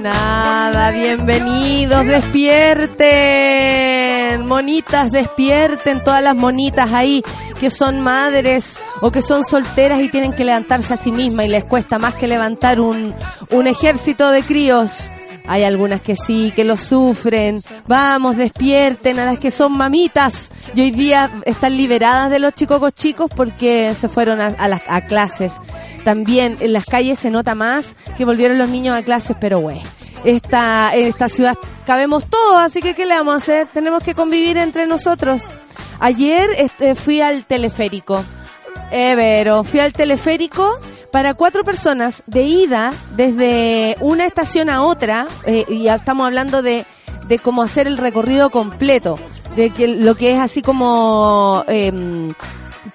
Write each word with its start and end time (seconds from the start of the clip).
Monada, 0.00 0.92
bienvenidos, 0.92 2.06
despierten, 2.06 4.46
monitas, 4.46 5.12
despierten, 5.12 6.02
todas 6.02 6.22
las 6.22 6.34
monitas 6.34 6.90
ahí 6.94 7.22
que 7.58 7.68
son 7.68 8.00
madres 8.00 8.78
o 9.02 9.10
que 9.10 9.20
son 9.20 9.44
solteras 9.44 10.00
y 10.00 10.08
tienen 10.08 10.32
que 10.32 10.46
levantarse 10.46 10.94
a 10.94 10.96
sí 10.96 11.12
mismas 11.12 11.44
y 11.44 11.50
les 11.50 11.64
cuesta 11.64 11.98
más 11.98 12.14
que 12.14 12.26
levantar 12.26 12.80
un, 12.80 13.14
un 13.50 13.66
ejército 13.66 14.30
de 14.30 14.42
críos. 14.42 15.10
Hay 15.46 15.64
algunas 15.64 16.00
que 16.00 16.16
sí, 16.16 16.52
que 16.54 16.64
lo 16.64 16.76
sufren. 16.76 17.60
Vamos, 17.88 18.36
despierten 18.36 19.18
a 19.18 19.26
las 19.26 19.38
que 19.38 19.50
son 19.50 19.76
mamitas. 19.76 20.50
Y 20.74 20.80
hoy 20.80 20.90
día 20.92 21.30
están 21.44 21.76
liberadas 21.76 22.30
de 22.30 22.38
los 22.38 22.54
chicos 22.54 22.80
chicos 22.94 23.30
porque 23.34 23.94
se 23.94 24.08
fueron 24.08 24.40
a, 24.40 24.68
las 24.68 24.82
a 24.86 25.02
clases. 25.02 25.54
También 26.04 26.56
en 26.60 26.72
las 26.72 26.86
calles 26.86 27.18
se 27.18 27.30
nota 27.30 27.54
más 27.54 27.94
que 28.16 28.24
volvieron 28.24 28.58
los 28.58 28.68
niños 28.68 28.96
a 28.96 29.02
clases, 29.02 29.36
pero 29.40 29.60
güey. 29.60 29.80
Esta, 30.24 30.94
esta 30.94 31.28
ciudad 31.28 31.56
cabemos 31.86 32.26
todos, 32.26 32.60
así 32.60 32.80
que 32.80 32.94
¿qué 32.94 33.06
le 33.06 33.14
vamos 33.14 33.34
a 33.34 33.36
hacer? 33.38 33.68
Tenemos 33.72 34.02
que 34.02 34.14
convivir 34.14 34.58
entre 34.58 34.86
nosotros. 34.86 35.42
Ayer 35.98 36.50
este, 36.56 36.94
fui 36.94 37.20
al 37.20 37.44
teleférico. 37.44 38.22
Evero, 38.90 39.62
fui 39.62 39.80
al 39.80 39.92
teleférico 39.92 40.78
para 41.12 41.34
cuatro 41.34 41.64
personas 41.64 42.22
de 42.26 42.42
ida 42.42 42.92
desde 43.14 43.96
una 44.00 44.26
estación 44.26 44.68
a 44.68 44.82
otra, 44.82 45.26
eh, 45.44 45.64
y 45.68 45.88
estamos 45.88 46.26
hablando 46.26 46.62
de, 46.62 46.86
de 47.28 47.38
cómo 47.38 47.62
hacer 47.62 47.86
el 47.86 47.98
recorrido 47.98 48.50
completo, 48.50 49.18
de 49.56 49.70
que 49.70 49.88
lo 49.88 50.14
que 50.14 50.32
es 50.32 50.40
así 50.40 50.62
como 50.62 51.64
eh, 51.68 52.32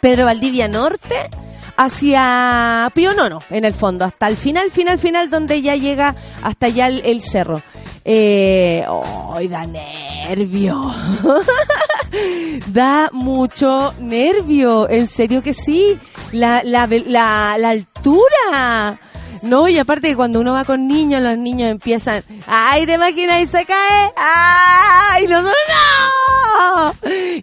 Pedro 0.02 0.26
Valdivia 0.26 0.68
Norte 0.68 1.30
hacia 1.78 2.92
Pío 2.94 3.14
Nono, 3.14 3.42
en 3.50 3.66
el 3.66 3.74
fondo, 3.74 4.06
hasta 4.06 4.28
el 4.28 4.38
final, 4.38 4.72
final, 4.72 5.00
final, 5.00 5.30
donde 5.30 5.62
ya 5.62 5.76
llega 5.76 6.16
hasta 6.42 6.68
allá 6.68 6.88
el, 6.88 7.22
cerro. 7.22 7.62
Eh, 8.04 8.86
¡Ay, 9.34 9.48
da 9.48 9.64
nervio! 9.66 10.94
da 12.68 13.10
mucho 13.12 13.94
nervio, 14.00 14.90
en 14.90 15.08
serio 15.08 15.42
que 15.42 15.54
sí. 15.54 15.98
La, 16.32 16.62
la, 16.64 16.88
la, 16.88 17.58
la 17.58 17.70
altura. 17.70 19.00
No, 19.42 19.68
y 19.68 19.78
aparte 19.78 20.10
que 20.10 20.16
cuando 20.16 20.40
uno 20.40 20.54
va 20.54 20.66
con 20.66 20.88
niños, 20.88 21.22
los 21.22 21.38
niños 21.38 21.70
empiezan, 21.70 22.24
¡ay, 22.48 22.86
te 22.86 22.94
imaginas 22.94 23.42
y 23.42 23.48
se 23.48 23.66
cae! 23.66 24.12
¡Ay, 24.16 25.28
no, 25.28 25.42
no! 25.42 25.52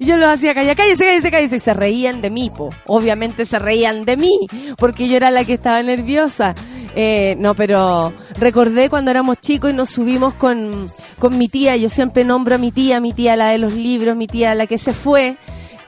Y 0.00 0.04
yo 0.04 0.16
lo 0.16 0.28
hacía, 0.28 0.54
calla, 0.54 0.74
cállese, 0.74 1.04
cállese, 1.04 1.30
cállese, 1.30 1.56
y 1.56 1.60
se 1.60 1.74
reían 1.74 2.22
de 2.22 2.30
mí, 2.30 2.50
po. 2.50 2.70
Obviamente 2.86 3.46
se 3.46 3.58
reían 3.58 4.04
de 4.04 4.16
mí, 4.16 4.32
porque 4.78 5.08
yo 5.08 5.16
era 5.16 5.30
la 5.30 5.44
que 5.44 5.54
estaba 5.54 5.82
nerviosa. 5.82 6.54
Eh, 6.94 7.36
no, 7.38 7.54
pero 7.54 8.12
recordé 8.38 8.90
cuando 8.90 9.10
éramos 9.10 9.40
chicos 9.40 9.70
y 9.70 9.74
nos 9.74 9.90
subimos 9.90 10.34
con, 10.34 10.90
con 11.18 11.38
mi 11.38 11.48
tía, 11.48 11.76
yo 11.76 11.88
siempre 11.88 12.24
nombro 12.24 12.56
a 12.56 12.58
mi 12.58 12.70
tía, 12.70 13.00
mi 13.00 13.12
tía 13.12 13.36
la 13.36 13.48
de 13.48 13.58
los 13.58 13.74
libros, 13.74 14.16
mi 14.16 14.26
tía 14.26 14.54
la 14.54 14.66
que 14.66 14.78
se 14.78 14.92
fue, 14.92 15.36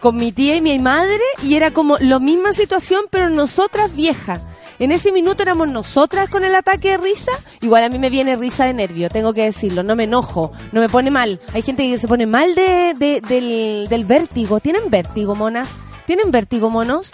con 0.00 0.16
mi 0.16 0.32
tía 0.32 0.56
y 0.56 0.60
mi 0.60 0.78
madre, 0.78 1.20
y 1.42 1.56
era 1.56 1.72
como 1.72 1.96
la 1.98 2.18
misma 2.18 2.52
situación, 2.52 3.04
pero 3.10 3.30
nosotras 3.30 3.94
viejas 3.94 4.40
en 4.78 4.92
ese 4.92 5.12
minuto 5.12 5.42
éramos 5.42 5.68
nosotras 5.68 6.28
con 6.28 6.44
el 6.44 6.54
ataque 6.54 6.90
de 6.90 6.96
risa. 6.98 7.32
Igual 7.60 7.84
a 7.84 7.88
mí 7.88 7.98
me 7.98 8.10
viene 8.10 8.36
risa 8.36 8.64
de 8.64 8.74
nervio, 8.74 9.08
tengo 9.08 9.32
que 9.32 9.44
decirlo. 9.44 9.82
No 9.82 9.96
me 9.96 10.04
enojo, 10.04 10.52
no 10.72 10.80
me 10.80 10.88
pone 10.88 11.10
mal. 11.10 11.40
Hay 11.52 11.62
gente 11.62 11.88
que 11.88 11.98
se 11.98 12.08
pone 12.08 12.26
mal 12.26 12.54
de, 12.54 12.94
del, 13.22 13.86
del 13.88 14.04
vértigo. 14.04 14.60
¿Tienen 14.60 14.90
vértigo, 14.90 15.34
monas? 15.34 15.76
¿Tienen 16.06 16.30
vértigo, 16.30 16.70
monos? 16.70 17.12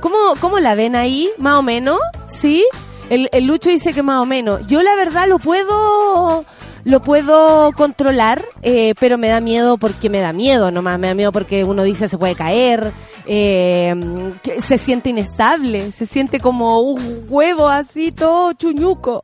¿Cómo, 0.00 0.16
¿Cómo 0.40 0.58
la 0.60 0.74
ven 0.74 0.94
ahí? 0.94 1.28
¿Más 1.38 1.58
o 1.58 1.62
menos? 1.62 1.98
¿Sí? 2.26 2.64
El, 3.10 3.28
el 3.32 3.46
Lucho 3.46 3.70
dice 3.70 3.92
que 3.92 4.02
más 4.02 4.20
o 4.20 4.26
menos. 4.26 4.66
Yo 4.66 4.82
la 4.82 4.94
verdad 4.94 5.26
lo 5.26 5.38
puedo 5.38 6.44
lo 6.88 7.00
puedo 7.00 7.70
controlar, 7.72 8.44
eh, 8.62 8.94
pero 8.98 9.18
me 9.18 9.28
da 9.28 9.40
miedo 9.40 9.76
porque 9.76 10.08
me 10.08 10.20
da 10.20 10.32
miedo 10.32 10.70
nomás, 10.70 10.98
me 10.98 11.08
da 11.08 11.14
miedo 11.14 11.32
porque 11.32 11.64
uno 11.64 11.82
dice 11.82 12.08
se 12.08 12.16
puede 12.16 12.34
caer, 12.34 12.92
eh, 13.26 13.94
se 14.62 14.78
siente 14.78 15.10
inestable, 15.10 15.92
se 15.92 16.06
siente 16.06 16.40
como 16.40 16.80
un 16.80 17.26
huevo 17.28 17.68
así 17.68 18.10
todo 18.10 18.54
chuñuco. 18.54 19.22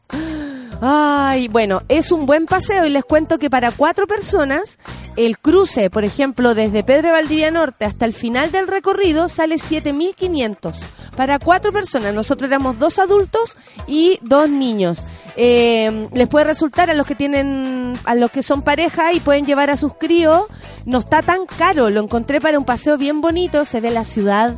Ay, 0.81 1.49
bueno, 1.49 1.83
es 1.89 2.13
un 2.13 2.27
buen 2.27 2.47
paseo 2.47 2.85
y 2.85 2.91
les 2.91 3.05
cuento 3.05 3.39
que 3.39 3.51
para 3.51 3.71
cuatro 3.71 4.07
personas 4.07 4.79
el 5.17 5.39
cruce, 5.39 5.91
por 5.91 6.05
ejemplo, 6.05 6.55
desde 6.55 6.83
Pedro 6.83 7.13
Valdivia 7.13 7.51
Norte 7.51 7.85
hasta 7.85 8.05
el 8.05 8.13
final 8.13 8.51
del 8.51 8.67
recorrido 8.67 9.29
sale 9.29 9.57
7.500. 9.57 10.75
Para 11.17 11.39
cuatro 11.39 11.73
personas, 11.73 12.13
nosotros 12.13 12.51
éramos 12.51 12.79
dos 12.79 12.99
adultos 12.99 13.57
y 13.87 14.19
dos 14.23 14.51
niños. 14.51 15.05
Eh, 15.37 16.09
les 16.13 16.29
puede 16.29 16.47
resultar 16.47 16.91
a 16.91 16.95
los 16.95 17.07
que 17.07 17.15
tienen, 17.15 17.99
a 18.05 18.15
los 18.15 18.31
que 18.31 18.43
son 18.43 18.63
pareja 18.63 19.13
y 19.13 19.21
pueden 19.21 19.47
llevar 19.47 19.71
a 19.71 19.77
sus 19.77 19.95
críos, 19.95 20.45
no 20.85 20.99
está 20.99 21.23
tan 21.23 21.47
caro, 21.47 21.91
lo 21.91 22.01
encontré 22.01 22.41
para 22.41 22.59
un 22.59 22.65
paseo 22.65 22.99
bien 22.99 23.21
bonito, 23.21 23.65
se 23.65 23.81
ve 23.81 23.91
la 23.91 24.05
ciudad, 24.05 24.55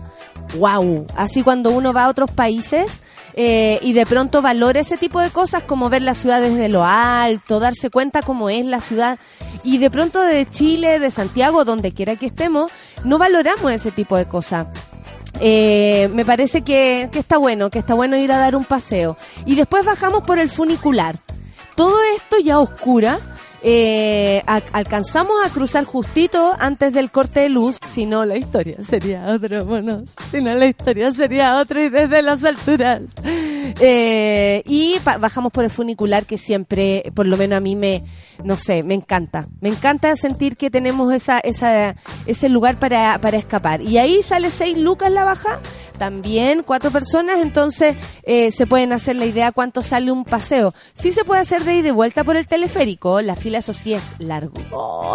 wow, 0.58 1.06
así 1.16 1.42
cuando 1.42 1.70
uno 1.70 1.94
va 1.94 2.04
a 2.04 2.08
otros 2.08 2.30
países, 2.30 3.00
eh, 3.38 3.78
y 3.82 3.92
de 3.92 4.06
pronto 4.06 4.40
valora 4.40 4.80
ese 4.80 4.96
tipo 4.96 5.20
de 5.20 5.28
cosas 5.28 5.62
como 5.62 5.90
ver 5.90 6.00
la 6.00 6.14
ciudad 6.14 6.40
desde 6.40 6.70
lo 6.70 6.84
alto, 6.84 7.60
darse 7.60 7.90
cuenta 7.90 8.22
cómo 8.22 8.48
es 8.48 8.64
la 8.64 8.80
ciudad. 8.80 9.18
Y 9.62 9.76
de 9.76 9.90
pronto 9.90 10.22
de 10.22 10.48
Chile, 10.48 10.98
de 10.98 11.10
Santiago, 11.10 11.66
donde 11.66 11.92
quiera 11.92 12.16
que 12.16 12.26
estemos, 12.26 12.72
no 13.04 13.18
valoramos 13.18 13.70
ese 13.70 13.90
tipo 13.90 14.16
de 14.16 14.24
cosas. 14.24 14.66
Eh, 15.40 16.08
me 16.14 16.24
parece 16.24 16.62
que, 16.62 17.10
que 17.12 17.18
está 17.18 17.36
bueno, 17.36 17.68
que 17.68 17.78
está 17.78 17.92
bueno 17.92 18.16
ir 18.16 18.32
a 18.32 18.38
dar 18.38 18.56
un 18.56 18.64
paseo. 18.64 19.18
Y 19.44 19.54
después 19.54 19.84
bajamos 19.84 20.22
por 20.22 20.38
el 20.38 20.48
funicular. 20.48 21.18
Todo 21.74 21.94
esto 22.16 22.38
ya 22.38 22.58
oscura 22.58 23.18
eh, 23.68 24.44
alcanzamos 24.46 25.44
a 25.44 25.50
cruzar 25.50 25.82
justito 25.82 26.54
antes 26.60 26.92
del 26.92 27.10
corte 27.10 27.40
de 27.40 27.48
luz, 27.48 27.80
si 27.84 28.06
no 28.06 28.24
la 28.24 28.36
historia 28.36 28.76
sería 28.80 29.26
otra, 29.26 29.64
bueno, 29.64 30.04
si 30.30 30.40
no 30.40 30.54
la 30.54 30.66
historia 30.66 31.12
sería 31.12 31.58
otra 31.58 31.82
y 31.82 31.88
desde 31.88 32.22
las 32.22 32.44
alturas. 32.44 33.02
Eh, 33.80 34.62
y 34.66 34.98
bajamos 35.18 35.50
por 35.50 35.64
el 35.64 35.70
funicular 35.70 36.26
que 36.26 36.38
siempre, 36.38 37.10
por 37.12 37.26
lo 37.26 37.36
menos 37.36 37.56
a 37.56 37.60
mí 37.60 37.74
me, 37.74 38.04
no 38.44 38.56
sé, 38.56 38.84
me 38.84 38.94
encanta. 38.94 39.48
Me 39.60 39.68
encanta 39.68 40.14
sentir 40.14 40.56
que 40.56 40.70
tenemos 40.70 41.12
esa, 41.12 41.40
esa, 41.40 41.96
ese 42.26 42.48
lugar 42.48 42.78
para, 42.78 43.20
para 43.20 43.36
escapar. 43.36 43.82
Y 43.82 43.98
ahí 43.98 44.22
sale 44.22 44.50
seis 44.50 44.78
lucas 44.78 45.10
la 45.10 45.24
baja, 45.24 45.60
también 45.98 46.62
cuatro 46.64 46.92
personas, 46.92 47.40
entonces 47.40 47.96
eh, 48.22 48.52
se 48.52 48.68
pueden 48.68 48.92
hacer 48.92 49.16
la 49.16 49.26
idea 49.26 49.50
cuánto 49.50 49.82
sale 49.82 50.12
un 50.12 50.24
paseo. 50.24 50.72
Sí 50.92 51.10
se 51.10 51.24
puede 51.24 51.40
hacer 51.40 51.64
de 51.64 51.74
ida 51.74 51.88
y 51.88 51.90
vuelta 51.90 52.22
por 52.22 52.36
el 52.36 52.46
teleférico, 52.46 53.20
la 53.20 53.34
fila 53.34 53.55
eso 53.56 53.72
sí 53.72 53.94
es 53.94 54.14
largo, 54.18 54.54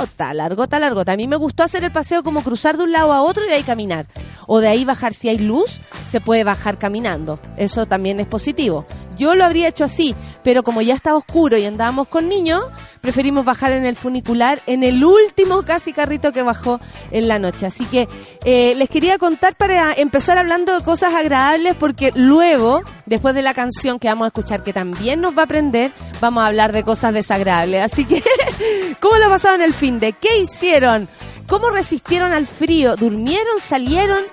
está 0.03 0.33
largo, 0.33 0.63
está 0.63 0.79
largo. 0.79 1.03
A 1.05 1.15
mí 1.15 1.27
me 1.27 1.35
gustó 1.35 1.63
hacer 1.63 1.83
el 1.83 1.91
paseo 1.91 2.23
como 2.23 2.43
cruzar 2.43 2.77
de 2.77 2.83
un 2.83 2.91
lado 2.91 3.13
a 3.13 3.21
otro 3.21 3.45
y 3.45 3.47
de 3.47 3.55
ahí 3.55 3.63
caminar. 3.63 4.05
o 4.47 4.59
de 4.59 4.67
ahí 4.67 4.83
bajar 4.83 5.13
si 5.13 5.29
hay 5.29 5.37
luz, 5.37 5.79
se 6.07 6.19
puede 6.19 6.43
bajar 6.43 6.77
caminando. 6.77 7.39
Eso 7.57 7.85
también 7.85 8.19
es 8.19 8.27
positivo. 8.27 8.85
Yo 9.17 9.35
lo 9.35 9.45
habría 9.45 9.67
hecho 9.67 9.83
así, 9.83 10.15
pero 10.43 10.63
como 10.63 10.81
ya 10.81 10.95
estaba 10.95 11.17
oscuro 11.17 11.57
y 11.57 11.65
andábamos 11.65 12.07
con 12.07 12.27
niños, 12.27 12.63
preferimos 13.01 13.45
bajar 13.45 13.71
en 13.71 13.85
el 13.85 13.95
funicular 13.95 14.61
en 14.65 14.83
el 14.83 15.03
último 15.03 15.63
casi 15.63 15.93
carrito 15.93 16.31
que 16.31 16.41
bajó 16.41 16.79
en 17.11 17.27
la 17.27 17.37
noche. 17.37 17.65
Así 17.65 17.85
que 17.85 18.07
eh, 18.45 18.73
les 18.75 18.89
quería 18.89 19.17
contar 19.17 19.55
para 19.55 19.93
empezar 19.93 20.37
hablando 20.37 20.77
de 20.77 20.83
cosas 20.83 21.13
agradables 21.13 21.75
porque 21.75 22.11
luego, 22.15 22.83
después 23.05 23.35
de 23.35 23.41
la 23.41 23.53
canción 23.53 23.99
que 23.99 24.07
vamos 24.07 24.25
a 24.25 24.27
escuchar 24.27 24.63
que 24.63 24.73
también 24.73 25.21
nos 25.21 25.37
va 25.37 25.41
a 25.41 25.45
aprender, 25.45 25.91
vamos 26.19 26.43
a 26.43 26.47
hablar 26.47 26.71
de 26.71 26.83
cosas 26.83 27.13
desagradables. 27.13 27.83
Así 27.83 28.05
que, 28.05 28.23
¿cómo 28.99 29.17
lo 29.17 29.29
pasaron 29.29 29.61
el 29.61 29.73
fin 29.73 29.99
de? 29.99 30.13
¿Qué 30.13 30.39
hicieron? 30.39 31.07
¿Cómo 31.47 31.69
resistieron 31.69 32.33
al 32.33 32.47
frío? 32.47 32.95
¿Durmieron? 32.95 33.59
¿Salieron? 33.59 34.23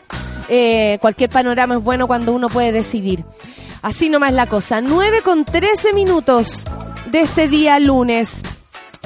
Eh, 0.49 0.99
cualquier 1.00 1.31
panorama 1.31 1.77
es 1.77 1.83
bueno 1.83 2.06
cuando 2.06 2.33
uno 2.33 2.49
puede 2.49 2.73
decidir. 2.73 3.25
Así 3.83 4.09
nomás 4.09 4.33
la 4.33 4.47
cosa. 4.47 4.81
9 4.81 5.23
con 5.23 5.45
13 5.45 5.93
minutos 5.93 6.65
de 7.06 7.23
este 7.23 7.49
día 7.49 7.79
lunes. 7.81 8.43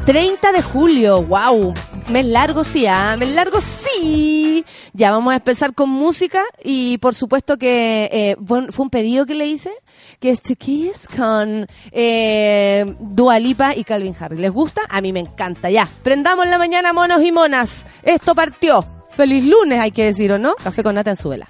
30 0.04 0.52
de 0.52 0.62
julio, 0.62 1.22
wow, 1.22 1.72
mes 2.10 2.26
largo 2.26 2.64
sí, 2.64 2.86
ah, 2.86 3.16
mes 3.16 3.28
largo 3.34 3.60
sí. 3.60 4.64
Ya 4.92 5.10
vamos 5.10 5.32
a 5.32 5.36
empezar 5.36 5.74
con 5.74 5.88
música 5.88 6.42
y 6.64 6.98
por 6.98 7.14
supuesto 7.14 7.56
que 7.56 8.10
eh, 8.12 8.36
fue 8.44 8.84
un 8.84 8.90
pedido 8.90 9.26
que 9.26 9.34
le 9.34 9.46
hice, 9.46 9.70
que 10.18 10.30
es 10.30 10.42
To 10.42 10.54
Kiss 10.56 11.08
con 11.08 11.66
eh, 11.92 12.84
Dua 12.98 13.38
Lipa 13.38 13.76
y 13.76 13.84
Calvin 13.84 14.16
Harris. 14.18 14.40
¿Les 14.40 14.50
gusta? 14.50 14.82
A 14.88 15.00
mí 15.00 15.12
me 15.12 15.20
encanta, 15.20 15.70
ya. 15.70 15.88
Prendamos 16.02 16.48
la 16.48 16.58
mañana, 16.58 16.92
monos 16.92 17.22
y 17.22 17.30
monas. 17.30 17.86
Esto 18.02 18.34
partió. 18.34 18.84
Feliz 19.12 19.44
lunes, 19.44 19.78
hay 19.78 19.92
que 19.92 20.06
decir, 20.06 20.32
¿o 20.32 20.38
no? 20.38 20.54
Café 20.54 20.82
con 20.82 20.94
nata 20.94 21.10
en 21.10 21.16
su 21.16 21.28
vela. 21.28 21.46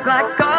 falling 0.00 0.49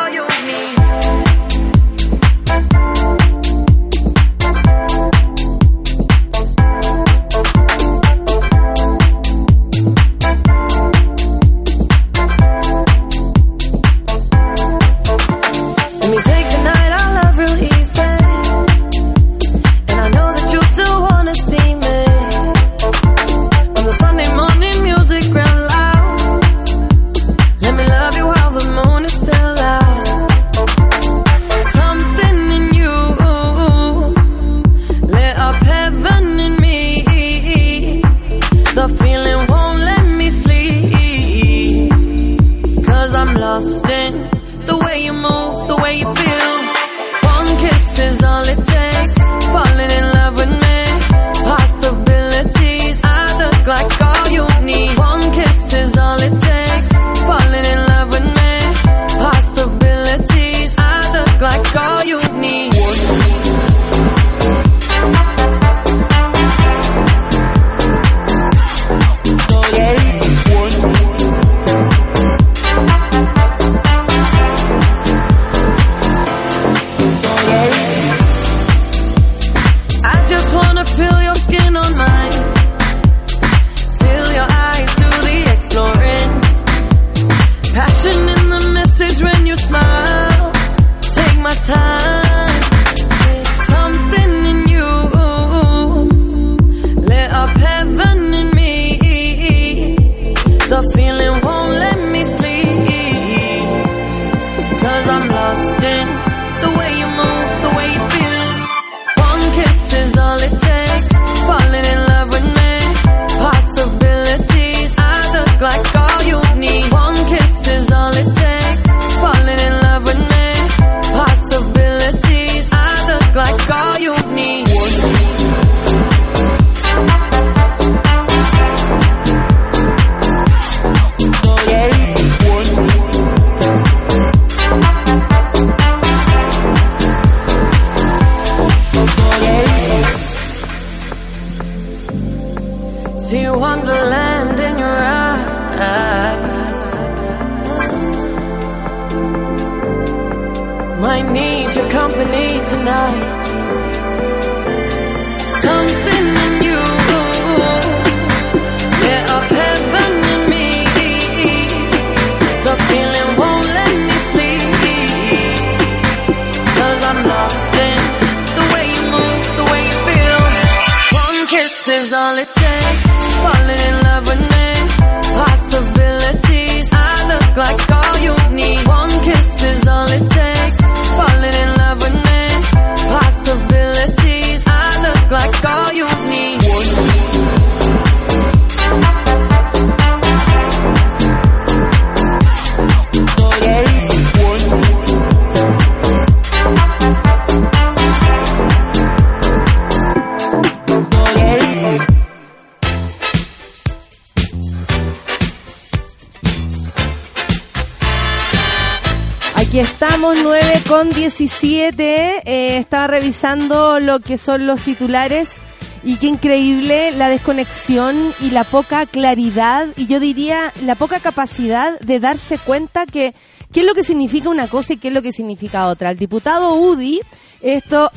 17. 211.42 212.44
Eh, 212.46 212.78
estaba 212.78 213.08
revisando 213.08 214.00
lo 214.00 214.20
que 214.20 214.38
son 214.38 214.68
los 214.68 214.80
titulares 214.82 215.60
y 216.04 216.18
qué 216.18 216.28
increíble 216.28 217.14
la 217.14 217.30
desconexión 217.30 218.16
y 218.42 218.52
la 218.52 218.64
poca 218.64 219.08
claridad 219.08 219.88
y 219.98 220.06
yo 220.06 220.20
diría 220.20 220.72
la 220.86 220.94
poca 220.94 221.20
capacidad 221.20 222.00
de 222.00 222.20
darse 222.20 222.60
cuenta 222.60 223.08
que 223.08 223.34
qué 223.74 223.80
es 223.80 223.86
lo 223.88 223.96
que 223.96 224.04
significa 224.04 224.50
una 224.50 224.68
cosa 224.68 224.94
y 224.94 224.98
qué 224.98 225.08
es 225.08 225.16
lo 225.16 225.24
que 225.24 225.32
significa 225.32 225.88
otra. 225.88 226.12
El 226.12 226.18
diputado 226.18 226.76
UDI, 226.76 227.22
esto, 227.64 228.12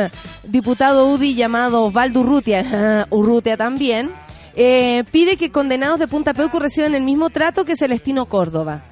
diputado 0.44 1.06
UDI 1.08 1.34
llamado 1.34 1.84
Osvaldo 1.84 2.20
Urrutia, 2.20 3.06
Urrutia 3.10 3.58
también, 3.58 4.10
eh, 4.56 5.04
pide 5.12 5.36
que 5.36 5.52
condenados 5.52 5.98
de 5.98 6.08
Punta 6.08 6.32
Peuco 6.32 6.58
reciban 6.58 6.94
el 6.94 7.02
mismo 7.02 7.28
trato 7.28 7.66
que 7.66 7.76
Celestino 7.76 8.24
Córdoba. 8.24 8.84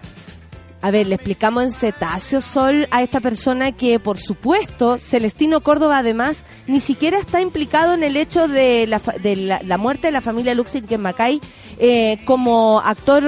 A 0.81 0.93
ver, 0.93 1.09
le 1.09 1.17
explicamos 1.17 1.65
en 1.65 1.71
cetáceo 1.71 2.41
sol 2.41 2.87
a 2.93 3.03
esta 3.03 3.21
persona 3.21 3.73
que, 3.73 3.99
por 3.99 4.17
supuesto, 4.17 4.99
Celestino 4.99 5.61
Córdoba 5.61 5.99
además 5.99 6.45
ni 6.69 6.81
siquiera 6.81 7.19
está 7.19 7.41
implicado 7.41 7.95
en 7.95 8.05
el 8.05 8.17
hecho 8.17 8.47
de 8.47 8.87
la, 8.87 9.01
de 9.21 9.61
la, 9.65 9.79
muerte 9.79 10.07
de 10.07 10.13
la 10.13 10.21
familia 10.21 10.55
Luxin 10.55 10.87
en 10.89 11.01
Macay 11.01 11.41
eh, 11.81 12.19
como 12.25 12.79
actor 12.79 13.25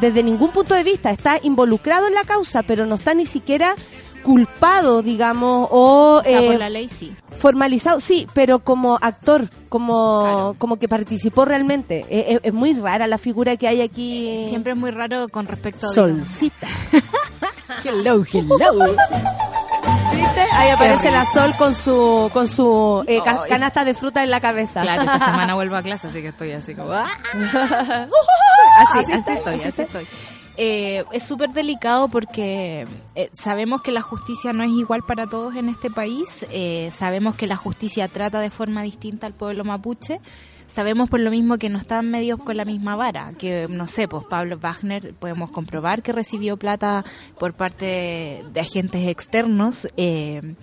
desde 0.00 0.22
ningún 0.22 0.50
punto 0.50 0.74
de 0.74 0.84
vista. 0.84 1.10
Está 1.10 1.38
involucrado 1.42 2.08
en 2.08 2.14
la 2.14 2.24
causa, 2.24 2.62
pero 2.62 2.84
no 2.84 2.96
está 2.96 3.14
ni 3.14 3.24
siquiera 3.24 3.74
culpado, 4.22 5.02
digamos, 5.02 5.68
o... 5.70 6.22
por 6.22 6.32
eh, 6.32 6.58
la 6.58 6.70
ley 6.70 6.88
sí. 6.88 7.14
Formalizado, 7.38 8.00
sí, 8.00 8.26
pero 8.34 8.60
como 8.60 8.98
actor, 9.00 9.48
como, 9.68 10.54
como 10.58 10.76
que 10.76 10.88
participó 10.88 11.44
realmente. 11.44 12.06
Es, 12.42 12.52
muy 12.52 12.74
rara 12.74 13.06
la 13.06 13.18
figura 13.18 13.56
que 13.56 13.68
hay 13.68 13.80
aquí. 13.80 14.46
Siempre 14.48 14.72
es 14.72 14.78
muy 14.78 14.90
raro 14.90 15.28
con 15.28 15.46
respecto 15.46 15.88
a... 15.88 15.92
Solcita. 15.92 16.68
hello, 17.84 18.24
hello. 18.32 18.96
¿Viste? 20.12 20.40
Ahí 20.52 20.70
aparece 20.70 21.10
la 21.10 21.24
Sol 21.24 21.54
con 21.56 21.74
su 21.74 22.30
con 22.32 22.46
su 22.46 23.04
eh, 23.06 23.20
canasta 23.48 23.84
de 23.84 23.94
fruta 23.94 24.22
en 24.22 24.30
la 24.30 24.40
cabeza. 24.40 24.80
Claro, 24.82 25.02
esta 25.02 25.18
semana 25.18 25.54
vuelvo 25.56 25.76
a 25.76 25.82
clase, 25.82 26.08
así 26.08 26.20
que 26.20 26.28
estoy 26.28 26.52
así 26.52 26.74
como... 26.74 26.92
¡ah! 26.92 27.08
así, 28.78 29.12
así, 29.12 29.12
estoy, 29.32 29.62
así 29.62 29.82
estoy. 29.82 30.06
Eh, 30.56 31.04
es 31.12 31.22
súper 31.22 31.50
delicado 31.50 32.08
porque 32.08 32.86
eh, 33.14 33.30
sabemos 33.32 33.80
que 33.80 33.90
la 33.90 34.02
justicia 34.02 34.52
no 34.52 34.62
es 34.62 34.70
igual 34.70 35.02
para 35.02 35.26
todos 35.26 35.54
en 35.56 35.70
este 35.70 35.90
país, 35.90 36.46
eh, 36.50 36.90
sabemos 36.92 37.36
que 37.36 37.46
la 37.46 37.56
justicia 37.56 38.06
trata 38.08 38.40
de 38.40 38.50
forma 38.50 38.82
distinta 38.82 39.26
al 39.26 39.32
pueblo 39.32 39.64
mapuche, 39.64 40.20
sabemos 40.68 41.08
por 41.08 41.20
lo 41.20 41.30
mismo 41.30 41.56
que 41.56 41.70
no 41.70 41.78
están 41.78 42.10
medios 42.10 42.38
con 42.38 42.56
la 42.56 42.66
misma 42.66 42.96
vara, 42.96 43.32
que 43.38 43.66
no 43.70 43.86
sé, 43.86 44.08
pues 44.08 44.24
Pablo 44.28 44.58
Wagner 44.58 45.14
podemos 45.14 45.50
comprobar 45.50 46.02
que 46.02 46.12
recibió 46.12 46.58
plata 46.58 47.04
por 47.38 47.54
parte 47.54 48.44
de 48.52 48.60
agentes 48.60 49.06
externos. 49.08 49.88
Eh, 49.96 50.54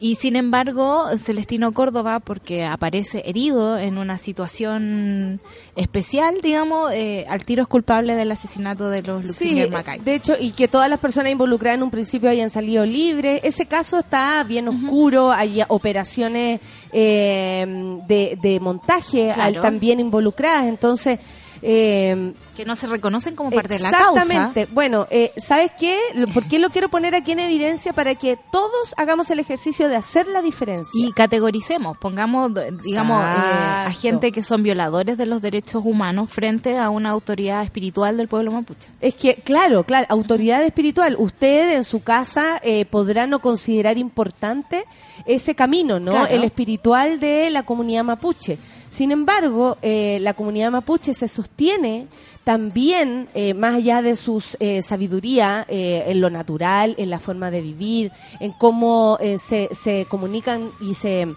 y 0.00 0.14
sin 0.14 0.34
embargo, 0.34 1.08
Celestino 1.18 1.72
Córdoba, 1.72 2.20
porque 2.20 2.64
aparece 2.64 3.22
herido 3.26 3.78
en 3.78 3.98
una 3.98 4.16
situación 4.16 5.40
especial, 5.76 6.40
digamos, 6.42 6.90
eh, 6.92 7.26
al 7.28 7.44
tiro 7.44 7.62
es 7.62 7.68
culpable 7.68 8.14
del 8.14 8.32
asesinato 8.32 8.88
de 8.88 9.02
los 9.02 9.22
Luxinger 9.24 9.66
sí, 9.66 9.70
Macay. 9.70 9.98
De 9.98 10.14
hecho, 10.14 10.36
y 10.40 10.52
que 10.52 10.68
todas 10.68 10.88
las 10.88 11.00
personas 11.00 11.30
involucradas 11.30 11.76
en 11.76 11.82
un 11.82 11.90
principio 11.90 12.30
hayan 12.30 12.48
salido 12.48 12.86
libres. 12.86 13.42
Ese 13.44 13.66
caso 13.66 13.98
está 13.98 14.42
bien 14.44 14.68
oscuro, 14.68 15.32
hay 15.32 15.62
operaciones 15.68 16.60
eh, 16.92 18.00
de, 18.08 18.38
de, 18.40 18.58
montaje 18.58 19.34
también 19.60 20.00
involucradas. 20.00 20.64
Entonces, 20.64 21.18
eh, 21.62 22.32
que 22.56 22.64
no 22.64 22.76
se 22.76 22.86
reconocen 22.86 23.34
como 23.34 23.50
parte 23.50 23.74
de 23.74 23.80
la 23.80 23.90
causa. 23.90 24.20
Exactamente. 24.20 24.68
Bueno, 24.72 25.06
eh, 25.10 25.32
¿sabes 25.36 25.72
qué? 25.78 25.98
¿Por 26.32 26.46
qué 26.46 26.58
lo 26.58 26.70
quiero 26.70 26.88
poner 26.88 27.14
aquí 27.14 27.32
en 27.32 27.40
evidencia? 27.40 27.92
Para 27.92 28.14
que 28.14 28.38
todos 28.50 28.94
hagamos 28.96 29.30
el 29.30 29.38
ejercicio 29.38 29.88
de 29.88 29.96
hacer 29.96 30.26
la 30.26 30.42
diferencia. 30.42 30.90
Y 30.94 31.12
categoricemos, 31.12 31.96
pongamos, 31.98 32.52
digamos, 32.82 33.22
eh, 33.22 33.86
a 33.86 33.92
gente 33.92 34.32
que 34.32 34.42
son 34.42 34.62
violadores 34.62 35.18
de 35.18 35.26
los 35.26 35.42
derechos 35.42 35.82
humanos 35.84 36.30
frente 36.30 36.78
a 36.78 36.90
una 36.90 37.10
autoridad 37.10 37.62
espiritual 37.62 38.16
del 38.16 38.28
pueblo 38.28 38.52
mapuche. 38.52 38.88
Es 39.00 39.14
que, 39.14 39.36
claro, 39.36 39.84
claro, 39.84 40.06
autoridad 40.08 40.62
espiritual. 40.62 41.16
Usted 41.18 41.76
en 41.76 41.84
su 41.84 42.02
casa 42.02 42.60
eh, 42.62 42.84
podrá 42.84 43.26
no 43.26 43.40
considerar 43.40 43.98
importante 43.98 44.84
ese 45.26 45.54
camino, 45.54 46.00
¿no? 46.00 46.26
El 46.26 46.44
espiritual 46.44 47.20
de 47.20 47.50
la 47.50 47.62
comunidad 47.62 48.04
mapuche. 48.04 48.58
Sin 48.90 49.12
embargo, 49.12 49.78
eh, 49.82 50.18
la 50.20 50.34
comunidad 50.34 50.70
mapuche 50.70 51.14
se 51.14 51.28
sostiene 51.28 52.08
también, 52.44 53.28
eh, 53.34 53.54
más 53.54 53.76
allá 53.76 54.02
de 54.02 54.16
su 54.16 54.42
eh, 54.58 54.82
sabiduría 54.82 55.64
en 55.68 56.20
lo 56.20 56.30
natural, 56.30 56.94
en 56.98 57.10
la 57.10 57.20
forma 57.20 57.50
de 57.50 57.62
vivir, 57.62 58.12
en 58.40 58.52
cómo 58.52 59.18
se, 59.38 59.68
se 59.72 60.06
comunican 60.08 60.70
y 60.80 60.94
se 60.94 61.28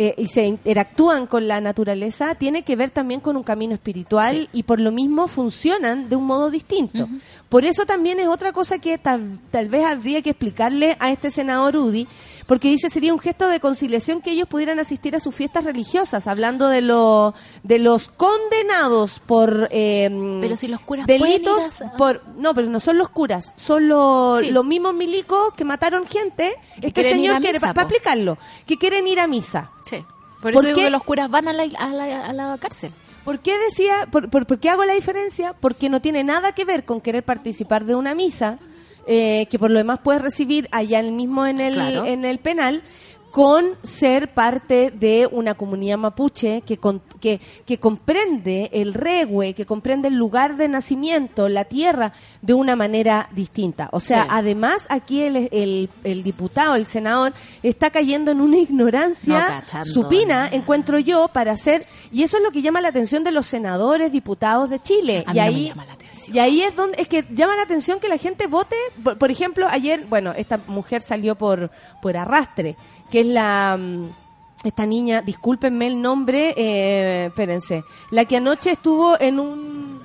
eh, 0.00 0.14
y 0.16 0.28
se 0.28 0.46
interactúan 0.46 1.26
con 1.26 1.48
la 1.48 1.60
naturaleza, 1.60 2.36
tiene 2.36 2.62
que 2.62 2.76
ver 2.76 2.90
también 2.90 3.18
con 3.20 3.36
un 3.36 3.42
camino 3.42 3.74
espiritual 3.74 4.48
y 4.52 4.62
por 4.62 4.78
lo 4.78 4.92
mismo 4.92 5.26
funcionan 5.26 6.08
de 6.08 6.14
un 6.14 6.24
modo 6.24 6.52
distinto. 6.52 7.08
Por 7.48 7.64
eso 7.64 7.86
también 7.86 8.20
es 8.20 8.28
otra 8.28 8.52
cosa 8.52 8.78
que 8.78 8.98
tal, 8.98 9.40
vez 9.68 9.84
habría 9.84 10.20
que 10.20 10.30
explicarle 10.30 10.96
a 11.00 11.10
este 11.10 11.30
senador 11.30 11.76
Udi, 11.76 12.06
porque 12.46 12.68
dice 12.68 12.90
sería 12.90 13.14
un 13.14 13.20
gesto 13.20 13.48
de 13.48 13.58
conciliación 13.58 14.20
que 14.20 14.32
ellos 14.32 14.48
pudieran 14.48 14.78
asistir 14.78 15.16
a 15.16 15.20
sus 15.20 15.34
fiestas 15.34 15.64
religiosas, 15.64 16.26
hablando 16.26 16.68
de, 16.68 16.82
lo, 16.82 17.34
de 17.62 17.78
los 17.78 18.10
condenados 18.10 19.20
por 19.20 19.68
em, 19.70 20.40
pero 20.40 20.56
si 20.56 20.68
los 20.68 20.80
curas 20.80 21.06
delitos, 21.06 21.72
por 21.96 22.22
no, 22.36 22.54
pero 22.54 22.68
no 22.68 22.80
son 22.80 22.98
los 22.98 23.08
curas, 23.08 23.54
son 23.56 23.88
los, 23.88 24.46
los 24.46 24.64
mismos 24.64 24.92
milicos 24.92 25.54
que 25.54 25.64
mataron 25.64 26.06
gente. 26.06 26.54
este 26.82 27.02
señor 27.02 27.40
quiere, 27.40 27.60
para 27.60 27.82
explicarlo, 27.82 28.36
que 28.66 28.76
quieren 28.76 29.08
ir 29.08 29.20
a 29.20 29.26
misa. 29.26 29.70
Sí. 29.86 30.04
Por 30.40 30.52
eso 30.52 30.62
digo 30.62 30.76
que 30.76 30.90
los 30.90 31.02
curas 31.02 31.30
van 31.30 31.48
a 31.48 31.52
la, 31.52 31.64
a 31.64 32.32
la, 32.32 32.58
cárcel. 32.58 32.92
¿Por 33.28 33.40
qué 33.40 33.58
decía, 33.58 34.08
por, 34.10 34.30
por, 34.30 34.58
qué 34.58 34.70
hago 34.70 34.86
la 34.86 34.94
diferencia? 34.94 35.52
Porque 35.52 35.90
no 35.90 36.00
tiene 36.00 36.24
nada 36.24 36.52
que 36.52 36.64
ver 36.64 36.86
con 36.86 37.02
querer 37.02 37.22
participar 37.22 37.84
de 37.84 37.94
una 37.94 38.14
misa, 38.14 38.58
eh, 39.06 39.46
que 39.50 39.58
por 39.58 39.70
lo 39.70 39.76
demás 39.76 40.00
puedes 40.02 40.22
recibir 40.22 40.66
allá 40.72 41.02
mismo 41.02 41.46
en 41.46 41.60
el, 41.60 41.78
en 41.78 42.24
el 42.24 42.38
penal, 42.38 42.82
con 43.30 43.74
ser 43.82 44.32
parte 44.32 44.90
de 44.90 45.28
una 45.30 45.52
comunidad 45.52 45.98
mapuche 45.98 46.62
que, 46.62 46.78
que, 47.18 47.40
que, 47.66 47.78
comprende 47.78 48.70
el 48.72 48.94
regue, 48.94 49.54
que 49.54 49.66
comprende 49.66 50.08
el 50.08 50.14
lugar 50.14 50.56
de 50.56 50.68
nacimiento, 50.68 51.48
la 51.48 51.64
tierra, 51.64 52.12
de 52.42 52.54
una 52.54 52.76
manera 52.76 53.28
distinta. 53.32 53.88
O 53.92 54.00
sea, 54.00 54.26
además 54.30 54.86
aquí 54.88 55.22
el, 55.22 55.88
el, 56.04 56.22
diputado, 56.22 56.74
el 56.74 56.86
senador, 56.86 57.32
está 57.62 57.90
cayendo 57.90 58.30
en 58.30 58.40
una 58.40 58.58
ignorancia 58.58 59.64
supina, 59.84 60.48
encuentro 60.50 60.98
yo, 60.98 61.28
para 61.28 61.52
hacer... 61.52 61.86
Y 62.10 62.22
eso 62.22 62.38
es 62.38 62.42
lo 62.42 62.50
que 62.50 62.62
llama 62.62 62.80
la 62.80 62.88
atención 62.88 63.24
de 63.24 63.32
los 63.32 63.46
senadores, 63.46 64.12
diputados 64.12 64.70
de 64.70 64.80
Chile. 64.80 65.24
y 65.32 65.38
ahí... 65.38 65.72
Y 66.32 66.38
ahí 66.40 66.62
es 66.62 66.76
donde 66.76 67.00
es 67.00 67.08
que 67.08 67.24
llama 67.30 67.56
la 67.56 67.62
atención 67.62 68.00
que 68.00 68.08
la 68.08 68.18
gente 68.18 68.46
vote. 68.46 68.76
Por, 69.18 69.30
ejemplo, 69.30 69.66
ayer, 69.68 70.04
bueno, 70.08 70.32
esta 70.36 70.60
mujer 70.66 71.02
salió 71.02 71.36
por, 71.36 71.70
por 72.02 72.16
arrastre, 72.16 72.76
que 73.10 73.20
es 73.20 73.26
la 73.26 73.78
mm, 73.78 74.08
esta 74.64 74.86
niña, 74.86 75.22
discúlpenme 75.22 75.86
el 75.86 76.00
nombre, 76.00 76.54
eh, 76.56 77.26
espérense, 77.26 77.84
la 78.10 78.24
que 78.24 78.36
anoche 78.36 78.72
estuvo 78.72 79.18
en 79.20 79.38
un 79.38 80.00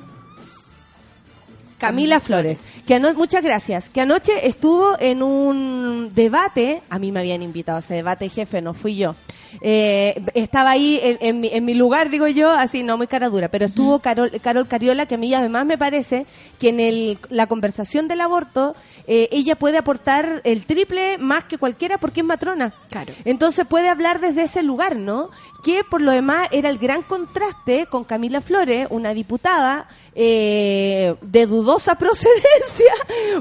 Camila 1.84 2.22
Flores, 2.22 2.62
que 2.88 2.98
muchas 3.14 3.44
gracias, 3.44 3.90
que 3.90 4.00
anoche 4.00 4.48
estuvo 4.48 4.96
en 5.00 5.22
un 5.22 6.12
debate, 6.14 6.82
a 6.90 6.98
mí 6.98 7.12
me 7.12 7.20
habían 7.20 7.42
invitado 7.42 7.78
a 7.78 7.80
ese 7.80 7.96
debate, 7.96 8.30
jefe, 8.30 8.62
no 8.62 8.74
fui 8.74 8.96
yo. 8.96 9.16
Eh, 9.62 10.24
estaba 10.34 10.72
ahí 10.72 11.00
en, 11.04 11.42
mi, 11.66 11.74
lugar, 11.74 12.10
digo 12.10 12.28
yo, 12.28 12.52
así, 12.52 12.84
no 12.84 12.98
muy 12.98 13.08
cara 13.08 13.30
dura, 13.30 13.50
pero 13.50 13.66
estuvo 13.66 14.00
Carol, 14.00 14.32
Carol 14.42 14.68
Cariola, 14.68 15.06
que 15.06 15.16
a 15.16 15.18
mí 15.18 15.34
además 15.34 15.66
me 15.66 15.78
parece 15.78 16.26
que 16.60 16.70
en 16.70 16.80
el, 16.80 17.18
la 17.30 17.48
conversación 17.48 18.08
del 18.08 18.22
aborto 18.22 18.76
eh, 19.06 19.28
ella 19.32 19.56
puede 19.56 19.78
aportar 19.78 20.42
el 20.44 20.66
triple 20.66 21.18
más 21.18 21.44
que 21.44 21.58
cualquiera 21.58 21.98
porque 21.98 22.22
es 22.22 22.26
matrona. 22.26 22.74
Claro. 22.90 23.14
Entonces 23.26 23.66
puede 23.68 23.90
hablar 23.90 24.20
desde 24.20 24.44
ese 24.44 24.64
lugar, 24.64 24.96
¿no? 24.96 25.30
Que 25.64 25.84
por 25.84 26.02
lo 26.02 26.12
demás 26.12 26.48
era 26.52 26.70
el 26.70 26.78
gran 26.78 27.02
contraste 27.02 27.86
con 27.88 28.06
Camila 28.06 28.40
Flores, 28.40 28.88
una 28.90 29.14
diputada 29.14 29.88
eh, 30.16 31.16
de 31.22 31.46
dudosa 31.46 31.96
procedencia, 32.00 32.94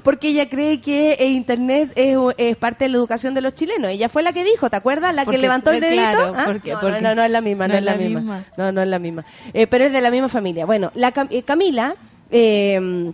porque 0.02 0.28
ella 0.28 0.48
cree 0.48 0.80
que 0.80 1.16
Internet 1.20 1.92
es, 1.94 2.56
parte 2.56 2.84
de 2.84 2.90
la 2.90 2.96
educación 2.96 3.34
de 3.34 3.40
los 3.40 3.54
chilenos. 3.54 3.90
Ella 3.90 4.08
fue 4.08 4.22
la 4.22 4.32
que 4.32 4.44
dijo, 4.44 4.68
¿te 4.68 4.76
acuerdas? 4.76 5.14
La 5.14 5.26
que 5.26 5.38
levantó 5.38 5.70
el 5.70 5.80
dedito. 5.80 6.34
¿Ah? 6.36 6.54
no, 7.00 7.14
no, 7.14 7.22
es 7.22 7.30
la 7.30 7.40
misma, 7.40 7.68
no, 7.68 7.74
es 7.76 7.84
la, 7.84 7.94
misma. 7.94 8.44
No, 8.56 8.72
no 8.72 8.82
es 8.82 8.88
la 8.88 8.98
misma. 8.98 9.24
Eh, 9.54 9.66
pero 9.66 9.84
es 9.84 9.92
de 9.92 10.00
la 10.00 10.10
misma 10.10 10.28
familia. 10.28 10.66
Bueno, 10.66 10.90
la 10.94 11.12
Camila... 11.12 11.94
Eh, 12.34 13.12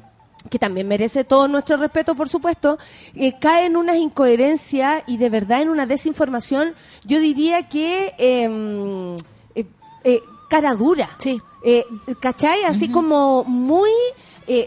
que 0.50 0.59
también 0.59 0.88
merece 0.88 1.25
todo 1.25 1.49
nuestro 1.49 1.76
respeto, 1.76 2.14
por 2.14 2.28
supuesto, 2.28 2.78
eh, 3.14 3.38
cae 3.38 3.66
en 3.66 3.76
unas 3.76 3.97
incoherencias 3.97 5.02
y 5.07 5.16
de 5.16 5.30
verdad 5.30 5.62
en 5.62 5.68
una 5.68 5.87
desinformación, 5.87 6.75
yo 7.04 7.21
diría 7.21 7.68
que 7.68 8.14
em, 8.18 9.16
eh, 9.54 9.66
eh, 10.04 10.21
cara 10.49 10.75
dura. 10.75 11.11
Sí. 11.18 11.40
¿Cachai? 12.21 12.62
Así 12.64 12.88
como 12.88 13.45
muy 13.45 13.90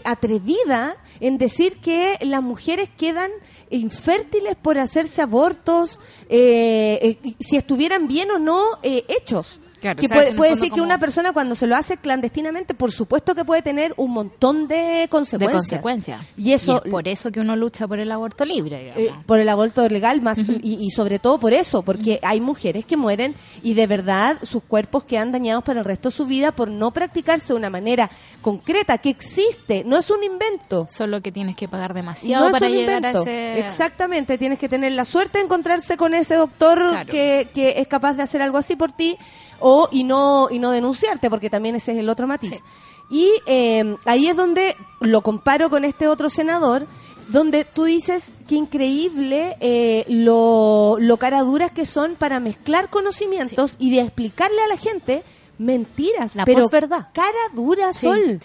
atrevida 0.04 0.96
en 1.20 1.38
decir 1.38 1.78
que 1.80 2.18
las 2.20 2.42
mujeres 2.42 2.90
quedan 2.90 3.30
infértiles 3.70 4.54
por 4.60 4.78
hacerse 4.78 5.22
abortos, 5.22 5.98
si 6.28 7.56
estuvieran 7.56 8.06
bien 8.06 8.30
o 8.30 8.38
no 8.38 8.62
hechos. 8.82 9.61
Claro, 9.82 10.00
que 10.00 10.06
o 10.06 10.08
sea, 10.08 10.34
puede, 10.34 10.54
que 10.54 10.54
decir 10.54 10.72
que 10.72 10.80
una 10.80 10.98
persona 10.98 11.32
cuando 11.34 11.54
se 11.54 11.66
lo 11.66 11.76
hace 11.76 11.98
clandestinamente, 11.98 12.72
por 12.72 12.90
supuesto 12.92 13.34
que 13.34 13.44
puede 13.44 13.60
tener 13.60 13.92
un 13.98 14.12
montón 14.12 14.68
de 14.68 14.72
de 15.02 15.08
consecuencias. 15.10 15.60
consecuencias. 15.62 16.20
Y 16.36 16.52
eso, 16.52 16.82
es 16.84 16.90
por 16.90 17.06
eso 17.08 17.30
que 17.30 17.40
uno 17.40 17.56
lucha 17.56 17.86
por 17.86 17.98
el 17.98 18.10
aborto 18.10 18.44
libre, 18.44 18.92
eh, 18.96 19.12
por 19.26 19.38
el 19.40 19.48
aborto 19.48 19.86
legal 19.88 20.22
más 20.22 20.38
y, 20.38 20.78
y 20.80 20.90
sobre 20.90 21.18
todo 21.18 21.38
por 21.38 21.52
eso, 21.52 21.82
porque 21.82 22.18
hay 22.22 22.40
mujeres 22.40 22.84
que 22.86 22.96
mueren 22.96 23.34
y 23.62 23.74
de 23.74 23.86
verdad 23.86 24.36
sus 24.42 24.62
cuerpos 24.62 25.04
quedan 25.04 25.32
dañados 25.32 25.64
para 25.64 25.80
el 25.80 25.84
resto 25.84 26.08
de 26.08 26.16
su 26.16 26.26
vida 26.26 26.52
por 26.52 26.68
no 26.68 26.90
practicarse 26.92 27.52
de 27.52 27.58
una 27.58 27.70
manera 27.70 28.08
concreta 28.40 28.98
que 28.98 29.10
existe, 29.10 29.84
no 29.84 29.98
es 29.98 30.10
un 30.10 30.22
invento. 30.24 30.86
Solo 30.90 31.20
que 31.20 31.32
tienes 31.32 31.56
que 31.56 31.68
pagar 31.68 31.92
demasiado 31.94 32.44
No 32.44 32.48
es 32.48 32.52
para 32.52 32.66
un 32.66 32.72
llegar 32.72 32.96
invento. 32.98 33.18
a 33.18 33.22
ese... 33.22 33.58
Exactamente, 33.60 34.38
tienes 34.38 34.58
que 34.58 34.68
tener 34.68 34.92
la 34.92 35.04
suerte 35.04 35.38
de 35.38 35.44
encontrarse 35.44 35.96
con 35.96 36.14
ese 36.14 36.34
doctor 36.36 36.78
Claro. 36.90 37.10
que, 37.10 37.48
que 37.52 37.80
es 37.80 37.86
capaz 37.88 38.14
de 38.14 38.22
hacer 38.22 38.42
algo 38.42 38.58
así 38.58 38.76
por 38.76 38.92
ti 38.92 39.16
o 39.64 39.71
y 39.90 40.04
no 40.04 40.48
y 40.50 40.58
no 40.58 40.70
denunciarte, 40.70 41.28
porque 41.30 41.50
también 41.50 41.74
ese 41.76 41.92
es 41.92 41.98
el 41.98 42.08
otro 42.08 42.26
matiz. 42.26 42.62
Y 43.10 43.28
eh, 43.46 43.94
ahí 44.06 44.28
es 44.28 44.36
donde 44.36 44.74
lo 45.00 45.20
comparo 45.20 45.68
con 45.70 45.84
este 45.84 46.08
otro 46.08 46.30
senador, 46.30 46.86
donde 47.28 47.64
tú 47.64 47.84
dices 47.84 48.30
que 48.48 48.54
increíble 48.54 49.56
eh, 49.60 50.04
lo, 50.08 50.96
lo 50.98 51.16
caraduras 51.18 51.70
que 51.72 51.84
son 51.86 52.14
para 52.14 52.40
mezclar 52.40 52.88
conocimientos 52.90 53.76
y 53.78 53.90
de 53.94 54.00
explicarle 54.00 54.60
a 54.62 54.68
la 54.68 54.76
gente 54.76 55.22
mentiras, 55.58 56.34
La 56.36 56.44
pero 56.44 56.62
posverdad. 56.62 57.08
cara 57.12 57.38
dura, 57.54 57.92
Sí, 57.92 58.06
Sol. 58.06 58.40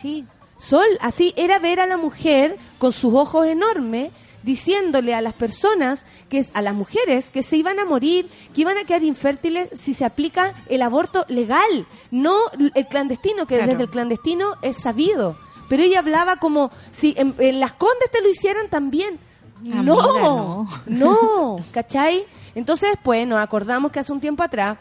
Sol, 0.59 0.87
así 1.01 1.33
era 1.37 1.59
ver 1.59 1.79
a 1.79 1.85
la 1.85 1.97
mujer 1.97 2.57
con 2.79 2.91
sus 2.91 3.13
ojos 3.13 3.45
enormes 3.47 4.11
diciéndole 4.47 5.13
a 5.13 5.19
las 5.19 5.33
personas, 5.33 6.05
que 6.29 6.45
a 6.53 6.61
las 6.61 6.73
mujeres, 6.73 7.29
que 7.29 7.43
se 7.43 7.57
iban 7.57 7.79
a 7.79 7.85
morir, 7.85 8.29
que 8.55 8.61
iban 8.61 8.77
a 8.77 8.85
quedar 8.85 9.03
infértiles 9.03 9.69
si 9.73 9.93
se 9.93 10.05
aplica 10.05 10.53
el 10.69 10.81
aborto 10.81 11.25
legal, 11.27 11.85
no 12.11 12.33
el 12.73 12.87
clandestino, 12.87 13.45
que 13.45 13.55
Claro. 13.55 13.71
desde 13.71 13.83
el 13.83 13.89
clandestino 13.89 14.55
es 14.61 14.77
sabido. 14.77 15.35
Pero 15.67 15.83
ella 15.83 15.99
hablaba 15.99 16.37
como 16.37 16.71
si 16.93 17.13
en, 17.17 17.35
en 17.39 17.59
las 17.59 17.73
condes 17.73 18.09
te 18.09 18.21
lo 18.21 18.29
hicieran 18.29 18.69
también. 18.69 19.19
Amiga, 19.59 19.83
no, 19.83 20.13
no. 20.13 20.67
no, 20.85 21.57
¿cachai? 21.73 22.23
Entonces, 22.55 22.95
pues 23.03 23.27
nos 23.27 23.39
acordamos 23.39 23.91
que 23.91 23.99
hace 23.99 24.13
un 24.13 24.21
tiempo 24.21 24.43
atrás 24.43 24.77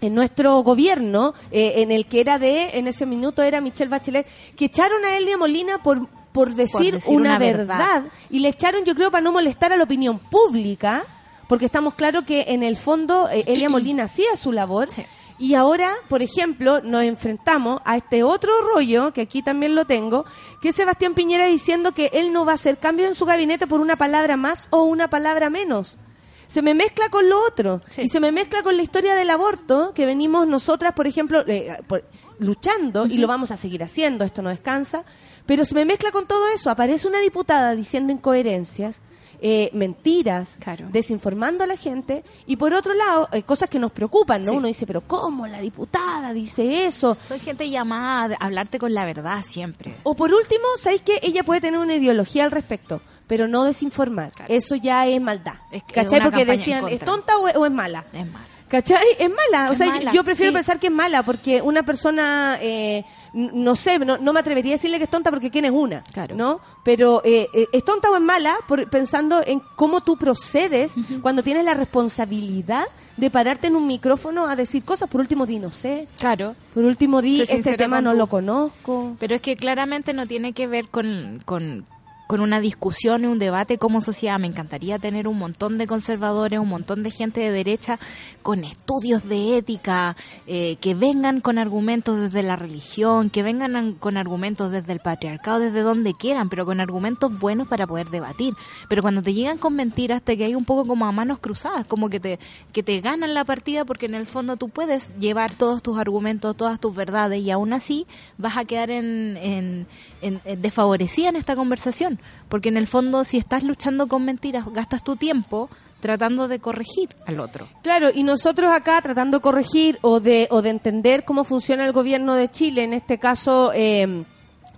en 0.00 0.14
nuestro 0.14 0.58
gobierno, 0.62 1.34
eh, 1.50 1.74
en 1.82 1.90
el 1.92 2.06
que 2.06 2.22
era 2.22 2.38
de, 2.38 2.78
en 2.78 2.88
ese 2.88 3.04
minuto 3.04 3.42
era 3.42 3.60
Michelle 3.60 3.90
Bachelet, 3.90 4.26
que 4.56 4.64
echaron 4.64 5.04
a 5.04 5.18
Elia 5.18 5.36
Molina 5.36 5.82
por, 5.82 6.08
por, 6.32 6.54
decir, 6.54 6.94
decir 6.94 7.14
una, 7.16 7.30
una 7.30 7.38
verdad. 7.38 7.78
verdad. 7.78 8.04
y 8.30 8.40
le 8.40 8.48
echaron 8.48 8.84
yo 8.84 8.94
creo 8.94 9.10
para 9.10 9.22
no 9.22 9.32
molestar 9.32 9.72
a 9.72 9.76
la 9.76 9.84
opinión 9.84 10.18
pública, 10.18 11.04
porque 11.48 11.66
estamos 11.66 11.94
claros 11.94 12.24
que 12.24 12.46
en 12.48 12.62
el 12.62 12.76
fondo 12.76 13.28
eh, 13.30 13.44
Elia 13.46 13.68
Molina 13.70 14.04
hacía 14.04 14.34
su 14.36 14.52
labor. 14.52 14.90
Sí. 14.90 15.04
Y 15.38 15.54
ahora, 15.54 15.92
por 16.08 16.22
ejemplo, 16.22 16.80
nos 16.82 17.02
enfrentamos 17.02 17.80
a 17.84 17.96
este 17.96 18.22
otro 18.22 18.52
rollo, 18.74 19.12
que 19.12 19.22
aquí 19.22 19.42
también 19.42 19.74
lo 19.74 19.86
tengo, 19.86 20.24
que 20.60 20.68
es 20.68 20.76
Sebastián 20.76 21.14
Piñera 21.14 21.46
diciendo 21.46 21.92
que 21.92 22.10
él 22.12 22.32
no 22.32 22.44
va 22.44 22.52
a 22.52 22.54
hacer 22.54 22.78
cambio 22.78 23.06
en 23.08 23.14
su 23.16 23.24
gabinete 23.24 23.66
por 23.66 23.80
una 23.80 23.96
palabra 23.96 24.36
más 24.36 24.68
o 24.70 24.84
una 24.84 25.08
palabra 25.08 25.50
menos. 25.50 25.98
Se 26.46 26.62
me 26.62 26.74
mezcla 26.74 27.08
con 27.08 27.28
lo 27.28 27.40
otro. 27.44 27.80
Sí. 27.88 28.02
Y 28.02 28.08
se 28.08 28.20
me 28.20 28.30
mezcla 28.30 28.62
con 28.62 28.76
la 28.76 28.82
historia 28.82 29.14
del 29.16 29.30
aborto, 29.30 29.92
que 29.94 30.06
venimos 30.06 30.46
nosotras, 30.46 30.92
por 30.92 31.06
ejemplo, 31.08 31.42
eh, 31.48 31.76
por- 31.88 32.04
luchando, 32.38 33.06
y 33.06 33.18
lo 33.18 33.26
vamos 33.26 33.50
a 33.50 33.56
seguir 33.56 33.82
haciendo, 33.82 34.24
esto 34.24 34.42
no 34.42 34.50
descansa, 34.50 35.02
pero 35.46 35.64
se 35.64 35.74
me 35.74 35.84
mezcla 35.84 36.10
con 36.10 36.26
todo 36.26 36.48
eso. 36.48 36.70
Aparece 36.70 37.08
una 37.08 37.20
diputada 37.20 37.74
diciendo 37.74 38.12
incoherencias, 38.12 39.00
eh, 39.44 39.70
mentiras, 39.72 40.58
Claro. 40.60 40.88
desinformando 40.92 41.64
a 41.64 41.66
la 41.66 41.76
gente, 41.76 42.22
y 42.46 42.56
por 42.56 42.72
otro 42.74 42.94
lado, 42.94 43.28
eh, 43.32 43.42
cosas 43.42 43.68
que 43.68 43.78
nos 43.80 43.90
preocupan, 43.90 44.42
¿no? 44.42 44.52
Sí. 44.52 44.56
Uno 44.58 44.68
dice, 44.68 44.86
pero 44.86 45.00
¿cómo 45.00 45.48
la 45.48 45.60
diputada 45.60 46.32
dice 46.32 46.86
eso? 46.86 47.16
Soy 47.26 47.40
gente 47.40 47.68
llamada 47.68 48.36
a 48.38 48.46
hablarte 48.46 48.78
con 48.78 48.94
la 48.94 49.04
verdad 49.04 49.42
siempre. 49.44 49.94
O 50.04 50.14
por 50.14 50.32
último, 50.32 50.64
¿sabéis 50.78 51.02
que 51.02 51.18
ella 51.22 51.42
puede 51.42 51.60
tener 51.60 51.80
una 51.80 51.96
ideología 51.96 52.44
al 52.44 52.52
respecto? 52.52 53.00
Pero 53.26 53.48
no 53.48 53.64
desinformar. 53.64 54.32
Claro. 54.32 54.52
Eso 54.52 54.76
ya 54.76 55.06
es 55.06 55.20
maldad. 55.20 55.54
Es 55.72 55.82
¿Cachai? 55.84 56.18
es 56.18 56.24
Porque 56.24 56.44
decían, 56.44 56.86
¿es 56.88 57.00
tonta 57.00 57.36
o 57.38 57.48
es, 57.48 57.56
o 57.56 57.66
es 57.66 57.72
mala? 57.72 58.04
Es 58.12 58.26
malo. 58.30 58.44
¿Cachai? 58.72 59.04
Es 59.18 59.28
mala. 59.28 59.70
O 59.70 59.74
sea, 59.74 59.88
mala, 59.88 60.12
yo 60.12 60.24
prefiero 60.24 60.50
sí. 60.50 60.54
pensar 60.54 60.78
que 60.78 60.86
es 60.86 60.92
mala 60.92 61.22
porque 61.22 61.60
una 61.60 61.82
persona, 61.82 62.56
eh, 62.58 63.04
no 63.34 63.76
sé, 63.76 63.98
no, 63.98 64.16
no 64.16 64.32
me 64.32 64.40
atrevería 64.40 64.72
a 64.72 64.76
decirle 64.76 64.96
que 64.96 65.04
es 65.04 65.10
tonta 65.10 65.28
porque 65.28 65.50
quién 65.50 65.66
es 65.66 65.72
una, 65.72 66.02
Claro. 66.04 66.34
¿no? 66.36 66.58
Pero 66.82 67.20
eh, 67.22 67.48
eh, 67.52 67.66
es 67.70 67.84
tonta 67.84 68.10
o 68.10 68.16
es 68.16 68.22
mala 68.22 68.56
por, 68.66 68.88
pensando 68.88 69.42
en 69.44 69.60
cómo 69.76 70.00
tú 70.00 70.16
procedes 70.16 70.94
cuando 71.20 71.42
tienes 71.42 71.66
la 71.66 71.74
responsabilidad 71.74 72.86
de 73.18 73.28
pararte 73.28 73.66
en 73.66 73.76
un 73.76 73.86
micrófono 73.86 74.46
a 74.46 74.56
decir 74.56 74.82
cosas. 74.84 75.10
Por 75.10 75.20
último, 75.20 75.44
di 75.44 75.58
no 75.58 75.70
sé. 75.70 76.08
Claro. 76.18 76.54
Por 76.72 76.84
último, 76.84 77.20
di 77.20 77.42
este 77.42 77.76
tema 77.76 78.00
no 78.00 78.14
lo 78.14 78.26
conozco. 78.26 79.16
Pero 79.18 79.34
es 79.34 79.42
que 79.42 79.54
claramente 79.54 80.14
no 80.14 80.26
tiene 80.26 80.54
que 80.54 80.66
ver 80.66 80.88
con, 80.88 81.42
con, 81.44 81.84
con 82.32 82.40
una 82.40 82.60
discusión 82.60 83.24
y 83.24 83.26
un 83.26 83.38
debate 83.38 83.76
como 83.76 84.00
sociedad. 84.00 84.38
Me 84.38 84.46
encantaría 84.46 84.98
tener 84.98 85.28
un 85.28 85.38
montón 85.38 85.76
de 85.76 85.86
conservadores, 85.86 86.58
un 86.58 86.68
montón 86.68 87.02
de 87.02 87.10
gente 87.10 87.40
de 87.40 87.50
derecha 87.50 87.98
con 88.40 88.64
estudios 88.64 89.28
de 89.28 89.58
ética, 89.58 90.16
eh, 90.46 90.76
que 90.80 90.94
vengan 90.94 91.42
con 91.42 91.58
argumentos 91.58 92.18
desde 92.18 92.42
la 92.42 92.56
religión, 92.56 93.28
que 93.28 93.42
vengan 93.42 93.76
an- 93.76 93.92
con 93.92 94.16
argumentos 94.16 94.72
desde 94.72 94.94
el 94.94 95.00
patriarcado, 95.00 95.58
desde 95.60 95.82
donde 95.82 96.14
quieran, 96.14 96.48
pero 96.48 96.64
con 96.64 96.80
argumentos 96.80 97.38
buenos 97.38 97.68
para 97.68 97.86
poder 97.86 98.08
debatir. 98.08 98.54
Pero 98.88 99.02
cuando 99.02 99.20
te 99.20 99.34
llegan 99.34 99.58
con 99.58 99.74
mentiras, 99.76 100.22
te 100.22 100.38
quedas 100.38 100.54
un 100.54 100.64
poco 100.64 100.86
como 100.86 101.04
a 101.04 101.12
manos 101.12 101.38
cruzadas, 101.38 101.84
como 101.86 102.08
que 102.08 102.18
te, 102.18 102.38
que 102.72 102.82
te 102.82 102.98
ganan 103.02 103.34
la 103.34 103.44
partida 103.44 103.84
porque 103.84 104.06
en 104.06 104.14
el 104.14 104.26
fondo 104.26 104.56
tú 104.56 104.70
puedes 104.70 105.10
llevar 105.18 105.54
todos 105.54 105.82
tus 105.82 105.98
argumentos, 105.98 106.56
todas 106.56 106.80
tus 106.80 106.96
verdades 106.96 107.42
y 107.42 107.50
aún 107.50 107.74
así 107.74 108.06
vas 108.38 108.56
a 108.56 108.64
quedar 108.64 108.90
en, 108.90 109.36
en, 109.36 109.86
en- 110.22 110.40
en 110.46 110.62
desfavorecida 110.62 111.28
en 111.28 111.36
esta 111.36 111.56
conversación. 111.56 112.18
Porque 112.48 112.68
en 112.68 112.76
el 112.76 112.86
fondo 112.86 113.24
si 113.24 113.38
estás 113.38 113.62
luchando 113.62 114.08
con 114.08 114.24
mentiras, 114.24 114.64
gastas 114.72 115.02
tu 115.02 115.16
tiempo 115.16 115.68
tratando 116.00 116.48
de 116.48 116.58
corregir 116.58 117.14
al 117.26 117.40
otro. 117.40 117.68
Claro, 117.82 118.08
y 118.12 118.24
nosotros 118.24 118.72
acá 118.72 119.00
tratando 119.00 119.38
de 119.38 119.42
corregir 119.42 119.98
o 120.02 120.18
de, 120.18 120.48
o 120.50 120.60
de 120.60 120.70
entender 120.70 121.24
cómo 121.24 121.44
funciona 121.44 121.86
el 121.86 121.92
gobierno 121.92 122.34
de 122.34 122.50
Chile, 122.50 122.82
en 122.82 122.92
este 122.92 123.18
caso 123.18 123.72
eh, 123.74 124.24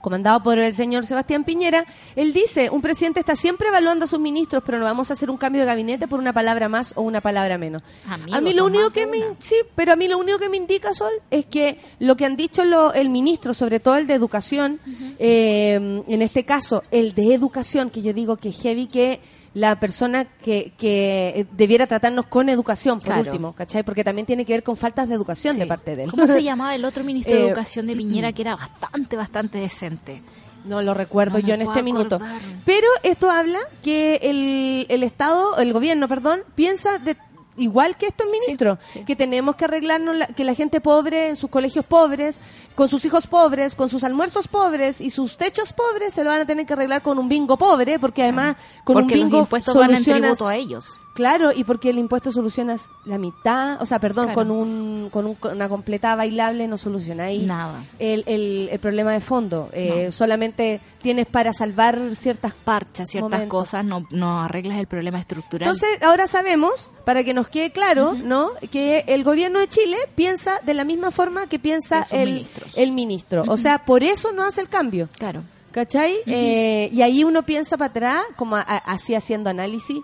comandado 0.05 0.43
por 0.43 0.59
el 0.59 0.75
señor 0.75 1.07
Sebastián 1.07 1.45
Piñera, 1.45 1.87
él 2.15 2.35
dice, 2.35 2.69
un 2.69 2.83
presidente 2.83 3.21
está 3.21 3.35
siempre 3.35 3.69
evaluando 3.69 4.05
a 4.05 4.07
sus 4.09 4.21
ministros, 4.21 4.63
pero 4.65 4.79
no 4.79 4.85
vamos 4.85 5.09
a 5.09 5.15
hacer 5.15 5.31
un 5.31 5.39
cambio 5.39 5.63
de 5.63 5.67
gabinete 5.67 6.07
por 6.07 6.21
una 6.21 6.35
palabra 6.35 6.69
más 6.69 6.93
o 6.95 7.01
una 7.01 7.23
palabra 7.23 7.57
menos. 7.57 7.83
Amigos, 8.07 8.35
a 8.35 8.41
mí 8.43 8.53
lo 8.53 8.67
único 8.67 8.91
que 8.91 9.07
me, 9.07 9.19
sí, 9.41 9.57
pero 9.75 9.95
a 9.95 9.97
mí 9.97 10.07
lo 10.07 10.19
único 10.19 10.39
que 10.39 10.51
me 10.51 10.59
indica, 10.59 10.93
Sol, 10.93 11.13
es 11.31 11.47
que 11.47 11.79
lo 12.01 12.17
que 12.17 12.27
han 12.27 12.37
dicho 12.37 12.65
lo- 12.67 12.93
el 12.93 13.09
ministro, 13.09 13.55
sobre 13.55 13.81
todo 13.81 13.97
el 13.97 14.07
de 14.07 14.13
educación, 14.15 14.79
eh, 15.19 16.03
en 16.07 16.23
este 16.23 16.45
caso, 16.45 16.83
el 16.91 17.15
de 17.15 17.33
educación, 17.35 17.89
que 17.89 18.03
yo 18.03 18.13
digo 18.13 18.37
que 18.37 18.53
heavy 18.53 18.87
que 18.87 19.21
la 19.55 19.79
persona 19.79 20.25
que, 20.25 20.73
que 20.77 21.47
debiera 21.53 21.87
tratarnos 21.87 22.27
con 22.27 22.49
educación, 22.49 22.99
por 22.99 23.07
Claro. 23.07 23.31
último, 23.31 23.53
¿cachai? 23.55 23.83
Porque 23.85 24.03
también 24.05 24.27
tiene 24.27 24.45
que 24.45 24.53
ver 24.53 24.63
con 24.65 24.77
faltas 24.77 25.09
de 25.09 25.15
educación 25.15 25.59
de 25.59 25.67
parte 25.67 25.95
de 25.97 26.05
él. 26.05 26.11
¿Cómo 26.11 26.27
se 26.27 26.43
llamaba 26.43 26.75
el 26.75 26.85
otro 26.85 27.05
ministro 27.05 27.35
de 27.37 27.43
Eh, 27.43 27.47
Educación 27.49 27.87
de 27.87 27.95
Piñera 27.97 28.33
que 28.35 28.43
era 28.43 28.57
bastante, 28.57 29.17
bastante 29.17 29.59
decente? 29.59 30.23
No 30.65 30.81
lo 30.83 30.95
recuerdo 30.95 31.39
No 31.41 31.47
yo 31.47 31.55
en 31.55 31.63
este 31.63 31.83
minuto. 31.83 32.19
Pero 32.65 32.87
esto 33.03 33.31
habla 33.31 33.59
que 33.83 34.17
el, 34.23 34.87
el 34.89 35.03
Estado, 35.03 35.59
el 35.59 35.73
gobierno, 35.75 36.09
perdón, 36.09 36.41
piensa 36.55 36.99
de, 36.99 37.17
igual 37.57 37.97
que 37.97 38.07
estos 38.07 38.27
ministros, 38.31 38.79
sí. 38.89 39.05
que 39.05 39.15
tenemos 39.17 39.57
que 39.57 39.65
arreglarnos, 39.67 40.17
la- 40.17 40.27
que 40.27 40.45
la 40.45 40.55
gente 40.55 40.81
pobre 40.81 41.29
en 41.29 41.37
sus 41.37 41.51
colegios 41.51 41.85
pobres, 41.85 42.41
con 42.75 42.89
sus 42.89 43.05
hijos 43.05 43.27
pobres, 43.27 43.75
con 43.75 43.89
sus 43.89 44.03
almuerzos 44.05 44.49
pobres 44.49 45.01
y 45.01 45.11
sus 45.11 45.37
techos 45.37 45.73
pobres, 45.73 46.13
se 46.15 46.25
lo 46.25 46.31
van 46.31 46.41
a 46.43 46.47
tener 46.47 46.67
que 46.67 46.73
arreglar 46.73 47.03
con 47.03 47.19
un 47.19 47.29
bingo 47.29 47.57
pobre, 47.57 47.99
porque 47.99 48.23
además 48.23 48.57
con 48.85 48.95
Porque 48.95 49.15
un 49.15 49.21
bingo 49.21 49.37
los 49.39 49.47
impuestos 49.47 49.75
van 49.77 49.91
en 49.91 49.97
solucionas- 50.05 50.21
tributo 50.39 50.49
a 50.49 50.57
ellos. 50.57 51.01
Claro, 51.15 51.53
y 51.55 51.63
porque 51.63 51.91
el 51.91 51.99
impuesto 51.99 52.33
solucionas 52.33 52.89
la 53.05 53.19
mitad, 53.19 53.81
o 53.81 53.87
sea, 53.87 54.01
perdón, 54.01 54.27
Claro. 54.27 54.35
con 54.41 54.51
un 54.51 55.09
con 55.13 55.27
un- 55.27 55.35
con 55.37 55.53
una 55.53 55.69
completa 55.69 56.17
bailable 56.17 56.67
no 56.67 56.77
solucionáis 56.77 57.45
Nada. 57.45 57.85
el, 58.01 58.25
el, 58.27 58.69
el 58.73 58.79
problema 58.81 59.13
de 59.13 59.21
fondo. 59.21 59.71
Eh, 59.73 60.11
Solamente 60.11 60.81
tienes 61.01 61.27
para 61.27 61.53
salvar 61.53 62.01
ciertas 62.17 62.53
Parchas 62.55 63.09
ciertas 63.11 63.31
Momentos. 63.31 63.49
cosas, 63.49 63.85
no, 63.85 64.05
no 64.11 64.43
arreglas 64.43 64.79
el 64.79 64.87
problema 64.89 65.21
estructural. 65.21 65.69
Entonces, 65.69 66.03
ahora 66.03 66.27
sabemos, 66.27 66.91
para 67.05 67.23
que 67.23 67.33
nos 67.33 67.47
quede 67.47 67.71
claro, 67.71 68.15
¿no? 68.15 68.51
Que 68.73 69.05
el 69.07 69.23
gobierno 69.23 69.61
de 69.61 69.69
Chile 69.69 69.97
piensa 70.17 70.59
de 70.65 70.75
la 70.75 70.85
misma 70.85 71.11
forma 71.13 71.47
que 71.47 71.59
piensa 71.61 72.05
el, 72.11 72.47
el 72.77 72.91
ministro. 72.93 73.45
O 73.47 73.57
sea, 73.57 73.85
por 73.85 74.03
eso 74.03 74.33
no 74.33 74.43
hace 74.43 74.61
el 74.63 74.69
cambio. 74.69 75.09
claro. 75.17 75.43
¿Cachai? 75.71 76.15
Eh, 76.27 76.89
y 76.93 77.03
ahí 77.03 77.25
uno 77.25 77.43
piensa 77.43 77.77
para 77.77 77.91
atrás, 77.91 78.23
como 78.37 78.55
a- 78.55 78.61
a- 78.61 78.77
así 78.77 79.13
haciendo 79.17 79.51
análisis, 79.51 79.99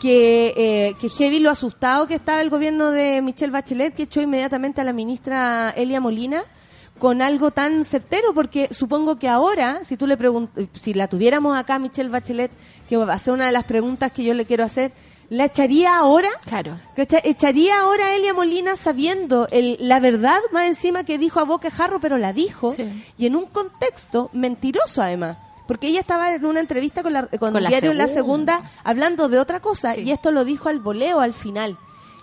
que, 0.00 0.54
eh, 0.56 0.94
que 1.00 1.08
heavy 1.08 1.40
lo 1.40 1.50
asustado 1.50 2.06
que 2.06 2.14
estaba 2.14 2.40
el 2.40 2.50
gobierno 2.50 2.90
de 2.90 3.20
Michelle 3.22 3.52
Bachelet, 3.52 3.94
que 3.94 4.04
echó 4.04 4.20
inmediatamente 4.20 4.80
a 4.80 4.84
la 4.84 4.92
ministra 4.92 5.70
Elia 5.76 6.00
Molina 6.00 6.44
con 6.98 7.22
algo 7.22 7.52
tan 7.52 7.84
certero, 7.84 8.34
porque 8.34 8.68
supongo 8.72 9.18
que 9.18 9.28
ahora, 9.28 9.84
si 9.84 9.96
tú 9.96 10.06
le 10.06 10.16
si 10.72 10.94
la 10.94 11.06
tuviéramos 11.06 11.56
acá, 11.56 11.78
Michelle 11.78 12.08
Bachelet, 12.08 12.50
que 12.88 12.96
va 12.96 13.12
a 13.12 13.18
ser 13.18 13.34
una 13.34 13.46
de 13.46 13.52
las 13.52 13.64
preguntas 13.64 14.10
que 14.10 14.24
yo 14.24 14.34
le 14.34 14.46
quiero 14.46 14.64
hacer, 14.64 14.92
¿La 15.30 15.44
echaría 15.44 15.98
ahora? 15.98 16.30
Claro. 16.46 16.78
¿Echaría 16.96 17.80
ahora 17.80 18.06
a 18.06 18.14
Elia 18.14 18.32
Molina 18.32 18.76
sabiendo 18.76 19.46
el, 19.50 19.76
la 19.78 20.00
verdad 20.00 20.38
más 20.52 20.66
encima 20.66 21.04
que 21.04 21.18
dijo 21.18 21.38
a 21.38 21.44
boca 21.44 21.70
jarro, 21.70 22.00
pero 22.00 22.16
la 22.16 22.32
dijo? 22.32 22.72
Sí. 22.72 23.04
Y 23.18 23.26
en 23.26 23.36
un 23.36 23.44
contexto 23.44 24.30
mentiroso 24.32 25.02
además. 25.02 25.36
Porque 25.68 25.86
ella 25.86 26.00
estaba 26.00 26.34
en 26.34 26.44
una 26.44 26.58
entrevista 26.58 27.04
con, 27.04 27.12
la, 27.12 27.28
con, 27.28 27.52
Con 27.52 27.62
la 27.62 27.68
Diario 27.68 27.92
La 27.92 28.08
Segunda. 28.08 28.56
Segunda 28.56 28.72
hablando 28.82 29.28
de 29.28 29.38
otra 29.38 29.60
cosa 29.60 29.94
Sí. 29.94 30.00
y 30.00 30.10
esto 30.10 30.32
lo 30.32 30.44
dijo 30.44 30.68
al 30.68 30.80
voleo 30.80 31.20
al 31.20 31.32
final. 31.34 31.76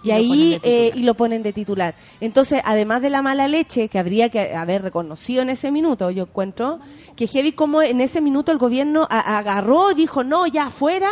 Y, 0.03 0.11
ahí 0.11 0.59
eh, 0.61 0.91
y 0.93 1.01
lo 1.03 1.13
ponen 1.15 1.41
de 1.41 1.51
titular. 1.53 1.95
Entonces, 2.21 2.61
además 2.63 3.01
de 3.01 3.09
la 3.09 3.21
mala 3.23 3.47
leche 3.47 3.87
que 3.87 3.97
habría 3.97 4.29
que 4.29 4.53
haber 4.53 4.83
reconocido 4.83 5.41
en 5.41 5.49
ese 5.49 5.71
minuto, 5.71 6.11
yo 6.11 6.23
encuentro 6.25 6.79
que 7.15 7.25
heavy 7.25 7.53
como 7.53 7.81
en 7.81 8.01
ese 8.01 8.21
minuto 8.21 8.51
el 8.51 8.59
gobierno 8.59 9.07
a- 9.09 9.37
agarró, 9.39 9.93
dijo 9.95 10.23
no, 10.23 10.45
ya 10.45 10.67
afuera, 10.67 11.09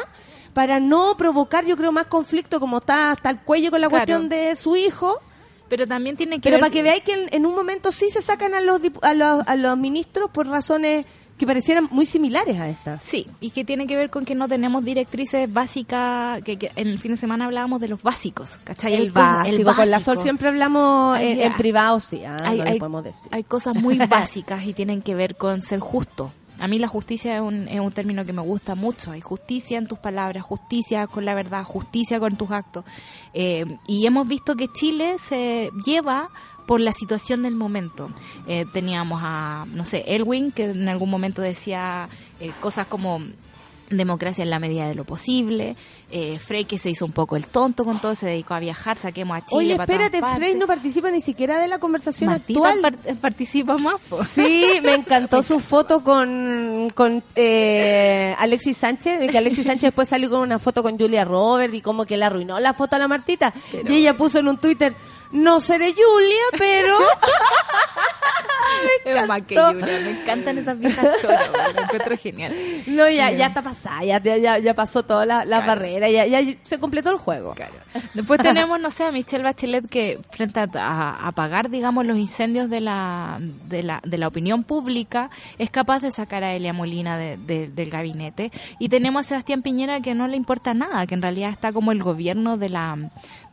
para 0.54 0.80
no 0.80 1.17
provocar, 1.17 1.65
yo 1.65 1.76
creo, 1.76 1.91
más 1.91 2.06
conflicto 2.06 2.60
como 2.60 2.78
está 2.78 3.12
hasta 3.12 3.32
el 3.32 3.39
cuello 3.39 3.72
con 3.72 3.82
la 3.82 3.88
Claro. 3.89 4.02
cuestión 4.06 4.30
de 4.30 4.56
su 4.56 4.76
hijo. 4.76 5.19
Pero 5.69 5.88
también 5.88 6.15
tiene 6.15 6.36
que 6.36 6.41
Pero 6.41 6.56
ver... 6.58 6.62
para 6.62 6.72
que 6.74 6.84
veáis 6.84 7.02
que 7.04 7.13
en, 7.13 7.30
en 7.34 7.46
un 7.48 7.56
momento 7.56 7.91
sí 7.91 8.12
se 8.12 8.22
sacan 8.22 8.54
a 8.54 8.62
los, 8.62 8.80
a 9.02 9.13
los, 9.15 9.48
a 9.48 9.56
los 9.56 9.76
ministros 9.76 10.30
por 10.30 10.46
razones 10.48 11.08
que 11.38 11.48
parecieran 11.48 11.88
muy 11.91 12.06
similares 12.06 12.60
a 12.60 12.69
estas. 12.69 13.04
Sí, 13.04 13.28
y 13.41 13.50
que 13.50 13.65
tiene 13.65 13.88
que 13.88 13.96
ver 13.98 14.10
con 14.10 14.24
que 14.24 14.36
no 14.36 14.48
tenemos 14.48 14.84
directrices 14.86 15.52
básicas, 15.52 16.41
que, 16.43 16.58
que 16.58 16.72
en 16.76 16.88
el 16.88 17.00
fin 17.00 17.12
de 17.12 17.17
semana 17.17 17.46
hablábamos 17.46 17.80
de 17.82 17.88
los 17.88 18.02
básicos, 18.04 18.58
¿cachai? 18.63 18.93
El 18.93 19.02
Hay 19.02 19.10
cosas- 19.10 19.38
básico, 19.39 19.76
con 19.76 19.89
la 19.89 20.00
Sol 20.00 20.17
siempre 20.19 20.48
hablamos 20.50 21.17
Ay, 21.17 21.41
en, 21.41 21.54
privado, 21.54 22.00
sí, 22.00 22.24
ah, 22.24 22.38
hay, 22.43 22.58
no 22.60 22.63
hay- 22.65 22.80
podemos 22.80 23.04
decir. 23.04 23.28
hay 23.32 23.43
cosas 23.43 23.76
muy 23.76 23.98
básicas 24.08 24.65
y 24.65 24.74
tienen 24.74 25.02
que 25.02 25.15
ver 25.15 25.36
con 25.36 25.62
ser 25.62 25.80
justo. 25.80 26.32
A 26.60 26.67
mí 26.67 26.78
la 26.78 26.88
justicia 26.88 27.36
es 27.36 27.41
un, 27.41 27.67
es 27.67 27.80
un 27.80 27.91
término 27.91 28.24
que 28.26 28.32
me 28.32 28.41
gusta 28.43 28.76
mucho. 28.76 29.12
Hay 29.12 29.22
justicia 29.22 29.80
en 29.80 29.88
tus 29.88 29.98
palabras, 29.98 30.43
justicia 30.43 31.08
con 31.08 31.26
la 31.26 31.34
verdad, 31.34 31.63
justicia 31.63 32.19
con 32.19 32.38
tus 32.38 32.52
actos. 32.52 32.86
Eh, 33.34 33.65
y 33.88 34.06
hemos 34.06 34.28
visto 34.28 34.56
que 34.56 34.67
Chile 34.72 35.15
se 35.17 35.72
lleva 35.84 36.30
por 36.65 36.80
la 36.80 36.91
situación 36.91 37.43
del 37.43 37.56
momento. 37.56 38.10
Eh, 38.47 38.65
teníamos 38.73 39.21
a, 39.23 39.65
no 39.73 39.86
sé, 39.86 40.04
Elwin, 40.08 40.52
que 40.52 40.65
en 40.65 40.88
algún 40.89 41.10
momento 41.10 41.41
decía 41.41 42.10
eh, 42.39 42.52
cosas 42.62 42.88
como 42.88 43.21
democracia 43.89 44.43
en 44.43 44.49
la 44.49 44.58
medida 44.60 44.88
de 44.88 44.95
lo 44.95 45.04
posible. 45.04 45.76
Eh, 46.10 46.39
Frey 46.39 46.65
que 46.65 46.80
se 46.80 46.89
hizo 46.89 47.06
un 47.06 47.12
poco 47.12 47.36
el 47.36 47.45
tonto 47.47 47.86
con 47.86 47.99
todo, 47.99 48.15
se 48.15 48.26
dedicó 48.26 48.54
a 48.56 48.60
viajar, 48.60 48.97
saquemos 48.97 49.38
a 49.38 49.45
Chile. 49.45 49.58
Oye, 49.60 49.76
para 49.76 49.93
espérate, 50.06 50.36
Frey 50.38 50.56
no 50.56 50.65
participa 50.65 51.12
ni 51.12 51.21
siquiera 51.21 51.60
de 51.60 51.67
la 51.67 51.78
conversación 51.80 52.30
Martita 52.30 52.60
actual. 52.69 52.82
par- 52.82 53.15
participa 53.17 53.78
más. 53.78 54.08
po. 54.10 54.23
Sí, 54.23 54.65
me 54.84 54.95
encantó 54.95 55.43
su 55.43 55.60
foto 55.60 56.04
con, 56.04 56.91
con 56.95 57.21
eh, 57.36 58.36
Alexis 58.39 58.78
Sánchez, 58.78 59.19
de 59.19 59.28
que 59.30 59.38
Alexis 59.38 59.65
Sánchez 59.65 59.89
después 59.89 60.10
salió 60.10 60.30
con 60.30 60.39
una 60.39 60.60
foto 60.60 60.82
con 60.82 60.97
Julia 60.97 61.26
Roberts 61.26 61.76
y 61.76 61.82
como 61.82 62.06
que 62.06 62.17
le 62.17 62.26
arruinó 62.26 62.60
la 62.60 62.73
foto 62.73 62.95
a 62.95 62.99
la 62.99 63.08
Martita. 63.08 63.54
Y 63.88 63.93
ella 63.95 64.15
puso 64.17 64.39
en 64.39 64.47
un 64.47 64.58
Twitter, 64.58 64.93
no 65.34 65.60
seré 65.60 65.93
Julia, 65.93 66.43
pero... 66.58 66.98
Es 69.06 69.28
más 69.28 69.41
que. 69.43 69.56
Julia, 69.58 69.86
me 69.86 70.10
encantan 70.22 70.58
esas 70.58 70.78
viejas 70.80 71.22
choras, 71.22 71.50
lo 71.76 71.82
encuentro 71.84 72.17
genial. 72.17 72.54
No, 72.88 73.08
ya, 73.10 73.32
ya 73.32 73.48
está 73.48 73.62
pasada, 73.62 74.04
ya, 74.04 74.19
ya, 74.19 74.58
ya 74.58 74.74
pasó 74.74 75.04
todas 75.04 75.28
las 75.28 75.46
las 75.46 75.65
barreras, 75.65 76.12
ya, 76.12 76.26
ya 76.26 76.39
se 76.63 76.80
completó 76.80 77.12
el 77.12 77.17
juego. 77.17 77.54
Después 78.13 78.41
tenemos, 78.41 78.80
no 78.80 78.89
sé, 78.91 79.04
a 79.06 79.12
Michelle 79.12 79.43
Bachelet 79.43 79.88
que 79.88 80.19
frente 80.32 80.60
a, 80.60 80.67
a 80.74 81.28
apagar, 81.28 81.69
digamos, 81.69 82.06
los 82.06 82.17
incendios 82.17 82.69
de 82.69 82.82
la, 82.82 83.38
de, 83.39 83.84
la, 83.84 84.02
de 84.04 84.17
la 84.17 84.28
opinión 84.28 84.63
pública, 84.63 85.30
es 85.58 85.69
capaz 85.69 86.02
de 86.02 86.12
sacar 86.12 86.43
a 86.43 86.54
Elia 86.54 86.74
Molina 86.74 87.17
de- 87.17 87.38
de- 87.38 87.67
del 87.67 87.89
gabinete. 87.89 88.52
Y 88.80 88.89
tenemos 88.89 89.26
a 89.26 89.30
Sebastián 89.30 89.62
Piñera 89.62 90.02
que 90.02 90.15
no 90.15 90.28
le 90.28 90.38
importa 90.38 90.74
nada, 90.74 91.06
que 91.06 91.13
en 91.13 91.22
realidad 91.22 91.52
está 91.52 91.72
como 91.72 91.91
el 91.91 92.02
gobierno 92.02 92.58
de 92.58 92.69
la, 92.69 92.98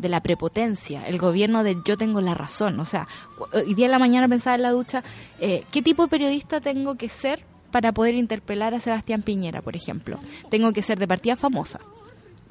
de 0.00 0.08
la 0.08 0.22
prepotencia, 0.22 1.06
el 1.06 1.18
gobierno 1.18 1.62
del 1.62 1.82
yo 1.84 1.96
tengo 1.96 2.20
la 2.20 2.34
razón. 2.34 2.80
O 2.80 2.84
sea, 2.84 3.06
hoy 3.52 3.74
día 3.74 3.86
en 3.86 3.92
la 3.92 3.98
mañana 3.98 4.28
pensaba 4.28 4.56
en 4.56 4.62
la 4.62 4.70
ducha, 4.70 5.02
eh, 5.38 5.64
¿qué 5.70 5.82
tipo 5.82 6.02
de 6.02 6.08
periodista 6.08 6.60
tengo 6.60 6.96
que 6.96 7.08
ser 7.08 7.44
para 7.70 7.92
poder 7.92 8.14
interpelar 8.14 8.74
a 8.74 8.80
Sebastián 8.80 9.22
Piñera, 9.22 9.62
por 9.62 9.76
ejemplo? 9.76 10.18
Tengo 10.50 10.72
que 10.72 10.82
ser 10.82 10.98
de 10.98 11.06
partida 11.08 11.36
famosa 11.36 11.80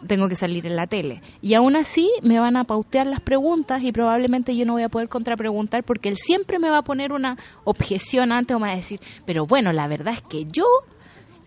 tengo 0.08 0.30
que 0.30 0.36
salir 0.36 0.66
en 0.66 0.76
la 0.76 0.88
tele. 0.88 1.22
Y 1.42 1.56
aún 1.56 1.76
así 1.76 2.10
me 2.22 2.40
van 2.40 2.56
a 2.56 2.64
pautear 2.64 3.08
las 3.08 3.20
preguntas 3.20 3.84
y 3.84 3.92
probablemente 3.92 4.56
yo 4.56 4.66
no 4.66 4.74
voy 4.74 4.84
a 4.84 4.90
poder 4.90 5.10
contrapreguntar 5.10 5.84
porque 5.84 6.10
él 6.10 6.18
siempre 6.18 6.60
me 6.60 6.70
va 6.70 6.78
a 6.78 6.84
poner 6.84 7.12
una 7.12 7.38
objeción 7.66 8.32
antes 8.32 8.56
o 8.56 8.60
me 8.60 8.68
va 8.68 8.74
a 8.74 8.78
decir, 8.78 9.00
pero 9.26 9.46
bueno, 9.46 9.74
la 9.74 9.88
verdad 9.88 10.14
es 10.14 10.22
que 10.22 10.46
yo... 10.46 10.66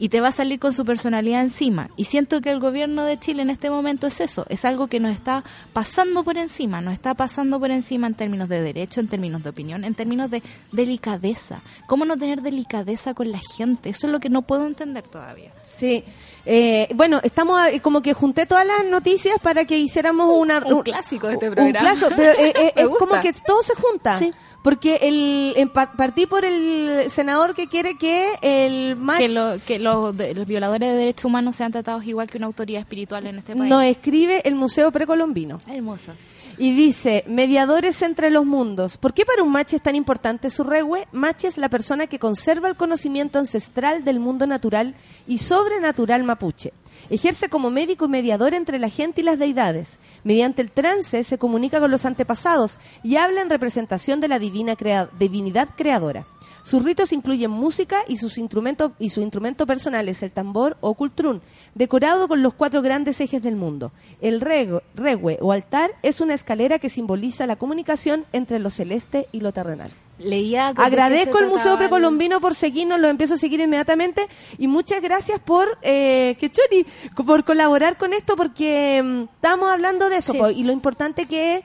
Y 0.03 0.09
te 0.09 0.21
va 0.21 0.29
a 0.29 0.33
salir 0.33 0.59
con 0.59 0.73
su 0.73 0.85
personalidad 0.85 1.43
encima. 1.43 1.89
Y 1.97 2.07
siento 2.07 2.41
que 2.41 2.51
el 2.51 2.59
gobierno 2.59 3.05
de 3.05 3.21
Chile 3.21 3.43
en 3.43 3.51
este 3.51 3.71
momento 3.71 4.09
es 4.09 4.21
eso, 4.21 4.45
es 4.49 4.65
algo 4.65 4.89
que 4.89 4.99
nos 4.99 5.13
está 5.13 5.45
pasando 5.73 6.25
por 6.25 6.37
encima, 6.39 6.81
nos 6.81 6.95
está 6.95 7.15
pasando 7.15 7.61
por 7.61 7.71
encima 7.71 8.09
en 8.09 8.15
términos 8.15 8.49
de 8.49 8.63
derecho, 8.63 8.99
en 8.99 9.07
términos 9.07 9.45
de 9.45 9.51
opinión, 9.51 9.85
en 9.85 9.95
términos 9.95 10.29
de 10.29 10.43
delicadeza. 10.73 11.61
¿Cómo 11.87 12.05
no 12.05 12.17
tener 12.17 12.43
delicadeza 12.43 13.15
con 13.15 13.31
la 13.31 13.39
gente? 13.57 13.91
Eso 13.91 14.09
es 14.09 14.13
lo 14.13 14.19
que 14.19 14.29
no 14.29 14.43
puedo 14.43 14.67
entender 14.67 15.05
todavía. 15.05 15.53
Sí. 15.63 16.03
Eh, 16.45 16.89
bueno, 16.95 17.21
estamos 17.23 17.67
eh, 17.69 17.81
como 17.81 18.03
que 18.03 18.15
junté 18.15 18.47
todas 18.47 18.67
las 18.67 18.85
noticias 18.85 19.39
para 19.41 19.65
que 19.65 19.79
hiciéramos 19.79 20.29
una 20.37 20.59
un 20.67 20.83
clásico 20.83 21.29
de 21.29 21.35
este 21.35 21.49
un 21.49 21.55
programa. 21.55 21.79
clásico, 21.81 22.11
pero 22.17 22.33
eh, 22.33 22.53
eh, 22.57 22.73
es 22.77 22.89
como 22.99 23.21
que 23.21 23.33
todo 23.47 23.63
se 23.63 23.75
junta. 23.75 24.19
Sí. 24.19 24.33
Porque 24.63 24.99
el 25.03 25.71
partí 25.71 26.27
por 26.27 26.45
el 26.45 27.11
senador 27.11 27.53
que 27.55 27.67
quiere 27.67 27.97
que 27.97 28.27
el 28.43 28.95
ma- 28.97 29.19
que, 29.19 29.29
lo- 29.29 29.59
que 29.67 29.79
los, 29.81 30.17
de- 30.17 30.35
los 30.35 30.47
violadores 30.47 30.89
de 30.91 30.97
derechos 30.97 31.25
humanos 31.25 31.57
sean 31.57 31.73
tratados 31.73 32.05
igual 32.05 32.29
que 32.31 32.39
una 32.39 32.47
autoridad 32.47 32.81
espiritual 32.81 33.27
en 33.27 33.39
este 33.39 33.57
país. 33.57 33.69
nos 33.69 33.85
escribe 33.85 34.41
el 34.45 34.55
Museo 34.55 34.93
Precolombino. 34.93 35.61
Hermosas. 35.67 36.15
Y 36.59 36.75
dice, 36.75 37.25
mediadores 37.27 38.03
entre 38.03 38.31
los 38.31 38.45
mundos. 38.45 38.99
¿Por 38.99 39.15
qué 39.15 39.25
para 39.25 39.43
un 39.43 39.51
machi 39.51 39.77
es 39.77 39.83
tan 39.83 39.97
importante 39.97 40.51
su 40.51 40.65
regue? 40.65 41.09
Machi 41.13 41.47
es 41.47 41.57
la 41.57 41.69
persona 41.69 42.07
que 42.07 42.19
conserva 42.19 42.69
el 42.69 42.77
conocimiento 42.77 43.39
ancestral 43.39 44.05
del 44.05 44.21
mundo 44.21 44.47
natural 44.47 44.95
y 45.27 45.39
sobrenatural 45.39 46.25
mapuche. 46.25 46.73
Ejerce 47.11 47.49
como 47.49 47.71
médico 47.71 48.05
y 48.05 48.09
mediador 48.09 48.55
entre 48.55 48.79
la 48.79 48.89
gente 48.89 49.23
y 49.23 49.25
las 49.25 49.39
deidades. 49.39 49.99
Mediante 50.25 50.63
el 50.63 50.71
trance 50.71 51.25
se 51.25 51.39
comunica 51.39 51.81
con 51.81 51.91
los 51.91 52.05
antepasados 52.05 52.79
y 53.03 53.17
habla 53.17 53.41
en 53.41 53.51
representación 53.51 54.21
de 54.21 54.29
la 54.29 54.39
divina 54.39 54.77
divinidad 55.19 55.71
creadora. 55.77 56.27
Sus 56.63 56.85
ritos 56.85 57.13
incluyen 57.13 57.51
música 57.51 57.99
y 58.07 58.17
sus 58.17 58.39
instrumentos 58.39 58.93
y 58.99 59.11
su 59.11 59.21
instrumento 59.21 59.67
personal 59.67 60.09
es 60.09 60.23
el 60.23 60.31
tambor 60.31 60.77
o 60.81 60.95
cultrún, 60.95 61.43
decorado 61.75 62.29
con 62.29 62.43
los 62.43 62.55
cuatro 62.55 62.83
grandes 62.83 63.21
ejes 63.21 63.43
del 63.43 63.57
mundo. 63.57 63.93
El 64.21 64.41
regue 64.41 65.39
o 65.41 65.53
altar 65.53 65.91
es 66.03 66.21
una 66.21 66.35
escalera 66.35 66.79
que 66.79 66.89
simboliza 66.89 67.47
la 67.47 67.57
comunicación 67.57 68.25
entre 68.33 68.59
lo 68.59 68.71
celeste 68.71 69.29
y 69.33 69.41
lo 69.41 69.53
terrenal. 69.53 69.91
Leía 70.19 70.69
Agradezco 70.69 71.39
al 71.39 71.49
Museo 71.49 71.77
Precolombino 71.79 72.41
por 72.41 72.55
seguirnos, 72.55 73.01
lo 73.01 73.09
empiezo 73.09 73.35
a 73.35 73.39
seguir 73.39 73.61
inmediatamente 73.61 74.27
y 74.59 74.69
muchas 74.69 75.03
gracias 75.03 75.41
por 75.41 75.79
eh, 75.83 76.37
que 76.39 76.51
chori, 76.51 76.87
por 77.27 77.45
colaborar 77.45 77.97
con 77.97 78.13
esto 78.13 78.37
porque 78.37 79.03
mm, 79.03 79.23
estamos 79.35 79.71
hablando 79.71 80.09
de 80.09 80.19
eso 80.19 80.33
Sí. 80.33 80.39
po, 80.39 80.51
y 80.51 80.63
lo 80.63 80.73
importante 80.73 81.27
que 81.27 81.57
es 81.57 81.65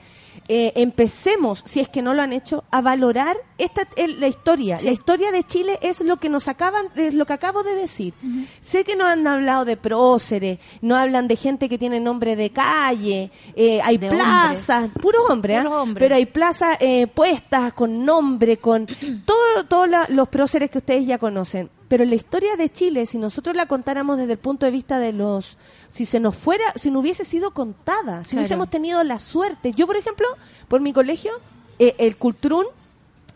eh, 0.49 0.71
empecemos, 0.75 1.61
si 1.65 1.79
es 1.79 1.89
que 1.89 2.01
no 2.01 2.13
lo 2.13 2.21
han 2.21 2.33
hecho, 2.33 2.63
a 2.71 2.81
valorar 2.81 3.37
esta 3.57 3.87
el- 3.95 4.19
la 4.19 4.27
historia. 4.27 4.77
Sí. 4.77 4.85
La 4.85 4.91
historia 4.91 5.31
de 5.31 5.43
Chile 5.43 5.77
es 5.81 6.01
lo 6.01 6.17
que 6.17 6.29
nos 6.29 6.47
acaban, 6.47 6.87
es 6.95 7.13
lo 7.13 7.25
que 7.25 7.33
acabo 7.33 7.63
de 7.63 7.75
decir. 7.75 8.13
Sé 8.61 8.83
que 8.83 8.95
no 8.95 9.05
han 9.05 9.25
hablado 9.27 9.65
de 9.65 9.77
próceres, 9.77 10.59
no 10.81 10.95
hablan 10.95 11.27
de 11.27 11.35
gente 11.35 11.67
que 11.69 11.77
tiene 11.77 11.99
nombre 11.99 12.35
de 12.35 12.49
calle, 12.51 13.31
eh, 13.55 13.79
hay 13.83 13.97
De 13.97 14.09
plazas, 14.09 14.91
puro 15.01 15.19
hombre, 15.29 15.57
¿ah? 15.57 15.63
Puro 15.63 15.81
hombre. 15.81 15.99
pero 16.05 16.15
hay 16.15 16.25
plazas 16.25 16.77
eh, 16.79 17.07
puestas 17.07 17.73
con 17.73 18.05
nombre, 18.05 18.57
con 18.57 18.85
todo- 19.25 19.63
todos 19.67 19.89
la- 19.89 20.05
los 20.09 20.27
próceres 20.29 20.69
que 20.69 20.77
ustedes 20.77 21.05
ya 21.05 21.17
conocen. 21.17 21.69
Pero 21.87 22.03
la 22.05 22.15
historia 22.15 22.55
de 22.57 22.69
Chile, 22.69 23.05
si 23.05 23.17
nosotros 23.17 23.55
la 23.55 23.65
contáramos 23.65 24.17
desde 24.17 24.33
el 24.33 24.37
punto 24.39 24.65
de 24.65 24.71
vista 24.71 24.99
de 24.99 25.13
los, 25.13 25.57
si 25.87 26.05
se 26.05 26.19
nos 26.19 26.35
fuera, 26.35 26.65
si 26.75 26.91
no 26.91 26.99
hubiese 26.99 27.23
sido 27.23 27.51
contada, 27.51 28.23
si 28.23 28.31
Claro. 28.31 28.41
hubiésemos 28.41 28.69
tenido 28.69 29.03
la 29.05 29.19
suerte. 29.19 29.71
Yo, 29.71 29.87
por 29.87 29.95
ejemplo, 29.95 30.27
por 30.67 30.81
mi 30.81 30.91
colegio, 30.91 31.31
eh, 31.79 31.95
el 31.99 32.17
cultrún 32.17 32.65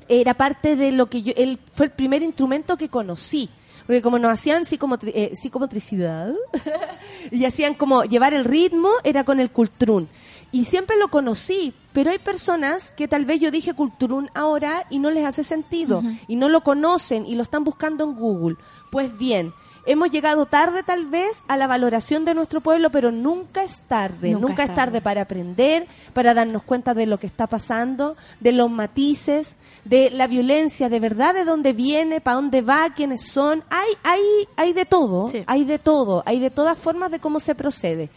era 0.09 0.33
parte 0.33 0.75
de 0.75 0.91
lo 0.91 1.05
que 1.09 1.21
yo, 1.21 1.31
él 1.37 1.59
fue 1.73 1.85
el 1.85 1.91
primer 1.93 2.21
instrumento 2.23 2.75
que 2.75 2.89
conocí. 2.89 3.49
Porque 3.87 4.01
como 4.01 4.19
nos 4.19 4.31
hacían 4.33 4.63
psicomotri- 4.63 5.11
eh, 5.15 5.31
psicomotricidad 5.35 6.33
y 7.31 7.45
hacían 7.45 7.73
como 7.73 8.03
llevar 8.03 8.33
el 8.33 8.45
ritmo, 8.45 8.89
era 9.03 9.23
con 9.23 9.39
el 9.39 9.49
cultrún. 9.49 10.07
Y 10.51 10.65
siempre 10.65 10.97
lo 10.97 11.07
conocí, 11.07 11.73
pero 11.93 12.11
hay 12.11 12.19
personas 12.19 12.91
que 12.91 13.07
tal 13.07 13.25
vez 13.25 13.39
yo 13.39 13.51
dije 13.51 13.73
cultrún 13.73 14.29
ahora 14.33 14.85
y 14.89 14.99
no 14.99 15.09
les 15.09 15.25
hace 15.25 15.43
sentido, 15.43 16.03
y 16.27 16.35
no 16.35 16.49
lo 16.49 16.61
conocen 16.61 17.25
y 17.25 17.35
lo 17.35 17.43
están 17.43 17.63
buscando 17.63 18.03
en 18.03 18.15
Google. 18.15 18.57
Pues 18.91 19.17
bien, 19.17 19.53
hemos 19.85 20.11
llegado 20.11 20.45
tarde 20.45 20.83
tal 20.83 21.05
vez 21.05 21.43
a 21.47 21.55
la 21.55 21.67
valoración 21.67 22.25
de 22.25 22.33
nuestro 22.33 22.59
pueblo, 22.59 22.89
pero 22.89 23.11
nunca 23.13 23.63
es 23.63 23.81
tarde, 23.83 24.31
Nunca 24.31 24.47
nunca, 24.49 24.63
es 24.63 24.69
es 24.69 24.75
tarde 24.75 24.99
para 25.01 25.21
aprender, 25.21 25.87
para 26.13 26.33
darnos 26.33 26.63
cuenta 26.63 26.93
de 26.93 27.05
lo 27.05 27.17
que 27.17 27.27
está 27.27 27.47
pasando, 27.47 28.17
de 28.41 28.51
los 28.51 28.69
matices, 28.69 29.55
de 29.85 30.09
la 30.09 30.27
violencia, 30.27 30.89
de 30.89 30.99
verdad 30.99 31.33
de 31.33 31.45
dónde 31.45 31.71
viene, 31.71 32.19
para 32.19 32.35
dónde 32.35 32.61
va, 32.61 32.93
quiénes 32.93 33.25
son. 33.31 33.63
Hay, 33.69 33.89
hay, 34.03 34.21
hay 34.57 34.73
de 34.73 34.85
todo, 34.85 35.29
Sí. 35.29 35.43
hay 35.47 35.63
de 35.63 35.79
todo, 35.79 36.23
hay 36.25 36.39
de 36.39 36.49
todas 36.49 36.77
formas 36.77 37.09
de 37.09 37.19
cómo 37.19 37.39
se 37.39 37.55
procede. 37.55 38.09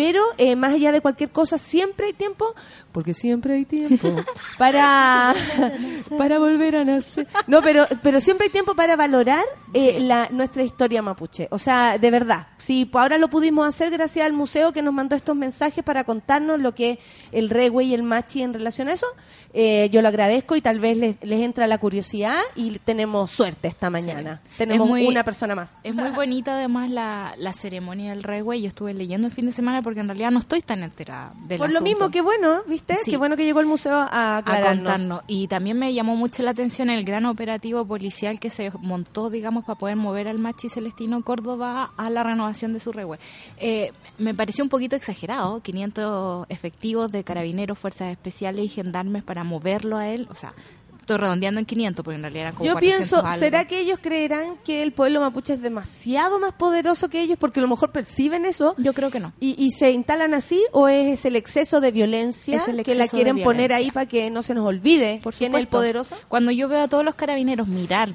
Pero 0.00 0.22
eh, 0.38 0.56
más 0.56 0.72
allá 0.72 0.92
de 0.92 1.02
cualquier 1.02 1.28
cosa, 1.28 1.58
siempre 1.58 2.06
hay 2.06 2.12
tiempo, 2.14 2.54
porque 2.92 3.14
siempre 3.14 3.54
hay 3.54 3.64
tiempo 3.64 4.08
para, 4.58 5.32
para 6.18 6.38
volver 6.38 6.76
a 6.76 6.84
nacer. 6.84 7.26
No, 7.46 7.62
pero, 7.62 7.86
pero 8.02 8.20
siempre 8.20 8.46
hay 8.46 8.50
tiempo 8.52 8.74
para 8.74 8.96
valorar 8.96 9.44
eh, 9.74 9.98
la, 10.00 10.28
nuestra 10.30 10.62
historia 10.62 11.02
mapuche. 11.02 11.48
O 11.50 11.58
sea, 11.58 11.98
de 11.98 12.10
verdad. 12.10 12.48
Sí, 12.58 12.84
pues 12.84 13.02
ahora 13.02 13.18
lo 13.18 13.28
pudimos 13.28 13.66
hacer 13.66 13.90
gracias 13.90 14.26
al 14.26 14.32
museo 14.32 14.72
que 14.72 14.82
nos 14.82 14.92
mandó 14.92 15.16
estos 15.16 15.34
mensajes 15.36 15.82
para 15.82 16.04
contarnos 16.04 16.60
lo 16.60 16.74
que 16.74 16.92
es 16.92 16.98
el 17.32 17.48
reggae 17.50 17.84
y 17.84 17.94
el 17.94 18.02
machi 18.02 18.42
en 18.42 18.52
relación 18.54 18.88
a 18.88 18.92
eso. 18.92 19.06
Eh, 19.52 19.88
yo 19.92 20.02
lo 20.02 20.08
agradezco 20.08 20.54
y 20.56 20.60
tal 20.60 20.78
vez 20.78 20.96
les, 20.96 21.16
les 21.22 21.40
entra 21.42 21.66
la 21.66 21.78
curiosidad 21.78 22.38
y 22.54 22.78
tenemos 22.78 23.30
suerte 23.30 23.68
esta 23.68 23.90
mañana. 23.90 24.40
Tenemos 24.58 24.86
Es 24.86 24.90
muy- 24.90 25.06
una 25.06 25.24
persona 25.24 25.54
más. 25.54 25.72
Es 25.82 25.94
muy 25.94 26.10
bonita 26.10 26.54
además 26.56 26.90
la, 26.90 27.34
la 27.38 27.52
ceremonia 27.52 28.10
del 28.10 28.22
reggae. 28.22 28.60
Yo 28.60 28.68
estuve 28.68 28.94
leyendo 28.94 29.26
el 29.26 29.32
fin 29.32 29.46
de 29.46 29.52
semana 29.52 29.82
porque 29.82 30.00
en 30.00 30.06
realidad 30.08 30.30
no 30.30 30.38
estoy 30.38 30.60
tan 30.60 30.82
enterada 30.82 31.32
del 31.46 31.58
Por 31.58 31.72
lo 31.72 31.80
mismo, 31.80 32.10
qué 32.10 32.20
bueno, 32.20 32.62
¿viste? 32.66 32.79
Sí. 33.02 33.12
Qué 33.12 33.16
bueno 33.16 33.36
que 33.36 33.44
llegó 33.44 33.60
el 33.60 33.66
museo 33.66 34.06
a 34.10 34.42
contarnos. 34.44 35.22
Y 35.26 35.48
también 35.48 35.78
me 35.78 35.92
llamó 35.92 36.16
mucho 36.16 36.42
la 36.42 36.50
atención 36.50 36.90
el 36.90 37.04
gran 37.04 37.26
operativo 37.26 37.84
policial 37.84 38.40
que 38.40 38.50
se 38.50 38.70
montó, 38.80 39.30
digamos, 39.30 39.64
para 39.64 39.78
poder 39.78 39.96
mover 39.96 40.28
al 40.28 40.38
Machi 40.38 40.68
Celestino 40.68 41.22
Córdoba 41.22 41.92
a 41.96 42.10
la 42.10 42.22
renovación 42.22 42.72
de 42.72 42.80
su 42.80 42.92
regüe. 42.92 43.18
Eh, 43.58 43.92
me 44.18 44.34
pareció 44.34 44.64
un 44.64 44.70
poquito 44.70 44.96
exagerado, 44.96 45.60
500 45.60 46.46
efectivos 46.48 47.12
de 47.12 47.24
carabineros, 47.24 47.78
fuerzas 47.78 48.10
especiales 48.10 48.64
y 48.64 48.68
gendarmes 48.68 49.22
para 49.22 49.44
moverlo 49.44 49.96
a 49.96 50.08
él. 50.08 50.26
O 50.30 50.34
sea, 50.34 50.52
estoy 51.12 51.22
redondeando 51.24 51.60
en 51.60 51.66
500 51.66 52.04
porque 52.04 52.16
en 52.16 52.22
realidad 52.22 52.42
eran 52.42 52.54
como 52.54 52.66
Yo 52.66 52.72
400 52.74 53.08
pienso, 53.08 53.26
algo. 53.26 53.38
¿será 53.38 53.64
que 53.66 53.80
ellos 53.80 53.98
creerán 54.00 54.56
que 54.64 54.82
el 54.82 54.92
pueblo 54.92 55.20
mapuche 55.20 55.54
es 55.54 55.62
demasiado 55.62 56.38
más 56.38 56.52
poderoso 56.52 57.08
que 57.08 57.20
ellos 57.20 57.36
porque 57.38 57.60
a 57.60 57.62
lo 57.62 57.68
mejor 57.68 57.90
perciben 57.90 58.44
eso 58.46 58.74
Yo 58.78 58.92
creo 58.92 59.10
que 59.10 59.20
no. 59.20 59.32
y, 59.40 59.54
y 59.62 59.72
se 59.72 59.90
instalan 59.90 60.34
así 60.34 60.62
o 60.72 60.88
es 60.88 61.24
el 61.24 61.36
exceso 61.36 61.80
de 61.80 61.90
violencia 61.90 62.62
que 62.84 62.94
la 62.94 63.08
quieren 63.08 63.42
poner 63.42 63.72
ahí 63.72 63.90
para 63.90 64.06
que 64.06 64.30
no 64.30 64.42
se 64.42 64.54
nos 64.54 64.66
olvide 64.66 65.20
Por 65.22 65.34
quién 65.34 65.54
es 65.54 65.60
el 65.60 65.66
poderoso? 65.66 66.16
Cuando 66.28 66.50
yo 66.52 66.68
veo 66.68 66.82
a 66.82 66.88
todos 66.88 67.04
los 67.04 67.14
carabineros 67.14 67.66
mirar, 67.66 68.10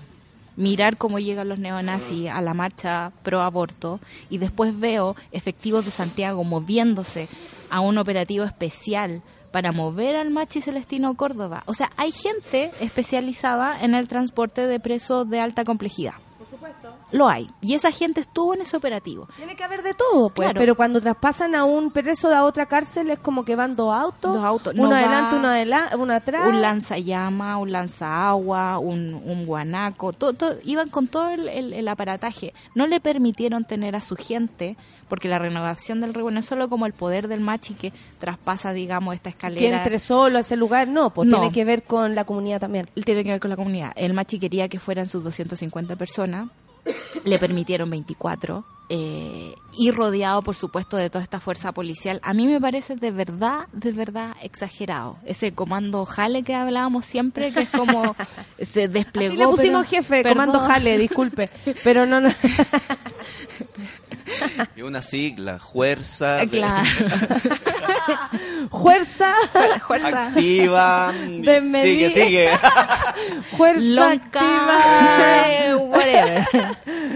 mirar 0.56 0.98
cómo 0.98 1.20
llegan 1.20 1.50
los 1.50 1.60
neonazis 1.60 2.30
a 2.30 2.42
la 2.42 2.54
marcha 2.54 3.12
pro 3.24 3.42
aborto 3.42 4.00
y 4.30 4.38
después 4.38 4.80
veo 4.80 5.16
efectivos 5.32 5.84
de 5.86 5.92
Santiago 5.92 6.44
moviéndose 6.44 7.28
a 7.70 7.82
un 7.82 7.98
operativo 7.98 8.46
especial 8.46 9.22
para 9.56 9.72
mover 9.72 10.18
al 10.18 10.32
Machi 10.32 10.60
Celestino 10.60 11.14
Córdoba. 11.16 11.64
O 11.66 11.74
sea, 11.74 11.90
hay 11.96 12.12
gente 12.12 12.72
especializada 12.82 13.82
en 13.82 13.96
el 13.96 14.10
transporte 14.10 14.68
de 14.68 14.82
presos 14.82 15.30
de 15.30 15.40
alta 15.40 15.64
complejidad. 15.64 16.16
Por 16.38 16.46
supuesto. 16.50 16.94
Lo 17.14 17.30
hay. 17.30 17.50
Y 17.62 17.74
esa 17.74 17.90
gente 17.92 18.20
estuvo 18.20 18.54
en 18.54 18.60
ese 18.60 18.76
operativo. 18.76 19.30
Tiene 19.38 19.56
que 19.56 19.64
haber 19.64 19.82
de 19.82 19.94
todo, 19.94 20.28
pues. 20.30 20.48
Claro. 20.48 20.60
Pero 20.60 20.76
cuando 20.76 21.00
traspasan 21.00 21.56
a 21.56 21.64
un 21.64 21.90
preso 21.92 22.28
de 22.28 22.38
otra 22.40 22.66
cárcel 22.66 23.10
es 23.12 23.20
como 23.20 23.46
que 23.46 23.56
van 23.56 23.78
dos 23.78 23.96
autos, 23.96 24.34
Dos 24.36 24.44
autos. 24.44 24.74
uno 24.74 24.84
No 24.84 24.90
va- 24.90 24.98
adelante, 25.00 25.36
uno, 25.38 25.48
adela- 25.48 25.90
uno 25.98 26.14
atrás. 26.14 26.48
un 26.50 26.62
lanzallama, 26.62 27.58
un 27.58 27.72
lanzaagua, 27.72 28.80
un, 28.80 29.14
un 29.26 29.46
guanaco, 29.46 30.12
todo, 30.12 30.34
todo- 30.34 30.58
iban 30.66 30.90
con 30.90 31.08
todo 31.08 31.30
el, 31.30 31.48
el- 31.48 31.72
el 31.72 31.88
aparataje. 31.88 32.54
No 32.74 32.88
le 32.88 33.00
permitieron 33.00 33.64
tener 33.64 33.96
a 33.96 34.02
su 34.02 34.18
gente, 34.18 34.76
porque 35.10 35.28
la 35.28 35.40
renovación 35.40 36.02
del 36.02 36.14
río 36.14 36.30
no 36.32 36.40
es 36.40 36.46
solo 36.46 36.70
como 36.70 36.86
el 36.86 36.94
poder 36.94 37.28
del 37.28 37.40
machi 37.42 37.74
que 37.76 37.94
traspasa, 38.20 38.74
digamos, 38.74 39.14
esta 39.16 39.30
que 39.32 39.36
escalera. 39.38 39.78
entre 39.78 40.00
solo 40.00 40.38
a 40.38 40.42
ese 40.42 40.56
lugar, 40.56 40.88
no, 40.88 41.12
pues 41.12 41.28
No. 41.30 41.38
tiene 41.40 41.54
que 41.54 41.66
ver 41.66 41.84
con 41.84 42.16
la 42.16 42.24
comunidad 42.26 42.60
también. 42.60 42.90
Tiene 43.06 43.24
que 43.24 43.30
ver 43.32 43.40
con 43.40 43.50
la 43.50 43.56
comunidad. 43.56 43.92
El 43.96 44.14
machi 44.14 44.40
quería 44.40 44.68
que 44.70 44.80
fueran 44.80 45.08
sus 45.08 45.24
250 45.24 45.96
personas, 45.96 46.50
le 47.24 47.38
permitieron 47.40 47.90
24. 47.90 48.64
eh, 48.88 49.56
y 49.76 49.90
rodeado, 49.90 50.44
por 50.44 50.56
supuesto, 50.56 50.96
de 50.96 51.10
toda 51.10 51.24
esta 51.24 51.40
fuerza 51.40 51.72
policial. 51.72 52.20
A 52.22 52.36
mí 52.36 52.46
me 52.46 52.62
parece 52.62 52.96
de 52.96 53.10
verdad, 53.10 53.68
de 53.74 53.92
verdad 53.92 54.36
exagerado. 54.44 55.18
Ese 55.26 55.54
comando 55.56 56.06
Jale 56.06 56.44
que 56.44 56.54
hablábamos 56.54 57.04
siempre, 57.04 57.52
que 57.52 57.62
es 57.62 57.70
como 57.72 58.16
se 58.64 58.88
desplegó. 58.88 59.34
Así 59.34 59.38
le 59.38 59.48
pusimos 59.48 59.88
pero- 59.90 60.04
jefe, 60.04 60.22
perdón. 60.22 60.46
comando 60.50 60.60
Jale, 60.68 61.00
disculpe. 61.00 61.50
Pero 61.84 62.06
no, 62.06 62.22
no. 62.22 62.30
Y 64.76 64.82
una 64.82 65.02
sigla, 65.02 65.60
fuerza. 65.60 66.46
Claro. 66.48 66.88
Fuerza, 68.70 69.34
Fuerza. 69.88 70.28
Activa. 70.28 71.14
Sigue, 71.14 72.10
sigue. 72.10 72.50
fuerza 73.58 73.82
Lonca. 73.82 74.40
activa. 74.40 75.78
Whatever. 75.78 76.48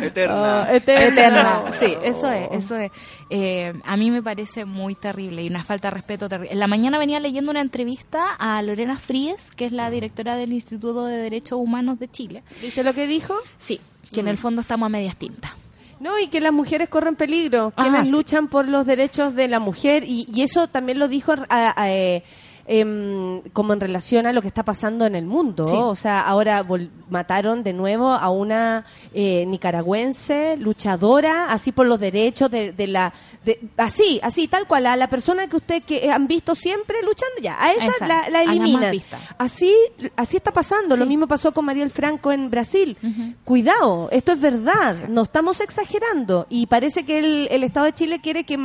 Eterna. 0.03 0.67
Oh, 0.69 0.73
eterna. 0.73 1.07
Eterna. 1.07 1.63
Sí, 1.79 1.95
eso 2.03 2.31
es, 2.31 2.49
eso 2.51 2.77
es. 2.77 2.91
Eh, 3.29 3.73
a 3.83 3.97
mí 3.97 4.11
me 4.11 4.23
parece 4.23 4.65
muy 4.65 4.95
terrible 4.95 5.43
y 5.43 5.47
una 5.49 5.63
falta 5.63 5.89
de 5.89 5.95
respeto 5.95 6.29
terrible. 6.29 6.53
En 6.53 6.59
la 6.59 6.67
mañana 6.67 6.97
venía 6.97 7.19
leyendo 7.19 7.51
una 7.51 7.61
entrevista 7.61 8.33
a 8.39 8.61
Lorena 8.61 8.97
Fríes, 8.97 9.51
que 9.55 9.65
es 9.65 9.71
la 9.71 9.89
directora 9.89 10.35
del 10.35 10.53
Instituto 10.53 11.05
de 11.05 11.17
Derechos 11.17 11.59
Humanos 11.59 11.99
de 11.99 12.09
Chile. 12.09 12.43
¿Viste 12.61 12.83
lo 12.83 12.93
que 12.93 13.07
dijo? 13.07 13.35
Sí, 13.59 13.81
que 14.13 14.21
en 14.21 14.27
el 14.27 14.37
fondo 14.37 14.61
estamos 14.61 14.87
a 14.87 14.89
medias 14.89 15.15
tintas. 15.15 15.51
No, 15.99 16.17
y 16.19 16.27
que 16.27 16.39
las 16.39 16.53
mujeres 16.53 16.87
corren 16.89 17.15
peligro, 17.15 17.73
Ajá, 17.75 17.89
quienes 17.89 18.05
sí. 18.07 18.11
luchan 18.11 18.47
por 18.47 18.67
los 18.67 18.85
derechos 18.85 19.35
de 19.35 19.47
la 19.49 19.59
mujer, 19.59 20.03
y, 20.05 20.27
y 20.33 20.43
eso 20.43 20.67
también 20.67 20.97
lo 20.99 21.07
dijo 21.07 21.33
a- 21.49 21.73
a, 21.81 21.91
eh, 21.91 22.23
em, 22.71 23.41
como 23.51 23.73
en 23.73 23.79
relación 23.79 24.27
a 24.27 24.31
lo 24.31 24.43
que 24.43 24.47
está 24.47 24.63
pasando 24.63 25.07
en 25.07 25.15
el 25.15 25.25
mundo. 25.25 25.65
Sí. 25.65 25.73
O 25.75 25.95
sea, 25.95 26.21
ahora 26.21 26.63
vol- 26.63 26.91
mataron 27.09 27.63
de 27.63 27.73
nuevo 27.73 28.09
a 28.11 28.29
una 28.29 28.85
eh, 29.11 29.43
nicaragüense 29.47 30.55
luchadora, 30.57 31.51
así 31.51 31.71
por 31.71 31.87
los 31.87 31.99
derechos 31.99 32.51
de, 32.51 32.71
de 32.71 32.85
la... 32.85 33.11
de- 33.43 33.59
así, 33.77 34.19
así, 34.21 34.47
tal 34.47 34.67
cual, 34.67 34.85
a 34.85 34.95
la 34.95 35.07
persona 35.09 35.47
que 35.47 35.55
usted 35.57 35.81
que 35.81 36.11
han 36.11 36.27
visto 36.27 36.53
siempre 36.53 36.97
luchando, 37.01 37.41
ya, 37.41 37.57
a 37.59 37.73
esa, 37.73 37.91
la, 38.07 38.29
la 38.29 38.43
eliminan. 38.43 38.91
Así, 39.39 39.73
así 40.15 40.37
está 40.37 40.51
pasando. 40.51 40.95
Lo 40.95 41.07
mismo 41.07 41.25
pasó 41.27 41.51
con 41.51 41.65
Mariel 41.65 41.89
Franco 41.89 42.31
en 42.31 42.51
Brasil. 42.51 42.95
Cuidado, 43.43 44.09
esto 44.11 44.33
es 44.33 44.39
verdad. 44.41 45.07
No 45.09 45.23
estamos 45.23 45.59
exagerando. 45.59 46.45
Y 46.49 46.67
parece 46.67 47.03
que 47.03 47.17
el, 47.17 47.47
el 47.49 47.63
Estado 47.63 47.87
de 47.87 47.93
Chile 47.93 48.19
quiere 48.21 48.43
que 48.43 48.57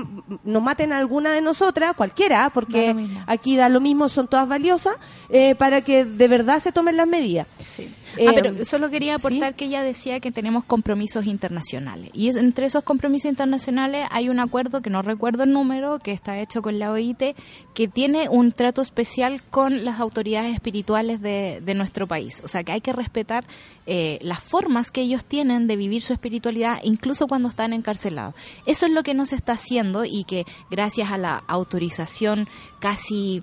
nos 0.44 0.62
maten 0.62 0.92
a 0.92 0.98
alguna 0.98 1.32
de 1.32 1.40
nosotras, 1.40 1.96
cualquiera, 1.96 2.50
porque 2.52 2.94
aquí 3.26 3.56
da 3.56 3.68
lo 3.70 3.80
mismo, 3.80 3.93
son 4.08 4.28
todas 4.28 4.48
valiosas, 4.48 4.94
eh, 5.30 5.54
para 5.54 5.80
que 5.82 6.04
de 6.04 6.28
verdad 6.28 6.58
se 6.60 6.72
tomen 6.72 6.96
las 6.96 7.06
medidas. 7.06 7.46
Sí. 7.68 7.88
Eh, 8.16 8.28
ah, 8.28 8.32
pero 8.34 8.64
solo 8.64 8.90
quería 8.90 9.16
aportar 9.16 9.52
¿sí? 9.52 9.56
que 9.56 9.64
ella 9.64 9.82
decía 9.82 10.20
que 10.20 10.30
tenemos 10.30 10.64
compromisos 10.64 11.26
internacionales. 11.26 12.10
Y 12.12 12.28
es- 12.28 12.36
entre 12.36 12.66
esos 12.66 12.84
compromisos 12.84 13.28
internacionales 13.28 14.06
hay 14.12 14.28
un 14.28 14.38
acuerdo 14.38 14.82
que 14.82 14.90
no 14.90 15.02
recuerdo 15.02 15.42
el 15.42 15.52
número, 15.52 15.98
que 15.98 16.12
está 16.12 16.38
hecho 16.38 16.62
con 16.62 16.78
la 16.78 16.92
OIT, 16.92 17.34
que 17.74 17.88
tiene 17.88 18.28
un 18.28 18.52
trato 18.52 18.82
especial 18.82 19.42
con 19.50 19.84
las 19.84 19.98
autoridades 19.98 20.54
espirituales 20.54 21.20
de, 21.20 21.60
de 21.64 21.74
nuestro 21.74 22.06
país. 22.06 22.40
O 22.44 22.48
sea, 22.48 22.62
que 22.62 22.70
hay 22.72 22.80
que 22.80 22.92
respetar 22.92 23.44
eh, 23.86 24.18
las 24.22 24.40
formas 24.40 24.90
que 24.92 25.00
ellos 25.00 25.24
tienen 25.24 25.66
de 25.66 25.76
vivir 25.76 26.00
su 26.02 26.12
espiritualidad, 26.12 26.78
incluso 26.84 27.26
cuando 27.26 27.48
están 27.48 27.72
encarcelados. 27.72 28.34
Eso 28.66 28.86
es 28.86 28.92
lo 28.92 29.02
que 29.02 29.14
no 29.14 29.26
se 29.26 29.34
está 29.34 29.52
haciendo 29.54 30.04
y 30.04 30.22
que 30.22 30.44
gracias 30.70 31.10
a 31.10 31.18
la 31.18 31.42
autorización 31.48 32.48
casi 32.78 33.42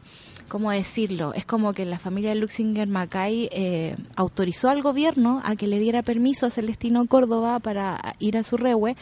¿cómo 0.52 0.70
decirlo? 0.72 1.34
Es 1.34 1.46
como 1.46 1.72
que 1.72 1.86
la 1.86 1.98
familia 1.98 2.32
de 2.32 2.36
Luxinger 2.36 2.86
Macay 2.90 3.48
eh, 3.54 3.96
autorizó 4.18 4.68
al 4.68 4.82
gobierno 4.82 5.42
a 5.46 5.56
que 5.56 5.66
le 5.66 5.80
diera 5.80 6.04
permiso 6.04 6.46
a 6.46 6.50
Celestino 6.50 7.06
Córdoba 7.08 7.60
para 7.60 8.16
ir 8.20 8.38
a 8.38 8.44
su 8.44 8.58
reue. 8.58 8.98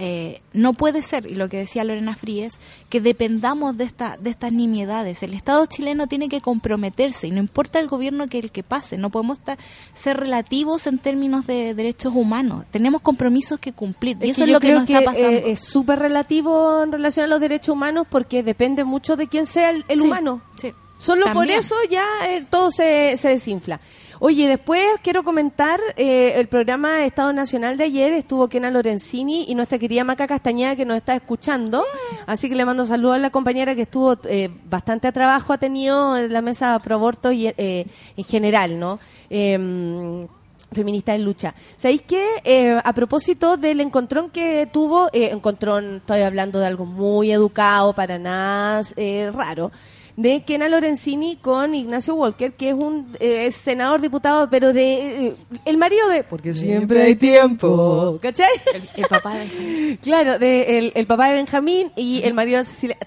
Eh, 0.00 0.42
no 0.52 0.74
puede 0.74 1.02
ser, 1.02 1.26
y 1.30 1.34
lo 1.34 1.48
que 1.48 1.56
decía 1.56 1.82
Lorena 1.82 2.14
Fríes, 2.14 2.58
que 2.88 3.00
dependamos 3.00 3.76
de, 3.76 3.82
esta, 3.84 4.16
de 4.16 4.30
estas 4.30 4.52
nimiedades. 4.52 5.22
El 5.24 5.34
Estado 5.34 5.66
chileno 5.66 6.06
tiene 6.06 6.28
que 6.28 6.40
comprometerse, 6.40 7.26
y 7.26 7.30
no 7.32 7.38
importa 7.38 7.80
el 7.80 7.88
gobierno 7.88 8.28
que 8.28 8.38
el 8.38 8.52
que 8.52 8.62
pase, 8.62 8.96
no 8.96 9.10
podemos 9.10 9.38
estar, 9.38 9.58
ser 9.94 10.16
relativos 10.18 10.86
en 10.86 10.98
términos 10.98 11.46
de 11.48 11.74
derechos 11.74 12.12
humanos. 12.14 12.64
Tenemos 12.70 13.02
compromisos 13.02 13.58
que 13.58 13.72
cumplir, 13.72 14.16
y 14.20 14.30
Es 14.30 14.38
eso 14.38 14.44
que 14.44 14.50
es 14.50 14.52
lo 14.52 14.60
que 14.60 14.72
nos 14.72 14.88
está 14.88 15.02
pasando. 15.02 15.30
eh, 15.38 15.50
es 15.52 15.60
súper 15.60 15.98
relativo 15.98 16.82
en 16.84 16.92
relación 16.92 17.24
a 17.24 17.28
los 17.28 17.40
derechos 17.40 17.70
humanos 17.72 18.06
porque 18.08 18.44
depende 18.44 18.84
mucho 18.84 19.16
de 19.16 19.26
quién 19.26 19.46
sea 19.46 19.70
el, 19.70 19.84
el 19.88 20.00
Sí, 20.00 20.06
humano. 20.06 20.42
sí. 20.60 20.72
Solo 20.98 21.32
por 21.32 21.48
eso 21.48 21.74
ya 21.88 22.04
eh, 22.26 22.44
todo 22.50 22.70
se, 22.70 23.16
se 23.16 23.28
desinfla. 23.28 23.80
Oye, 24.20 24.48
después 24.48 24.84
quiero 25.00 25.22
comentar 25.22 25.78
eh, 25.96 26.32
el 26.34 26.48
programa 26.48 27.04
Estado 27.04 27.32
Nacional 27.32 27.76
de 27.76 27.84
ayer. 27.84 28.12
Estuvo 28.12 28.48
Kena 28.48 28.68
Lorenzini 28.68 29.44
y 29.48 29.54
nuestra 29.54 29.78
querida 29.78 30.02
Maca 30.02 30.26
Castañeda 30.26 30.74
que 30.74 30.84
nos 30.84 30.96
está 30.96 31.14
escuchando. 31.14 31.84
Así 32.26 32.48
que 32.48 32.56
le 32.56 32.64
mando 32.64 32.84
saludos 32.84 33.14
a 33.14 33.18
la 33.18 33.30
compañera 33.30 33.76
que 33.76 33.82
estuvo 33.82 34.16
eh, 34.24 34.50
bastante 34.68 35.06
a 35.06 35.12
trabajo, 35.12 35.52
ha 35.52 35.58
tenido 35.58 36.16
en 36.16 36.32
la 36.32 36.42
mesa 36.42 36.76
pro 36.80 36.96
aborto 36.96 37.30
y 37.30 37.46
eh, 37.46 37.86
en 38.16 38.24
general, 38.24 38.78
¿no? 38.80 38.98
Eh, 39.30 40.26
feminista 40.72 41.14
en 41.14 41.24
lucha. 41.24 41.54
¿Sabéis 41.76 42.02
qué? 42.02 42.24
Eh, 42.44 42.78
a 42.82 42.92
propósito 42.92 43.56
del 43.56 43.80
encontrón 43.80 44.30
que 44.30 44.68
tuvo, 44.70 45.08
eh, 45.12 45.30
encontrón, 45.32 45.96
estoy 45.96 46.22
hablando 46.22 46.58
de 46.58 46.66
algo 46.66 46.84
muy 46.84 47.30
educado, 47.32 47.92
para 47.92 48.18
nada 48.18 48.82
eh, 48.96 49.30
raro, 49.32 49.70
de 50.18 50.42
Kena 50.42 50.68
Lorenzini 50.68 51.36
con 51.36 51.76
Ignacio 51.76 52.16
Walker, 52.16 52.52
que 52.52 52.70
es 52.70 52.74
un 52.74 53.06
eh, 53.20 53.46
es 53.46 53.54
senador 53.54 54.00
diputado, 54.00 54.50
pero 54.50 54.72
de 54.72 55.26
eh, 55.28 55.36
el 55.64 55.76
marido 55.76 56.08
de... 56.08 56.24
Porque 56.24 56.52
siempre 56.52 57.04
hay 57.04 57.14
tiempo. 57.14 58.18
¿Cachai? 58.20 58.50
El, 58.74 58.82
el 58.96 59.04
papá 59.06 59.36
de... 59.36 59.98
Claro, 60.02 60.40
de 60.40 60.78
el, 60.78 60.92
el 60.96 61.06
papá 61.06 61.28
de 61.28 61.34
Benjamín 61.34 61.92
y 61.94 62.20
el 62.24 62.34
marido 62.34 62.58
de 62.58 62.64
Cecilia. 62.64 62.98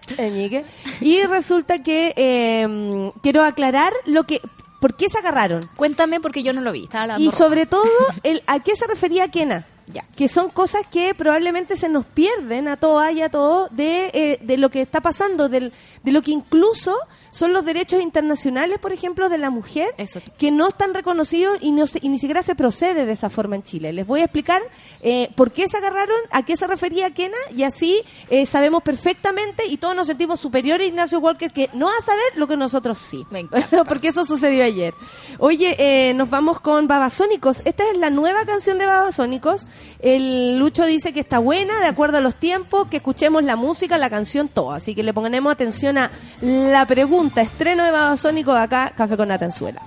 Y 1.01 1.21
resulta 1.23 1.83
que 1.83 2.13
eh, 2.15 3.11
quiero 3.21 3.43
aclarar 3.43 3.91
lo 4.05 4.23
que... 4.23 4.39
¿Por 4.79 4.95
qué 4.95 5.09
se 5.09 5.17
agarraron? 5.17 5.69
Cuéntame 5.75 6.21
porque 6.21 6.43
yo 6.43 6.53
no 6.53 6.61
lo 6.61 6.71
vi. 6.71 6.85
Estaba 6.85 7.03
hablando. 7.03 7.23
Y 7.23 7.29
sobre 7.31 7.65
todo, 7.65 7.83
el, 8.23 8.41
¿a 8.47 8.61
qué 8.61 8.75
se 8.77 8.87
refería 8.87 9.27
Kena? 9.27 9.65
Ya. 9.93 10.05
Que 10.15 10.27
son 10.27 10.49
cosas 10.49 10.85
que 10.89 11.13
probablemente 11.15 11.77
se 11.77 11.89
nos 11.89 12.05
pierden 12.05 12.67
a 12.67 12.77
todas 12.77 13.11
y 13.13 13.21
a 13.21 13.29
todos 13.29 13.69
de, 13.75 14.11
eh, 14.13 14.39
de 14.41 14.57
lo 14.57 14.69
que 14.69 14.81
está 14.81 15.01
pasando, 15.01 15.49
del, 15.49 15.73
de 16.03 16.11
lo 16.11 16.21
que 16.21 16.31
incluso 16.31 16.95
son 17.31 17.53
los 17.53 17.65
derechos 17.65 18.01
internacionales, 18.01 18.77
por 18.79 18.91
ejemplo, 18.93 19.29
de 19.29 19.37
la 19.37 19.49
mujer, 19.49 19.87
Eso. 19.97 20.21
que 20.37 20.51
no 20.51 20.67
están 20.67 20.93
reconocidos 20.93 21.57
y, 21.61 21.71
no 21.71 21.87
se- 21.87 21.99
y 22.01 22.09
ni 22.09 22.19
siquiera 22.19 22.43
se 22.43 22.55
procede 22.55 23.05
de 23.05 23.11
esa 23.13 23.29
forma 23.29 23.55
en 23.55 23.63
Chile. 23.63 23.93
Les 23.93 24.05
voy 24.05 24.21
a 24.21 24.25
explicar 24.25 24.61
eh, 25.01 25.29
por 25.35 25.51
qué 25.51 25.67
se 25.67 25.77
agarraron, 25.77 26.17
a 26.31 26.43
qué 26.43 26.57
se 26.57 26.67
refería 26.67 27.11
Kena, 27.11 27.37
y 27.55 27.63
así 27.63 28.01
eh, 28.29 28.45
sabemos 28.45 28.83
perfectamente 28.83 29.65
y 29.65 29.77
todos 29.77 29.95
nos 29.95 30.07
sentimos 30.07 30.39
superiores 30.39 30.87
Ignacio 30.87 31.19
Walker, 31.19 31.51
que 31.51 31.69
no 31.73 31.85
va 31.87 31.93
a 31.97 32.01
saber 32.03 32.23
lo 32.35 32.47
que 32.47 32.57
nosotros 32.57 32.97
sí. 32.97 33.25
Porque 33.87 34.09
eso 34.09 34.25
sucedió 34.25 34.63
ayer. 34.63 34.93
Oye, 35.39 35.75
eh, 35.79 36.13
nos 36.15 36.29
vamos 36.29 36.59
con 36.59 36.87
Babasónicos. 36.87 37.61
Esta 37.65 37.83
es 37.91 37.97
la 37.97 38.09
nueva 38.09 38.45
canción 38.45 38.77
de 38.77 38.85
Babasónicos. 38.85 39.67
El 39.99 40.57
Lucho 40.59 40.85
dice 40.85 41.13
que 41.13 41.19
está 41.21 41.39
buena, 41.39 41.79
de 41.79 41.87
acuerdo 41.87 42.17
a 42.17 42.21
los 42.21 42.35
tiempos, 42.35 42.87
que 42.89 42.97
escuchemos 42.97 43.43
la 43.43 43.55
música, 43.55 43.97
la 43.97 44.09
canción, 44.09 44.47
todo. 44.49 44.71
Así 44.73 44.95
que 44.95 45.03
le 45.03 45.13
ponemos 45.13 45.51
atención 45.51 45.97
a 45.97 46.11
la 46.41 46.85
pregunta. 46.85 47.20
Estreno 47.35 47.83
de 47.83 47.91
Babasónicos 47.91 48.57
acá, 48.57 48.93
Café 48.95 49.15
con 49.15 49.27
Natanzuela. 49.27 49.81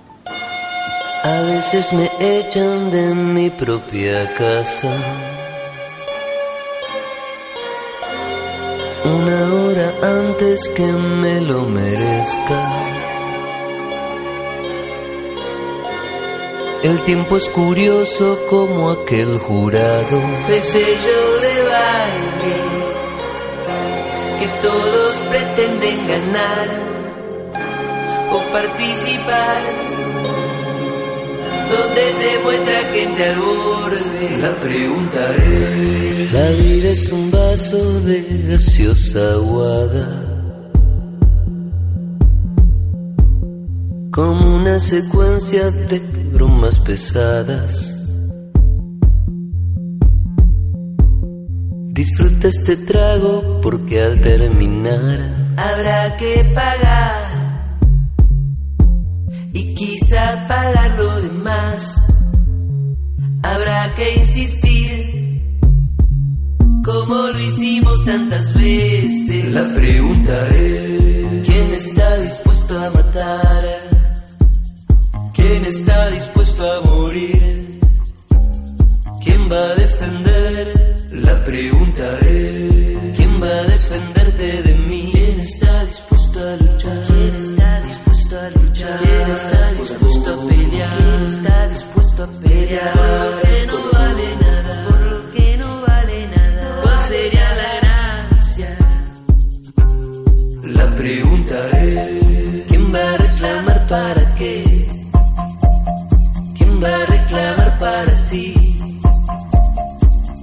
A 1.23 1.41
veces 1.41 1.91
me 1.91 2.09
echan 2.19 2.91
de 2.91 3.13
mi 3.13 3.49
propia 3.49 4.33
casa. 4.35 4.91
Una 9.03 9.53
hora 9.53 9.93
antes 10.01 10.69
que 10.69 10.83
me 10.83 11.41
lo 11.41 11.63
merezca. 11.63 12.91
El 16.83 17.03
tiempo 17.03 17.37
es 17.37 17.49
curioso 17.49 18.39
como 18.47 18.91
aquel 18.91 19.39
jurado 19.39 20.21
de 20.47 20.61
sello 20.61 21.39
de 21.41 21.61
baile 21.73 22.85
que 24.39 24.47
todos 24.61 25.17
pretenden 25.29 26.07
ganar 26.07 27.04
participar 28.51 29.63
donde 31.69 32.13
se 32.19 32.39
muestra 32.43 32.79
gente 32.93 33.23
al 33.23 33.39
borde. 33.39 34.37
La 34.41 34.55
pregunta 34.57 35.35
es: 35.35 36.33
La 36.33 36.49
vida 36.51 36.89
es 36.89 37.11
un 37.11 37.31
vaso 37.31 38.01
de 38.01 38.43
gaseosa 38.47 39.33
aguada. 39.33 40.21
Como 44.11 44.55
una 44.55 44.79
secuencia 44.79 45.71
de 45.71 45.99
bromas 46.33 46.79
pesadas. 46.79 47.91
Disfruta 51.91 52.49
este 52.49 52.75
trago 52.75 53.61
porque 53.61 54.01
al 54.01 54.21
terminar 54.21 55.19
habrá 55.57 56.17
que 56.17 56.43
pagar 56.53 57.34
y 59.55 59.73
quizá 59.73 60.47
pagar 60.49 60.97
lo 60.97 61.21
demás. 61.21 61.95
Habrá 63.41 63.93
que 63.95 64.15
insistir, 64.15 65.49
como 66.83 67.15
lo 67.15 67.39
hicimos 67.39 68.05
tantas 68.05 68.53
veces. 68.53 69.45
La 69.51 69.73
pregunta 69.73 70.47
es: 70.49 71.47
¿quién 71.47 71.71
está 71.71 72.17
dispuesto 72.17 72.79
a 72.79 72.89
matar? 72.89 73.63
¿Quién 75.33 75.65
está 75.65 76.09
dispuesto 76.09 76.63
a 76.71 76.81
morir? 76.81 77.79
¿Quién 79.23 79.49
va 79.51 79.63
a 79.71 79.75
defender? 79.75 81.09
La 81.13 81.45
pregunta 81.45 82.19
es: 82.19 83.15
¿quién 83.15 83.41
va 83.41 83.47
a 83.47 83.63
defenderte 83.63 84.63
de 84.63 84.75
mí? 84.75 85.09
¿Quién 85.13 85.39
está 85.39 85.85
dispuesto 85.85 86.39
a 86.39 86.55
luchar? 86.57 87.14
¿Quién 88.53 89.31
está 89.31 89.71
dispuesto 89.71 90.29
a 90.29 90.35
luchar? 90.35 90.39
¿Quién 90.39 90.41
está 90.41 90.43
dispuesto 90.43 90.43
a 90.43 90.45
pelear? 90.47 90.89
¿Quién 90.97 91.21
está 91.25 91.67
dispuesto 91.67 92.23
a 92.23 92.27
pelear? 92.27 92.93
Por 92.93 93.09
lo 93.23 93.41
que 93.41 93.65
no 93.67 93.77
vale 93.91 94.27
nada, 94.41 94.85
por 94.87 95.01
lo 95.01 95.31
que 95.31 95.57
no 95.57 95.81
vale 95.87 96.27
nada. 96.27 96.81
¿Cuál 96.83 96.99
sería 97.07 97.47
la 97.55 97.71
gracia? 97.81 98.69
La 100.63 100.95
pregunta 100.95 101.57
es: 101.81 102.65
¿quién 102.67 102.93
va 102.93 103.13
a 103.13 103.17
reclamar 103.17 103.87
para 103.87 104.35
qué? 104.35 104.87
¿Quién 106.57 106.83
va 106.83 106.95
a 106.95 107.05
reclamar 107.05 107.79
para 107.79 108.15
sí? 108.15 108.77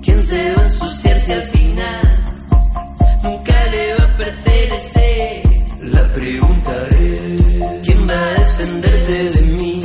¿Quién 0.05 0.23
se 0.23 0.55
va 0.57 0.63
a 0.63 0.65
ensuciar 0.67 1.21
si 1.21 1.33
al 1.33 1.43
final 1.45 2.01
nunca 3.23 3.65
le 3.71 3.95
va 3.95 4.05
a 4.05 4.17
pertenecer? 4.17 5.43
La 5.83 6.05
pregunta 6.15 6.73
es: 6.91 7.02
de 9.31 9.41
mí? 9.43 9.81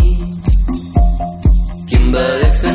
¿Quién 1.87 2.13
va 2.13 2.19
a 2.19 2.37
defenderte 2.37 2.66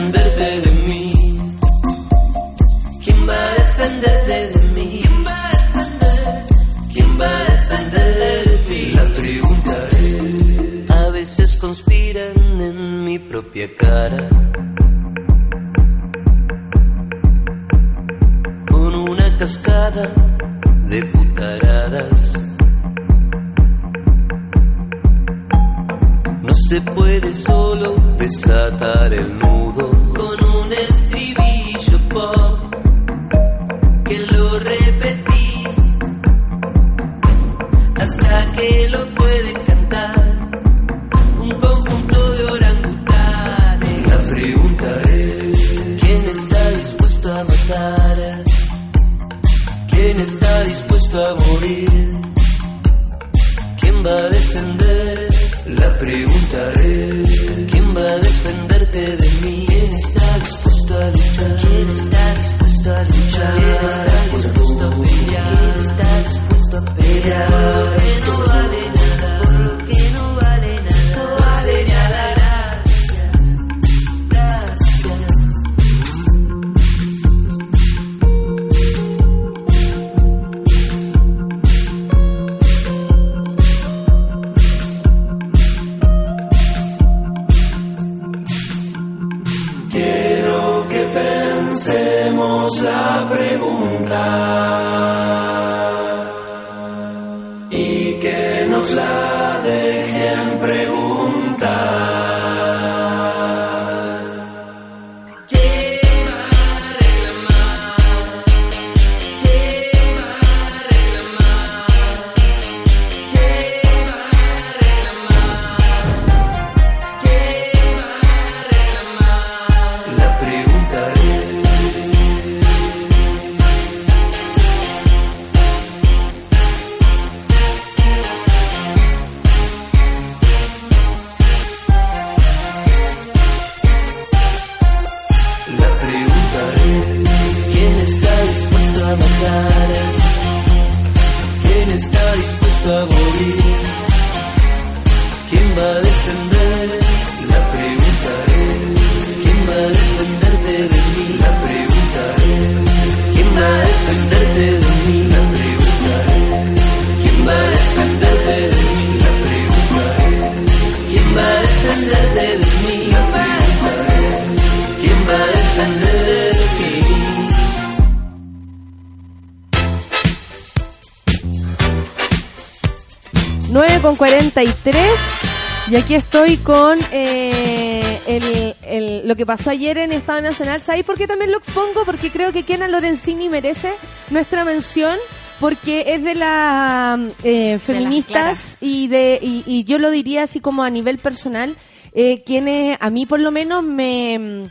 con 176.62 176.98
eh, 177.10 178.20
el, 178.26 178.74
el- 178.82 179.28
lo 179.28 179.34
que 179.36 179.44
pasó 179.46 179.70
ayer 179.70 179.98
en 179.98 180.12
Estado 180.12 180.40
Nacional. 180.42 180.82
¿Sabéis 180.82 181.04
por 181.04 181.16
qué 181.16 181.26
también 181.26 181.50
lo 181.50 181.58
expongo? 181.58 182.04
Porque 182.04 182.30
creo 182.30 182.52
que 182.52 182.62
Kena 182.64 182.88
Lorenzini 182.88 183.48
merece 183.48 183.92
nuestra 184.30 184.64
mención 184.64 185.18
porque 185.60 186.04
es 186.14 186.24
de 186.24 186.34
las 186.34 187.20
eh, 187.44 187.78
feministas 187.78 188.26
claras. 188.32 188.76
y 188.80 189.08
de 189.08 189.38
y, 189.42 189.62
y 189.66 189.84
yo 189.84 189.98
lo 189.98 190.10
diría 190.10 190.42
así 190.44 190.60
como 190.60 190.82
a 190.82 190.90
nivel 190.90 191.18
personal, 191.18 191.76
eh, 192.14 192.42
quienes 192.44 192.96
a 193.00 193.10
mí 193.10 193.26
por 193.26 193.40
lo 193.40 193.50
menos 193.50 193.82
me 193.84 194.68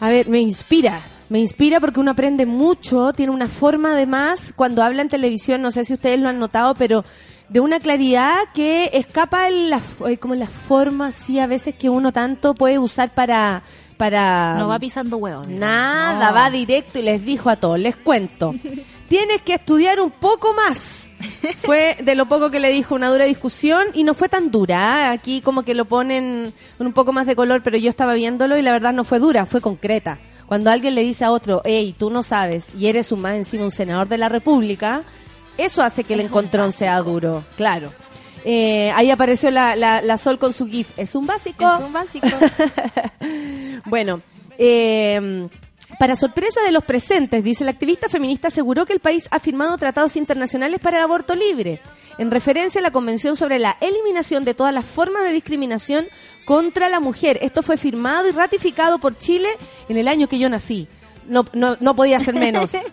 a 0.00 0.08
ver, 0.10 0.28
me 0.28 0.40
inspira. 0.40 1.02
Me 1.28 1.38
inspira 1.38 1.78
porque 1.78 2.00
uno 2.00 2.10
aprende 2.10 2.44
mucho, 2.44 3.12
tiene 3.12 3.30
una 3.30 3.46
forma 3.46 3.92
además, 3.92 4.52
cuando 4.56 4.82
habla 4.82 5.02
en 5.02 5.08
televisión, 5.08 5.62
no 5.62 5.70
sé 5.70 5.84
si 5.84 5.94
ustedes 5.94 6.18
lo 6.18 6.28
han 6.28 6.40
notado, 6.40 6.74
pero 6.74 7.04
de 7.50 7.60
una 7.60 7.80
claridad 7.80 8.38
que 8.54 8.90
escapa 8.94 9.48
en 9.48 9.68
la, 9.70 9.80
eh, 10.08 10.16
como 10.18 10.34
en 10.34 10.40
la 10.40 10.46
forma, 10.46 11.08
así 11.08 11.38
a 11.38 11.46
veces 11.46 11.74
que 11.74 11.90
uno 11.90 12.12
tanto 12.12 12.54
puede 12.54 12.78
usar 12.78 13.10
para... 13.12 13.62
para 13.96 14.54
No 14.58 14.68
va 14.68 14.78
pisando 14.78 15.16
huevos. 15.18 15.46
digamos. 15.46 15.60
Nada, 15.68 16.28
No. 16.30 16.34
va 16.34 16.48
directo 16.50 16.98
y 16.98 17.02
les 17.02 17.24
dijo 17.24 17.50
a 17.50 17.56
todos, 17.56 17.78
les 17.78 17.96
cuento. 17.96 18.54
Tienes 19.08 19.42
que 19.42 19.54
estudiar 19.54 19.98
un 19.98 20.12
poco 20.12 20.54
más. 20.54 21.08
Fue 21.64 21.96
de 22.00 22.14
lo 22.14 22.26
poco 22.26 22.48
que 22.52 22.60
le 22.60 22.70
dijo 22.70 22.94
una 22.94 23.08
dura 23.08 23.24
discusión 23.24 23.86
y 23.92 24.04
no 24.04 24.14
fue 24.14 24.28
tan 24.28 24.52
dura. 24.52 25.08
¿eh? 25.08 25.12
Aquí 25.12 25.40
como 25.40 25.64
que 25.64 25.74
lo 25.74 25.84
ponen 25.86 26.54
con 26.78 26.86
un 26.86 26.92
poco 26.92 27.12
más 27.12 27.26
de 27.26 27.34
color, 27.34 27.60
pero 27.64 27.76
yo 27.76 27.90
estaba 27.90 28.14
viéndolo 28.14 28.56
y 28.56 28.62
la 28.62 28.70
verdad 28.70 28.92
no 28.92 29.02
fue 29.02 29.18
dura, 29.18 29.46
fue 29.46 29.60
concreta. 29.60 30.18
Cuando 30.46 30.70
alguien 30.70 30.94
le 30.94 31.02
dice 31.02 31.24
a 31.24 31.32
otro, 31.32 31.60
hey, 31.64 31.92
tú 31.98 32.10
no 32.10 32.22
sabes 32.22 32.70
y 32.78 32.86
eres 32.86 33.10
un 33.10 33.20
más 33.20 33.34
encima 33.34 33.64
un 33.64 33.70
senador 33.72 34.06
de 34.06 34.18
la 34.18 34.28
República, 34.28 35.02
eso 35.64 35.82
hace 35.82 36.04
que 36.04 36.14
el 36.14 36.20
encontrón 36.20 36.72
sea 36.72 37.00
duro, 37.00 37.44
claro. 37.56 37.92
Eh, 38.44 38.90
ahí 38.94 39.10
apareció 39.10 39.50
la, 39.50 39.76
la, 39.76 40.00
la 40.00 40.16
Sol 40.16 40.38
con 40.38 40.52
su 40.52 40.66
GIF. 40.66 40.90
Es 40.96 41.14
un 41.14 41.26
básico. 41.26 41.64
Es 41.70 41.80
un 41.84 41.92
básico. 41.92 42.26
Bueno, 43.86 44.20
eh, 44.58 45.48
para 45.98 46.16
sorpresa 46.16 46.62
de 46.62 46.72
los 46.72 46.84
presentes, 46.84 47.42
dice 47.44 47.64
la 47.64 47.72
activista 47.72 48.08
feminista, 48.08 48.48
aseguró 48.48 48.86
que 48.86 48.92
el 48.92 49.00
país 49.00 49.28
ha 49.30 49.38
firmado 49.38 49.76
tratados 49.76 50.16
internacionales 50.16 50.80
para 50.80 50.98
el 50.98 51.02
aborto 51.02 51.34
libre, 51.34 51.80
en 52.18 52.30
referencia 52.30 52.78
a 52.78 52.82
la 52.82 52.90
Convención 52.90 53.36
sobre 53.36 53.58
la 53.58 53.76
eliminación 53.80 54.44
de 54.44 54.54
todas 54.54 54.72
las 54.72 54.84
formas 54.84 55.24
de 55.24 55.32
discriminación 55.32 56.06
contra 56.44 56.88
la 56.88 57.00
mujer. 57.00 57.38
Esto 57.42 57.62
fue 57.62 57.76
firmado 57.76 58.28
y 58.28 58.32
ratificado 58.32 58.98
por 58.98 59.18
Chile 59.18 59.48
en 59.88 59.96
el 59.96 60.08
año 60.08 60.28
que 60.28 60.38
yo 60.38 60.48
nací. 60.48 60.88
No, 61.30 61.44
no, 61.54 61.76
no 61.80 61.94
podía 61.96 62.20
ser 62.20 62.34
menos. 62.34 62.70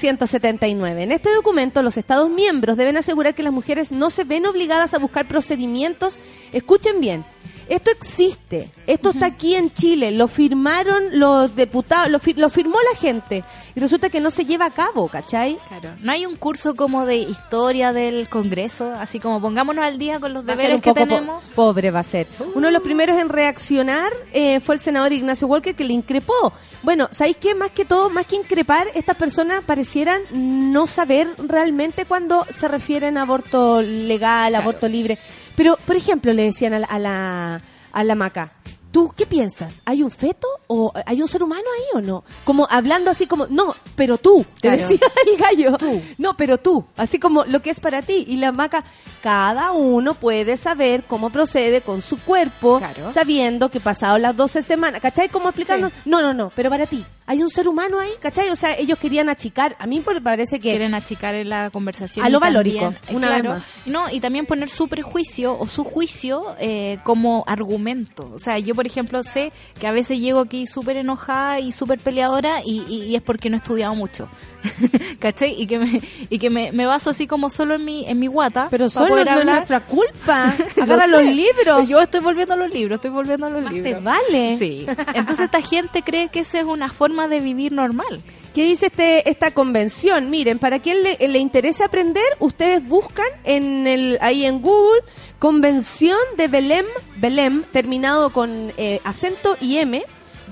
1979. 0.00 1.02
En 1.04 1.12
este 1.12 1.32
documento, 1.34 1.82
los 1.82 1.96
Estados 1.96 2.30
miembros 2.30 2.76
deben 2.76 2.96
asegurar 2.96 3.34
que 3.34 3.42
las 3.42 3.52
mujeres 3.52 3.92
no 3.92 4.10
se 4.10 4.24
ven 4.24 4.46
obligadas 4.46 4.92
a 4.94 4.98
buscar 4.98 5.26
procedimientos. 5.26 6.18
Escuchen 6.52 7.00
bien. 7.00 7.24
Esto 7.68 7.90
existe, 7.90 8.70
esto 8.86 9.10
está 9.10 9.26
aquí 9.26 9.56
en 9.56 9.72
Chile, 9.72 10.12
lo 10.12 10.28
firmaron 10.28 11.18
los 11.18 11.56
diputados, 11.56 12.08
lo, 12.12 12.20
fir- 12.20 12.36
lo 12.36 12.48
firmó 12.48 12.76
la 12.92 12.96
gente 12.96 13.42
y 13.74 13.80
resulta 13.80 14.08
que 14.08 14.20
no 14.20 14.30
se 14.30 14.44
lleva 14.44 14.66
a 14.66 14.70
cabo, 14.70 15.08
¿cachai? 15.08 15.58
Claro. 15.66 15.90
No 16.00 16.12
hay 16.12 16.26
un 16.26 16.36
curso 16.36 16.76
como 16.76 17.04
de 17.06 17.16
historia 17.16 17.92
del 17.92 18.28
Congreso, 18.28 18.92
así 19.00 19.18
como 19.18 19.40
pongámonos 19.40 19.84
al 19.84 19.98
día 19.98 20.20
con 20.20 20.32
los 20.32 20.46
deberes 20.46 20.80
que 20.80 20.90
po- 20.90 20.94
tenemos. 20.94 21.42
pobre 21.56 21.90
va 21.90 21.98
a 21.98 22.04
ser. 22.04 22.28
Uno 22.54 22.68
de 22.68 22.72
los 22.72 22.82
primeros 22.84 23.18
en 23.18 23.28
reaccionar 23.28 24.12
eh, 24.32 24.60
fue 24.60 24.76
el 24.76 24.80
senador 24.80 25.12
Ignacio 25.12 25.48
Walker 25.48 25.74
que 25.74 25.82
le 25.82 25.92
increpó. 25.92 26.52
Bueno, 26.82 27.08
¿sabéis 27.10 27.36
qué? 27.38 27.54
Más 27.54 27.70
que 27.72 27.84
todo, 27.84 28.10
más 28.10 28.26
que 28.26 28.36
increpar, 28.36 28.86
estas 28.94 29.16
personas 29.16 29.62
parecieran 29.64 30.20
no 30.32 30.86
saber 30.86 31.28
realmente 31.38 32.04
cuando 32.04 32.46
se 32.50 32.68
refieren 32.68 33.18
a 33.18 33.22
aborto 33.22 33.82
legal, 33.82 34.54
aborto 34.54 34.88
libre. 34.88 35.18
Pero, 35.56 35.78
por 35.84 35.96
ejemplo, 35.96 36.32
le 36.32 36.44
decían 36.44 36.74
a 36.74 36.78
la, 36.78 36.86
a 36.86 36.98
la, 36.98 37.62
a 37.92 38.04
la 38.04 38.14
maca, 38.14 38.52
¿tú 38.96 39.12
qué 39.14 39.26
piensas? 39.26 39.82
¿Hay 39.84 40.02
un 40.02 40.10
feto 40.10 40.48
o 40.68 40.90
hay 41.04 41.20
un 41.20 41.28
ser 41.28 41.42
humano 41.42 41.64
ahí 41.76 41.98
o 41.98 42.00
no? 42.00 42.24
Como 42.44 42.66
hablando 42.70 43.10
así 43.10 43.26
como, 43.26 43.46
no, 43.46 43.74
pero 43.94 44.16
tú, 44.16 44.46
te 44.58 44.68
Claro. 44.68 44.88
decía 44.88 45.06
el 45.26 45.36
gallo. 45.36 45.76
No, 46.16 46.34
pero 46.34 46.56
tú, 46.56 46.82
así 46.96 47.18
como 47.18 47.44
lo 47.44 47.60
que 47.60 47.68
es 47.68 47.78
para 47.78 48.00
ti. 48.00 48.24
Y 48.26 48.36
la 48.38 48.52
maca, 48.52 48.84
cada 49.22 49.72
uno 49.72 50.14
puede 50.14 50.56
saber 50.56 51.04
cómo 51.04 51.28
procede 51.28 51.82
con 51.82 52.00
su 52.00 52.16
cuerpo, 52.18 52.78
Claro. 52.78 53.10
sabiendo 53.10 53.70
que 53.70 53.80
pasado 53.80 54.16
las 54.16 54.34
12 54.34 54.62
semanas, 54.62 55.02
¿cachai? 55.02 55.28
Como 55.28 55.50
explicando, 55.50 55.90
no, 56.06 56.22
no, 56.22 56.32
no, 56.32 56.50
pero 56.56 56.70
para 56.70 56.86
ti, 56.86 57.04
¿hay 57.26 57.42
un 57.42 57.50
ser 57.50 57.68
humano 57.68 57.98
ahí? 58.00 58.10
¿Cachai? 58.20 58.48
O 58.50 58.56
sea, 58.56 58.74
ellos 58.78 58.98
querían 58.98 59.28
achicar, 59.28 59.76
a 59.78 59.86
mí 59.86 60.02
me 60.06 60.20
parece 60.20 60.60
que... 60.60 60.70
quieren 60.70 60.94
achicar 60.94 61.34
en 61.34 61.48
la 61.48 61.70
conversación. 61.70 62.24
A 62.24 62.28
lo 62.28 62.40
también, 62.40 62.80
valórico, 62.80 62.94
eh, 63.08 63.14
una 63.16 63.30
vez 63.30 63.40
claro, 63.40 63.50
más. 63.56 63.72
No, 63.86 64.10
y 64.10 64.20
también 64.20 64.46
poner 64.46 64.68
su 64.68 64.88
prejuicio 64.88 65.58
o 65.58 65.66
su 65.66 65.84
juicio 65.84 66.56
eh, 66.60 66.98
como 67.04 67.44
argumento. 67.46 68.30
O 68.34 68.38
sea, 68.38 68.58
yo, 68.58 68.74
por 68.74 68.86
ejemplo, 68.86 69.22
sé 69.22 69.52
que 69.80 69.86
a 69.86 69.92
veces 69.92 70.18
llego 70.20 70.40
aquí 70.40 70.66
súper 70.66 70.96
enojada 70.96 71.60
y 71.60 71.72
súper 71.72 71.98
peleadora 71.98 72.60
y, 72.64 72.84
y- 72.88 73.02
y 73.04 73.16
es 73.16 73.22
porque 73.22 73.50
no 73.50 73.56
he 73.56 73.58
estudiado 73.58 73.94
mucho. 73.94 74.28
¿Cachai? 75.18 75.60
Y 75.60 75.66
que, 75.66 75.78
me, 75.78 76.00
y 76.30 76.38
que 76.38 76.50
me, 76.50 76.72
me 76.72 76.86
baso 76.86 77.10
así 77.10 77.26
como 77.26 77.50
solo 77.50 77.74
en 77.74 77.84
mi, 77.84 78.06
en 78.06 78.18
mi 78.18 78.26
guata. 78.26 78.68
Pero 78.70 78.88
solo 78.88 79.24
no 79.24 79.38
es 79.38 79.44
nuestra 79.44 79.80
culpa. 79.80 80.54
Agarra 80.82 81.06
los 81.06 81.22
libros. 81.22 81.88
Yo 81.88 82.00
estoy 82.00 82.20
volviendo 82.20 82.54
a 82.54 82.56
los 82.56 82.72
libros, 82.72 82.96
estoy 82.96 83.10
volviendo 83.10 83.46
a 83.46 83.50
los 83.50 83.62
Más 83.62 83.72
te 83.72 83.82
libros. 83.82 84.02
vale. 84.02 84.56
Sí. 84.58 84.86
Entonces 85.14 85.46
esta 85.46 85.62
gente 85.62 86.02
cree 86.02 86.28
que 86.28 86.40
esa 86.40 86.58
es 86.58 86.64
una 86.64 86.90
forma 86.90 87.28
de 87.28 87.40
vivir 87.40 87.72
normal. 87.72 88.22
¿Qué 88.54 88.64
dice 88.64 88.86
este, 88.86 89.28
esta 89.28 89.50
convención? 89.50 90.30
Miren, 90.30 90.58
para 90.58 90.78
quien 90.78 91.02
le, 91.02 91.16
le 91.28 91.38
interese 91.38 91.84
aprender, 91.84 92.24
ustedes 92.38 92.86
buscan 92.86 93.26
en 93.44 93.86
el, 93.86 94.18
ahí 94.22 94.46
en 94.46 94.62
Google 94.62 95.02
Convención 95.38 96.18
de 96.38 96.48
Belém, 96.48 96.86
Belém, 97.16 97.62
terminado 97.70 98.30
con 98.30 98.72
eh, 98.78 99.00
acento 99.04 99.56
y 99.60 99.76
M, 99.76 100.02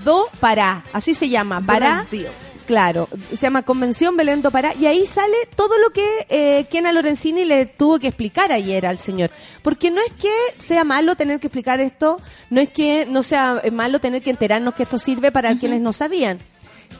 do 0.04 0.28
para, 0.40 0.84
así 0.92 1.14
se 1.14 1.30
llama, 1.30 1.62
para, 1.62 2.02
Brasil. 2.02 2.26
Claro, 2.66 3.08
se 3.30 3.36
llama 3.36 3.62
Convención 3.62 4.16
Belém 4.16 4.42
do 4.42 4.50
Pará, 4.50 4.74
y 4.74 4.86
ahí 4.86 5.06
sale 5.06 5.36
todo 5.56 5.78
lo 5.78 5.90
que 5.90 6.26
eh, 6.28 6.66
Kena 6.70 6.92
Lorenzini 6.92 7.44
le 7.44 7.66
tuvo 7.66 7.98
que 7.98 8.08
explicar 8.08 8.52
ayer 8.52 8.86
al 8.86 8.98
señor. 8.98 9.30
Porque 9.62 9.90
no 9.90 10.00
es 10.00 10.12
que 10.12 10.32
sea 10.58 10.84
malo 10.84 11.16
tener 11.16 11.40
que 11.40 11.48
explicar 11.48 11.80
esto, 11.80 12.20
no 12.50 12.60
es 12.60 12.70
que 12.70 13.06
no 13.06 13.22
sea 13.22 13.60
eh, 13.62 13.70
malo 13.70 14.00
tener 14.00 14.22
que 14.22 14.30
enterarnos 14.30 14.74
que 14.74 14.84
esto 14.84 14.98
sirve 14.98 15.32
para 15.32 15.56
quienes 15.58 15.80
no 15.80 15.92
sabían. 15.92 16.38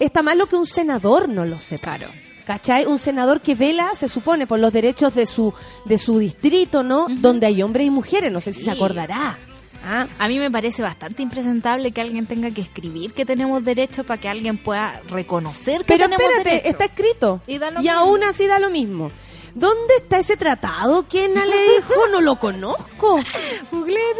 Está 0.01 0.23
malo 0.23 0.47
que 0.47 0.57
un 0.57 0.67
senador 0.67 1.29
no 1.29 1.45
lo 1.45 1.59
sepa. 1.59 1.97
Claro. 1.97 2.13
¿Cachai? 2.47 2.85
Un 2.85 2.99
senador 2.99 3.41
que 3.41 3.55
vela, 3.55 3.95
se 3.95 4.07
supone, 4.07 4.47
por 4.47 4.59
los 4.59 4.73
derechos 4.73 5.15
de 5.15 5.25
su, 5.25 5.55
de 5.87 5.97
su 5.97 6.19
distrito, 6.19 6.83
¿no? 6.83 7.07
Donde 7.09 7.47
hay 7.47 7.63
hombres 7.63 7.87
y 7.87 7.91
mujeres, 7.91 8.31
no 8.31 8.39
sé 8.39 8.53
si 8.53 8.63
se 8.63 8.71
acordará. 8.71 9.39
Ah, 9.87 10.07
A 10.19 10.29
mí 10.29 10.39
me 10.39 10.51
parece 10.51 10.83
bastante 10.83 11.23
impresentable 11.23 11.93
que 11.93 12.01
alguien 12.01 12.27
tenga 12.27 12.51
que 12.51 12.61
escribir 12.63 13.13
que 13.13 13.25
tenemos 13.27 13.65
derecho 13.65 14.05
para 14.05 14.21
que 14.21 14.29
alguien 14.29 14.57
pueda 14.57 15.01
reconocer 15.11 15.81
que 15.81 15.85
Pero 15.95 16.05
tenemos 16.07 16.25
espérate, 16.25 16.51
derecho. 16.51 16.69
está 16.71 16.85
escrito. 16.87 17.41
Y 17.47 17.59
da 17.59 17.71
lo 17.71 17.81
y 17.81 17.83
mismo. 17.85 17.99
aún 17.99 18.25
así 18.25 18.47
da 18.47 18.59
lo 18.59 18.71
mismo. 18.71 19.11
¿Dónde 19.55 19.95
está 19.99 20.19
ese 20.19 20.37
tratado? 20.37 21.05
¿Quién 21.09 21.35
le 21.35 21.43
dijo? 21.77 21.95
No 22.11 22.21
lo 22.21 22.41
conozco. 22.41 23.21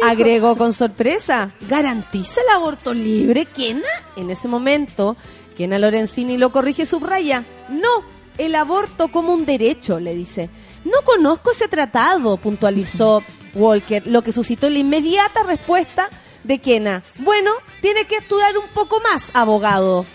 Agregó 0.03 0.55
con 0.55 0.71
sorpresa. 0.73 1.51
¿Garantiza 1.67 2.41
el 2.41 2.49
aborto 2.55 2.93
libre, 2.93 3.45
Kena? 3.45 3.81
En 4.15 4.29
ese 4.29 4.47
momento, 4.47 5.17
Kena 5.57 5.77
Lorenzini 5.79 6.37
lo 6.37 6.51
corrige 6.51 6.85
subraya. 6.85 7.43
No, 7.69 8.03
el 8.37 8.55
aborto 8.55 9.07
como 9.09 9.33
un 9.33 9.45
derecho, 9.45 9.99
le 9.99 10.13
dice. 10.15 10.49
No 10.85 11.01
conozco 11.03 11.51
ese 11.51 11.67
tratado, 11.67 12.37
puntualizó 12.37 13.23
Walker, 13.55 14.05
lo 14.05 14.21
que 14.21 14.31
suscitó 14.31 14.69
la 14.69 14.79
inmediata 14.79 15.43
respuesta 15.43 16.09
de 16.43 16.59
Kena. 16.59 17.03
Bueno, 17.19 17.51
tiene 17.81 18.05
que 18.05 18.17
estudiar 18.17 18.57
un 18.57 18.67
poco 18.69 19.01
más, 19.01 19.31
abogado. 19.33 20.05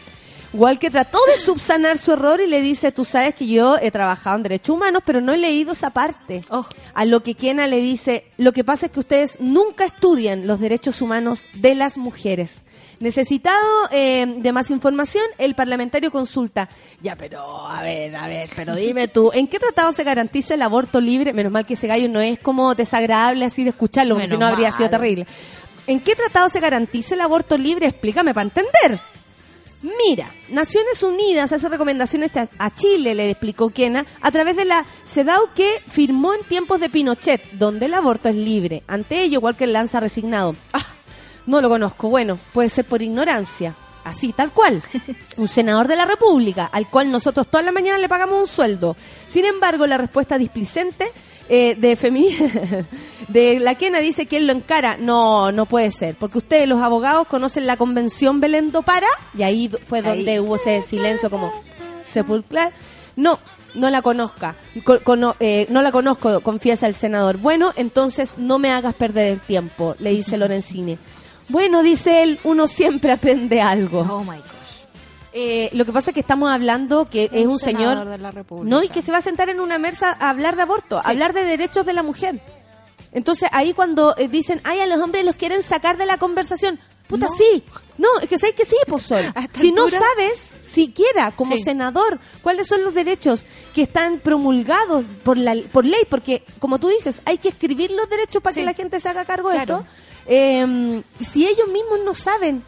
Walker 0.52 0.90
trató 0.90 1.18
de 1.26 1.38
subsanar 1.38 1.98
su 1.98 2.12
error 2.12 2.40
y 2.40 2.48
le 2.48 2.60
dice, 2.60 2.90
tú 2.90 3.04
sabes 3.04 3.36
que 3.36 3.46
yo 3.46 3.78
he 3.80 3.92
trabajado 3.92 4.36
en 4.36 4.42
derechos 4.42 4.74
humanos, 4.74 5.02
pero 5.06 5.20
no 5.20 5.32
he 5.32 5.38
leído 5.38 5.72
esa 5.72 5.90
parte. 5.90 6.42
Oh. 6.50 6.66
A 6.92 7.04
lo 7.04 7.22
que 7.22 7.34
Kena 7.34 7.68
le 7.68 7.80
dice, 7.80 8.24
lo 8.36 8.52
que 8.52 8.64
pasa 8.64 8.86
es 8.86 8.92
que 8.92 8.98
ustedes 8.98 9.38
nunca 9.38 9.84
estudian 9.84 10.48
los 10.48 10.58
derechos 10.58 11.00
humanos 11.02 11.46
de 11.54 11.76
las 11.76 11.98
mujeres. 11.98 12.64
Necesitado 12.98 13.64
eh, 13.92 14.26
de 14.38 14.52
más 14.52 14.70
información, 14.72 15.22
el 15.38 15.54
parlamentario 15.54 16.10
consulta. 16.10 16.68
Ya, 17.00 17.14
pero, 17.14 17.68
a 17.68 17.82
ver, 17.82 18.16
a 18.16 18.26
ver, 18.26 18.50
pero 18.56 18.74
dime 18.74 19.06
tú, 19.06 19.30
¿en 19.32 19.46
qué 19.46 19.60
tratado 19.60 19.92
se 19.92 20.02
garantiza 20.02 20.54
el 20.54 20.62
aborto 20.62 21.00
libre? 21.00 21.32
Menos 21.32 21.52
mal 21.52 21.64
que 21.64 21.74
ese 21.74 21.86
gallo 21.86 22.08
no 22.08 22.20
es 22.20 22.40
como 22.40 22.74
desagradable 22.74 23.44
así 23.44 23.62
de 23.62 23.70
escucharlo, 23.70 24.16
porque 24.16 24.28
si 24.28 24.36
no 24.36 24.46
habría 24.46 24.72
sido 24.72 24.90
terrible. 24.90 25.28
¿En 25.86 26.00
qué 26.00 26.16
tratado 26.16 26.48
se 26.48 26.58
garantiza 26.58 27.14
el 27.14 27.20
aborto 27.20 27.56
libre? 27.56 27.86
Explícame 27.86 28.34
para 28.34 28.44
entender. 28.44 29.00
Mira, 29.82 30.30
Naciones 30.50 31.02
Unidas 31.02 31.52
hace 31.52 31.68
recomendaciones 31.68 32.30
a- 32.36 32.74
Chile, 32.74 33.14
le 33.14 33.30
explicó 33.30 33.70
Kena, 33.70 34.04
a 34.20 34.30
través 34.30 34.54
de 34.56 34.66
la 34.66 34.84
CEDAW 35.06 35.54
que 35.54 35.82
firmó 35.88 36.34
en 36.34 36.42
tiempos 36.44 36.80
de 36.80 36.90
Pinochet, 36.90 37.42
donde 37.52 37.86
el 37.86 37.94
aborto 37.94 38.28
es 38.28 38.36
libre. 38.36 38.82
Ante 38.86 39.22
ello, 39.22 39.40
Walker 39.40 39.68
lanza 39.68 39.98
resignado. 40.00 40.54
Ah, 40.74 40.84
no 41.46 41.62
lo 41.62 41.68
conozco. 41.70 42.08
Bueno, 42.10 42.38
puede 42.52 42.68
ser 42.68 42.84
por 42.84 43.00
ignorancia. 43.00 43.74
Así, 44.04 44.32
tal 44.32 44.52
cual. 44.52 44.82
Un 45.38 45.48
senador 45.48 45.88
de 45.88 45.96
la 45.96 46.04
República, 46.04 46.66
al 46.66 46.88
cual 46.90 47.10
nosotros 47.10 47.48
toda 47.48 47.62
la 47.62 47.72
mañana 47.72 47.98
le 47.98 48.08
pagamos 48.08 48.38
un 48.40 48.46
sueldo. 48.46 48.96
Sin 49.28 49.44
embargo, 49.46 49.86
la 49.86 49.98
respuesta 49.98 50.36
displicente 50.38 51.10
eh, 51.50 51.74
de 51.74 51.96
femi 51.96 52.28
de 53.28 53.60
la 53.60 53.74
Kena 53.74 53.98
dice 53.98 54.24
que 54.26 54.38
él 54.38 54.46
lo 54.46 54.52
encara. 54.54 54.96
No, 54.96 55.52
no 55.52 55.66
puede 55.66 55.90
ser, 55.90 56.14
porque 56.14 56.38
ustedes, 56.38 56.66
los 56.68 56.80
abogados, 56.80 57.26
conocen 57.26 57.66
la 57.66 57.76
convención 57.76 58.40
Belén 58.40 58.72
do 58.72 58.82
Para, 58.82 59.08
y 59.36 59.42
ahí 59.42 59.68
fue 59.86 60.00
donde 60.00 60.32
Ahí. 60.32 60.38
hubo 60.38 60.56
ese 60.56 60.80
silencio 60.82 61.28
como 61.30 61.52
sepulcral. 62.06 62.72
No, 63.16 63.38
no 63.74 63.90
la 63.90 64.02
conozca, 64.02 64.56
Co- 64.84 65.00
cono- 65.02 65.36
eh, 65.40 65.66
no 65.68 65.82
la 65.82 65.92
conozco, 65.92 66.40
confiesa 66.40 66.86
el 66.86 66.94
senador. 66.94 67.36
Bueno, 67.38 67.72
entonces 67.76 68.34
no 68.36 68.58
me 68.58 68.70
hagas 68.70 68.94
perder 68.94 69.28
el 69.32 69.40
tiempo, 69.40 69.94
le 69.98 70.10
dice 70.10 70.38
Lorenzini. 70.38 70.98
Bueno, 71.48 71.82
dice 71.82 72.22
él, 72.22 72.38
uno 72.44 72.66
siempre 72.68 73.10
aprende 73.12 73.60
algo. 73.60 74.00
Oh 74.08 74.20
my 74.24 74.36
gosh. 74.38 74.59
Eh, 75.32 75.70
lo 75.72 75.84
que 75.84 75.92
pasa 75.92 76.10
es 76.10 76.14
que 76.14 76.20
estamos 76.20 76.50
hablando 76.50 77.08
que 77.08 77.30
es 77.32 77.46
un 77.46 77.58
señor 77.58 78.04
de 78.08 78.18
la 78.18 78.30
República. 78.32 78.68
no 78.68 78.82
y 78.82 78.88
que 78.88 79.00
se 79.00 79.12
va 79.12 79.18
a 79.18 79.22
sentar 79.22 79.48
en 79.48 79.60
una 79.60 79.78
mesa 79.78 80.16
a 80.18 80.30
hablar 80.30 80.56
de 80.56 80.62
aborto, 80.62 80.98
a 80.98 81.02
hablar 81.02 81.32
de 81.32 81.44
derechos 81.44 81.86
de 81.86 81.92
la 81.92 82.02
mujer. 82.02 82.40
Entonces 83.12 83.48
ahí 83.52 83.72
cuando 83.72 84.14
eh, 84.16 84.28
dicen, 84.28 84.60
ay, 84.64 84.80
a 84.80 84.86
los 84.86 84.98
hombres 85.00 85.24
los 85.24 85.36
quieren 85.36 85.62
sacar 85.62 85.96
de 85.98 86.06
la 86.06 86.18
conversación. 86.18 86.80
Puta, 87.06 87.26
No. 87.26 87.32
sí. 87.32 87.62
No, 87.98 88.08
es 88.22 88.28
que 88.28 88.38
sabes 88.38 88.54
que 88.54 88.64
sí, 88.64 88.76
pues. 88.86 89.10
A 89.12 89.20
esta 89.20 89.58
Si 89.58 89.72
no 89.72 89.88
sabes, 89.88 90.56
siquiera 90.66 91.32
como 91.32 91.56
Sí. 91.56 91.62
senador, 91.64 92.20
cuáles 92.42 92.66
son 92.68 92.82
los 92.84 92.94
derechos 92.94 93.44
que 93.74 93.82
están 93.82 94.20
promulgados 94.20 95.04
por 95.24 95.36
la 95.36 95.54
por 95.72 95.84
ley, 95.84 96.02
porque 96.08 96.44
como 96.60 96.78
tú 96.78 96.88
dices, 96.88 97.20
hay 97.24 97.38
que 97.38 97.48
escribir 97.48 97.90
los 97.92 98.08
derechos 98.08 98.40
para 98.42 98.54
Sí. 98.54 98.60
que 98.60 98.66
la 98.66 98.74
gente 98.74 99.00
se 99.00 99.08
haga 99.08 99.24
cargo 99.24 99.50
Claro. 99.50 99.78
de 99.78 99.82
esto. 99.82 99.94
Eh, 100.26 101.02
si 101.20 101.46
ellos 101.46 101.68
mismos 101.68 101.98
no 102.04 102.14
saben 102.14 102.62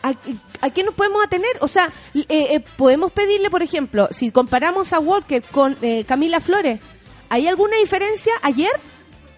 ¿A, 0.00 0.12
a 0.60 0.70
qué 0.70 0.82
nos 0.82 0.94
podemos 0.94 1.24
atener? 1.24 1.50
O 1.60 1.68
sea, 1.68 1.90
eh, 2.14 2.26
eh, 2.28 2.60
podemos 2.76 3.12
pedirle, 3.12 3.50
por 3.50 3.62
ejemplo, 3.62 4.08
si 4.10 4.30
comparamos 4.30 4.92
a 4.92 4.98
Walker 4.98 5.42
con 5.50 5.76
eh, 5.82 6.04
Camila 6.04 6.40
Flores, 6.40 6.80
¿hay 7.28 7.46
alguna 7.46 7.76
diferencia 7.76 8.32
ayer? 8.42 8.72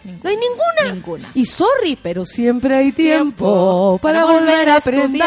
No 0.05 0.31
hay 0.31 0.37
ninguna. 0.37 0.95
Ninguna. 0.95 1.31
Y 1.35 1.45
sorry, 1.45 1.99
pero 2.03 2.25
siempre 2.25 2.75
hay 2.75 2.93
tiempo, 2.93 3.45
Tiempo 3.45 3.99
para, 4.01 4.25
volver 4.25 4.69
a 4.71 4.77
aprender. 4.77 5.23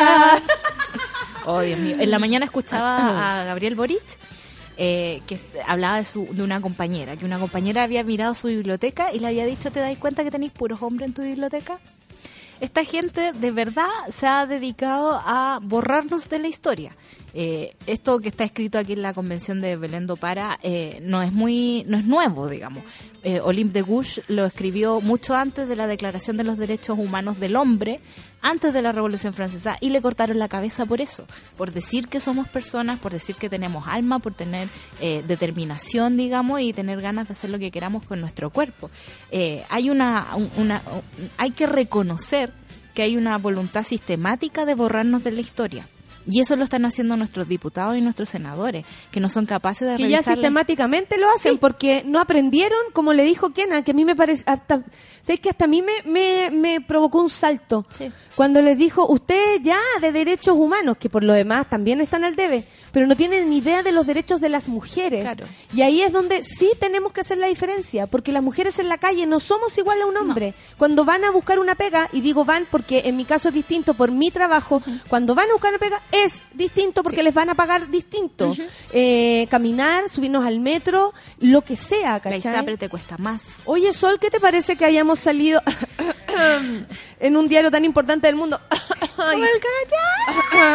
Oh, 1.46 1.60
Dios 1.60 1.78
mío. 1.78 1.98
En 2.00 2.10
la 2.10 2.20
mañana 2.20 2.46
escuchaba 2.46 3.41
a 3.41 3.44
Gabriel 3.44 3.76
Boric 3.76 4.02
eh, 4.76 5.22
que 5.28 5.39
hablaba 5.68 5.98
de, 5.98 6.06
su, 6.06 6.28
de 6.32 6.41
una 6.41 6.60
compañera, 6.60 7.16
que 7.16 7.26
una 7.26 7.38
compañera 7.38 7.84
había 7.84 8.04
mirado 8.04 8.34
su 8.34 8.48
biblioteca 8.48 9.14
y 9.14 9.20
le 9.20 9.28
había 9.28 9.46
dicho, 9.46 9.72
¿te 9.72 9.80
dais 9.80 10.00
cuenta 10.00 10.24
que 10.24 10.32
tenéis 10.32 10.52
puros 10.52 10.82
hombres 10.82 11.10
en 11.10 11.14
tu 11.14 11.22
biblioteca? 11.22 11.80
Esta 12.64 12.86
gente 12.86 13.34
de 13.34 13.51
verdad 13.51 13.89
se 14.07 14.26
ha 14.26 14.45
dedicado 14.45 15.22
a 15.22 15.59
borrarnos 15.61 16.30
de 16.30 16.39
la 16.39 16.47
historia. 16.47 16.95
Eh, 17.36 17.76
esto 17.88 18.20
que 18.20 18.30
está 18.30 18.44
escrito 18.44 18.78
aquí 18.78 18.94
en 18.94 19.02
la 19.02 19.14
convención 19.14 19.60
de 19.60 19.76
Belén 19.76 20.06
do 20.06 20.18
Para 20.18 20.60
eh, 20.62 21.00
no 21.04 21.22
es 21.24 21.32
muy 21.34 21.84
no 21.88 21.98
es 21.98 22.06
nuevo, 22.06 22.48
digamos. 22.48 22.84
Eh, 23.24 23.40
Olympe 23.40 23.74
de 23.74 23.82
Gouges 23.82 24.22
lo 24.28 24.46
escribió 24.46 25.02
mucho 25.02 25.34
antes 25.36 25.68
de 25.68 25.76
la 25.76 25.88
Declaración 25.88 26.38
de 26.38 26.44
los 26.44 26.58
Derechos 26.58 27.00
Humanos 27.00 27.40
del 27.40 27.56
Hombre, 27.56 28.02
antes 28.42 28.74
de 28.74 28.82
la 28.82 28.92
Revolución 28.92 29.34
Francesa, 29.34 29.78
y 29.80 29.90
le 29.90 30.02
cortaron 30.02 30.38
la 30.38 30.48
cabeza 30.50 30.86
por 30.86 31.00
eso, 31.02 31.26
por 31.58 31.72
decir 31.72 32.08
que 32.10 32.20
somos 32.20 32.48
personas, 32.50 33.00
por 33.00 33.14
decir 33.14 33.36
que 33.38 33.50
tenemos 33.50 33.88
alma, 33.88 34.20
por 34.20 34.34
tener 34.34 34.68
eh, 35.00 35.24
determinación, 35.26 36.18
digamos, 36.18 36.60
y 36.62 36.74
tener 36.74 37.02
ganas 37.02 37.28
de 37.30 37.34
hacer 37.34 37.50
lo 37.50 37.58
que 37.60 37.72
queramos 37.72 38.06
con 38.06 38.20
nuestro 38.20 38.50
cuerpo. 38.50 38.92
Eh, 39.32 39.64
hay 39.70 39.90
una, 39.90 40.36
un- 40.36 40.52
una, 40.58 40.82
un- 40.94 41.30
hay 41.38 41.52
que 41.52 41.66
reconocer 41.66 42.52
que 42.94 43.02
hay 43.04 43.18
una 43.18 43.38
voluntad 43.38 43.84
sistemática 43.84 44.66
de 44.66 44.76
borrarnos 44.76 45.24
de 45.24 45.32
la 45.32 45.42
historia. 45.42 45.88
Y 46.28 46.39
eso 46.41 46.55
lo 46.55 46.63
están 46.63 46.86
haciendo 46.86 47.17
nuestros 47.17 47.47
diputados 47.47 47.97
y 47.97 48.01
nuestros 48.01 48.30
senadores, 48.30 48.86
que 49.11 49.19
no 49.19 49.30
son 49.30 49.45
capaces 49.45 49.88
de 49.88 49.95
Que 49.97 50.03
ya 50.03 50.17
revisar 50.17 50.28
la- 50.38 50.41
sistemáticamente 50.41 51.17
lo 51.17 51.30
hacen 51.30 51.57
porque 51.57 52.03
no 52.05 52.19
aprendieron, 52.19 52.80
como 52.93 53.13
le 53.13 53.24
dijo 53.24 53.49
Kena, 53.51 53.84
que 53.84 53.91
a 53.91 53.93
mí 53.93 54.05
me 54.05 54.15
parece, 54.15 54.43
hasta, 54.47 54.84
sé 55.21 55.38
que 55.39 55.49
hasta 55.49 55.65
a 55.65 55.67
mí 55.67 55.82
me, 55.82 56.01
me, 56.05 56.49
me 56.51 56.82
provocó 56.82 57.21
un 57.21 57.30
salto. 57.30 57.86
Sí. 57.93 58.11
Cuando 58.36 58.61
les 58.61 58.78
dijo, 58.78 59.05
ustedes 59.07 59.61
ya 59.63 59.78
de 60.01 60.11
derechos 60.11 60.55
humanos, 60.57 60.97
que 60.97 61.09
por 61.09 61.24
lo 61.24 61.34
demás 61.34 61.69
también 61.69 62.01
están 62.01 62.24
al 62.24 62.36
debe, 62.36 62.65
pero 62.94 63.06
no 63.08 63.18
tienen 63.18 63.50
ni 63.50 63.58
idea 63.58 63.84
de 63.84 63.91
los 63.91 64.08
derechos 64.08 64.39
de 64.39 64.48
las 64.48 64.70
mujeres. 64.70 65.24
Claro. 65.24 65.46
Y 65.74 65.82
ahí 65.82 66.02
es 66.02 66.14
donde 66.14 66.44
sí 66.46 66.72
tenemos 66.80 67.12
que 67.12 67.20
hacer 67.22 67.38
la 67.39 67.48
diferencia, 67.48 68.08
porque 68.08 68.32
las 68.32 68.41
mujeres 68.41 68.80
en 68.80 68.88
la 68.88 68.98
calle 68.98 69.26
no 69.26 69.41
somos 69.41 69.78
igual 69.78 70.02
a 70.02 70.06
un 70.06 70.16
hombre. 70.16 70.54
Cuando 70.78 71.04
van 71.04 71.26
a 71.26 71.32
buscar 71.32 71.60
una 71.60 71.76
pega, 71.76 72.08
y 72.14 72.22
digo 72.22 72.46
van 72.46 72.66
porque 72.72 73.02
en 73.06 73.18
mi 73.18 73.26
caso 73.26 73.50
es 73.50 73.54
distinto 73.56 73.96
por 73.96 74.12
mi 74.12 74.32
trabajo, 74.32 74.82
cuando 75.10 75.36
van 75.36 75.50
a 75.50 75.54
buscar 75.54 75.72
una 75.72 75.80
pega 75.80 76.02
es 76.12 76.44
distinto 76.54 77.04
porque 77.04 77.18
Sí. 77.18 77.24
les 77.24 77.34
van 77.34 77.50
a 77.50 77.56
pagar 77.56 77.89
distinto. 77.89 78.56
Eh, 78.91 79.48
caminar, 79.50 80.08
subirnos 80.10 80.46
al 80.46 80.60
metro, 80.60 81.14
lo 81.39 81.64
que 81.64 81.76
sea, 81.76 82.20
¿cachai? 82.20 82.38
ISAPRE 82.38 82.78
te 82.78 82.89
cuesta 82.89 83.18
más. 83.18 83.41
Oye, 83.66 83.91
Sol, 83.91 84.20
¿qué 84.20 84.30
te 84.30 84.39
parece 84.39 84.76
que 84.76 84.86
hayamos 84.86 85.20
salido 85.20 85.62
en 87.20 87.38
un 87.38 87.48
diario 87.48 87.72
tan 87.72 87.86
importante 87.86 88.28
del 88.28 88.36
mundo? 88.36 88.60
Como 89.16 89.32
el 89.32 89.50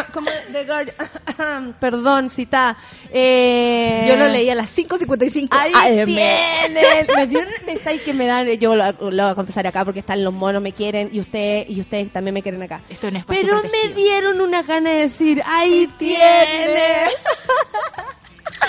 Como 0.13 0.29
The 0.51 0.65
Guardian. 0.65 1.75
Perdón, 2.09 2.29
cita. 2.29 2.75
Eh, 3.11 4.05
Yo 4.07 4.15
lo 4.15 4.27
leí 4.27 4.49
a 4.49 4.55
las 4.55 4.75
5.55 4.75 5.47
Ahí 5.51 5.99
AM. 5.99 6.05
tienen. 6.05 7.07
Me 7.15 7.27
dieron, 7.27 7.49
me 7.65 7.75
sabes 7.77 8.01
que 8.01 8.13
me 8.13 8.25
dan, 8.25 8.47
yo 8.53 8.75
lo, 8.75 8.85
lo 9.11 9.23
voy 9.23 9.31
a 9.31 9.35
confesar 9.35 9.67
acá 9.67 9.85
porque 9.85 9.99
están 9.99 10.23
los 10.23 10.33
monos 10.33 10.61
me 10.61 10.71
quieren 10.73 11.09
y 11.11 11.19
usted 11.19 11.65
y 11.69 11.79
ustedes 11.79 12.11
también 12.11 12.33
me 12.33 12.41
quieren 12.41 12.61
acá. 12.63 12.81
Esto 12.89 13.07
es 13.07 13.11
un 13.13 13.17
espacio 13.17 13.41
Pero 13.43 13.61
protegido. 13.61 13.89
me 13.89 13.95
dieron 14.01 14.41
una 14.41 14.63
gana 14.63 14.91
de 14.91 14.99
decir, 15.01 15.41
ahí 15.45 15.87
tiene. 15.97 16.17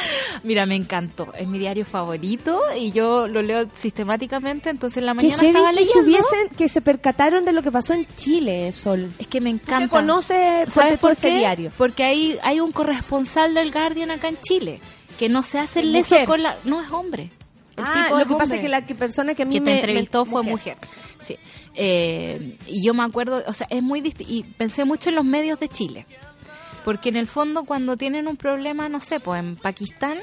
Mira, 0.42 0.66
me 0.66 0.74
encantó. 0.76 1.32
Es 1.36 1.46
mi 1.48 1.59
diario 1.59 1.84
favorito 1.84 2.61
y 2.76 2.92
yo 2.92 3.26
lo 3.26 3.42
leo 3.42 3.66
sistemáticamente. 3.72 4.70
Entonces 4.70 4.98
en 4.98 5.07
la 5.07 5.14
mañana 5.14 5.34
estaba 5.42 5.70
que 5.70 5.76
leyendo. 5.76 6.01
hubiesen, 6.03 6.48
que 6.57 6.68
se 6.68 6.80
percataron 6.80 7.44
de 7.44 7.53
lo 7.53 7.62
que 7.62 7.70
pasó 7.72 7.94
en 7.94 8.07
Chile, 8.16 8.70
Sol. 8.72 9.12
Es 9.18 9.26
que 9.26 9.40
me 9.40 9.51
¿Tú 9.51 9.57
encanta. 9.57 9.84
que 9.84 9.88
conoces 9.90 10.72
¿Sabes 10.72 10.94
tú 10.94 10.98
por 11.01 11.12
ese 11.12 11.28
qué? 11.28 11.38
diario? 11.38 11.72
Porque 11.76 12.05
hay, 12.05 12.38
hay 12.42 12.61
un 12.61 12.72
corresponsal 12.72 13.55
del 13.55 13.72
Guardian 13.72 14.11
acá 14.11 14.28
en 14.28 14.40
Chile 14.40 14.80
que 15.18 15.28
no 15.28 15.42
se 15.42 15.59
hace 15.59 15.80
el 15.80 15.92
leso 15.92 16.16
con 16.26 16.42
la. 16.42 16.57
No 16.64 16.80
es 16.80 16.90
hombre. 16.90 17.30
El 17.76 17.84
Ah, 17.86 18.05
tipo 18.05 18.18
lo 18.18 18.26
que 18.26 18.34
pasa 18.34 18.55
es 18.57 18.61
que 18.61 18.68
la 18.68 18.84
que 18.84 18.94
persona 18.94 19.34
que 19.34 19.42
a 19.42 19.46
mí 19.46 19.55
que 19.55 19.61
me, 19.61 19.76
entrevistó 19.76 20.24
me- 20.24 20.30
fue 20.30 20.42
mujer. 20.42 20.76
Sí. 21.18 21.36
Eh, 21.74 22.57
y 22.66 22.82
yo 22.84 22.92
me 22.94 23.03
acuerdo, 23.05 23.42
o 23.46 23.53
sea, 23.53 23.66
es 23.70 23.82
muy 23.82 24.01
disti- 24.03 24.24
y 24.28 24.42
pensé 24.42 24.84
mucho 24.84 25.09
en 25.09 25.14
los 25.14 25.24
medios 25.24 25.61
de 25.61 25.68
Chile. 25.68 26.07
Porque 26.84 27.08
en 27.10 27.16
el 27.16 27.26
fondo 27.26 27.64
cuando 27.64 27.96
tienen 27.96 28.26
un 28.28 28.36
problema, 28.36 28.88
no 28.88 29.00
sé, 29.00 29.20
pues 29.20 29.40
en 29.40 29.56
Pakistán 29.56 30.18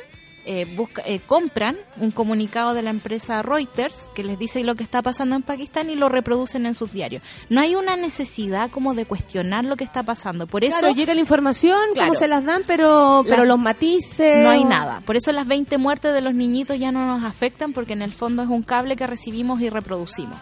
eh, 0.49 0.65
busca, 0.77 1.01
eh, 1.05 1.19
compran 1.19 1.75
un 1.97 2.09
comunicado 2.11 2.73
de 2.73 2.81
la 2.81 2.89
empresa 2.89 3.41
Reuters 3.41 4.05
que 4.15 4.23
les 4.23 4.39
dice 4.39 4.63
lo 4.63 4.75
que 4.75 4.83
está 4.83 5.01
pasando 5.01 5.35
en 5.35 5.41
Pakistán 5.43 5.89
y 5.89 5.95
lo 5.95 6.07
reproducen 6.07 6.65
en 6.65 6.73
sus 6.73 6.93
diarios. 6.93 7.21
No 7.49 7.59
hay 7.59 7.75
una 7.75 7.97
necesidad 7.97 8.71
como 8.71 8.93
de 8.93 9.05
cuestionar 9.05 9.65
lo 9.65 9.75
que 9.75 9.83
está 9.83 10.03
pasando. 10.03 10.47
Por 10.47 10.63
eso 10.63 10.79
Claro, 10.79 10.95
llega 10.95 11.13
la 11.13 11.19
información, 11.19 11.77
Claro. 11.93 12.07
como 12.09 12.19
se 12.19 12.29
las 12.29 12.45
dan, 12.45 12.61
pero, 12.65 13.25
pero 13.27 13.43
los 13.43 13.59
matices. 13.59 14.41
no 14.41 14.49
hay 14.49 14.63
nada. 14.63 15.01
Por 15.01 15.17
eso 15.17 15.33
las 15.33 15.47
20 15.47 15.77
muertes 15.77 16.13
de 16.13 16.21
los 16.21 16.33
niñitos 16.33 16.79
ya 16.79 16.93
no 16.93 17.05
nos 17.05 17.23
afectan 17.25 17.73
porque 17.73 17.91
en 17.93 18.01
el 18.01 18.13
fondo 18.13 18.41
es 18.41 18.47
un 18.47 18.63
cable 18.63 18.95
que 18.95 19.05
recibimos 19.05 19.59
y 19.61 19.69
reproducimos. 19.69 20.37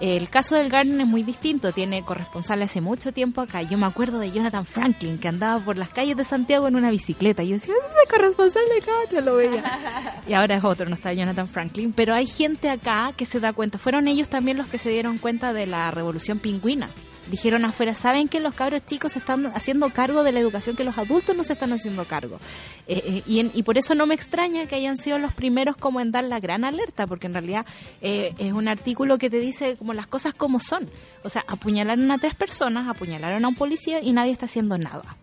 El 0.00 0.30
caso 0.30 0.54
del 0.54 0.70
Garden 0.70 1.00
es 1.00 1.06
muy 1.06 1.22
distinto, 1.22 1.72
tiene 1.72 2.02
corresponsal 2.02 2.62
hace 2.62 2.80
mucho 2.80 3.12
tiempo 3.12 3.42
acá. 3.42 3.60
Yo 3.60 3.76
me 3.76 3.84
acuerdo 3.84 4.18
de 4.18 4.30
Jonathan 4.30 4.64
Franklin 4.64 5.18
que 5.18 5.28
andaba 5.28 5.62
por 5.62 5.76
las 5.76 5.90
calles 5.90 6.16
de 6.16 6.24
Santiago 6.24 6.66
en 6.68 6.76
una 6.76 6.90
bicicleta. 6.90 7.42
Y 7.42 7.48
yo 7.48 7.54
decía, 7.54 7.74
ese 7.74 8.02
es 8.04 8.10
corresponsal 8.10 8.62
Garden, 8.86 9.24
lo 9.26 9.34
veía. 9.34 9.62
y 10.26 10.32
ahora 10.32 10.56
es 10.56 10.64
otro, 10.64 10.88
no 10.88 10.94
está 10.94 11.12
Jonathan 11.12 11.46
Franklin. 11.46 11.92
Pero 11.92 12.14
hay 12.14 12.26
gente 12.26 12.70
acá 12.70 13.12
que 13.14 13.26
se 13.26 13.40
da 13.40 13.52
cuenta. 13.52 13.78
Fueron 13.78 14.08
ellos 14.08 14.30
también 14.30 14.56
los 14.56 14.68
que 14.68 14.78
se 14.78 14.88
dieron 14.88 15.18
cuenta 15.18 15.52
de 15.52 15.66
la 15.66 15.90
revolución 15.90 16.38
pingüina 16.38 16.88
dijeron 17.30 17.64
afuera, 17.64 17.94
saben 17.94 18.28
que 18.28 18.40
los 18.40 18.54
cabros 18.54 18.84
chicos 18.84 19.12
se 19.12 19.18
están 19.20 19.46
haciendo 19.54 19.90
cargo 19.90 20.22
de 20.24 20.32
la 20.32 20.40
educación 20.40 20.76
que 20.76 20.84
los 20.84 20.98
adultos 20.98 21.36
no 21.36 21.44
se 21.44 21.52
están 21.54 21.72
haciendo 21.72 22.04
cargo. 22.04 22.38
Eh, 22.86 23.02
eh, 23.06 23.22
y, 23.26 23.40
en- 23.40 23.50
y 23.54 23.62
por 23.62 23.78
eso 23.78 23.94
no 23.94 24.06
me 24.06 24.14
extraña 24.14 24.66
que 24.66 24.74
hayan 24.74 24.98
sido 24.98 25.18
los 25.18 25.32
primeros 25.32 25.76
como 25.76 26.00
en 26.00 26.10
dar 26.12 26.24
la 26.24 26.40
gran 26.40 26.64
alerta, 26.64 27.06
porque 27.06 27.26
en 27.26 27.34
realidad 27.34 27.64
eh, 28.02 28.34
es 28.38 28.52
un 28.52 28.68
artículo 28.68 29.16
que 29.18 29.30
te 29.30 29.38
dice 29.38 29.76
como 29.76 29.94
las 29.94 30.06
cosas 30.06 30.34
como 30.34 30.60
son. 30.60 30.88
O 31.22 31.30
sea, 31.30 31.44
apuñalaron 31.46 32.10
a 32.10 32.18
tres 32.18 32.34
personas, 32.34 32.88
apuñalaron 32.88 33.44
a 33.44 33.48
un 33.48 33.54
policía 33.54 34.00
y 34.02 34.12
nadie 34.12 34.32
está 34.32 34.46
haciendo 34.46 34.76
nada. 34.78 35.16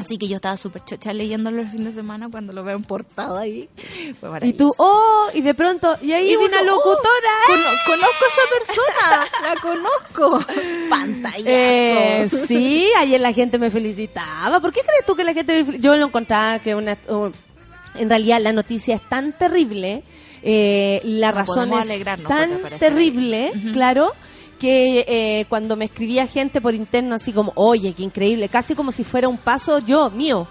Así 0.00 0.16
que 0.18 0.28
yo 0.28 0.36
estaba 0.36 0.56
súper 0.56 0.84
chocha 0.84 1.12
leyéndolo 1.12 1.60
el 1.60 1.68
fin 1.68 1.84
de 1.84 1.92
semana 1.92 2.28
cuando 2.30 2.52
lo 2.52 2.64
veo 2.64 2.76
en 2.76 2.82
portada 2.84 3.40
ahí. 3.40 3.68
Fue 4.18 4.30
Y 4.42 4.52
tú, 4.54 4.72
oh, 4.78 5.28
y 5.34 5.42
de 5.42 5.54
pronto, 5.54 5.96
y 6.02 6.12
ahí 6.12 6.32
Y 6.32 6.36
una 6.36 6.60
digo, 6.62 6.76
locutora. 6.76 7.04
"Oh, 7.48 7.52
cono- 7.52 7.64
conozco 7.86 8.24
a 8.24 8.28
esa 8.28 8.46
persona, 8.58 9.26
la 9.42 9.60
conozco. 9.60 10.52
Pantallazo. 10.88 11.44
Eh, 11.46 12.28
sí, 12.46 12.88
ayer 12.98 13.20
la 13.20 13.32
gente 13.32 13.58
me 13.58 13.70
felicitaba. 13.70 14.60
¿Por 14.60 14.72
qué 14.72 14.80
crees 14.80 15.04
tú 15.06 15.14
que 15.14 15.24
la 15.24 15.34
gente 15.34 15.64
me 15.64 15.78
Yo 15.78 15.94
lo 15.96 16.06
encontraba 16.06 16.58
que 16.58 16.74
una... 16.74 16.96
o- 17.08 17.30
en 17.94 18.08
realidad 18.08 18.40
la 18.40 18.52
noticia 18.52 18.94
es 18.94 19.08
tan 19.08 19.36
terrible, 19.36 20.02
eh, 20.42 21.00
la 21.04 21.32
No 21.32 21.38
razón 21.38 21.72
es 21.74 22.22
tan 22.22 22.50
terrible, 22.78 23.52
claro, 23.72 24.14
que 24.60 25.04
eh, 25.08 25.46
cuando 25.48 25.74
me 25.74 25.86
escribía 25.86 26.26
gente 26.26 26.60
por 26.60 26.74
interno 26.74 27.14
así 27.16 27.32
como, 27.32 27.52
oye, 27.56 27.94
qué 27.94 28.02
increíble, 28.02 28.48
casi 28.48 28.74
como 28.74 28.92
si 28.92 29.02
fuera 29.02 29.26
un 29.26 29.38
paso 29.38 29.78
yo, 29.78 30.10
mío. 30.10 30.46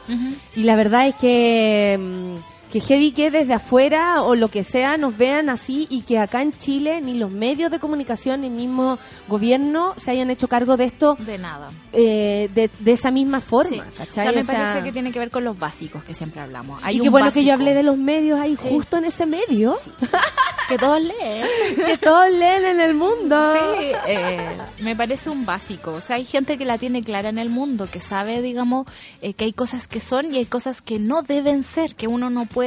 Y 0.56 0.64
la 0.64 0.76
verdad 0.76 1.08
es 1.08 1.16
que, 1.16 1.98
mm, 1.98 2.59
que 2.72 2.80
heavy 2.80 3.12
que 3.12 3.32
desde 3.32 3.54
afuera 3.54 4.22
o 4.22 4.36
lo 4.36 4.50
que 4.50 4.64
sea 4.64 4.98
nos 4.98 5.18
vean 5.18 5.50
así 5.50 5.88
y 5.90 6.02
que 6.02 6.20
acá 6.20 6.42
en 6.42 6.58
Chile 6.58 7.02
ni 7.02 7.14
los 7.16 7.32
medios 7.32 7.72
de 7.72 7.80
comunicación 7.80 8.42
ni 8.42 8.48
el 8.48 8.54
mismo 8.54 9.00
gobierno 9.28 9.94
se 9.98 10.12
hayan 10.12 10.30
hecho 10.30 10.48
cargo 10.48 10.78
de 10.78 10.86
esto 10.86 11.16
De 11.20 11.38
nada. 11.38 11.72
eh, 11.94 12.50
de, 12.54 12.70
de 12.80 12.92
esa 12.92 13.10
misma 13.12 13.42
forma. 13.42 13.84
Sí. 13.92 14.02
O 14.02 14.12
sea, 14.12 14.32
me 14.32 14.42
O 14.42 14.44
sea, 14.44 14.56
parece 14.56 14.84
que 14.84 14.92
tiene 14.92 15.12
que 15.12 15.20
ver 15.20 15.32
con 15.32 15.44
los 15.44 15.58
básicos 15.58 16.04
que 16.04 16.14
siempre 16.14 16.42
hablamos. 16.42 16.80
Hay 16.84 16.98
y 16.98 17.00
qué 17.02 17.10
bueno 17.10 17.32
que 17.32 17.44
yo 17.44 17.54
hablé 17.54 17.74
de 17.74 17.84
los 17.84 17.98
medios 17.98 18.40
ahí, 18.40 18.56
justo 18.56 18.98
en 18.98 19.06
ese 19.06 19.26
medio, 19.26 19.76
que 20.70 20.78
todos 20.78 21.02
leen. 21.02 21.48
que 21.86 21.98
todos 21.98 22.30
leen 22.32 22.66
en 22.66 22.80
el 22.82 22.94
mundo. 22.94 23.54
Sí, 23.56 23.92
eh, 24.08 24.40
me 24.82 24.96
parece 24.96 25.30
un 25.30 25.46
básico. 25.46 25.92
O 25.92 26.02
sea, 26.02 26.18
hay 26.18 26.26
gente 26.26 26.58
que 26.58 26.66
la 26.66 26.78
tiene 26.78 27.02
clara 27.04 27.30
en 27.30 27.40
el 27.40 27.50
mundo, 27.50 27.88
que 27.92 28.00
sabe, 28.00 28.42
digamos, 28.42 28.86
eh, 29.22 29.34
que 29.34 29.46
hay 29.46 29.54
cosas 29.54 29.88
que 29.88 30.00
son 30.00 30.34
y 30.34 30.38
hay 30.38 30.46
cosas 30.46 30.82
que 30.82 31.00
no 31.00 31.22
deben 31.24 31.64
ser, 31.64 31.96
que 31.96 32.08
uno 32.08 32.30
no 32.30 32.46
puede 32.46 32.59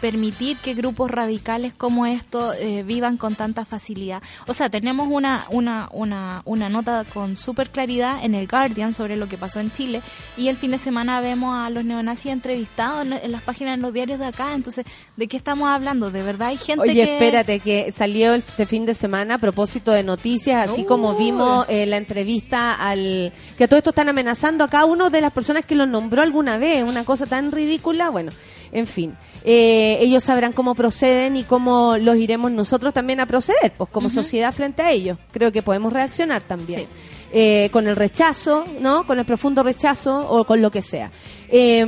permitir 0.00 0.56
que 0.58 0.74
grupos 0.74 1.10
radicales 1.10 1.72
como 1.72 2.06
estos 2.06 2.56
eh, 2.58 2.82
vivan 2.82 3.16
con 3.16 3.34
tanta 3.34 3.64
facilidad. 3.64 4.22
O 4.46 4.54
sea, 4.54 4.70
tenemos 4.70 5.08
una, 5.10 5.46
una, 5.50 5.88
una, 5.92 6.42
una 6.44 6.68
nota 6.68 7.04
con 7.04 7.36
súper 7.36 7.70
claridad 7.70 8.24
en 8.24 8.34
el 8.34 8.46
Guardian 8.46 8.94
sobre 8.94 9.16
lo 9.16 9.28
que 9.28 9.38
pasó 9.38 9.60
en 9.60 9.70
Chile 9.70 10.02
y 10.36 10.48
el 10.48 10.56
fin 10.56 10.70
de 10.70 10.78
semana 10.78 11.20
vemos 11.20 11.56
a 11.56 11.70
los 11.70 11.84
neonazis 11.84 12.32
entrevistados 12.32 13.06
en, 13.06 13.12
en 13.12 13.32
las 13.32 13.42
páginas, 13.42 13.74
en 13.74 13.82
los 13.82 13.92
diarios 13.92 14.18
de 14.18 14.26
acá. 14.26 14.54
Entonces, 14.54 14.84
¿de 15.16 15.28
qué 15.28 15.36
estamos 15.36 15.68
hablando? 15.68 16.10
¿De 16.10 16.22
verdad 16.22 16.48
hay 16.48 16.56
gente 16.58 16.82
Oye, 16.82 17.04
que... 17.04 17.12
espérate, 17.14 17.60
que 17.60 17.92
salió 17.92 18.34
este 18.34 18.66
fin 18.66 18.86
de 18.86 18.94
semana 18.94 19.34
a 19.34 19.38
propósito 19.38 19.92
de 19.92 20.02
noticias, 20.02 20.70
así 20.70 20.84
como 20.84 21.14
vimos 21.16 21.66
eh, 21.68 21.86
la 21.86 21.96
entrevista 21.96 22.74
al... 22.74 23.32
que 23.56 23.68
todo 23.68 23.78
esto 23.78 23.90
están 23.90 24.08
amenazando 24.08 24.64
a 24.64 24.68
cada 24.68 24.84
uno 24.84 25.10
de 25.10 25.20
las 25.20 25.32
personas 25.32 25.64
que 25.64 25.74
los 25.74 25.88
nombró 25.88 26.22
alguna 26.22 26.58
vez, 26.58 26.84
una 26.84 27.04
cosa 27.04 27.26
tan 27.26 27.52
ridícula, 27.52 28.10
bueno, 28.10 28.32
en 28.72 28.86
fin. 28.86 29.14
Eh, 29.44 29.98
ellos 30.00 30.24
sabrán 30.24 30.52
cómo 30.52 30.74
proceden 30.74 31.36
y 31.36 31.44
cómo 31.44 31.96
los 31.98 32.16
iremos 32.16 32.50
nosotros 32.50 32.92
también 32.92 33.20
a 33.20 33.26
proceder, 33.26 33.72
pues 33.76 33.90
como 33.90 34.10
sociedad 34.10 34.52
frente 34.52 34.82
a 34.82 34.90
ellos. 34.90 35.18
Creo 35.32 35.52
que 35.52 35.62
podemos 35.62 35.92
reaccionar 35.92 36.42
también. 36.42 36.80
Sí. 36.80 36.86
Eh, 37.32 37.68
con 37.72 37.88
el 37.88 37.96
rechazo, 37.96 38.64
¿no? 38.80 39.04
Con 39.06 39.18
el 39.18 39.24
profundo 39.24 39.62
rechazo 39.62 40.28
o 40.30 40.44
con 40.44 40.62
lo 40.62 40.70
que 40.70 40.80
sea. 40.80 41.10
Eh, 41.48 41.84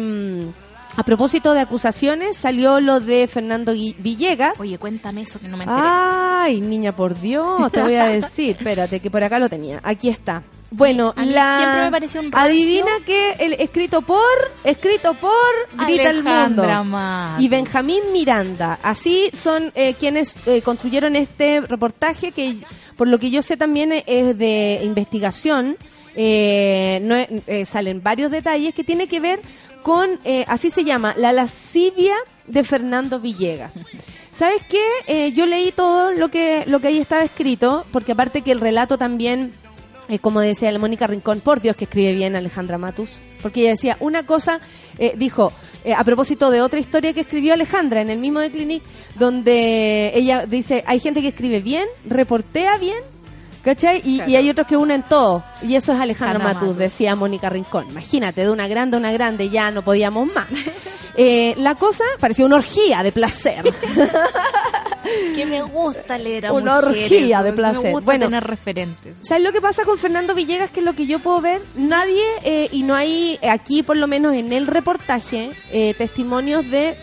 a 0.99 1.05
propósito 1.05 1.55
de 1.55 1.61
acusaciones, 1.61 2.37
salió 2.37 2.81
lo 2.81 2.99
de 2.99 3.29
Fernando 3.29 3.73
Villegas. 3.73 4.59
Oye, 4.59 4.79
cuéntame 4.79 5.23
eso 5.23 5.39
que 5.39 5.47
no 5.47 5.57
me 5.57 5.63
enteré. 5.63 5.81
Ay, 5.81 6.61
niña, 6.61 6.91
por 6.97 7.21
Dios, 7.21 7.71
te 7.71 7.81
voy 7.81 7.95
a 7.95 8.05
decir. 8.09 8.57
Espérate, 8.59 8.99
que 8.99 9.09
por 9.09 9.23
acá 9.23 9.39
lo 9.39 9.49
tenía. 9.49 9.79
Aquí 9.85 10.09
está. 10.09 10.43
Bueno, 10.73 11.15
A 11.17 11.23
mí 11.25 11.31
la 11.31 11.59
siempre 11.59 11.85
me 11.85 11.91
pareció 11.93 12.21
un 12.21 12.33
rancio. 12.33 12.51
adivina 12.51 12.91
que 13.07 13.33
el 13.39 13.53
escrito 13.55 14.03
por, 14.03 14.19
escrito 14.65 15.15
por, 15.15 15.87
grita 15.87 16.11
el 16.11 16.25
mundo. 16.25 16.65
Y 17.39 17.49
Benjamín 17.49 18.03
Miranda. 18.13 18.81
Así 18.83 19.31
son 19.33 19.71
eh, 19.77 19.95
quienes 19.95 20.35
eh, 20.47 20.63
construyeron 20.63 21.15
este 21.15 21.61
reportaje 21.61 22.33
que, 22.33 22.59
por 22.97 23.07
lo 23.07 23.21
que 23.21 23.31
yo 23.31 23.41
sé 23.41 23.57
también 23.57 23.93
eh, 23.93 24.03
es 24.07 24.37
de 24.37 24.81
investigación. 24.83 25.77
Eh, 26.21 26.99
no 27.03 27.15
eh, 27.15 27.65
salen 27.65 28.03
varios 28.03 28.33
detalles 28.33 28.75
que 28.75 28.83
tiene 28.83 29.07
que 29.07 29.21
ver 29.21 29.39
con, 29.83 30.19
eh, 30.25 30.45
así 30.49 30.71
se 30.71 30.85
llama, 30.85 31.15
la 31.17 31.33
lascivia 31.33 32.15
de 32.47 32.65
Fernando 32.65 33.21
Villegas. 33.21 33.87
¿Sabes 34.33 34.63
qué? 34.69 34.85
Eh, 35.07 35.33
yo 35.33 35.47
leí 35.47 35.73
todo 35.73 36.13
lo 36.13 36.29
que, 36.29 36.65
lo 36.67 36.81
que 36.81 36.89
ahí 36.89 36.99
estaba 36.99 37.25
escrito, 37.25 37.85
porque 37.93 38.13
aparte 38.13 38.43
que 38.43 38.53
el 38.53 38.61
relato 38.61 38.97
también, 38.97 39.53
eh, 40.09 40.21
como 40.21 40.41
decía 40.41 40.71
la 40.71 40.79
Mónica 40.79 41.07
Rincón, 41.07 41.41
por 41.41 41.61
Dios 41.61 41.75
que 41.75 41.85
escribe 41.85 42.15
bien 42.15 42.37
Alejandra 42.37 42.79
Matus, 42.79 43.19
porque 43.43 43.61
ella 43.63 43.71
decía 43.71 43.97
una 44.01 44.25
cosa, 44.25 44.61
eh, 44.99 45.15
dijo, 45.17 45.53
eh, 45.85 45.95
a 45.95 46.05
propósito 46.05 46.51
de 46.51 46.61
otra 46.61 46.81
historia 46.81 47.13
que 47.13 47.21
escribió 47.21 47.55
Alejandra 47.55 48.01
en 48.01 48.11
el 48.11 48.19
mismo 48.19 48.41
de 48.41 48.51
Clinic, 48.51 48.83
donde 49.19 50.13
ella 50.15 50.47
dice, 50.47 50.85
hay 50.87 51.01
gente 51.01 51.21
que 51.21 51.29
escribe 51.29 51.61
bien, 51.61 51.87
reportea 52.09 52.79
bien, 52.79 52.99
¿Cachai? 53.63 54.01
Y, 54.05 54.23
y 54.23 54.37
hay 54.37 54.49
otros 54.51 54.67
que 54.67 54.77
unen 54.77 55.03
todo. 55.03 55.43
Y 55.63 55.75
eso 55.75 55.93
es 55.93 56.01
Alejandra 56.01 56.39
Matus, 56.39 56.63
Matus. 56.63 56.77
decía 56.79 57.15
Mónica 57.17 57.51
Rincón. 57.51 57.89
Imagínate, 57.91 58.43
de 58.43 58.51
una 58.51 58.69
grande 58.69 58.97
a 58.97 59.01
una 59.01 59.13
grande 59.13 59.51
ya 59.51 59.71
no 59.71 59.83
podíamos 59.83 60.27
más. 60.33 60.47
Eh, 61.21 61.55
la 61.57 61.75
cosa 61.75 62.05
parecía 62.21 62.47
una 62.47 62.55
orgía 62.55 63.03
de 63.03 63.11
placer. 63.11 63.65
Que 65.35 65.47
me 65.47 65.63
gusta 65.63 66.17
leer 66.19 66.47
a 66.47 66.53
Una 66.53 66.77
mujeres, 66.81 67.11
orgía 67.11 67.43
de 67.43 67.51
me 67.51 67.57
placer. 67.57 67.91
gusta 67.93 68.05
Bueno. 68.05 68.27
tener 68.27 68.45
referentes. 68.45 69.15
¿Sabes 69.23 69.43
lo 69.43 69.53
que 69.53 69.61
pasa 69.61 69.85
con 69.85 69.99
Fernando 69.99 70.35
Villegas? 70.35 70.71
Que 70.71 70.79
es 70.81 70.87
lo 70.87 70.93
que 70.93 71.07
yo 71.07 71.19
puedo 71.19 71.41
ver, 71.41 71.61
nadie, 71.77 72.23
eh, 72.45 72.69
y 72.71 72.83
no 72.85 72.95
hay 72.95 73.39
eh, 73.43 73.49
aquí 73.51 73.83
por 73.83 73.97
lo 73.97 74.07
menos 74.07 74.35
en 74.35 74.53
el 74.53 74.67
reportaje, 74.69 75.51
eh, 75.73 75.95
testimonios 75.99 76.69
de 76.71 76.95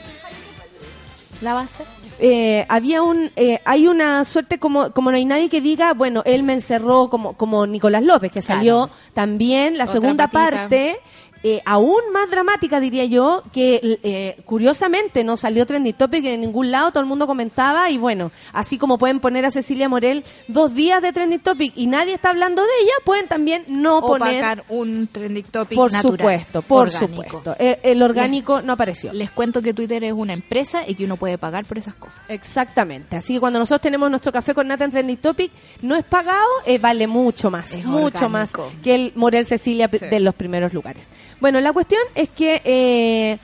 ¿La 1.41 1.53
basta? 1.53 1.83
Eh, 2.19 2.65
había 2.69 3.01
un 3.01 3.31
eh, 3.35 3.59
hay 3.65 3.87
una 3.87 4.23
suerte 4.25 4.57
como 4.59 4.91
como 4.91 5.11
no 5.11 5.17
hay 5.17 5.25
nadie 5.25 5.49
que 5.49 5.61
diga 5.61 5.93
bueno 5.93 6.21
él 6.25 6.43
me 6.43 6.53
encerró 6.53 7.09
como 7.09 7.33
como 7.33 7.67
Nicolás 7.67 8.03
López 8.03 8.31
que 8.31 8.41
Claro. 8.41 8.59
salió 8.59 8.89
también 9.13 9.77
la 9.77 9.83
Otra 9.85 9.93
segunda 9.93 10.27
patita. 10.27 10.51
parte 10.61 10.99
eh, 11.47 11.61
aún 11.63 12.01
más 12.11 12.31
dramática 12.31 12.79
diría 12.79 13.05
yo 13.05 13.43
que 13.53 13.99
eh, 14.01 14.35
curiosamente 14.45 15.23
no 15.23 15.37
salió 15.37 15.67
trending 15.67 15.93
topic 15.93 16.25
en 16.25 16.41
ningún 16.41 16.71
lado 16.71 16.89
todo 16.89 17.01
el 17.01 17.05
mundo 17.05 17.27
comentaba 17.27 17.91
y 17.91 17.99
bueno 17.99 18.31
así 18.51 18.79
como 18.79 18.97
pueden 18.97 19.19
poner 19.19 19.45
a 19.45 19.51
Cecilia 19.51 19.87
Morel 19.87 20.23
dos 20.47 20.73
días 20.73 21.03
de 21.03 21.13
trending 21.13 21.39
topic 21.39 21.71
y 21.75 21.85
nadie 21.85 22.15
está 22.15 22.31
hablando 22.31 22.63
de 22.63 22.71
ella 22.81 22.93
pueden 23.03 23.27
también 23.27 23.63
no 23.67 24.01
poner 24.01 24.43
Opacar 24.43 24.63
un 24.69 25.05
trending 25.05 25.43
topic 25.43 25.75
por 25.75 25.91
natural, 25.91 26.17
supuesto 26.17 26.61
por 26.63 26.87
orgánico. 26.87 27.13
supuesto 27.13 27.55
Eh, 27.59 27.79
el 27.83 28.01
orgánico 28.01 28.63
no 28.63 28.73
apareció 28.73 29.13
Les 29.13 29.29
cuento 29.29 29.61
que 29.61 29.75
Twitter 29.75 30.03
es 30.03 30.13
una 30.13 30.33
empresa 30.33 30.81
y 30.87 30.95
que 30.95 31.05
uno 31.05 31.15
puede 31.15 31.37
pagar 31.37 31.65
por 31.65 31.77
esas 31.77 31.93
cosas. 31.93 32.27
Exactamente. 32.27 33.17
Así 33.17 33.35
que 33.35 33.39
cuando 33.39 33.59
nosotros 33.59 33.81
tenemos 33.81 34.09
nuestro 34.09 34.31
café 34.31 34.55
con 34.55 34.67
nata 34.67 34.83
en 34.83 34.89
Trending 34.89 35.17
Topic, 35.17 35.51
no 35.83 35.95
es 35.95 36.03
pagado, 36.05 36.49
eh, 36.65 36.79
vale 36.79 37.05
mucho 37.05 37.51
más. 37.51 37.71
Es 37.71 37.85
mucho 37.85 38.25
orgánico. 38.25 38.29
más 38.29 38.53
que 38.83 38.95
el 38.95 39.13
Morel 39.13 39.45
Cecilia 39.45 39.87
de 39.87 40.19
los 40.19 40.33
primeros 40.33 40.73
lugares. 40.73 41.09
Bueno, 41.39 41.59
la 41.61 41.73
cuestión 41.73 42.01
es 42.15 42.29
que 42.29 42.61
eh, 42.65 43.37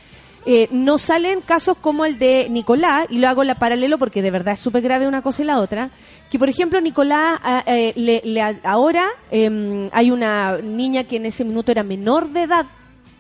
eh, 0.46 0.68
no 0.72 0.98
salen 0.98 1.42
casos 1.42 1.78
como 1.78 2.06
el 2.06 2.18
de 2.18 2.48
Nicolás, 2.50 3.06
y 3.10 3.18
lo 3.20 3.28
hago 3.30 3.44
la 3.44 3.56
paralelo 3.56 3.98
porque 3.98 4.22
de 4.22 4.32
verdad 4.32 4.54
es 4.54 4.60
súper 4.60 4.82
grave 4.82 5.08
una 5.08 5.22
cosa 5.22 5.42
y 5.44 5.46
la 5.46 5.60
otra. 5.60 5.90
Que 6.30 6.40
por 6.40 6.50
ejemplo, 6.50 6.80
Nicolás, 6.82 7.40
ah, 7.44 7.64
eh, 7.68 7.92
le- 7.96 8.22
le- 8.24 8.60
ahora 8.64 9.06
eh, 9.32 9.90
hay 9.92 10.12
una 10.12 10.58
niña 10.58 11.04
que 11.04 11.18
en 11.18 11.26
ese 11.26 11.44
minuto 11.44 11.72
era 11.72 11.84
menor 11.84 12.30
de 12.30 12.44
edad, 12.44 12.66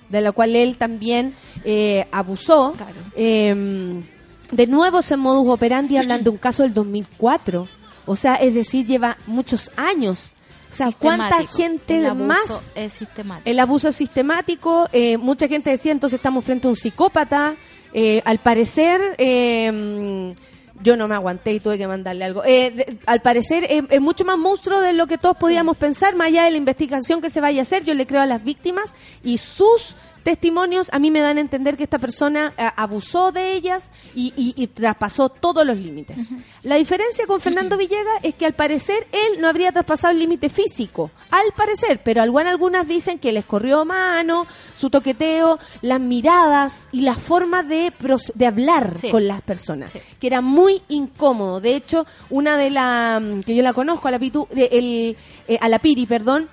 de 0.09 0.21
la 0.21 0.31
cual 0.31 0.55
él 0.55 0.77
también 0.77 1.33
eh, 1.63 2.07
abusó. 2.11 2.73
Claro. 2.77 2.93
Eh, 3.15 4.01
de 4.51 4.67
nuevo 4.67 5.01
se 5.01 5.15
modus 5.15 5.47
operandi 5.53 5.95
hablan 5.97 6.23
de 6.23 6.29
un 6.29 6.37
caso 6.37 6.63
del 6.63 6.73
2004. 6.73 7.67
O 8.05 8.15
sea, 8.15 8.35
es 8.35 8.53
decir, 8.53 8.85
lleva 8.85 9.17
muchos 9.27 9.71
años. 9.77 10.33
O 10.71 10.73
sea, 10.73 10.89
¿cuánta 10.97 11.43
gente 11.45 11.97
El 11.99 12.05
abuso 12.05 12.25
más? 12.27 12.71
es 12.75 12.93
sistemático. 12.93 13.49
El 13.49 13.59
abuso 13.59 13.89
es 13.89 13.95
sistemático. 13.95 14.87
eh, 14.93 15.17
mucha 15.17 15.47
gente 15.47 15.69
decía, 15.69 15.91
entonces 15.91 16.17
estamos 16.17 16.45
frente 16.45 16.67
a 16.67 16.69
un 16.69 16.75
psicópata. 16.77 17.55
Eh, 17.93 18.21
al 18.23 18.37
parecer, 18.37 19.01
eh, 19.17 20.33
yo 20.81 20.97
no 20.97 21.07
me 21.07 21.15
aguanté 21.15 21.53
y 21.53 21.59
tuve 21.59 21.77
que 21.77 21.87
mandarle 21.87 22.25
algo. 22.25 22.43
Eh, 22.45 22.71
de- 22.71 22.97
al 23.05 23.21
parecer, 23.21 23.65
eh, 23.69 23.83
es 23.89 24.01
mucho 24.01 24.25
más 24.25 24.37
monstruo 24.37 24.79
de 24.81 24.93
lo 24.93 25.07
que 25.07 25.17
todos 25.17 25.37
podíamos 25.37 25.77
pensar, 25.77 26.15
más 26.15 26.27
allá 26.27 26.45
de 26.45 26.51
la 26.51 26.57
investigación 26.57 27.21
que 27.21 27.29
se 27.29 27.41
vaya 27.41 27.59
a 27.59 27.63
hacer. 27.63 27.83
Yo 27.83 27.93
le 27.93 28.07
creo 28.07 28.21
a 28.21 28.25
las 28.25 28.43
víctimas 28.43 28.93
y 29.23 29.37
sus 29.37 29.95
testimonios 30.23 30.89
a 30.91 30.99
mí 30.99 31.11
me 31.11 31.19
dan 31.21 31.37
a 31.37 31.41
entender 31.41 31.77
que 31.77 31.83
esta 31.83 31.99
persona 31.99 32.53
eh, 32.57 32.69
abusó 32.75 33.31
de 33.31 33.53
ellas 33.53 33.91
y, 34.15 34.33
y- 34.35 34.53
y 34.61 34.67
traspasó 34.67 35.29
todos 35.29 35.65
los 35.65 35.77
límites. 35.77 36.27
La 36.63 36.75
diferencia 36.75 37.25
con 37.27 37.39
Fernando 37.41 37.77
Villegas 37.77 38.19
es 38.23 38.35
que 38.35 38.45
al 38.45 38.53
parecer 38.53 39.07
él 39.11 39.41
no 39.41 39.47
habría 39.47 39.71
traspasado 39.71 40.11
el 40.13 40.19
límite 40.19 40.49
físico, 40.49 41.11
al 41.31 41.51
parecer, 41.55 42.01
pero 42.03 42.21
algunas, 42.21 42.51
algunas 42.51 42.87
dicen 42.87 43.19
que 43.19 43.31
les 43.31 43.45
corrió 43.45 43.85
mano, 43.85 44.45
su 44.75 44.89
toqueteo, 44.89 45.59
las 45.81 45.99
miradas 45.99 46.87
y 46.91 47.01
la 47.01 47.15
forma 47.15 47.63
de, 47.63 47.91
de 48.35 48.45
hablar 48.45 48.97
Sí. 48.97 49.09
con 49.11 49.27
las 49.27 49.41
personas, 49.41 49.91
Sí. 49.91 49.99
que 50.19 50.27
era 50.27 50.41
muy 50.41 50.81
incómodo. 50.89 51.59
De 51.61 51.75
hecho, 51.75 52.05
una 52.29 52.57
de 52.57 52.69
las 52.69 53.21
que 53.45 53.55
yo 53.55 53.63
la 53.63 53.73
conozco, 53.73 54.07
a 54.07 54.11
la, 54.11 54.19
Pitu, 54.19 54.47
de- 54.51 54.69
el, 54.71 55.17
eh, 55.47 55.57
a 55.61 55.67
la 55.69 55.79
Piri, 55.79 56.05
perdón, 56.05 56.49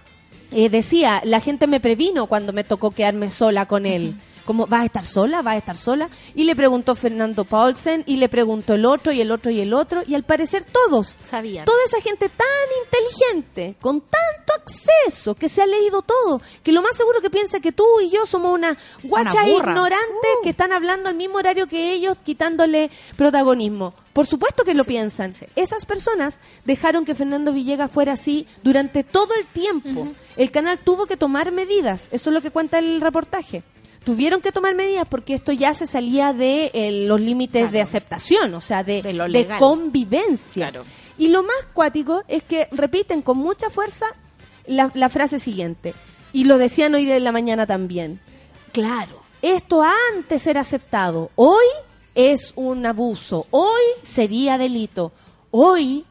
eh, 0.51 0.69
decía, 0.69 1.21
la 1.25 1.41
gente 1.41 1.67
me 1.67 1.81
previno 1.81 2.27
cuando 2.27 2.53
me 2.53 2.65
tocó 2.65 2.91
quedarme 2.91 3.31
sola 3.31 3.67
con 3.67 3.87
él. 3.87 4.15
Como, 4.49 4.67
¿vas 4.67 4.81
a 4.81 4.85
estar 4.87 5.05
sola? 5.05 5.43
¿vas 5.43 5.57
a 5.57 5.59
estar 5.59 5.77
sola? 5.77 6.09
Y 6.35 6.45
le 6.45 6.57
preguntó 6.57 6.95
Fernando 6.95 7.45
Paulsen, 7.45 8.03
y 8.07 8.17
le 8.17 8.31
preguntó 8.31 8.73
el 8.73 8.87
otro, 8.87 9.13
y 9.13 9.21
el 9.21 9.31
otro, 9.31 9.51
y 9.51 9.61
el 9.61 9.75
otro, 9.75 10.03
y 10.07 10.15
al 10.15 10.23
parecer 10.25 10.65
todos. 10.65 11.17
Sabían. 11.29 11.67
Toda 11.67 11.85
esa 11.85 12.01
gente 12.01 12.31
tan 12.31 12.47
inteligente, 12.83 13.77
con 13.79 14.01
tanto 14.01 14.53
acceso, 14.57 15.35
que 15.35 15.51
se 15.51 15.61
ha 15.61 15.67
leído 15.67 16.01
todo, 16.01 16.41
que 16.63 16.73
lo 16.73 16.81
más 16.81 16.97
seguro 16.97 17.21
que 17.21 17.29
piensa 17.29 17.61
que 17.61 17.73
tú 17.73 17.85
y 18.01 18.09
yo 18.09 18.25
somos 18.25 18.55
una 18.55 18.75
guacha 19.03 19.43
Una 19.43 19.53
burra. 19.53 19.73
ignorante 19.73 20.29
Uh. 20.41 20.43
que 20.43 20.49
están 20.49 20.73
hablando 20.73 21.11
al 21.11 21.15
mismo 21.15 21.37
horario 21.37 21.67
que 21.67 21.93
ellos, 21.93 22.17
quitándole 22.25 22.91
protagonismo. 23.17 23.93
Por 24.15 24.27
supuesto 24.27 24.65
que 24.65 24.73
lo 24.73 24.85
piensan. 24.85 25.35
Esas 25.57 25.85
personas 25.85 26.41
dejaron 26.65 27.05
que 27.05 27.15
Fernando 27.15 27.53
Villegas 27.53 27.93
fuera 27.93 28.15
así 28.15 28.47
durante 28.63 29.05
todo 29.05 29.35
el 29.39 29.45
tiempo. 29.45 30.09
El 30.37 30.51
canal 30.51 30.79
tuvo 30.79 31.05
que 31.05 31.19
tomar 31.19 31.53
medidas. 31.53 32.09
Eso 32.13 32.31
es 32.31 32.35
lo 32.35 32.41
que 32.41 32.51
cuenta 32.51 32.79
el 32.79 33.03
reportaje. 33.03 33.63
Tuvieron 34.09 34.41
que 34.41 34.53
tomar 34.53 34.75
medidas 34.75 35.07
porque 35.07 35.35
esto 35.35 35.53
ya 35.53 35.75
se 35.75 35.87
salía 35.87 36.33
de 36.33 36.71
eh, 36.73 37.05
los 37.07 37.21
límites 37.21 37.71
de 37.71 37.83
aceptación, 37.83 38.55
o 38.55 38.63
sea, 38.63 38.83
de, 38.83 39.03
De 39.03 39.13
lo 39.13 39.25
de 39.25 39.29
legal. 39.29 39.59
convivencia. 39.59 40.71
Claro. 40.71 40.87
Y 41.19 41.29
lo 41.29 41.43
más 41.43 41.57
cuático 41.75 42.23
es 42.27 42.43
que 42.43 42.69
repiten 42.73 43.21
con 43.21 43.37
mucha 43.37 43.69
fuerza 43.69 44.07
la, 44.65 44.91
la 44.95 45.11
frase 45.11 45.39
siguiente. 45.39 45.93
Y 46.33 46.45
lo 46.45 46.57
decían 46.57 46.95
hoy 46.95 47.05
de 47.05 47.21
la 47.21 47.33
mañana 47.33 47.67
también. 47.67 48.19
Claro, 48.73 49.21
esto 49.43 49.83
antes 50.17 50.47
era 50.47 50.63
aceptado. 50.63 51.31
Hoy 51.35 51.67
es 52.15 52.55
un 52.57 52.87
abuso. 52.87 53.47
Hoy 53.51 53.83
sería 54.01 54.57
delito. 54.57 55.13
Hoy 55.51 56.07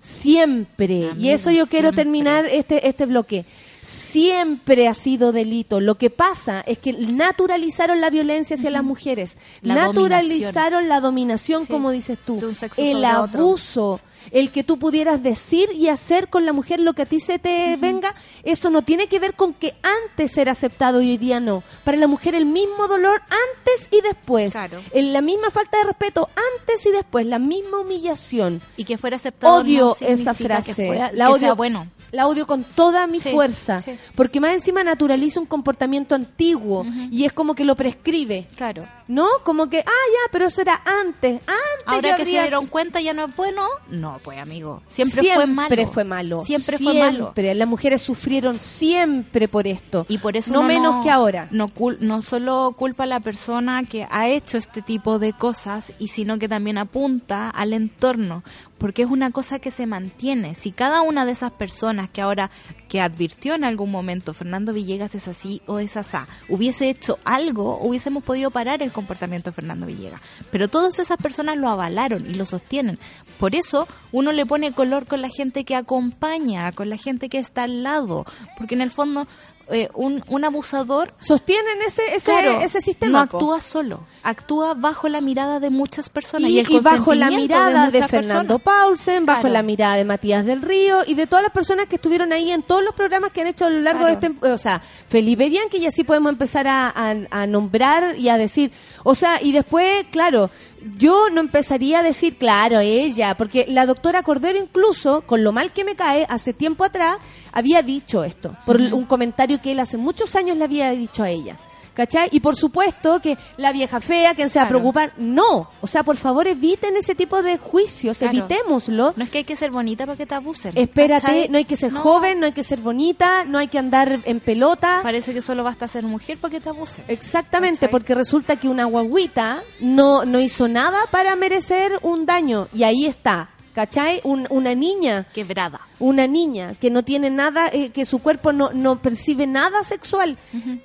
siempre. 0.00 1.10
y 1.18 1.28
eso 1.28 1.50
yo 1.50 1.66
quiero 1.66 1.92
terminar 1.92 2.46
este, 2.46 2.88
este 2.88 3.04
bloque. 3.04 3.44
Siempre 3.82 4.86
ha 4.88 4.94
sido 4.94 5.32
delito. 5.32 5.80
Lo 5.80 5.96
que 5.96 6.08
pasa 6.08 6.60
es 6.66 6.78
que 6.78 6.92
naturalizaron 6.92 8.00
la 8.00 8.10
violencia 8.10 8.56
hacia 8.56 8.70
las 8.70 8.84
mujeres. 8.84 9.36
La 9.60 9.74
naturalizaron 9.74 10.88
la 10.88 11.00
dominación, 11.00 11.62
Sí. 11.66 11.68
como 11.72 11.90
dices 11.90 12.18
tú. 12.24 12.40
El 12.76 13.04
otro. 13.04 13.40
abuso. 13.42 14.00
El 14.30 14.52
que 14.52 14.62
tú 14.62 14.78
pudieras 14.78 15.20
decir 15.20 15.68
y 15.74 15.88
hacer 15.88 16.28
con 16.28 16.46
la 16.46 16.52
mujer 16.52 16.78
lo 16.78 16.92
que 16.92 17.02
a 17.02 17.06
ti 17.06 17.18
se 17.18 17.40
te 17.40 17.76
venga, 17.76 18.14
eso 18.44 18.70
no 18.70 18.82
tiene 18.82 19.08
que 19.08 19.18
ver 19.18 19.34
con 19.34 19.52
que 19.52 19.74
antes 19.82 20.38
era 20.38 20.52
aceptado 20.52 21.02
y 21.02 21.10
hoy 21.10 21.16
día 21.18 21.40
no. 21.40 21.64
Para 21.82 21.96
la 21.96 22.06
mujer 22.06 22.36
el 22.36 22.46
mismo 22.46 22.86
dolor 22.86 23.20
antes 23.22 23.88
y 23.90 24.00
después. 24.00 24.52
Claro. 24.52 24.78
En 24.92 25.12
la 25.12 25.22
misma 25.22 25.50
falta 25.50 25.78
de 25.78 25.84
respeto 25.84 26.28
antes 26.60 26.86
y 26.86 26.92
después, 26.92 27.26
la 27.26 27.40
misma 27.40 27.80
humillación. 27.80 28.62
Y 28.76 28.84
que 28.84 28.96
fuera 28.96 29.16
aceptado 29.16 29.56
Odio 29.56 29.96
no 30.00 30.06
esa 30.06 30.34
frase. 30.34 30.72
que, 30.76 30.86
fuera- 30.86 31.10
la 31.12 31.26
que 31.26 31.32
odio 31.32 31.40
sea 31.40 31.54
bueno. 31.54 31.88
La 32.12 32.28
odio 32.28 32.46
con 32.46 32.62
toda 32.62 33.06
mi 33.06 33.18
Sí, 33.20 33.30
fuerza, 33.32 33.80
sí. 33.80 33.92
porque 34.14 34.38
más 34.40 34.52
encima 34.52 34.84
naturaliza 34.84 35.40
un 35.40 35.46
comportamiento 35.46 36.14
antiguo 36.14 36.84
y 37.10 37.24
es 37.24 37.32
como 37.32 37.54
que 37.54 37.64
lo 37.64 37.74
prescribe. 37.74 38.46
Claro. 38.56 38.86
¿No? 39.08 39.26
Como 39.44 39.68
que, 39.68 39.80
ah, 39.80 39.82
ya, 39.84 40.30
pero 40.30 40.46
eso 40.46 40.60
era 40.62 40.80
antes. 40.84 41.40
Antes 41.40 41.86
Ahora 41.86 42.16
que 42.16 42.24
se 42.24 42.30
dieron 42.32 42.66
cuenta 42.66 43.00
ya 43.00 43.12
no 43.14 43.24
es 43.24 43.34
bueno. 43.36 43.64
No, 43.90 44.20
pues 44.22 44.38
amigo. 44.38 44.82
Siempre, 44.88 45.22
fue 45.34 45.46
malo. 45.46 45.66
Siempre 45.68 45.86
fue 45.86 46.04
malo. 46.04 46.44
Siempre 46.44 46.78
fue 46.78 46.94
malo. 46.98 47.32
Las 47.36 47.68
mujeres 47.68 48.02
sufrieron 48.02 48.58
siempre 48.58 49.48
por 49.48 49.66
esto. 49.66 50.06
Y 50.08 50.18
por 50.18 50.36
eso 50.36 50.52
no 50.52 50.62
menos 50.62 51.02
que 51.04 51.10
ahora. 51.10 51.48
No, 51.50 51.68
cul- 51.68 51.98
no 52.00 52.22
solo 52.22 52.74
culpa 52.76 53.04
a 53.04 53.06
la 53.06 53.20
persona 53.20 53.84
que 53.84 54.06
ha 54.10 54.28
hecho 54.28 54.58
este 54.58 54.82
tipo 54.82 55.18
de 55.18 55.32
cosas, 55.32 55.92
y 55.98 56.08
sino 56.08 56.38
que 56.38 56.48
también 56.48 56.78
apunta 56.78 57.48
al 57.50 57.72
entorno, 57.72 58.42
porque 58.82 59.02
es 59.02 59.08
una 59.08 59.30
cosa 59.30 59.60
que 59.60 59.70
se 59.70 59.86
mantiene. 59.86 60.56
Si 60.56 60.72
cada 60.72 61.02
una 61.02 61.24
de 61.24 61.30
esas 61.30 61.52
personas 61.52 62.10
que 62.10 62.20
ahora, 62.20 62.50
que 62.88 63.00
advirtió 63.00 63.54
en 63.54 63.62
algún 63.62 63.92
momento, 63.92 64.34
Fernando 64.34 64.72
Villegas 64.72 65.14
es 65.14 65.28
así 65.28 65.62
o 65.66 65.78
es 65.78 65.96
asá, 65.96 66.26
hubiese 66.48 66.90
hecho 66.90 67.20
algo, 67.24 67.78
hubiésemos 67.78 68.24
podido 68.24 68.50
parar 68.50 68.82
el 68.82 68.90
comportamiento 68.90 69.50
de 69.50 69.54
Fernando 69.54 69.86
Villegas. 69.86 70.20
Pero 70.50 70.66
todas 70.66 70.98
esas 70.98 71.16
personas 71.16 71.58
lo 71.58 71.68
avalaron 71.68 72.28
y 72.28 72.34
lo 72.34 72.44
sostienen. 72.44 72.98
Por 73.38 73.54
eso 73.54 73.86
uno 74.10 74.32
le 74.32 74.46
pone 74.46 74.72
color 74.72 75.06
con 75.06 75.22
la 75.22 75.28
gente 75.28 75.64
que 75.64 75.76
acompaña, 75.76 76.72
con 76.72 76.90
la 76.90 76.96
gente 76.96 77.28
que 77.28 77.38
está 77.38 77.62
al 77.62 77.84
lado, 77.84 78.24
porque 78.58 78.74
en 78.74 78.80
el 78.80 78.90
fondo 78.90 79.28
eh, 79.70 79.88
un, 79.94 80.22
un 80.28 80.44
abusador 80.44 81.14
Sostienen 81.20 81.80
ese, 81.86 82.02
ese, 82.14 82.32
claro, 82.32 82.60
ese 82.60 82.80
sistema. 82.80 83.20
no 83.24 83.26
po. 83.30 83.36
actúa 83.38 83.60
solo, 83.60 84.00
actúa 84.22 84.74
bajo 84.74 85.08
la 85.08 85.20
mirada 85.20 85.60
de 85.60 85.70
muchas 85.70 86.08
personas 86.08 86.50
Y, 86.50 86.54
y, 86.54 86.58
el 86.60 86.70
y 86.70 86.80
bajo 86.80 87.14
la 87.14 87.30
mirada 87.30 87.90
de, 87.90 88.06
Fernando. 88.08 88.58
Paulsen, 88.58 89.26
bajo 89.26 89.40
Claro. 89.42 89.52
la 89.54 89.62
mirada 89.62 89.96
de 89.96 90.04
Matías 90.04 90.44
del 90.44 90.62
Río 90.62 91.00
y 91.06 91.14
de 91.14 91.26
todas 91.26 91.42
las 91.42 91.52
personas 91.52 91.86
que 91.86 91.96
estuvieron 91.96 92.32
ahí 92.32 92.50
en 92.50 92.62
todos 92.62 92.82
los 92.82 92.94
programas 92.94 93.32
que 93.32 93.40
han 93.42 93.46
hecho 93.48 93.66
a 93.66 93.70
lo 93.70 93.80
largo 93.80 94.00
Claro. 94.06 94.20
de 94.20 94.26
este... 94.28 94.46
O 94.52 94.58
sea, 94.58 94.82
Felipe 95.08 95.48
Bianchi 95.48 95.78
y 95.78 95.86
así 95.86 96.04
podemos 96.04 96.32
empezar 96.32 96.66
a, 96.66 96.88
a- 96.88 97.14
a 97.30 97.46
nombrar 97.46 98.16
y 98.18 98.28
a 98.28 98.36
decir... 98.36 98.72
O 99.04 99.14
sea, 99.14 99.42
y 99.42 99.52
después, 99.52 100.04
claro, 100.10 100.50
yo 100.98 101.30
no 101.30 101.40
empezaría 101.40 102.00
a 102.00 102.02
decir, 102.02 102.36
claro, 102.36 102.80
ella, 102.80 103.36
porque 103.36 103.66
la 103.68 103.86
doctora 103.86 104.22
Cordero 104.22 104.58
incluso, 104.58 105.22
con 105.22 105.44
lo 105.44 105.52
mal 105.52 105.72
que 105.72 105.84
me 105.84 105.96
cae, 105.96 106.26
hace 106.28 106.52
tiempo 106.52 106.84
atrás, 106.84 107.18
había 107.52 107.82
dicho 107.82 108.24
esto, 108.24 108.56
por 108.66 108.76
un 108.76 109.04
comentario 109.04 109.60
que 109.60 109.72
él 109.72 109.80
hace 109.80 109.96
muchos 109.96 110.36
años 110.36 110.56
le 110.56 110.64
había 110.64 110.90
dicho 110.90 111.22
a 111.22 111.30
ella. 111.30 111.58
¿Cachai? 111.94 112.28
Y 112.32 112.40
por 112.40 112.56
supuesto 112.56 113.20
que 113.20 113.36
la 113.56 113.72
vieja 113.72 114.00
fea, 114.00 114.34
¿quién 114.34 114.48
se 114.48 114.58
va 114.58 114.64
a 114.64 114.68
preocupar? 114.68 115.12
No. 115.18 115.68
O 115.80 115.86
sea, 115.86 116.02
por 116.02 116.16
favor, 116.16 116.46
eviten 116.48 116.96
ese 116.96 117.14
tipo 117.14 117.42
de 117.42 117.58
juicios, 117.58 118.18
Claro. 118.18 118.38
evitémoslo. 118.38 119.12
No 119.16 119.24
es 119.24 119.30
que 119.30 119.38
hay 119.38 119.44
que 119.44 119.56
ser 119.56 119.70
bonita 119.70 120.06
para 120.06 120.16
que 120.16 120.26
te 120.26 120.34
abusen. 120.34 120.72
Espérate, 120.76 121.22
¿cachai? 121.26 121.48
no 121.48 121.58
hay 121.58 121.64
que 121.64 121.76
ser 121.76 121.92
No, 121.92 122.00
joven, 122.00 122.40
no 122.40 122.46
hay 122.46 122.52
que 122.52 122.62
ser 122.64 122.80
bonita, 122.80 123.44
no 123.44 123.58
hay 123.58 123.68
que 123.68 123.78
andar 123.78 124.20
en 124.24 124.40
pelota. 124.40 125.00
Parece 125.02 125.32
que 125.34 125.42
solo 125.42 125.64
basta 125.64 125.86
ser 125.88 126.04
mujer 126.04 126.38
para 126.38 126.52
que 126.52 126.60
te 126.60 126.68
abusen. 126.68 127.04
Exactamente, 127.08 127.80
¿Cachai? 127.80 127.90
porque 127.90 128.14
resulta 128.14 128.56
que 128.56 128.68
una 128.68 128.84
guaguita 128.86 129.62
no, 129.80 130.24
no 130.24 130.40
hizo 130.40 130.68
nada 130.68 130.98
para 131.10 131.36
merecer 131.36 131.98
un 132.02 132.24
daño. 132.26 132.68
Y 132.74 132.84
ahí 132.84 133.04
está, 133.06 133.50
¿cachai? 133.74 134.20
Un- 134.24 134.46
una 134.50 134.74
niña 134.74 135.26
Quebrada. 135.32 135.80
una 135.98 136.26
niña 136.26 136.74
que 136.80 136.90
no 136.90 137.02
tiene 137.02 137.30
nada, 137.30 137.68
eh, 137.72 137.90
que 137.90 138.04
su 138.04 138.18
cuerpo 138.20 138.52
no, 138.52 138.70
no 138.72 139.00
percibe 139.02 139.46
nada 139.46 139.82
sexual 139.84 140.36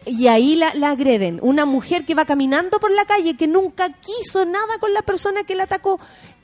y 0.06 0.28
ahí 0.28 0.56
la, 0.56 0.74
la 0.74 0.90
agreden. 0.92 1.40
Una 1.42 1.66
mujer 1.66 2.06
que 2.06 2.16
va 2.16 2.26
caminando 2.26 2.80
por 2.80 2.92
la 2.92 3.06
calle 3.06 3.36
que 3.36 3.48
nunca 3.48 3.90
quiso 3.90 4.46
nada 4.46 4.78
con 4.80 4.94
la 4.94 5.02
persona 5.02 5.44
que 5.44 5.56
la 5.56 5.64
atacó. 5.64 6.00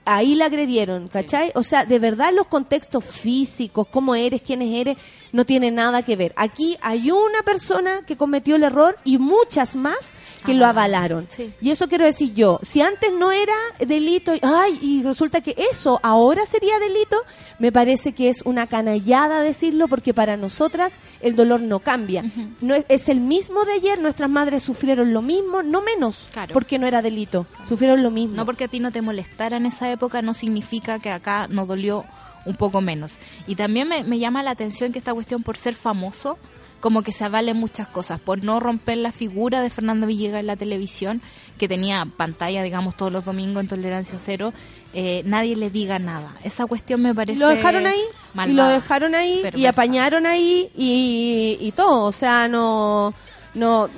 Ahí 0.06 0.36
la 0.36 0.46
agredieron, 0.46 1.08
¿cachai? 1.08 1.52
O 1.56 1.64
sea, 1.64 1.86
de 1.86 1.98
verdad 2.00 2.32
los 2.34 2.48
contextos 2.48 3.06
físicos, 3.06 3.88
cómo 3.90 4.16
eres, 4.16 4.42
quiénes 4.42 4.76
eres, 4.76 4.98
no 5.32 5.46
tiene 5.46 5.72
nada 5.72 6.04
que 6.04 6.16
ver. 6.16 6.32
Aquí 6.36 6.78
hay 6.82 7.10
una 7.10 7.42
persona 7.44 8.02
que 8.06 8.16
cometió 8.18 8.56
el 8.56 8.64
error 8.64 8.98
y 9.04 9.18
muchas 9.18 9.76
más 9.76 10.14
que 10.46 10.54
lo 10.54 10.66
avalaron. 10.68 11.26
Sí. 11.30 11.52
Y 11.60 11.72
eso 11.72 11.88
quiero 11.88 12.06
decir 12.06 12.34
yo, 12.36 12.60
si 12.62 12.82
antes 12.82 13.12
no 13.18 13.32
era 13.32 13.56
delito, 13.80 14.34
ay, 14.44 14.78
y 14.82 15.02
resulta 15.02 15.42
que 15.42 15.56
eso 15.72 16.00
ahora 16.04 16.46
sería 16.46 16.78
delito, 16.78 17.18
me 17.58 17.72
parece 17.72 18.12
que 18.14 18.30
es 18.30 18.44
una 18.44 18.68
canallada 18.68 19.42
decirlo 19.42 19.88
porque 19.88 20.14
para 20.14 20.38
nosotras 20.38 20.98
el 21.22 21.36
dolor 21.36 21.62
no 21.62 21.80
cambia. 21.80 22.24
No 22.62 22.76
es, 22.76 22.86
es 22.90 23.10
el 23.10 23.20
mismo 23.22 23.64
de 23.66 23.72
ayer, 23.74 24.00
nuestras 24.00 24.30
madres 24.30 24.62
sufrieron 24.62 25.14
lo 25.14 25.22
mismo, 25.24 25.64
no 25.64 25.82
menos, 25.82 26.28
Claro. 26.32 26.54
porque 26.54 26.78
no 26.78 26.86
era 26.86 27.02
delito, 27.02 27.48
sufrieron 27.68 28.04
lo 28.04 28.12
mismo. 28.12 28.36
No 28.36 28.46
porque 28.46 28.66
a 28.66 28.68
ti 28.68 28.80
no 28.80 28.92
te 28.92 29.02
molestara 29.02 29.58
en 29.58 29.66
esa 29.66 29.93
época 29.94 30.22
no 30.22 30.34
significa 30.34 31.00
que 31.00 31.12
acá 31.12 31.48
no 31.48 31.66
dolió 31.66 32.06
un 32.46 32.56
poco 32.56 32.82
menos. 32.82 33.18
Y 33.48 33.56
también 33.56 33.88
me, 33.88 34.04
me 34.04 34.20
llama 34.20 34.44
la 34.44 34.52
atención 34.52 34.92
que 34.92 35.00
esta 35.00 35.14
cuestión 35.14 35.44
por 35.44 35.58
ser 35.58 35.76
famoso, 35.76 36.38
como 36.80 37.02
que 37.02 37.14
se 37.14 37.24
avalen 37.24 37.56
muchas 37.56 37.88
cosas, 37.88 38.20
por 38.20 38.44
no 38.44 38.60
romper 38.60 38.98
la 38.98 39.14
figura 39.14 39.62
de 39.62 39.70
Fernando 39.70 40.06
Villegas 40.06 40.42
en 40.42 40.48
la 40.48 40.58
televisión, 40.58 41.22
que 41.58 41.70
tenía 41.70 42.06
pantalla, 42.18 42.62
digamos, 42.62 42.98
todos 42.98 43.12
los 43.12 43.24
domingos 43.24 43.62
en 43.62 43.70
Tolerancia 43.70 44.20
Cero, 44.20 44.52
eh, 44.94 45.24
nadie 45.26 45.56
le 45.56 45.70
diga 45.70 45.98
nada. 46.00 46.36
Esa 46.44 46.66
cuestión 46.66 47.02
me 47.02 47.16
parece... 47.16 47.40
lo 47.40 47.48
dejaron 47.48 47.88
ahí 47.88 48.02
y 48.02 48.04
lo 48.04 48.34
malvada, 48.34 48.74
dejaron 48.74 49.16
ahí 49.16 49.42
y 49.56 49.66
apañaron 49.66 50.26
ahí 50.26 50.72
y, 50.76 51.58
y 51.62 51.72
todo, 51.72 52.04
o 52.04 52.12
sea, 52.12 52.50
no 52.50 53.14
no 53.54 53.90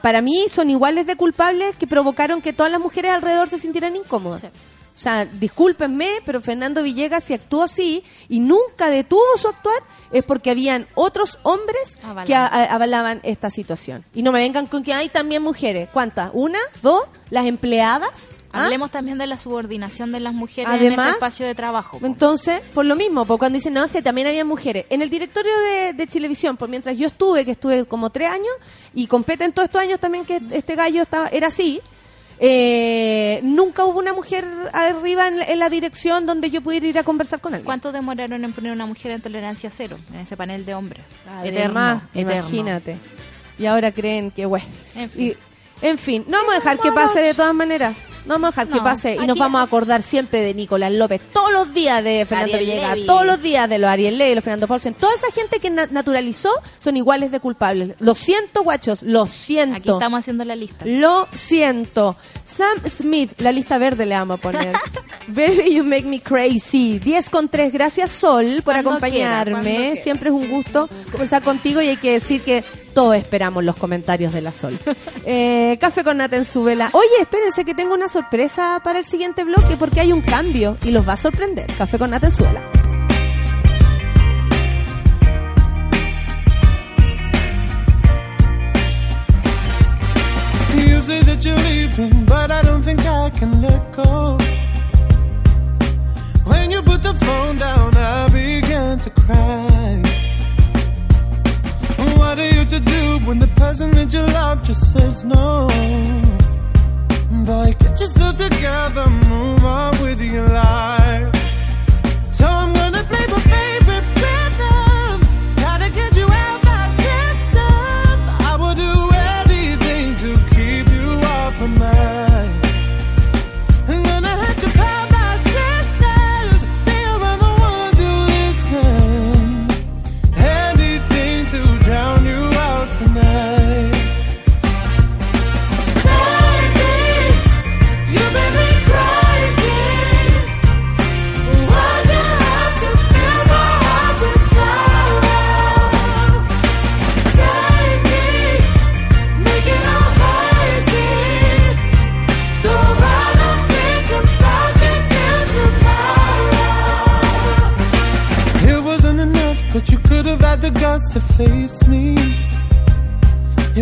para 0.00 0.20
mí 0.20 0.46
son 0.48 0.70
iguales 0.70 1.06
de 1.06 1.16
culpables 1.16 1.76
que 1.76 1.86
provocaron 1.86 2.40
que 2.40 2.52
todas 2.52 2.70
las 2.70 2.80
mujeres 2.80 3.10
alrededor 3.10 3.48
se 3.48 3.58
sintieran 3.58 3.96
incómodas. 3.96 4.40
Sí. 4.40 4.46
O 4.94 4.98
sea, 5.02 5.24
discúlpenme, 5.24 6.20
pero 6.24 6.40
Fernando 6.40 6.82
Villegas 6.82 7.24
si 7.24 7.34
actuó 7.34 7.62
así 7.64 8.04
y 8.28 8.40
nunca 8.40 8.90
detuvo 8.90 9.22
su 9.36 9.48
actuar 9.48 9.82
es 10.12 10.22
porque 10.24 10.50
habían 10.50 10.86
otros 10.94 11.38
hombres 11.42 11.98
que 12.26 12.34
avalaban 12.34 13.20
esta 13.22 13.50
situación. 13.50 14.04
Y 14.14 14.22
no 14.22 14.30
me 14.30 14.40
vengan 14.40 14.66
con 14.66 14.82
que 14.82 14.92
hay 14.92 15.08
también 15.08 15.42
mujeres. 15.42 15.88
¿Cuántas? 15.92 16.30
¿Una? 16.34 16.58
¿Dos? 16.82 17.04
¿Las 17.30 17.46
empleadas? 17.46 18.38
¿Ah? 18.52 18.64
Hablemos 18.64 18.90
también 18.90 19.16
de 19.16 19.26
la 19.26 19.38
subordinación 19.38 20.12
de 20.12 20.20
las 20.20 20.34
mujeres 20.34 20.70
en 20.70 20.80
Además, 20.80 21.06
ese 21.06 21.14
espacio 21.14 21.46
de 21.46 21.54
trabajo. 21.54 21.98
Entonces, 22.02 22.60
por 22.74 22.84
lo 22.84 22.94
mismo, 22.94 23.24
porque 23.24 23.38
cuando 23.38 23.56
dicen, 23.56 23.72
no, 23.72 23.88
sí, 23.88 24.02
también 24.02 24.26
había 24.26 24.44
mujeres. 24.44 24.84
En 24.90 25.00
el 25.00 25.08
directorio 25.08 25.52
de, 25.58 25.94
de 25.94 26.06
Chilevisión, 26.06 26.58
por 26.58 26.68
mientras 26.68 26.96
yo 26.98 27.06
estuve, 27.06 27.46
que 27.46 27.52
estuve 27.52 27.86
como 27.86 28.10
tres 28.10 28.28
años, 28.28 28.52
y 28.92 29.06
compete 29.06 29.44
en 29.44 29.52
todos 29.52 29.66
estos 29.66 29.80
años 29.80 29.98
también 29.98 30.26
que 30.26 30.42
este 30.50 30.76
gallo 30.76 31.00
estaba, 31.00 31.28
era 31.28 31.46
así, 31.46 31.80
eh, 32.44 33.38
nunca 33.44 33.84
hubo 33.84 34.00
una 34.00 34.12
mujer 34.12 34.44
arriba 34.72 35.28
en, 35.28 35.38
la- 35.38 35.44
en 35.44 35.58
la 35.60 35.68
dirección 35.68 36.26
donde 36.26 36.50
yo 36.50 36.60
pudiera 36.60 36.86
ir 36.88 36.98
a 36.98 37.04
conversar 37.04 37.40
con 37.40 37.54
alguien. 37.54 37.64
¿Cuánto 37.64 37.92
demoraron 37.92 38.42
en 38.44 38.52
poner 38.52 38.72
una 38.72 38.84
mujer 38.84 39.12
en 39.12 39.20
tolerancia 39.20 39.70
cero 39.70 39.96
en 40.12 40.18
ese 40.20 40.36
panel 40.36 40.64
de 40.66 40.74
hombres? 40.74 41.02
Además, 41.38 42.02
eterno, 42.14 42.30
eterno. 42.32 42.48
imagínate. 42.48 42.96
Y 43.60 43.66
ahora 43.66 43.92
creen 43.92 44.32
que, 44.32 44.44
bueno. 44.46 44.66
En 44.96 45.08
fin. 45.08 45.22
Y, 45.80 45.86
en 45.86 45.98
fin, 45.98 46.24
no 46.26 46.36
vamos 46.38 46.54
a 46.54 46.58
dejar 46.58 46.78
que 46.80 46.90
pase 46.90 47.20
de 47.20 47.32
todas 47.34 47.54
maneras. 47.54 47.94
No 48.24 48.34
vamos 48.34 48.48
a 48.56 48.62
dejar 48.64 48.68
que 48.78 48.82
pase. 48.84 49.16
Y 49.20 49.26
nos 49.26 49.36
vamos 49.38 49.60
a 49.60 49.64
acordar 49.64 50.02
siempre 50.02 50.40
de 50.42 50.54
Nicolás 50.54 50.92
López. 50.92 51.20
Todos 51.32 51.52
los 51.52 51.74
días 51.74 52.02
de 52.04 52.24
Fernando 52.26 52.54
Ariel 52.56 52.70
Villegas. 52.70 52.94
Levy. 52.96 53.06
Todos 53.06 53.26
los 53.26 53.42
días 53.42 53.68
de 53.68 53.78
los 53.78 53.90
Ariel 53.90 54.18
Levy, 54.18 54.34
los 54.36 54.44
Fernando 54.44 54.68
Paulsen. 54.68 54.94
Toda 54.94 55.12
esa 55.14 55.30
gente 55.32 55.58
que 55.58 55.70
na- 55.70 55.88
naturalizó 55.90 56.50
son 56.78 56.96
iguales 56.96 57.30
de 57.30 57.40
culpables. 57.40 57.94
Lo 57.98 58.14
siento, 58.14 58.62
guachos. 58.62 59.02
Lo 59.02 59.26
siento. 59.26 59.76
Aquí 59.76 59.90
estamos 59.90 60.20
haciendo 60.20 60.44
la 60.44 60.54
lista. 60.56 60.84
Lo 60.86 61.26
siento. 61.34 62.16
Sam 62.44 62.78
Smith, 62.88 63.32
la 63.40 63.50
lista 63.52 63.78
verde 63.78 64.06
le 64.06 64.14
vamos 64.14 64.38
a 64.38 64.40
poner. 64.40 64.72
Baby, 65.28 65.74
you 65.74 65.84
make 65.84 66.04
me 66.04 66.20
crazy. 66.20 66.98
10 66.98 67.30
con 67.30 67.48
3. 67.48 67.72
Gracias, 67.72 68.10
Sol, 68.10 68.56
por 68.64 68.74
Cuando 68.74 68.90
acompañarme. 68.90 69.10
quiera, 69.20 69.44
cuando 69.62 69.68
quiera. 69.70 69.96
Siempre 70.02 70.28
es 70.30 70.34
un 70.34 70.48
gusto 70.50 70.88
conversar 71.10 71.42
contigo 71.42 71.80
y 71.80 71.88
hay 71.88 71.96
que 71.96 72.12
decir 72.12 72.42
que 72.42 72.64
todos 72.92 73.16
esperamos 73.16 73.64
los 73.64 73.76
comentarios 73.76 74.32
de 74.32 74.42
la 74.42 74.52
Sol. 74.52 74.78
Eh, 75.24 75.78
café 75.80 76.02
con 76.02 76.16
nata 76.16 76.36
en 76.36 76.44
su 76.44 76.64
vela. 76.64 76.90
Oye, 76.92 77.06
espérense 77.20 77.64
que 77.64 77.74
tengo 77.76 77.94
una 77.94 78.08
sorpresa 78.12 78.78
para 78.84 78.98
el 78.98 79.06
siguiente 79.06 79.42
bloque 79.42 79.76
porque 79.78 80.00
hay 80.00 80.12
un 80.12 80.20
cambio 80.20 80.76
y 80.84 80.90
los 80.90 81.08
va 81.08 81.14
a 81.14 81.16
sorprender. 81.16 81.66
Café 81.78 81.98
con 81.98 82.10
nata 82.10 82.26
en 82.26 82.32
su 82.32 82.44
vela. 82.44 82.60
You 90.76 91.02
say 91.02 91.22
that 91.22 91.42
you're 91.42 91.56
leaving, 91.56 92.26
but 92.26 92.50
I 92.50 92.62
don't 92.62 92.82
think 92.84 93.00
I 93.00 93.30
can 93.30 93.62
let 93.62 93.96
go. 93.96 94.36
When 96.44 96.70
you 96.70 96.82
put 96.82 97.02
the 97.02 97.14
phone 97.14 97.56
down, 97.56 97.96
I 97.96 98.28
began 98.28 98.98
to 98.98 99.10
cry. 99.10 100.02
What 102.18 102.38
are 102.38 102.50
you 102.56 102.64
to 102.66 102.80
do 102.80 103.18
when 103.26 103.38
the 103.38 103.48
person 103.56 103.90
that 103.92 104.12
you 104.12 104.20
love 104.20 104.62
just 104.64 104.92
says 104.92 105.24
no? 105.24 105.68
Boy, 107.32 107.74
get 107.78 107.98
yourself 107.98 108.36
together, 108.36 109.08
move 109.08 109.64
on 109.64 110.02
with 110.02 110.20
your 110.20 110.48
life. 110.48 111.31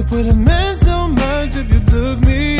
It 0.00 0.10
would 0.10 0.24
have 0.24 0.38
meant 0.38 0.78
so 0.78 1.08
much 1.08 1.56
if 1.56 1.70
you 1.70 1.80
looked 1.80 2.24
me 2.24 2.59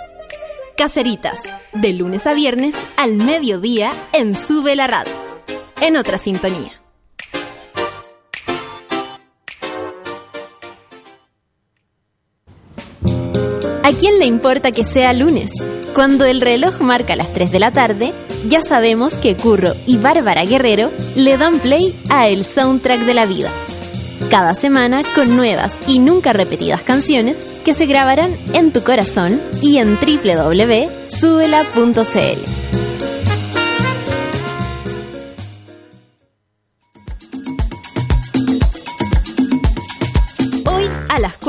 Caseritas, 0.81 1.39
de 1.73 1.93
lunes 1.93 2.25
a 2.25 2.33
viernes 2.33 2.75
al 2.97 3.13
mediodía 3.13 3.91
en 4.13 4.35
Sube 4.35 4.75
la 4.75 4.87
Radio. 4.87 5.13
En 5.79 5.95
otra 5.95 6.17
sintonía. 6.17 6.81
¿A 13.83 13.91
quién 13.91 14.17
le 14.17 14.25
importa 14.25 14.71
que 14.71 14.83
sea 14.83 15.13
lunes? 15.13 15.53
Cuando 15.93 16.25
el 16.25 16.41
reloj 16.41 16.81
marca 16.81 17.15
las 17.15 17.31
3 17.31 17.51
de 17.51 17.59
la 17.59 17.69
tarde, 17.69 18.11
ya 18.47 18.63
sabemos 18.63 19.13
que 19.17 19.35
Curro 19.35 19.73
y 19.85 19.97
Bárbara 19.97 20.45
Guerrero 20.45 20.89
le 21.15 21.37
dan 21.37 21.59
play 21.59 21.95
a 22.09 22.27
El 22.27 22.43
Soundtrack 22.43 23.01
de 23.01 23.13
la 23.13 23.27
Vida. 23.27 23.51
Cada 24.31 24.53
semana 24.53 25.01
con 25.13 25.35
nuevas 25.35 25.77
y 25.87 25.99
nunca 25.99 26.31
repetidas 26.31 26.83
canciones 26.83 27.45
que 27.65 27.73
se 27.73 27.85
grabarán 27.85 28.31
en 28.53 28.71
tu 28.71 28.81
corazón 28.81 29.41
y 29.61 29.77
en 29.77 29.99
www.subela.cl. 29.99 32.60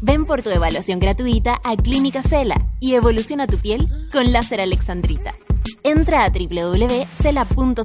Ven 0.00 0.26
por 0.26 0.42
tu 0.42 0.50
evaluación 0.50 1.00
gratuita 1.00 1.60
a 1.64 1.76
Clínica 1.76 2.22
Cela 2.22 2.56
y 2.80 2.94
evoluciona 2.94 3.46
tu 3.46 3.58
piel 3.58 3.88
con 4.12 4.32
láser 4.32 4.60
alexandrita. 4.60 5.34
Entra 5.82 6.24
a 6.24 6.30
www.cela.cl. 6.30 7.78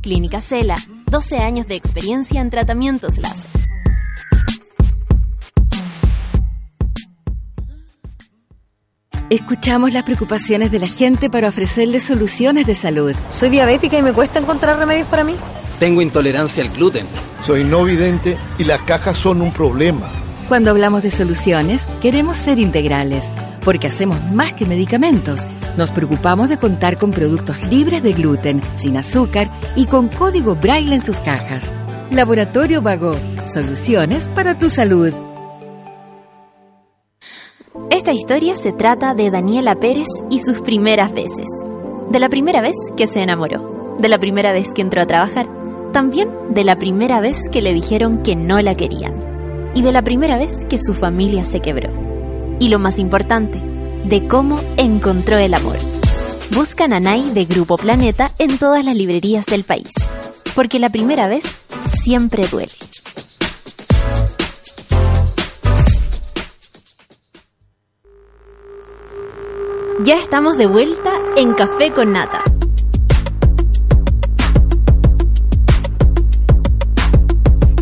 Clínica 0.00 0.40
Cela, 0.40 0.76
12 1.10 1.38
años 1.38 1.68
de 1.68 1.76
experiencia 1.76 2.40
en 2.40 2.50
tratamientos 2.50 3.18
láser. 3.18 3.50
Escuchamos 9.30 9.92
las 9.92 10.04
preocupaciones 10.04 10.70
de 10.70 10.78
la 10.78 10.86
gente 10.86 11.28
para 11.28 11.48
ofrecerles 11.48 12.04
soluciones 12.04 12.66
de 12.66 12.74
salud. 12.74 13.14
Soy 13.30 13.50
diabética 13.50 13.98
y 13.98 14.02
me 14.02 14.14
cuesta 14.14 14.38
encontrar 14.38 14.78
remedios 14.78 15.06
para 15.08 15.22
mí. 15.22 15.36
Tengo 15.78 16.00
intolerancia 16.00 16.64
al 16.64 16.70
gluten. 16.70 17.06
Soy 17.42 17.62
no 17.62 17.84
vidente 17.84 18.38
y 18.58 18.64
las 18.64 18.80
cajas 18.82 19.18
son 19.18 19.42
un 19.42 19.52
problema. 19.52 20.10
Cuando 20.48 20.70
hablamos 20.70 21.02
de 21.02 21.10
soluciones, 21.10 21.86
queremos 22.00 22.38
ser 22.38 22.58
integrales, 22.58 23.30
porque 23.62 23.88
hacemos 23.88 24.18
más 24.32 24.54
que 24.54 24.64
medicamentos. 24.64 25.46
Nos 25.76 25.90
preocupamos 25.90 26.48
de 26.48 26.56
contar 26.56 26.96
con 26.96 27.10
productos 27.10 27.62
libres 27.64 28.02
de 28.02 28.12
gluten, 28.12 28.62
sin 28.76 28.96
azúcar 28.96 29.50
y 29.76 29.84
con 29.84 30.08
código 30.08 30.54
braille 30.54 30.94
en 30.94 31.02
sus 31.02 31.20
cajas. 31.20 31.70
Laboratorio 32.10 32.80
Vago, 32.80 33.12
soluciones 33.44 34.26
para 34.28 34.58
tu 34.58 34.70
salud. 34.70 35.12
Esta 37.90 38.12
historia 38.14 38.56
se 38.56 38.72
trata 38.72 39.14
de 39.14 39.30
Daniela 39.30 39.74
Pérez 39.74 40.08
y 40.30 40.40
sus 40.40 40.62
primeras 40.62 41.12
veces. 41.12 41.46
De 42.10 42.18
la 42.18 42.30
primera 42.30 42.62
vez 42.62 42.74
que 42.96 43.06
se 43.06 43.20
enamoró, 43.20 43.96
de 43.98 44.08
la 44.08 44.16
primera 44.16 44.52
vez 44.52 44.72
que 44.72 44.80
entró 44.80 45.02
a 45.02 45.06
trabajar, 45.06 45.46
también 45.92 46.30
de 46.54 46.64
la 46.64 46.76
primera 46.76 47.20
vez 47.20 47.36
que 47.52 47.60
le 47.60 47.74
dijeron 47.74 48.22
que 48.22 48.34
no 48.34 48.60
la 48.60 48.74
querían 48.74 49.27
y 49.78 49.82
de 49.82 49.92
la 49.92 50.02
primera 50.02 50.36
vez 50.36 50.64
que 50.68 50.76
su 50.76 50.92
familia 50.92 51.44
se 51.44 51.60
quebró. 51.60 51.92
Y 52.58 52.66
lo 52.66 52.80
más 52.80 52.98
importante, 52.98 53.62
de 54.04 54.26
cómo 54.26 54.60
encontró 54.76 55.36
el 55.36 55.54
amor. 55.54 55.76
Busca 56.52 56.88
Nanay 56.88 57.30
de 57.30 57.44
Grupo 57.44 57.76
Planeta 57.76 58.32
en 58.40 58.58
todas 58.58 58.84
las 58.84 58.96
librerías 58.96 59.46
del 59.46 59.62
país, 59.62 59.92
porque 60.56 60.80
la 60.80 60.90
primera 60.90 61.28
vez 61.28 61.62
siempre 62.02 62.48
duele. 62.48 62.72
Ya 70.02 70.14
estamos 70.16 70.56
de 70.56 70.66
vuelta 70.66 71.12
en 71.36 71.54
Café 71.54 71.92
con 71.94 72.10
Nata. 72.10 72.47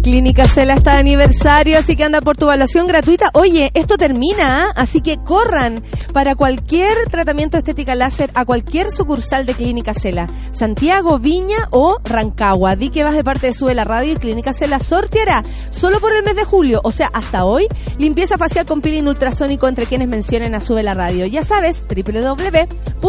Clínica 0.06 0.46
Cela 0.46 0.74
está 0.74 0.92
de 0.92 0.98
aniversario, 0.98 1.76
así 1.76 1.96
que 1.96 2.04
anda 2.04 2.20
por 2.20 2.36
tu 2.36 2.44
evaluación 2.44 2.86
gratuita. 2.86 3.32
Oye, 3.34 3.72
esto 3.74 3.96
termina, 3.96 4.66
¿ah? 4.66 4.72
así 4.76 5.00
que 5.00 5.16
corran 5.16 5.82
para 6.12 6.36
cualquier 6.36 7.08
tratamiento 7.10 7.58
estética 7.58 7.96
láser 7.96 8.30
a 8.34 8.44
cualquier 8.44 8.92
sucursal 8.92 9.46
de 9.46 9.54
Clínica 9.54 9.94
Cela. 9.94 10.30
Santiago, 10.52 11.18
Viña 11.18 11.66
o 11.72 11.98
Rancagua. 12.04 12.76
Di 12.76 12.90
que 12.90 13.02
vas 13.02 13.16
de 13.16 13.24
parte 13.24 13.48
de 13.48 13.54
Sube 13.54 13.74
la 13.74 13.82
Radio 13.82 14.12
y 14.12 14.16
Clínica 14.16 14.52
Cela 14.52 14.78
sorteará 14.78 15.42
solo 15.70 15.98
por 15.98 16.12
el 16.12 16.22
mes 16.22 16.36
de 16.36 16.44
julio, 16.44 16.82
o 16.84 16.92
sea, 16.92 17.10
hasta 17.12 17.44
hoy, 17.44 17.66
limpieza 17.98 18.38
facial 18.38 18.64
con 18.64 18.82
peeling 18.82 19.08
ultrasónico 19.08 19.66
entre 19.66 19.86
quienes 19.86 20.06
mencionen 20.06 20.54
a 20.54 20.60
Sube 20.60 20.84
la 20.84 20.94
Radio. 20.94 21.26
Ya 21.26 21.42
sabes, 21.42 21.84
www.cela.cl. 21.88 23.02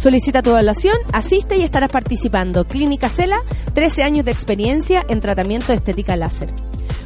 Solicita 0.00 0.42
tu 0.42 0.50
evaluación, 0.50 0.96
asiste 1.12 1.58
y 1.58 1.62
estarás 1.62 1.90
participando. 1.90 2.64
Clínica 2.64 3.08
Cela, 3.08 3.38
13 3.72 4.02
años 4.02 4.24
de 4.24 4.32
experiencia 4.32 5.06
en 5.08 5.20
tratamiento 5.20 5.43
de 5.48 5.74
estética 5.74 6.16
láser. 6.16 6.48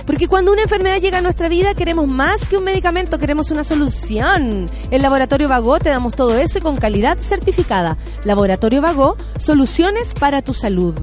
Porque 0.07 0.29
cuando 0.29 0.53
una 0.53 0.63
enfermedad 0.63 1.01
llega 1.01 1.19
a 1.19 1.23
nuestra 1.23 1.49
vida 1.49 1.75
queremos 1.75 2.09
más 2.09 2.47
que 2.47 2.57
un 2.57 2.65
medicamento, 2.65 3.19
queremos 3.19 3.51
una 3.51 3.63
solución. 3.63 4.71
En 4.91 5.03
Laboratorio 5.03 5.49
Vago 5.49 5.79
te 5.79 5.91
damos 5.91 6.15
todo 6.15 6.39
eso 6.39 6.59
y 6.59 6.61
con 6.63 6.77
calidad 6.77 7.19
certificada. 7.19 7.99
Laboratorio 8.25 8.81
Vago, 8.81 9.17
soluciones 9.39 10.15
para 10.15 10.41
tu 10.41 10.55
salud. 10.55 10.95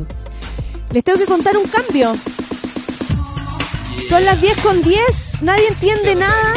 Les 0.91 1.03
tengo 1.03 1.19
que 1.19 1.25
contar 1.25 1.55
un 1.57 1.67
cambio. 1.67 2.13
Son 4.09 4.23
las 4.23 4.41
10 4.41 4.61
con 4.61 4.81
10, 4.81 5.41
nadie 5.43 5.67
entiende 5.67 6.15
nada. 6.15 6.53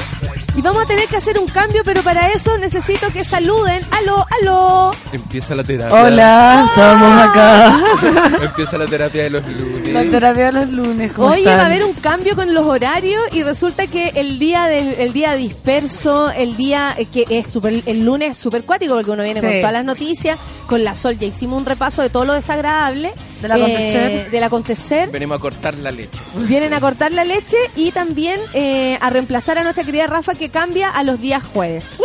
Y 0.59 0.61
vamos 0.61 0.83
a 0.83 0.87
tener 0.87 1.07
que 1.07 1.17
hacer 1.17 1.39
un 1.39 1.47
cambio, 1.47 1.83
pero 1.85 2.03
para 2.03 2.33
eso 2.33 2.59
necesito 2.59 3.07
que 3.13 3.23
saluden. 3.23 3.81
¡Aló, 3.93 4.27
aló! 4.41 4.91
Empieza 5.13 5.55
la 5.55 5.63
terapia. 5.63 6.03
Hola, 6.03 6.65
estamos 6.67 7.29
acá. 7.29 8.37
Empieza 8.45 8.77
la 8.77 8.87
terapia 8.87 9.23
de 9.23 9.31
los 9.31 9.47
lunes. 9.47 9.93
La 9.93 10.03
terapia 10.03 10.47
de 10.47 10.53
los 10.53 10.69
lunes. 10.71 11.17
Oye, 11.17 11.45
va 11.45 11.63
a 11.63 11.67
haber 11.67 11.85
un 11.85 11.93
cambio 11.93 12.35
con 12.35 12.53
los 12.53 12.67
horarios 12.67 13.23
y 13.31 13.45
resulta 13.45 13.87
que 13.87 14.09
el 14.17 14.41
día 14.41 14.65
del 14.65 14.95
el 14.95 15.13
día 15.13 15.35
disperso, 15.35 16.33
el 16.33 16.57
día 16.57 16.93
eh, 16.99 17.07
que 17.07 17.25
es 17.31 17.47
super, 17.47 17.81
el 17.87 18.05
lunes 18.05 18.37
súper 18.37 18.65
cuático 18.65 18.95
porque 18.95 19.13
uno 19.13 19.23
viene 19.23 19.41
con 19.41 19.53
todas 19.61 19.73
las 19.73 19.85
noticias, 19.85 20.41
con 20.67 20.83
la 20.83 20.97
sol 20.97 21.17
ya 21.19 21.29
hicimos 21.29 21.61
un 21.61 21.67
repaso 21.67 22.03
de 22.03 22.11
todo 22.11 22.25
lo 22.25 22.33
desagradable 22.33 23.13
Del 23.41 23.53
acontecer. 23.53 24.11
eh, 24.11 24.28
del 24.30 24.43
acontecer. 24.45 25.11
Venimos 25.11 25.39
a 25.39 25.41
cortar 25.41 25.74
la 25.74 25.91
leche. 25.91 26.18
Vienen 26.34 26.74
a 26.74 26.80
cortar 26.80 27.12
la 27.12 27.24
leche 27.24 27.57
y 27.76 27.93
también 27.93 28.41
eh, 28.53 28.99
a 29.01 29.11
reemplazar 29.11 29.59
a 29.59 29.62
nuestra 29.62 29.84
querida 29.84 30.07
Rafa 30.07 30.34
que 30.34 30.49
cambia 30.49 30.91
a 30.91 31.03
los 31.05 31.20
días 31.20 31.43
jueves. 31.45 31.99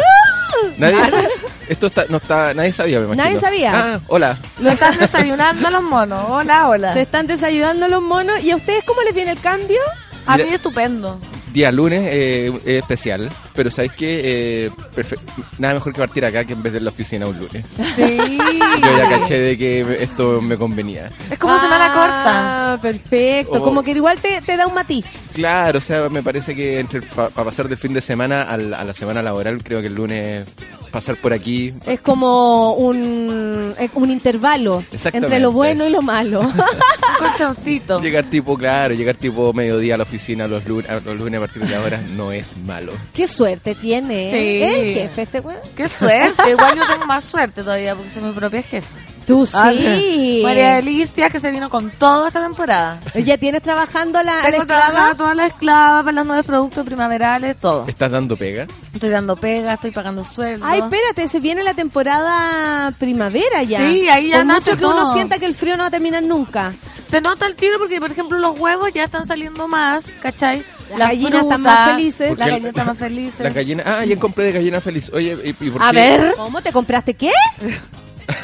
Nadie, 0.77 0.97
esto 1.67 1.87
está, 1.87 2.05
no 2.09 2.17
está, 2.17 2.53
nadie 2.53 2.71
sabía, 2.71 2.99
me 2.99 3.05
imagino. 3.05 3.23
Nadie 3.23 3.39
sabía. 3.39 3.71
Ah, 3.95 3.99
hola. 4.07 4.37
Lo 4.59 4.69
están 4.71 4.97
desayunando 4.97 5.69
los 5.71 5.83
monos. 5.83 6.23
Hola, 6.29 6.69
hola. 6.69 6.93
Se 6.93 7.01
están 7.01 7.25
desayunando 7.27 7.87
los 7.87 8.01
monos. 8.01 8.41
¿Y 8.43 8.51
a 8.51 8.55
ustedes 8.55 8.83
cómo 8.85 9.01
les 9.01 9.15
viene 9.15 9.31
el 9.31 9.39
cambio? 9.39 9.79
A 10.25 10.37
mí 10.37 10.43
Mira- 10.43 10.55
estupendo. 10.55 11.19
Día 11.53 11.71
lunes 11.71 12.01
eh, 12.11 12.51
es 12.65 12.67
especial, 12.81 13.29
pero 13.53 13.69
¿sabéis 13.69 13.93
qué? 13.93 14.21
Eh, 14.65 14.71
nada 15.59 15.75
mejor 15.75 15.93
que 15.93 15.99
partir 15.99 16.25
acá 16.25 16.43
que 16.45 16.53
en 16.53 16.63
vez 16.63 16.73
de 16.73 16.81
la 16.81 16.89
oficina 16.89 17.27
un 17.27 17.37
lunes. 17.37 17.63
Sí. 17.95 18.17
Yo 18.81 18.97
ya 18.97 19.09
caché 19.09 19.39
de 19.39 19.57
que 19.57 19.97
esto 20.03 20.41
me 20.41 20.57
convenía. 20.57 21.09
Es 21.29 21.37
como 21.37 21.57
semana 21.59 21.93
corta. 21.93 22.73
Ah, 22.73 22.79
perfecto. 22.81 23.53
O- 23.53 23.63
Como 23.63 23.83
que 23.83 23.91
igual 23.91 24.17
te, 24.19 24.41
te 24.41 24.57
da 24.57 24.65
un 24.65 24.73
matiz. 24.73 25.29
Claro, 25.33 25.77
o 25.77 25.81
sea, 25.81 26.09
me 26.09 26.23
parece 26.23 26.55
que 26.55 26.79
entre 26.79 27.01
para 27.03 27.29
pasar 27.29 27.67
del 27.69 27.77
fin 27.77 27.93
de 27.93 28.01
semana 28.01 28.41
a 28.43 28.57
la 28.57 28.93
semana 28.95 29.21
laboral, 29.21 29.61
creo 29.63 29.79
que 29.81 29.87
el 29.87 29.95
lunes 29.95 30.45
pasar 30.91 31.15
por 31.15 31.33
aquí 31.33 31.73
Es 31.87 32.01
como 32.01 32.73
un, 32.75 33.73
un 33.95 34.09
intervalo 34.11 34.83
entre 35.11 35.39
lo 35.39 35.51
bueno 35.51 35.87
y 35.87 35.89
lo 35.89 36.01
malo. 36.03 36.41
Un 37.13 37.29
colchoncito. 37.29 37.99
Llegar 38.01 38.25
tipo, 38.25 38.57
claro, 38.57 38.93
llegar 38.95 39.15
tipo 39.15 39.53
mediodía 39.53 39.95
a 39.95 39.97
la 39.97 40.03
oficina 40.03 40.47
los 40.47 40.65
lunes, 40.65 40.87
los 41.05 41.15
lunes 41.17 41.39
partir 41.47 41.61
de 41.67 41.75
ahora 41.75 42.01
no 42.15 42.31
es 42.31 42.57
malo. 42.65 42.93
Qué 43.13 43.27
suerte 43.27 43.75
tiene. 43.75 44.29
¿eh? 44.29 44.31
Sí. 44.31 44.79
El 44.89 44.93
jefe 45.09 45.21
este 45.23 45.39
weón. 45.39 45.59
Qué 45.75 45.87
suerte. 45.87 46.51
Igual 46.51 46.75
yo 46.77 46.85
tengo 46.87 47.05
más 47.05 47.23
suerte 47.23 47.61
todavía 47.63 47.95
porque 47.95 48.09
soy 48.09 48.23
mi 48.23 48.33
propia 48.33 48.61
jefa. 48.61 48.87
Tú 49.25 49.47
Ah, 49.53 49.71
sí. 49.71 50.41
María 50.43 50.75
Delicia, 50.75 51.29
que 51.29 51.39
se 51.39 51.49
vino 51.49 51.69
con 51.69 51.89
todo 51.91 52.27
esta 52.27 52.41
temporada. 52.43 52.99
¿Ya 53.23 53.37
tienes 53.37 53.61
trabajando 53.61 54.21
la, 54.21 54.35
la 54.35 54.41
Tengo 54.41 54.63
esclava? 54.63 54.85
trabajada 54.87 55.15
toda 55.15 55.33
la 55.33 55.45
esclava 55.45 56.03
para 56.03 56.11
los 56.11 56.25
nuevos 56.27 56.45
productos 56.45 56.85
primaverales, 56.85 57.55
todo. 57.57 57.85
¿Estás 57.87 58.11
dando 58.11 58.35
pega? 58.35 58.67
Estoy 58.93 59.09
dando 59.09 59.37
pega, 59.37 59.75
estoy 59.75 59.91
pagando 59.91 60.25
sueldo. 60.25 60.65
Ay, 60.67 60.81
espérate, 60.81 61.29
se 61.29 61.39
viene 61.39 61.63
la 61.63 61.73
temporada 61.73 62.91
primavera 62.99 63.63
ya. 63.63 63.79
Sí, 63.79 64.09
ahí 64.09 64.29
ya 64.29 64.43
nace 64.43 64.71
mucho 64.71 64.79
que 64.79 64.85
uno 64.87 65.03
todo. 65.03 65.13
sienta 65.13 65.37
que 65.39 65.45
el 65.45 65.55
frío 65.55 65.77
no 65.77 65.83
va 65.83 65.87
a 65.87 65.91
terminar 65.91 66.21
nunca. 66.23 66.73
Se 67.09 67.21
nota 67.21 67.45
el 67.45 67.55
tiro 67.55 67.77
porque, 67.79 67.99
por 68.01 68.11
ejemplo, 68.11 68.37
los 68.39 68.59
huevos 68.59 68.91
ya 68.93 69.05
están 69.05 69.25
saliendo 69.25 69.67
más, 69.69 70.03
¿cachai? 70.21 70.65
Las 70.97 71.09
gallinas 71.09 71.41
están 71.43 71.61
más 71.61 71.89
felices. 71.91 72.29
Las 72.39 72.47
gallinas 72.49 72.69
están 72.69 72.87
más 72.87 72.97
felices. 72.97 73.39
La 73.39 73.49
gallina. 73.49 73.83
Ah, 73.85 74.05
ya 74.05 74.17
compré 74.19 74.45
de 74.45 74.51
gallina 74.53 74.81
feliz. 74.81 75.09
Oye, 75.13 75.37
¿y, 75.43 75.49
y 75.49 75.69
por 75.71 75.83
A 75.83 75.91
qué? 75.91 75.95
ver. 75.97 76.33
¿Cómo 76.35 76.61
te 76.61 76.71
compraste 76.71 77.13
qué? 77.13 77.31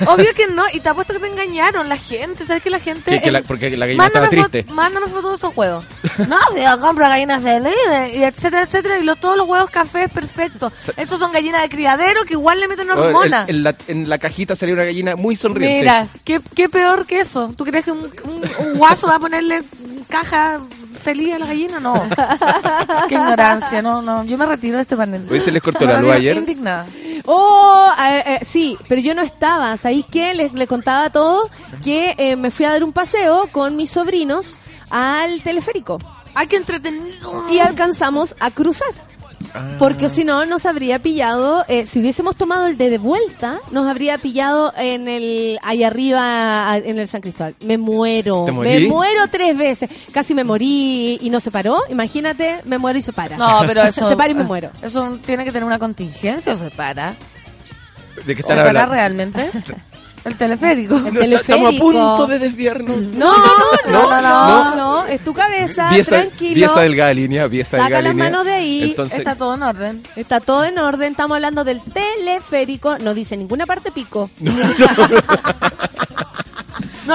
Obvio 0.07 0.33
que 0.35 0.47
no, 0.47 0.63
y 0.73 0.81
te 0.81 0.89
apuesto 0.89 1.13
que 1.13 1.19
te 1.19 1.27
engañaron 1.27 1.87
la 1.87 1.95
gente. 1.95 2.45
¿Sabes 2.45 2.61
que 2.61 2.69
la 2.69 2.79
gente. 2.79 3.11
Que- 3.11 3.21
que 3.21 3.31
la- 3.31 3.39
el- 3.39 3.45
porque 3.45 3.69
la 3.77 3.85
gallina 3.85 4.07
estaba 4.07 4.25
Mándame 4.25 4.49
triste. 4.49 4.69
fo- 4.71 4.75
Mándame 4.75 5.07
fotos 5.07 5.31
de 5.31 5.35
esos 5.37 5.55
huevos. 5.57 5.85
no, 6.27 6.37
yo 6.57 6.81
compro 6.81 7.07
gallinas 7.07 7.41
de 7.43 7.59
líder, 7.61 8.15
y 8.15 8.23
etcétera, 8.23 8.63
etcétera. 8.63 8.99
Y 8.99 9.03
los, 9.03 9.19
todos 9.19 9.37
los 9.37 9.47
huevos 9.47 9.69
cafés 9.69 10.09
perfectos. 10.09 10.73
Esos 10.97 11.17
son 11.19 11.31
gallinas 11.31 11.61
de 11.61 11.69
criadero 11.69 12.23
que 12.25 12.33
igual 12.33 12.59
le 12.59 12.67
meten 12.67 12.89
Oh, 12.89 12.93
en- 12.93 12.99
hormonas. 12.99 13.47
en, 13.49 13.63
la, 13.63 13.75
en 13.87 14.09
la 14.09 14.17
cajita 14.17 14.55
salió 14.55 14.75
una 14.75 14.83
gallina 14.83 15.15
muy 15.15 15.37
sonriente. 15.37 15.79
Mira, 15.79 16.07
¿qué, 16.25 16.41
qué 16.55 16.67
peor 16.67 17.05
que 17.05 17.21
eso. 17.21 17.53
¿Tú 17.57 17.63
crees 17.63 17.85
que 17.85 17.91
un, 17.93 17.99
un- 18.25 18.49
un 18.67 18.77
guaso 18.77 19.07
va 19.07 19.15
a 19.15 19.19
ponerle 19.19 19.61
caja 20.09 20.59
feliz 20.99 21.33
a 21.33 21.39
la 21.39 21.45
gallina? 21.47 21.79
No. 21.79 21.93
qué 23.09 23.15
ignorancia, 23.15 23.81
no, 23.81 24.01
no. 24.01 24.23
Yo 24.25 24.37
me 24.37 24.45
retiro 24.45 24.77
de 24.77 24.83
este 24.83 24.95
panel. 24.95 25.25
Hoy 25.29 25.41
se 25.41 25.51
les 25.51 25.61
cortó 25.61 25.85
la 25.85 25.99
luz 26.01 26.11
ayer. 26.11 26.35
indignada. 26.35 26.85
Oh, 27.25 27.91
eh, 27.99 28.23
eh, 28.25 28.39
sí, 28.43 28.77
pero 28.87 29.01
yo 29.01 29.13
no 29.13 29.21
estaba. 29.21 29.75
¿Sabéis 29.77 30.05
qué? 30.09 30.33
Les, 30.33 30.53
le 30.53 30.67
contaba 30.67 31.05
a 31.05 31.09
todos 31.09 31.49
que 31.83 32.15
eh, 32.17 32.35
me 32.35 32.51
fui 32.51 32.65
a 32.65 32.71
dar 32.71 32.83
un 32.83 32.93
paseo 32.93 33.49
con 33.51 33.75
mis 33.75 33.89
sobrinos 33.89 34.57
al 34.89 35.43
teleférico. 35.43 35.99
¡Ay, 36.33 36.47
qué 36.47 36.57
entretenido! 36.57 37.45
Y 37.49 37.59
alcanzamos 37.59 38.35
a 38.39 38.51
cruzar. 38.51 38.89
Porque 39.77 40.09
si 40.09 40.23
no, 40.23 40.45
nos 40.45 40.65
habría 40.65 40.99
pillado, 40.99 41.65
eh, 41.67 41.85
si 41.85 41.99
hubiésemos 41.99 42.35
tomado 42.35 42.67
el 42.67 42.77
de 42.77 42.89
de 42.89 42.97
vuelta, 42.97 43.57
nos 43.71 43.87
habría 43.87 44.17
pillado 44.17 44.73
en 44.77 45.07
el, 45.07 45.59
ahí 45.63 45.83
arriba, 45.83 46.77
en 46.77 46.99
el 46.99 47.07
San 47.07 47.21
Cristóbal. 47.21 47.55
Me 47.65 47.77
muero, 47.77 48.45
¿Te 48.45 48.51
me 48.51 48.87
muero 48.87 49.27
tres 49.31 49.57
veces. 49.57 49.89
Casi 50.11 50.33
me 50.33 50.43
morí 50.43 51.17
y 51.21 51.29
no 51.29 51.39
se 51.39 51.51
paró. 51.51 51.77
Imagínate, 51.89 52.61
me 52.65 52.77
muero 52.77 52.99
y 52.99 53.01
se 53.01 53.13
para. 53.13 53.37
No, 53.37 53.61
pero 53.65 53.81
eso. 53.83 54.07
se 54.09 54.15
para 54.15 54.29
y 54.29 54.35
me 54.35 54.43
muero. 54.43 54.69
Eso 54.81 55.17
tiene 55.25 55.45
que 55.45 55.51
tener 55.51 55.65
una 55.65 55.79
contingencia 55.79 56.53
o 56.53 56.55
se 56.55 56.69
para. 56.71 57.15
¿De 58.25 58.35
qué 58.35 58.41
¿Se 58.41 58.41
están 58.41 58.57
para 58.57 58.69
hablando? 58.69 58.93
realmente? 58.93 59.49
El 60.25 60.35
teleférico. 60.37 60.95
El 60.95 61.33
Estamos 61.33 61.75
a 61.75 61.79
punto 61.79 62.27
de 62.27 62.39
desviarnos. 62.39 62.97
No, 62.97 63.35
no, 63.37 63.43
no, 63.87 63.91
no, 63.91 64.21
no, 64.21 64.21
no. 64.21 64.75
no, 64.75 65.05
es 65.05 65.23
tu 65.23 65.33
cabeza, 65.33 65.89
tranquilo. 66.05 66.55
vi 66.55 66.63
esa 66.63 66.81
delgada 66.81 67.13
línea, 67.13 67.47
vi 67.47 67.61
esa 67.61 67.77
Saca 67.77 67.83
delgada 67.83 68.01
las 68.03 68.13
línea. 68.13 68.29
manos 68.29 68.45
de 68.45 68.51
ahí, 68.51 68.83
Entonces, 68.89 69.19
Está 69.19 69.35
todo 69.35 69.55
en 69.55 69.63
orden. 69.63 70.03
Está 70.15 70.39
todo 70.39 70.63
en 70.65 70.77
orden, 70.77 71.11
estamos 71.11 71.35
hablando 71.35 71.63
del 71.63 71.81
teleférico, 71.81 72.97
no 72.99 73.13
dice 73.13 73.37
ninguna 73.37 73.65
parte 73.65 73.91
pico. 73.91 74.29
No, 74.39 74.51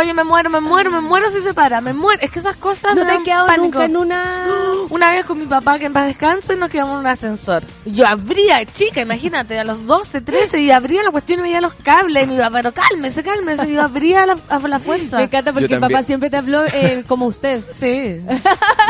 yo 0.02 0.14
me 0.14 0.24
muero, 0.24 0.50
me 0.50 0.60
muero, 0.60 0.90
me 0.90 1.00
muero 1.00 1.30
si 1.30 1.40
se 1.40 1.54
para. 1.54 1.80
Me 1.80 1.92
muero. 1.92 2.20
Es 2.22 2.30
que 2.30 2.38
esas 2.40 2.56
cosas 2.56 2.94
No 2.94 3.04
me 3.04 3.10
te 3.10 3.16
has 3.18 3.22
quedado 3.24 3.46
pánico. 3.46 3.64
nunca 3.64 3.84
en 3.84 3.96
una... 3.96 4.46
Una 4.90 5.10
vez 5.10 5.24
con 5.24 5.38
mi 5.38 5.46
papá, 5.46 5.78
que 5.78 5.86
en 5.86 5.92
paz 5.94 6.06
descanse, 6.06 6.56
nos 6.56 6.68
quedamos 6.70 6.94
en 6.94 7.00
un 7.00 7.06
ascensor. 7.06 7.62
Yo 7.86 8.06
abría, 8.06 8.64
chica, 8.66 9.00
imagínate, 9.00 9.58
a 9.58 9.64
los 9.64 9.86
12, 9.86 10.20
13, 10.20 10.60
y 10.60 10.70
abría 10.70 11.02
la 11.02 11.10
cuestión 11.10 11.40
y 11.40 11.42
veía 11.44 11.60
los 11.62 11.72
cables. 11.74 12.24
Y 12.24 12.26
mi 12.26 12.36
papá, 12.36 12.50
pero 12.58 12.72
cálmese, 12.72 13.22
cálmese. 13.22 13.68
Y 13.70 13.74
yo 13.74 13.82
abría 13.82 14.26
la, 14.26 14.36
a 14.48 14.58
la 14.68 14.78
fuerza. 14.78 15.16
Me 15.18 15.24
encanta 15.24 15.52
porque 15.54 15.72
el 15.74 15.80
papá 15.80 16.02
siempre 16.02 16.28
te 16.30 16.36
habló 16.36 16.62
eh, 16.66 17.02
como 17.08 17.26
usted. 17.26 17.62
Sí. 17.80 18.20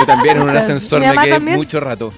yo 0.01 0.07
también 0.07 0.37
en 0.39 0.43
un 0.49 0.57
ascensor 0.57 1.01
Mi 1.01 1.07
me 1.07 1.13
mamá 1.13 1.23
quedé 1.25 1.35
también. 1.35 1.57
mucho 1.57 1.79
rato. 1.81 2.13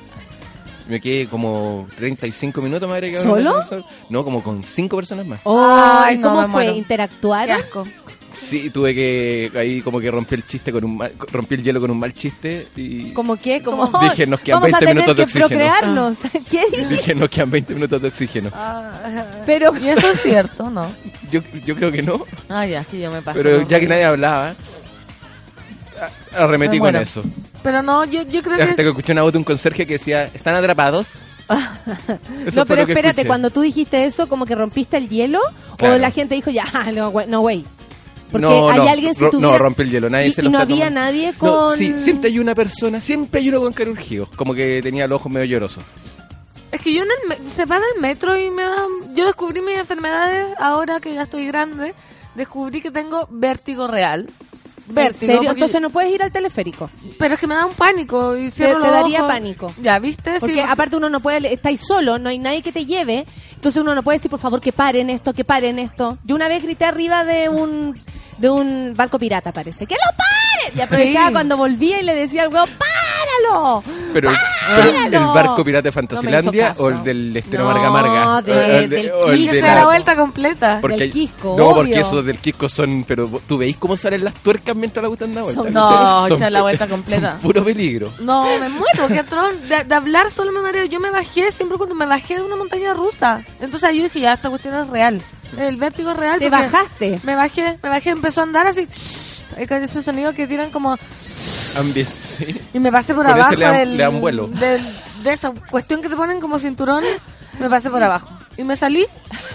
Me 0.89 1.01
quedé 1.01 1.29
como 1.29 1.87
35 1.97 2.61
minutos, 2.63 2.89
madre. 2.89 3.15
un 3.19 3.23
¿Solo? 3.25 3.57
ascensor. 3.59 3.85
No, 4.09 4.25
como 4.25 4.43
con 4.43 4.63
cinco 4.63 4.97
personas 4.97 5.27
más. 5.27 5.41
Ay, 5.45 6.17
no, 6.19 6.31
¿Cómo 6.35 6.49
fue? 6.49 6.67
¿Interactuar? 6.69 7.47
Qué 7.49 7.53
asco. 7.53 7.85
Sí, 8.39 8.71
tuve 8.71 8.95
que 8.95 9.51
ahí 9.59 9.81
como 9.81 9.99
que 9.99 10.11
rompí 10.11 10.35
el 10.35 10.47
chiste 10.47 10.71
con 10.71 10.85
un 10.85 10.99
mal, 10.99 11.13
rompí 11.33 11.55
el 11.55 11.63
hielo 11.65 11.81
con 11.81 11.91
un 11.91 11.99
mal 11.99 12.13
chiste 12.13 12.69
y 12.77 13.11
¿Cómo 13.13 13.37
qué? 13.37 13.63
Como, 13.63 13.87
Dije, 14.01 14.27
nos 14.27 14.41
quedan 14.41 14.61
vamos 14.61 14.75
a 14.75 14.79
20 14.79 14.87
tener 14.87 14.95
minutos 14.95 15.17
de 15.17 15.23
que 15.23 15.23
oxígeno. 15.23 15.49
procrearnos. 15.49 16.19
¿Qué 16.51 16.65
dije? 16.71 16.87
dije 16.97 17.15
nos 17.15 17.31
quedan 17.31 17.51
20 17.51 17.75
minutos 17.75 18.03
de 18.03 18.09
oxígeno. 18.09 18.51
Pero 19.47 19.73
Y 19.79 19.89
eso 19.89 20.11
es 20.11 20.21
cierto, 20.23 20.71
¿no? 20.71 20.87
Yo, 21.31 21.41
yo 21.65 21.75
creo 21.77 21.91
que 21.91 22.03
no, 22.03 22.25
Ah, 22.49 22.67
ya, 22.67 22.85
que 22.85 23.01
yo 23.01 23.11
me 23.11 23.23
paso. 23.23 23.39
pero 23.43 23.67
ya 23.67 23.81
que 23.81 23.87
nadie 23.89 24.05
hablaba, 24.05 24.55
a- 26.35 26.43
arremetí 26.43 26.77
Me 26.77 26.81
con 26.81 26.91
muero. 26.93 27.01
eso. 27.01 27.23
Pero 27.63 27.83
no, 27.83 28.05
yo, 28.05 28.23
yo 28.23 28.43
creo 28.43 28.55
Hasta 28.61 28.77
que... 28.77 28.83
que 28.83 28.89
escuché 28.91 29.13
una 29.13 29.23
voz 29.23 29.33
de 29.33 29.39
un 29.39 29.45
conserje 29.45 29.87
que 29.87 29.95
decía, 29.95 30.25
¿están 30.25 30.55
atrapados? 30.55 31.19
Eso 31.49 32.61
no, 32.61 32.67
fue 32.67 32.67
pero 32.67 32.81
lo 32.83 32.87
que 32.87 32.93
espérate, 32.93 33.09
escuché. 33.23 33.27
cuando 33.27 33.51
tú 33.51 33.61
dijiste 33.61 34.05
eso, 34.05 34.29
como 34.29 34.47
que 34.47 34.55
rompiste 34.57 34.97
el 34.97 35.09
hielo, 35.09 35.41
o 35.81 35.87
la 35.97 36.11
gente 36.11 36.35
dijo, 36.35 36.51
ya, 36.51 36.65
no, 36.95 37.11
güey, 37.11 37.27
no, 37.29 37.41
güey. 37.41 37.65
Porque 38.31 38.47
No, 38.47 38.69
hay 38.71 38.79
no, 38.79 38.89
alguien 38.89 39.15
si 39.15 39.31
tuviera... 39.31 39.53
No, 39.53 39.59
rompe 39.59 39.83
el 39.85 39.91
hielo, 39.91 40.11
nadie 40.11 40.29
y, 40.29 40.33
se 40.33 40.43
y 40.43 40.45
lo 40.45 40.51
no 40.51 40.59
está 40.61 40.73
había 40.73 40.87
tomando. 40.89 41.01
nadie 41.01 41.33
No, 41.33 41.39
con... 41.39 41.73
sí, 41.73 41.95
siempre 41.99 42.31
hay 42.31 42.39
una 42.39 42.55
persona, 42.55 43.01
siempre 43.01 43.41
hay 43.41 43.49
uno 43.49 43.61
con 43.61 43.73
carurgío, 43.73 44.29
como 44.37 44.55
que 44.55 44.83
tenía 44.83 45.07
los 45.07 45.21
ojos 45.21 45.33
medio 45.33 45.47
llorosos. 45.47 45.85
Es 46.73 46.81
que 46.81 46.93
yo 46.93 47.03
en 47.05 47.09
el 47.09 47.29
me- 47.43 47.49
se 47.51 47.67
para 47.67 47.83
el 47.95 48.01
metro 48.01 48.37
y 48.37 48.51
me 48.51 48.63
da... 48.65 48.77
Yo 49.15 49.27
descubrí 49.27 49.61
mis 49.63 49.79
enfermedades 49.79 50.55
ahora 50.59 50.99
que 51.01 51.15
ya 51.15 51.23
estoy 51.23 51.47
grande. 51.47 51.95
Descubrí 52.35 52.83
que 52.83 52.91
tengo 52.91 53.29
vértigo 53.31 53.87
real. 53.87 54.29
Entonces 54.89 55.81
no 55.81 55.91
puedes 55.91 56.13
ir 56.15 56.23
al 56.23 56.33
teleférico. 56.33 56.89
Pero 57.19 57.35
es 57.35 57.41
que 57.41 57.47
me 57.47 57.55
da 57.55 57.67
un 57.67 57.75
pánico 57.75 58.37
y 58.37 58.45
Te, 58.47 58.51
cierro 58.51 58.81
te 58.83 58.89
los 58.89 58.91
daría 58.93 59.19
ojos. 59.21 59.33
pánico. 59.33 59.73
Ya, 59.83 59.99
¿viste? 59.99 60.39
Porque 60.41 60.55
Sí, 60.55 60.61
aparte 60.61 60.97
uno 60.97 61.11
no 61.11 61.21
puede, 61.21 61.53
estáis 61.53 61.81
solo, 61.81 62.19
no 62.19 62.29
hay 62.29 62.39
nadie 62.39 62.63
que 62.63 62.73
te 62.73 62.87
lleve, 62.87 63.27
entonces 63.55 63.83
uno 63.83 63.95
no 63.95 64.03
puede 64.03 64.19
decir 64.19 64.31
por 64.31 64.41
favor 64.41 64.61
que 64.61 64.73
paren 64.73 65.11
esto, 65.11 65.33
que 65.35 65.45
paren 65.45 65.79
esto. 65.79 66.19
Yo 66.25 66.35
una 66.35 66.49
vez 66.49 66.63
grité 66.63 66.85
arriba 66.85 67.25
de 67.25 67.49
un 67.49 67.95
de 68.39 68.51
un 68.51 68.93
barco 68.97 69.19
pirata 69.19 69.53
parece, 69.53 69.87
¡que 69.87 69.95
lo 69.95 70.17
paren! 70.17 70.79
Y 70.79 70.81
aprovechaba 70.83 71.27
Sí. 71.29 71.33
cuando 71.33 71.57
volvía 71.57 72.01
y 72.01 72.05
le 72.05 72.15
decía 72.15 72.43
al 72.43 72.49
huevo, 72.49 72.67
¡páralo! 72.79 73.83
Pero, 74.13 74.31
pero 74.77 74.91
el 75.07 75.11
barco 75.35 75.65
pirata 75.65 75.83
de 75.83 75.93
Fantasilandia 75.93 76.75
o 76.79 76.89
el 76.89 77.03
del 77.05 77.37
Estero 77.37 77.65
No, 77.65 77.73
Marga 77.73 77.91
Marga. 77.91 78.43
de- 78.43 78.53
O 78.53 78.61
el 78.61 78.91
del 78.91 79.11
o 79.13 79.31
el 79.31 79.37
Quisco. 79.39 79.53
de 79.53 79.61
se 79.61 79.67
da 79.67 79.75
la 79.75 79.85
vuelta 79.85 80.17
completa. 80.17 80.79
porque- 80.81 80.97
del 80.97 81.11
Quisco, 81.13 81.55
No, 81.57 81.67
obvio. 81.67 81.75
porque 81.77 82.01
esos 82.01 82.25
del 82.25 82.39
Quisco 82.39 82.69
son. 82.69 83.05
Pero 83.07 83.31
tú 83.47 83.59
veis 83.59 83.77
cómo 83.77 83.97
salen 83.97 84.25
las 84.25 84.35
tuercas 84.35 84.75
mientras 84.75 85.03
la 85.03 85.09
gustan 85.09 85.35
da 85.35 85.43
vuelta. 85.43 85.63
Son- 85.63 85.73
No, 85.73 86.51
la 86.51 86.63
vuelta 86.63 86.87
completa. 86.89 87.33
Son 87.33 87.41
puro 87.41 87.65
peligro. 87.65 88.13
No, 88.21 88.59
me 88.59 88.69
muero, 88.69 89.07
que 89.09 89.19
atroz. 89.21 89.55
De, 89.69 89.85
de 89.85 89.95
hablar 89.95 90.31
solo 90.31 90.51
me 90.53 90.61
mareo. 90.61 90.85
Yo 90.87 90.99
me 91.01 91.11
bajé 91.11 91.53
siempre 91.53 91.77
cuando 91.79 91.95
me 91.95 92.07
bajé 92.07 92.37
de 92.37 92.43
una 92.43 92.57
montaña 92.57 92.95
rusa. 92.95 93.43
Entonces 93.61 93.89
ahí 93.89 93.99
yo 93.99 94.05
dije, 94.05 94.21
ya, 94.21 94.33
esta 94.35 94.49
cuestión 94.51 94.75
es 94.75 94.89
real. 94.89 95.21
El 95.59 95.77
vértigo 95.77 96.15
real. 96.15 96.39
Te 96.39 96.51
bajaste. 96.51 97.21
Me 97.23 97.35
bajé, 97.35 97.79
me 97.83 97.89
bajé, 97.89 98.11
empezó 98.11 98.41
a 98.41 98.45
andar 98.45 98.67
así. 98.67 98.87
Ese 99.57 100.03
sonido 100.03 100.33
que 100.35 100.47
tiran 100.47 100.71
como. 100.71 100.97
Sí. 101.17 102.61
Y 102.75 102.79
me 102.79 102.91
pasé 102.93 103.15
por, 103.15 103.27
abajo 103.27 103.55
le 103.55 103.65
dan- 103.65 103.75
del, 103.77 103.97
le 103.97 104.03
dan 104.03 104.21
vuelo. 104.21 104.47
del- 104.49 104.85
de 105.23 105.33
esa 105.33 105.53
cuestión 105.71 106.03
que 106.03 106.09
te 106.09 106.17
ponen 106.17 106.41
como 106.41 106.59
cinturón. 106.59 107.05
Me 107.59 107.71
pasé 107.71 107.89
por 107.91 108.03
abajo. 108.03 108.29
Y 108.59 108.65
me 108.65 108.77
salí 108.77 109.07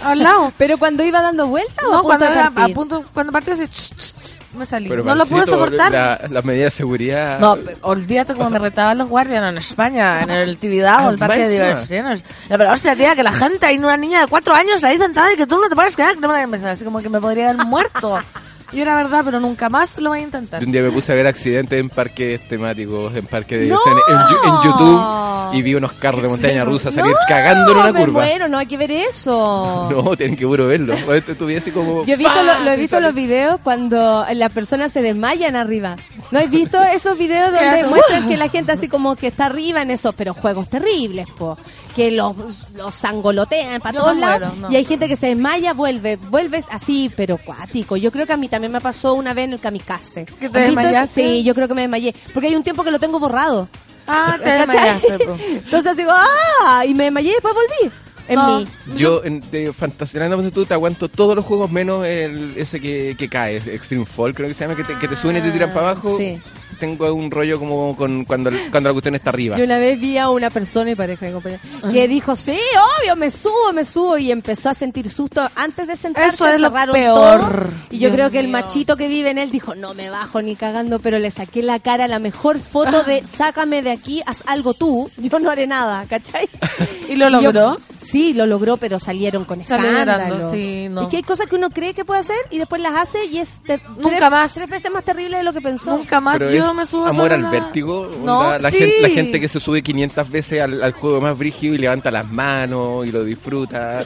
al 0.04 0.18
lado. 0.20 0.52
Pero 0.58 0.78
cuando 0.78 1.02
iba 1.04 1.20
dando 1.22 1.46
vuelta 1.48 1.82
o 1.88 1.92
a 1.92 1.96
No, 1.96 2.02
punto 2.02 2.18
cuando, 2.18 2.26
partir? 2.52 2.72
a 2.72 2.74
punto, 2.74 3.04
cuando 3.12 3.32
partió 3.32 3.54
así, 3.54 3.66
ch, 3.66 3.90
ch, 3.96 4.12
ch, 4.14 4.40
me 4.54 4.66
salí. 4.66 4.88
Pero 4.88 5.02
no 5.02 5.14
lo 5.14 5.26
pude 5.26 5.46
soportar. 5.46 5.90
La, 5.90 6.20
las 6.30 6.44
medidas 6.44 6.66
de 6.66 6.76
seguridad. 6.76 7.38
No, 7.38 7.58
olvídate 7.82 8.34
como 8.34 8.50
me 8.50 8.58
retaban 8.58 8.98
los 8.98 9.08
guardias 9.08 9.48
en 9.48 9.58
España, 9.58 10.22
en 10.22 10.30
el 10.30 10.56
Tibidabo, 10.58 11.08
el 11.10 11.16
Ah, 11.16 11.18
parque 11.18 11.38
de 11.46 11.50
diversiones. 11.50 12.24
Ya, 12.48 12.58
Pero 12.58 12.72
hostia, 12.72 12.94
tía, 12.94 13.14
que 13.16 13.22
la 13.22 13.32
gente, 13.32 13.66
hay 13.66 13.78
una 13.78 13.96
niña 13.96 14.20
de 14.20 14.26
cuatro 14.28 14.54
años 14.54 14.84
ahí 14.84 14.98
sentada 14.98 15.32
y 15.32 15.36
que 15.36 15.46
tú 15.46 15.58
no 15.60 15.68
te 15.68 15.74
pares 15.76 15.96
quedar, 15.96 16.14
que 16.14 16.20
no 16.20 16.28
me 16.28 16.40
empezar 16.42 16.70
así 16.70 16.84
como 16.84 17.00
que 17.00 17.08
me 17.08 17.20
podría 17.20 17.50
haber 17.50 17.64
muerto. 17.64 18.18
Y 18.72 18.80
era 18.80 18.96
verdad, 18.96 19.22
pero 19.24 19.38
nunca 19.38 19.68
más 19.68 19.98
lo 19.98 20.10
voy 20.10 20.20
a 20.20 20.22
intentar. 20.22 20.60
Yo 20.60 20.66
Un 20.66 20.72
día 20.72 20.82
me 20.82 20.90
puse 20.90 21.12
a 21.12 21.14
ver 21.14 21.26
accidentes 21.26 21.78
en 21.78 21.90
parques 21.90 22.48
temáticos, 22.48 23.14
en 23.14 23.26
parques 23.26 23.60
de 23.60 23.66
¡No! 23.66 23.78
diversiones, 23.84 24.04
en, 24.08 24.70
YouTube, 24.70 25.54
y 25.54 25.62
vi 25.62 25.74
unos 25.74 25.92
carros 25.92 26.22
de 26.22 26.28
montaña 26.28 26.64
rusa 26.64 26.90
salir 26.90 27.14
cagando 27.28 27.72
en 27.72 27.78
una 27.78 27.92
curva. 27.92 28.22
muero, 28.22 28.48
no 28.48 28.58
hay 28.58 28.66
que 28.66 28.76
ver 28.76 28.90
eso. 28.90 29.90
No, 29.92 30.16
tienen 30.16 30.36
que 30.36 30.46
puro 30.46 30.66
verlo. 30.66 30.94
Así 30.94 31.70
como. 31.70 32.04
Yo 32.06 32.14
he 32.14 32.16
visto, 32.16 32.32
¡pah! 32.32 32.42
lo, 32.42 32.64
lo 32.64 32.70
he 32.70 32.76
visto 32.76 32.98
los 33.00 33.14
videos 33.14 33.60
cuando 33.62 34.24
las 34.32 34.52
personas 34.52 34.90
se 34.90 35.02
desmayan 35.02 35.54
arriba. 35.54 35.96
¿No 36.30 36.38
has 36.38 36.50
visto 36.50 36.82
esos 36.82 37.18
videos 37.18 37.50
¿Qué 37.58 37.64
donde 37.64 37.84
muestran 37.88 38.26
que 38.26 38.36
la 38.36 38.48
gente 38.48 38.72
así 38.72 38.88
como 38.88 39.16
que 39.16 39.26
está 39.28 39.46
arriba 39.46 39.82
en 39.82 39.90
esos, 39.90 40.14
pero 40.14 40.32
juegos 40.32 40.70
terribles, 40.70 41.26
po? 41.36 41.58
Que 41.94 42.10
los, 42.10 42.34
los 42.74 42.94
sangolotean 42.94 43.80
para 43.80 43.98
todos 43.98 44.16
lados. 44.16 44.52
muero, 44.54 44.68
no. 44.68 44.72
Y 44.72 44.76
hay 44.76 44.84
gente 44.84 45.08
que 45.08 45.16
se 45.16 45.26
desmaya, 45.28 45.72
vuelve, 45.74 46.16
vuelves 46.16 46.66
así, 46.70 47.10
pero 47.14 47.36
cuático. 47.38 47.96
Yo 47.96 48.10
creo 48.10 48.26
que 48.26 48.32
a 48.32 48.36
mí 48.36 48.48
también 48.48 48.72
me 48.72 48.80
pasó 48.80 49.14
una 49.14 49.34
vez 49.34 49.44
en 49.46 49.52
el 49.54 49.60
kamikaze. 49.60 50.24
¿Que 50.24 50.48
te 50.48 50.58
desmayaste? 50.60 51.22
Sí, 51.22 51.44
yo 51.44 51.54
creo 51.54 51.68
que 51.68 51.74
me 51.74 51.82
desmayé. 51.82 52.14
Porque 52.32 52.48
hay 52.48 52.54
un 52.56 52.62
tiempo 52.62 52.82
que 52.82 52.90
lo 52.90 52.98
tengo 52.98 53.18
borrado. 53.20 53.68
Ah, 54.06 54.36
te 54.42 54.50
desmayaste. 54.50 55.14
Entonces 55.64 55.96
digo, 55.96 56.10
¡ah! 56.12 56.84
Y 56.86 56.94
me 56.94 57.04
desmayé 57.04 57.30
y 57.30 57.32
después 57.34 57.54
volví. 57.54 57.94
en 58.28 58.34
No. 58.36 58.58
mí. 58.60 58.66
Yo 58.96 59.22
en, 59.24 59.40
de 59.50 59.72
Fantasyland 59.72 60.34
ponte 60.34 60.50
tú 60.50 60.64
te 60.64 60.74
aguanto 60.74 61.08
todos 61.08 61.36
los 61.36 61.44
juegos 61.44 61.70
menos 61.70 62.04
el, 62.06 62.54
ese 62.56 62.80
que, 62.80 63.14
que 63.18 63.28
cae, 63.28 63.56
Extreme 63.58 64.06
Fall 64.06 64.34
creo 64.34 64.48
que 64.48 64.54
se 64.54 64.64
llama, 64.64 64.76
que 64.76 64.84
te, 64.84 64.94
que 64.98 65.08
te 65.08 65.16
suben 65.16 65.36
y 65.36 65.40
te 65.40 65.50
tiran 65.50 65.72
para 65.72 65.90
abajo. 65.90 66.16
Sí. 66.16 66.40
Tengo 66.82 67.14
un 67.14 67.30
rollo 67.30 67.60
como 67.60 67.96
con 67.96 68.24
cuando, 68.24 68.50
cuando 68.72 68.88
la 68.88 68.92
cuestión 68.92 69.14
está 69.14 69.30
arriba. 69.30 69.56
Yo 69.56 69.62
una 69.64 69.78
vez 69.78 70.00
vi 70.00 70.18
a 70.18 70.30
una 70.30 70.50
persona 70.50 70.90
y 70.90 70.96
pareja 70.96 71.26
de 71.26 71.32
compañero 71.32 71.60
que 71.92 72.08
dijo, 72.08 72.34
sí, 72.34 72.58
obvio, 73.00 73.14
me 73.14 73.30
subo, 73.30 73.72
me 73.72 73.84
subo 73.84 74.18
y 74.18 74.32
empezó 74.32 74.68
a 74.68 74.74
sentir 74.74 75.08
susto 75.08 75.48
antes 75.54 75.86
de 75.86 75.96
sentarse. 75.96 76.34
Eso 76.34 76.48
es 76.48 76.60
lo 76.60 76.70
cerraron 76.70 76.92
peor. 76.92 77.40
todo. 77.40 77.70
y 77.90 77.98
yo 77.98 78.08
Dios 78.08 78.12
creo 78.14 78.30
que 78.32 78.40
el 78.40 78.48
machito 78.48 78.96
que 78.96 79.06
vive 79.06 79.30
en 79.30 79.38
él 79.38 79.52
dijo, 79.52 79.76
no 79.76 79.94
me 79.94 80.10
bajo 80.10 80.42
ni 80.42 80.56
cagando, 80.56 80.98
pero 80.98 81.20
le 81.20 81.30
saqué 81.30 81.62
la 81.62 81.78
cara, 81.78 82.08
la 82.08 82.18
mejor 82.18 82.58
foto 82.58 83.04
de 83.04 83.22
sácame 83.24 83.82
de 83.82 83.92
aquí, 83.92 84.20
haz 84.26 84.42
algo 84.46 84.74
tú, 84.74 85.08
yo 85.18 85.38
no 85.38 85.50
haré 85.50 85.68
nada, 85.68 86.04
¿cachai? 86.08 86.48
¿Y 87.08 87.14
lo 87.14 87.26
yo- 87.30 87.40
logró? 87.52 87.76
Sí, 88.02 88.34
lo 88.34 88.46
logró, 88.46 88.76
pero 88.76 88.98
salieron 88.98 89.44
con 89.44 89.60
escándalo. 89.60 90.50
sí, 90.50 90.88
no. 90.90 91.02
Es 91.02 91.08
que 91.08 91.16
hay 91.18 91.22
cosas 91.22 91.46
que 91.46 91.54
uno 91.56 91.70
cree 91.70 91.94
que 91.94 92.04
puede 92.04 92.20
hacer 92.20 92.36
y 92.50 92.58
después 92.58 92.80
las 92.82 92.94
hace 92.94 93.24
y 93.26 93.38
es 93.38 93.60
te- 93.66 93.78
Nunca 93.96 94.18
tres, 94.18 94.30
más. 94.30 94.54
tres 94.54 94.68
veces 94.68 94.90
más 94.90 95.04
terrible 95.04 95.38
de 95.38 95.42
lo 95.42 95.52
que 95.52 95.60
pensó. 95.60 95.96
Nunca 95.96 96.20
más 96.20 96.38
Pero 96.38 96.50
yo 96.50 96.68
es 96.70 96.74
me 96.74 96.86
subo 96.86 97.06
amor 97.06 97.32
al 97.32 97.40
a 97.40 97.42
la- 97.44 97.50
vértigo. 97.50 98.10
No, 98.24 98.58
la, 98.58 98.70
sí. 98.70 98.78
gente, 98.78 99.00
la 99.02 99.08
gente 99.08 99.40
que 99.40 99.48
se 99.48 99.60
sube 99.60 99.82
500 99.82 100.30
veces 100.30 100.60
al, 100.60 100.82
al 100.82 100.92
juego 100.92 101.20
más 101.20 101.38
brígido 101.38 101.74
y 101.74 101.78
levanta 101.78 102.10
las 102.10 102.30
manos 102.30 103.06
y 103.06 103.12
lo 103.12 103.24
disfruta. 103.24 104.04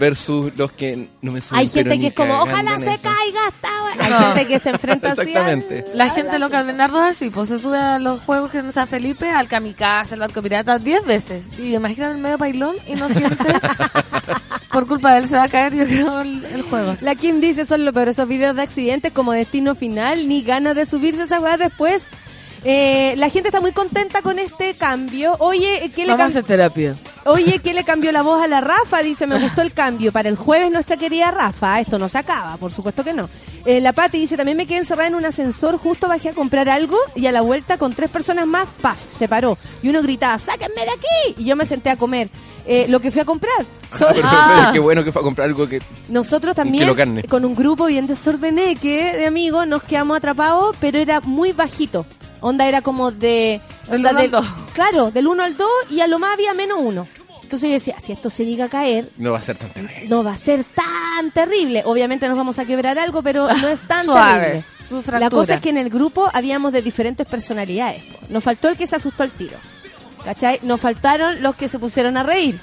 Versus 0.00 0.56
los 0.56 0.72
que 0.72 1.08
no 1.22 1.30
me 1.30 1.40
suben. 1.42 1.60
Hay 1.60 1.68
gente 1.68 2.00
que 2.00 2.06
es 2.08 2.14
como, 2.14 2.38
ojalá 2.40 2.74
en 2.74 2.80
se 2.80 2.94
eso". 2.94 3.02
caiga 3.02 3.40
wea". 3.84 3.94
Hay 4.00 4.10
No. 4.10 4.18
gente 4.34 4.46
que 4.48 4.58
se 4.58 4.70
enfrenta 4.70 5.12
así. 5.12 5.20
al- 5.20 5.28
Exactamente. 5.28 5.84
La 5.94 6.08
gente 6.10 6.38
loca, 6.38 6.62
Bernardo 6.62 7.04
es 7.04 7.16
así, 7.16 7.28
pues 7.30 7.50
se 7.50 7.58
sube 7.58 7.76
a 7.78 7.98
los 7.98 8.22
juegos 8.22 8.50
que 8.50 8.62
no 8.62 8.72
sea 8.72 8.86
Felipe, 8.86 9.30
al 9.30 9.46
Kamikaze, 9.46 10.14
al 10.14 10.20
Barco 10.20 10.40
Pirata, 10.42 10.78
10 10.78 11.04
veces. 11.06 11.44
Y 11.58 11.74
imagínate 11.74 12.14
el 12.14 12.20
medio 12.22 12.38
bailón 12.38 12.76
y 12.88 12.94
no 12.94 13.08
siente, 13.10 13.44
por 14.72 14.86
culpa 14.86 15.12
de 15.12 15.18
él 15.20 15.28
se 15.28 15.36
va 15.36 15.44
a 15.44 15.48
caer, 15.48 15.74
yo 15.74 15.84
creo, 15.84 16.20
el, 16.22 16.44
el 16.46 16.62
juego. 16.62 16.96
La 17.02 17.14
Kim 17.14 17.40
dice, 17.40 17.64
son 17.66 17.84
lo 17.84 17.92
peor 17.92 18.08
esos 18.08 18.26
videos 18.26 18.56
de 18.56 18.62
accidentes 18.62 19.12
como 19.12 19.32
destino 19.32 19.74
final, 19.74 20.26
ni 20.28 20.42
ganas 20.42 20.74
de 20.76 20.86
subirse 20.86 21.22
a 21.22 21.24
esa 21.26 21.40
weá 21.40 21.56
después. 21.56 22.08
Eh, 22.62 23.14
la 23.16 23.30
gente 23.30 23.48
está 23.48 23.60
muy 23.60 23.72
contenta 23.72 24.20
con 24.22 24.38
este 24.38 24.74
cambio. 24.74 25.34
Oye, 25.38 25.90
¿qué 25.94 26.04
le, 26.06 26.14
Vamos 26.14 26.36
a 26.36 26.42
terapia. 26.42 26.94
Oye, 27.24 27.58
¿qué 27.60 27.72
le 27.72 27.84
cambió 27.84 28.12
la 28.12 28.22
voz 28.22 28.42
a 28.42 28.46
la 28.48 28.60
Rafa? 28.60 28.98
Dice, 29.02 29.26
me 29.26 29.38
gustó 29.40 29.62
el 29.62 29.72
cambio. 29.72 30.12
Para 30.12 30.28
el 30.28 30.36
jueves 30.36 30.70
nuestra 30.70 30.96
querida 30.98 31.30
Rafa. 31.30 31.80
Esto 31.80 31.98
no 31.98 32.08
se 32.08 32.18
acaba, 32.18 32.56
por 32.58 32.70
supuesto 32.72 33.02
que 33.02 33.12
no. 33.14 33.28
Eh, 33.64 33.80
la 33.80 33.92
Pati 33.92 34.18
dice, 34.18 34.36
también 34.36 34.56
me 34.58 34.66
quedé 34.66 34.78
encerrada 34.78 35.08
en 35.08 35.14
un 35.14 35.24
ascensor, 35.24 35.76
justo 35.78 36.08
bajé 36.08 36.30
a 36.30 36.32
comprar 36.32 36.68
algo 36.68 36.96
y 37.14 37.26
a 37.26 37.32
la 37.32 37.40
vuelta 37.42 37.78
con 37.78 37.94
tres 37.94 38.10
personas 38.10 38.46
más, 38.46 38.66
¡paf! 38.80 38.98
Se 39.16 39.28
paró. 39.28 39.56
Y 39.82 39.88
uno 39.88 40.02
gritaba, 40.02 40.38
¡sáquenme 40.38 40.82
de 40.82 40.90
aquí! 40.90 41.34
Y 41.38 41.44
yo 41.44 41.56
me 41.56 41.64
senté 41.66 41.90
a 41.90 41.96
comer. 41.96 42.28
Eh, 42.66 42.86
lo 42.88 43.00
que 43.00 43.10
fui 43.10 43.20
a 43.22 43.24
comprar. 43.24 43.64
So- 43.98 44.06
Pero, 44.14 44.28
Ah. 44.30 44.54
pero 44.60 44.72
qué 44.72 44.78
bueno 44.78 45.02
que 45.02 45.10
fue 45.12 45.20
a 45.20 45.24
comprar 45.24 45.48
algo 45.48 45.66
que. 45.66 45.80
nosotros 46.08 46.54
también, 46.54 46.94
con 47.28 47.44
un 47.44 47.54
grupo 47.54 47.86
bien 47.86 48.06
desordeneque 48.06 49.14
de 49.16 49.26
amigos, 49.26 49.66
nos 49.66 49.82
quedamos 49.82 50.16
atrapados, 50.18 50.76
pero 50.80 50.98
era 50.98 51.20
muy 51.20 51.52
bajito. 51.52 52.06
Onda 52.40 52.66
era 52.66 52.80
como 52.82 53.10
de... 53.10 53.60
Del 53.88 53.96
onda 53.96 54.10
uno 54.10 54.18
al 54.18 54.22
del- 54.22 54.30
dos. 54.30 54.46
Claro, 54.72 55.10
del 55.10 55.26
1 55.28 55.42
al 55.42 55.56
2 55.56 55.68
y 55.90 56.00
a 56.00 56.06
lo 56.06 56.18
más 56.18 56.32
había 56.34 56.54
menos 56.54 56.78
uno. 56.80 57.06
Entonces 57.42 57.68
yo 57.68 57.74
decía, 57.74 57.96
si 57.98 58.12
esto 58.12 58.30
se 58.30 58.44
llega 58.46 58.66
a 58.66 58.68
caer, 58.68 59.10
No 59.16 59.32
va 59.32 59.38
a 59.38 59.42
ser 59.42 59.56
tan 59.58 59.70
terrible. 59.72 60.06
no 60.08 60.22
va 60.22 60.32
a 60.32 60.36
ser 60.36 60.64
tan 60.64 61.32
terrible. 61.32 61.82
Obviamente 61.84 62.28
nos 62.28 62.36
vamos 62.38 62.58
a 62.60 62.64
quebrar 62.64 62.98
algo, 62.98 63.22
pero 63.22 63.48
no 63.52 63.68
es 63.68 63.82
tan 63.82 64.04
Suave, 64.06 64.40
terrible. 64.40 64.64
su 64.88 65.02
La 65.18 65.28
cosa 65.30 65.54
es 65.54 65.60
que 65.60 65.70
en 65.70 65.78
el 65.78 65.90
grupo 65.90 66.30
habíamos 66.32 66.72
de 66.72 66.80
diferentes 66.82 67.26
personalidades. 67.26 68.04
Nos 68.28 68.44
faltó 68.44 68.68
el 68.68 68.76
que 68.76 68.86
se 68.86 68.96
asustó 68.96 69.24
al 69.24 69.32
tiro. 69.32 69.56
¿Cachai? 70.24 70.60
Nos 70.62 70.80
faltaron 70.80 71.42
los 71.42 71.56
que 71.56 71.66
se 71.68 71.78
pusieron 71.80 72.16
a 72.16 72.22
reír. 72.22 72.60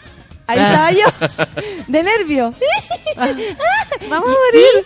Ahí 0.50 0.60
estaba 0.60 0.92
yo, 0.92 1.06
de 1.88 2.04
nervio. 2.04 2.54
Vamos 3.18 3.50
a 4.10 4.20
morir. 4.20 4.86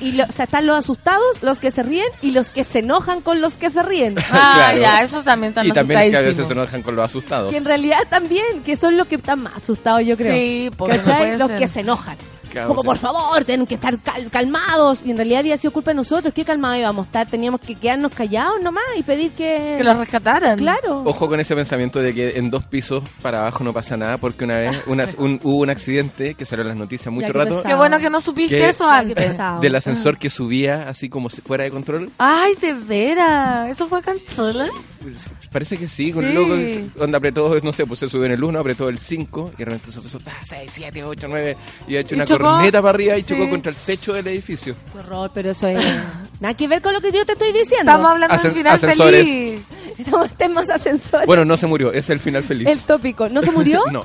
Y, 0.00 0.12
lo- 0.12 0.24
o 0.24 0.32
sea, 0.32 0.44
están 0.44 0.66
los 0.66 0.76
asustados, 0.76 1.42
los 1.42 1.58
que 1.60 1.70
se 1.70 1.82
ríen 1.82 2.06
y 2.22 2.32
los 2.32 2.50
que 2.50 2.64
se 2.64 2.80
enojan 2.80 3.20
con 3.20 3.40
los 3.40 3.56
que 3.56 3.70
se 3.70 3.82
ríen. 3.82 4.16
Ah, 4.30 4.72
Claro. 4.72 4.80
ya, 4.80 5.02
esos 5.02 5.24
también 5.24 5.50
están 5.50 5.66
Y 5.66 5.70
también 5.72 6.10
que 6.10 6.16
a 6.16 6.20
veces 6.20 6.46
se 6.46 6.52
enojan 6.52 6.82
con 6.82 6.96
los 6.96 7.04
asustados. 7.04 7.50
Que 7.50 7.56
en 7.58 7.64
realidad 7.64 8.00
también, 8.08 8.62
que 8.64 8.76
son 8.76 8.96
los 8.96 9.06
que 9.06 9.16
están 9.16 9.42
más 9.42 9.56
asustados, 9.56 10.04
yo 10.04 10.16
creo. 10.16 10.34
Sí, 10.34 10.70
porque 10.76 10.98
no 10.98 11.36
Los 11.38 11.48
ser. 11.48 11.58
que 11.58 11.68
se 11.68 11.80
enojan. 11.80 12.16
Como 12.66 12.82
sí. 12.82 12.86
por 12.86 12.98
favor, 12.98 13.44
tienen 13.44 13.66
que 13.66 13.74
estar 13.74 13.98
cal- 13.98 14.28
calmados. 14.30 15.02
Y 15.04 15.10
en 15.10 15.16
realidad 15.16 15.40
había 15.40 15.56
sido 15.56 15.72
culpa 15.72 15.90
de 15.92 15.96
nosotros. 15.96 16.32
¿Qué 16.34 16.44
calmados 16.44 16.78
íbamos 16.78 17.06
a 17.06 17.08
estar? 17.08 17.26
Teníamos 17.28 17.60
que 17.60 17.74
quedarnos 17.74 18.12
callados 18.12 18.60
nomás 18.62 18.82
y 18.96 19.02
pedir 19.02 19.32
que. 19.32 19.74
Que 19.78 19.84
los 19.84 19.96
rescataran. 19.98 20.58
Claro. 20.58 21.02
Ojo 21.04 21.28
con 21.28 21.38
ese 21.40 21.54
pensamiento 21.54 22.00
de 22.00 22.14
que 22.14 22.38
en 22.38 22.50
dos 22.50 22.64
pisos 22.64 23.02
para 23.22 23.40
abajo 23.40 23.64
no 23.64 23.72
pasa 23.72 23.96
nada, 23.96 24.18
porque 24.18 24.44
una 24.44 24.58
vez 24.58 24.82
una- 24.86 25.06
un- 25.18 25.40
hubo 25.42 25.56
un 25.58 25.70
accidente 25.70 26.34
que 26.34 26.44
salió 26.44 26.62
en 26.62 26.68
las 26.70 26.78
noticias 26.78 27.12
mucho 27.12 27.26
Ya, 27.28 27.32
qué 27.32 27.38
rato 27.38 27.48
pesado. 27.56 27.68
Qué 27.68 27.74
bueno 27.74 27.98
que 27.98 28.10
no 28.10 28.20
supiste 28.20 28.56
¿Qué? 28.56 28.68
eso 28.68 28.88
antes. 28.88 29.36
del 29.60 29.74
ascensor 29.74 30.18
que 30.18 30.30
subía 30.30 30.88
así 30.88 31.08
como 31.08 31.30
si 31.30 31.40
fuera 31.40 31.64
de 31.64 31.70
control. 31.70 32.10
Ay, 32.18 32.54
de 32.60 32.72
veras. 32.74 33.70
¿Eso 33.70 33.86
fue 33.86 34.00
canchola? 34.02 34.68
Parece 35.52 35.78
que 35.78 35.88
sí, 35.88 36.12
con 36.12 36.24
Sí. 36.24 36.28
el 36.30 36.34
loco, 36.34 36.54
donde 36.96 37.16
apretó, 37.16 37.58
no 37.62 37.72
sé, 37.72 37.86
pues 37.86 38.00
se 38.00 38.08
subió 38.08 38.26
en 38.26 38.32
el 38.32 38.44
1, 38.44 38.60
apretó 38.60 38.88
el 38.88 38.98
5 38.98 39.50
y 39.54 39.58
de 39.58 39.64
repente 39.64 39.92
se 39.92 40.18
ah, 40.28 40.32
6, 40.44 40.70
7, 40.74 41.02
8, 41.04 41.26
9 41.28 41.56
y 41.88 41.96
ha 41.96 42.00
hecho 42.00 42.14
Y 42.14 42.16
una. 42.16 42.26
Corneta 42.40 42.80
para 42.82 42.90
arriba 42.94 43.16
y 43.16 43.22
Sí. 43.22 43.28
chocó 43.28 43.50
contra 43.50 43.70
el 43.70 43.76
techo 43.76 44.12
del 44.12 44.26
edificio. 44.28 44.74
Qué 44.92 44.98
horror, 44.98 45.30
pero 45.34 45.50
eso 45.50 45.66
es. 45.68 45.84
Nada 46.40 46.54
que 46.54 46.66
ver 46.68 46.80
con 46.82 46.92
lo 46.94 47.00
que 47.00 47.12
yo 47.12 47.24
te 47.26 47.32
estoy 47.32 47.52
diciendo. 47.52 47.78
Estamos 47.90 48.10
hablando 48.10 48.34
Ascen- 48.34 48.42
del 48.42 48.52
final 48.52 48.74
ascensores. 48.74 49.28
feliz. 49.28 49.62
Estamos 49.98 50.30
temas 50.36 50.70
ascensores. 50.70 51.26
Bueno, 51.26 51.44
no 51.44 51.56
se 51.56 51.66
murió, 51.66 51.92
es 51.92 52.08
el 52.10 52.20
final 52.20 52.42
feliz. 52.42 52.66
el 52.68 52.78
tópico. 52.80 53.28
¿No 53.28 53.42
se 53.42 53.50
murió? 53.50 53.82
no. 53.92 54.04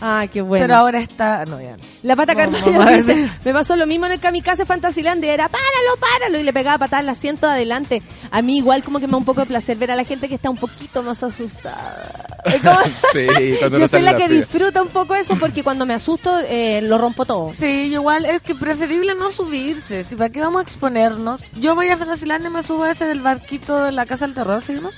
Ah, 0.00 0.26
qué 0.32 0.42
bueno. 0.42 0.64
Pero 0.64 0.76
ahora 0.76 1.00
está... 1.00 1.44
No, 1.44 1.60
ya. 1.60 1.76
La 2.02 2.16
pata 2.16 2.34
No, 2.34 2.90
dice, 2.96 3.28
me 3.44 3.52
pasó 3.52 3.76
lo 3.76 3.86
mismo 3.86 4.06
en 4.06 4.12
el 4.12 4.20
Kamikaze 4.20 4.64
Fantasyland, 4.64 5.24
era 5.24 5.48
páralo, 5.48 5.96
páralo, 5.98 6.38
y 6.38 6.42
le 6.42 6.52
pegaba 6.52 6.78
patada 6.78 7.00
al 7.00 7.08
asiento 7.08 7.46
de 7.46 7.52
adelante. 7.52 8.02
A 8.30 8.42
mí 8.42 8.58
igual 8.58 8.82
como 8.82 9.00
que 9.00 9.06
me 9.06 9.12
da 9.12 9.18
un 9.18 9.24
poco 9.24 9.40
de 9.40 9.46
placer 9.46 9.76
ver 9.76 9.90
a 9.90 9.96
la 9.96 10.04
gente 10.04 10.28
que 10.28 10.34
está 10.34 10.50
un 10.50 10.56
poquito 10.56 11.02
más 11.02 11.22
asustada. 11.22 12.26
Sí, 13.12 13.26
Yo 13.60 13.88
soy 13.88 13.98
en 14.00 14.04
la 14.04 14.12
la 14.12 14.18
que 14.18 14.28
disfruta 14.28 14.80
un 14.80 14.88
poco 14.88 15.14
eso 15.14 15.36
porque 15.38 15.62
cuando 15.62 15.84
me 15.84 15.94
asusto 15.94 16.38
eh, 16.48 16.80
lo 16.82 16.96
rompo 16.96 17.24
todo. 17.24 17.52
Sí, 17.52 17.66
igual 17.66 18.24
es 18.24 18.42
que 18.42 18.54
preferible 18.54 19.14
no 19.14 19.30
subirse. 19.30 20.04
Si 20.04 20.14
para 20.14 20.30
qué 20.30 20.40
vamos 20.40 20.60
a 20.60 20.62
exponernos. 20.62 21.42
Yo 21.54 21.74
voy 21.74 21.88
a 21.88 21.96
Fantasyland 21.96 22.46
y 22.46 22.50
me 22.50 22.62
subo 22.62 22.84
a 22.84 22.92
ese 22.92 23.06
del 23.06 23.20
barquito 23.20 23.84
de 23.84 23.92
la 23.92 24.06
Casa 24.06 24.26
del 24.26 24.34
Terror, 24.34 24.62
¿sí 24.62 24.74
no? 24.74 24.90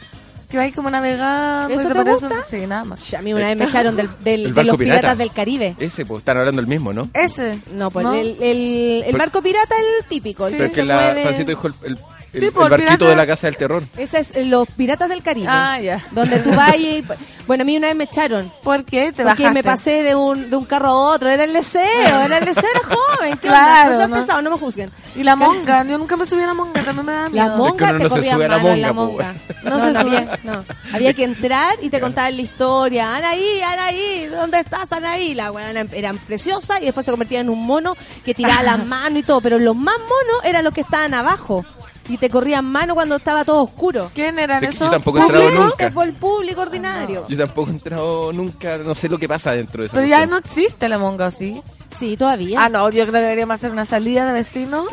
Que 0.49 0.57
va 0.57 0.63
ahí 0.65 0.73
como 0.73 0.91
navegando. 0.91 1.75
¿Eso 1.75 1.91
te 1.91 2.03
gusta? 2.11 2.43
Sí, 2.49 2.67
nada 2.67 2.85
más. 2.85 3.13
A 3.15 3.21
mí 3.21 3.35
una 3.35 3.49
vez 3.49 3.57
me 3.59 3.65
echaron 3.67 3.95
del, 3.97 4.09
del- 4.25 4.47
El 4.47 4.55
de 4.55 4.65
los 4.65 4.77
pirata. 4.79 4.99
piratas 5.01 5.19
del 5.19 5.31
Caribe. 5.31 5.77
Ese, 5.79 6.07
pues 6.07 6.21
están 6.21 6.39
hablando 6.39 6.63
del 6.63 6.69
mismo, 6.69 6.93
¿no? 6.93 7.11
Ese. 7.13 7.59
No, 7.73 7.91
pues 7.91 8.05
¿No? 8.07 8.15
El, 8.15 8.37
el, 8.43 9.03
el 9.05 9.11
Por- 9.11 9.19
barco 9.19 9.43
pirata 9.43 9.75
el 9.77 10.07
típico. 10.07 10.47
El 10.47 10.53
Pero 10.55 10.63
que 10.65 10.67
es 10.69 10.75
que 10.75 10.81
se 10.81 10.87
la 10.87 11.13
mueve. 11.13 11.45
Dijo 11.45 11.67
el, 11.85 11.99
el- 12.33 12.41
Sí, 12.41 12.47
el 12.47 12.51
barquito 12.53 12.77
pirata- 12.77 13.07
de 13.07 13.17
la 13.17 13.27
Casa 13.27 13.47
del 13.47 13.57
Terror. 13.57 13.83
Ese 13.97 14.19
es 14.21 14.35
eh, 14.37 14.45
los 14.45 14.69
piratas 14.73 15.09
del 15.09 15.23
Caribe. 15.23 15.47
Ah, 15.51 15.81
ya. 15.81 16.05
Donde 16.13 16.39
tú 16.41 16.51
vas 16.55 16.77
y... 16.77 17.03
Bueno, 17.49 17.63
a 17.63 17.65
mí 17.65 17.79
una 17.79 17.87
vez 17.87 17.97
me 17.97 18.05
echaron. 18.05 18.53
¿Por 18.63 18.85
qué 18.85 19.05
te 19.07 19.23
Porque 19.25 19.45
bajaste? 19.45 19.51
me 19.53 19.63
pasé 19.65 20.03
de 20.03 20.15
un, 20.15 20.51
de 20.51 20.57
un 20.57 20.67
carro 20.67 20.89
a 20.89 20.93
otro, 21.15 21.31
era 21.31 21.45
el 21.45 21.55
liceo, 21.55 21.81
era 22.21 22.37
el 22.37 22.45
liceo, 22.45 22.63
era 22.71 22.95
joven, 22.95 23.39
¿qué 23.39 23.49
Claro, 23.49 24.05
onda? 24.05 24.07
No 24.27 24.43
¿no? 24.43 24.51
me 24.51 24.59
juzguen. 24.59 24.91
Y 25.17 25.23
la 25.23 25.35
monga. 25.35 25.83
Yo 25.85 25.97
nunca 25.97 26.15
me 26.19 26.27
subí 26.27 26.43
a 26.43 26.47
la 26.49 26.53
monga. 26.53 26.85
También 26.85 27.07
me 27.07 27.13
da 27.13 27.29
miedo. 27.31 27.49
La 27.49 27.57
monga 27.57 27.87
te 27.97 28.05
no 28.05 28.09
corría 28.11 28.37
la 28.37 28.49
mano 28.49 28.69
en 28.69 28.83
la 28.83 28.93
monga. 28.93 29.35
No, 29.65 29.81
se 29.81 29.93
no 29.93 29.99
había, 30.01 30.39
no. 30.45 30.63
Había 30.93 31.15
que 31.15 31.25
entrar 31.25 31.77
y 31.81 31.89
te 31.89 32.01
contaban 32.03 32.37
la 32.37 32.43
historia. 32.43 33.17
Anaí, 33.17 33.63
Anaí, 33.63 34.27
¿dónde 34.27 34.61
estás, 34.61 34.93
Anaí? 34.93 35.33
La 35.33 35.51
weona 35.51 35.87
eran 35.93 36.19
preciosas 36.19 36.83
y 36.83 36.85
después 36.85 37.07
se 37.07 37.13
convertían 37.13 37.47
en 37.47 37.49
un 37.49 37.65
mono 37.65 37.97
que 38.27 38.35
tiraba 38.35 38.63
las 38.63 38.85
manos 38.87 39.21
y 39.21 39.23
todo. 39.23 39.41
Pero 39.41 39.59
los 39.59 39.75
más 39.75 39.97
monos 39.99 40.45
eran 40.45 40.65
los 40.65 40.75
que 40.75 40.83
estaban 40.83 41.15
abajo. 41.15 41.65
Y 42.09 42.17
te 42.17 42.31
corrían 42.31 42.65
mano 42.65 42.95
cuando 42.95 43.17
estaba 43.17 43.45
todo 43.45 43.63
oscuro. 43.63 44.11
¿Quién 44.15 44.39
eran 44.39 44.65
esos? 44.65 44.81
yo 44.81 44.91
tampoco 44.91 45.19
he 45.19 45.23
entrado 45.23 45.51
nunca. 45.51 45.87
Es 45.87 45.93
por 45.93 46.07
el 46.07 46.15
público 46.15 46.61
ordinario. 46.63 47.25
Yo 47.29 47.37
tampoco 47.37 47.69
he 47.71 47.75
entrado 47.75 48.33
nunca, 48.33 48.79
no 48.79 48.95
sé 48.95 49.09
lo 49.09 49.19
que 49.19 49.29
pasa 49.29 49.53
dentro 49.53 49.83
de 49.83 49.89
esa 49.89 49.95
Pero 49.97 50.07
ya 50.07 50.25
no 50.27 50.39
existe 50.39 50.89
la 50.89 50.99
monga, 50.99 51.27
¿o 51.27 51.31
¿sí? 51.31 51.61
Sí, 51.99 52.17
todavía. 52.17 52.63
Ah, 52.65 52.69
no, 52.69 52.89
yo 52.91 53.03
creo 53.05 53.13
que 53.15 53.21
deberíamos 53.21 53.55
hacer 53.55 53.73
una 53.73 53.85
salida 53.85 54.25
de 54.27 54.33
vecinos. 54.33 54.87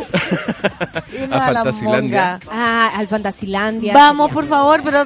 Irnos 1.14 1.40
A 1.40 1.46
a, 1.46 1.52
la 1.52 1.64
Fantasilandia. 1.64 2.40
monga. 2.44 2.52
Ah, 2.52 2.92
al 2.96 3.08
Fantasilandia. 3.08 3.94
Vamos, 3.94 4.32
por 4.32 4.46
favor, 4.46 4.82
pero 4.84 5.06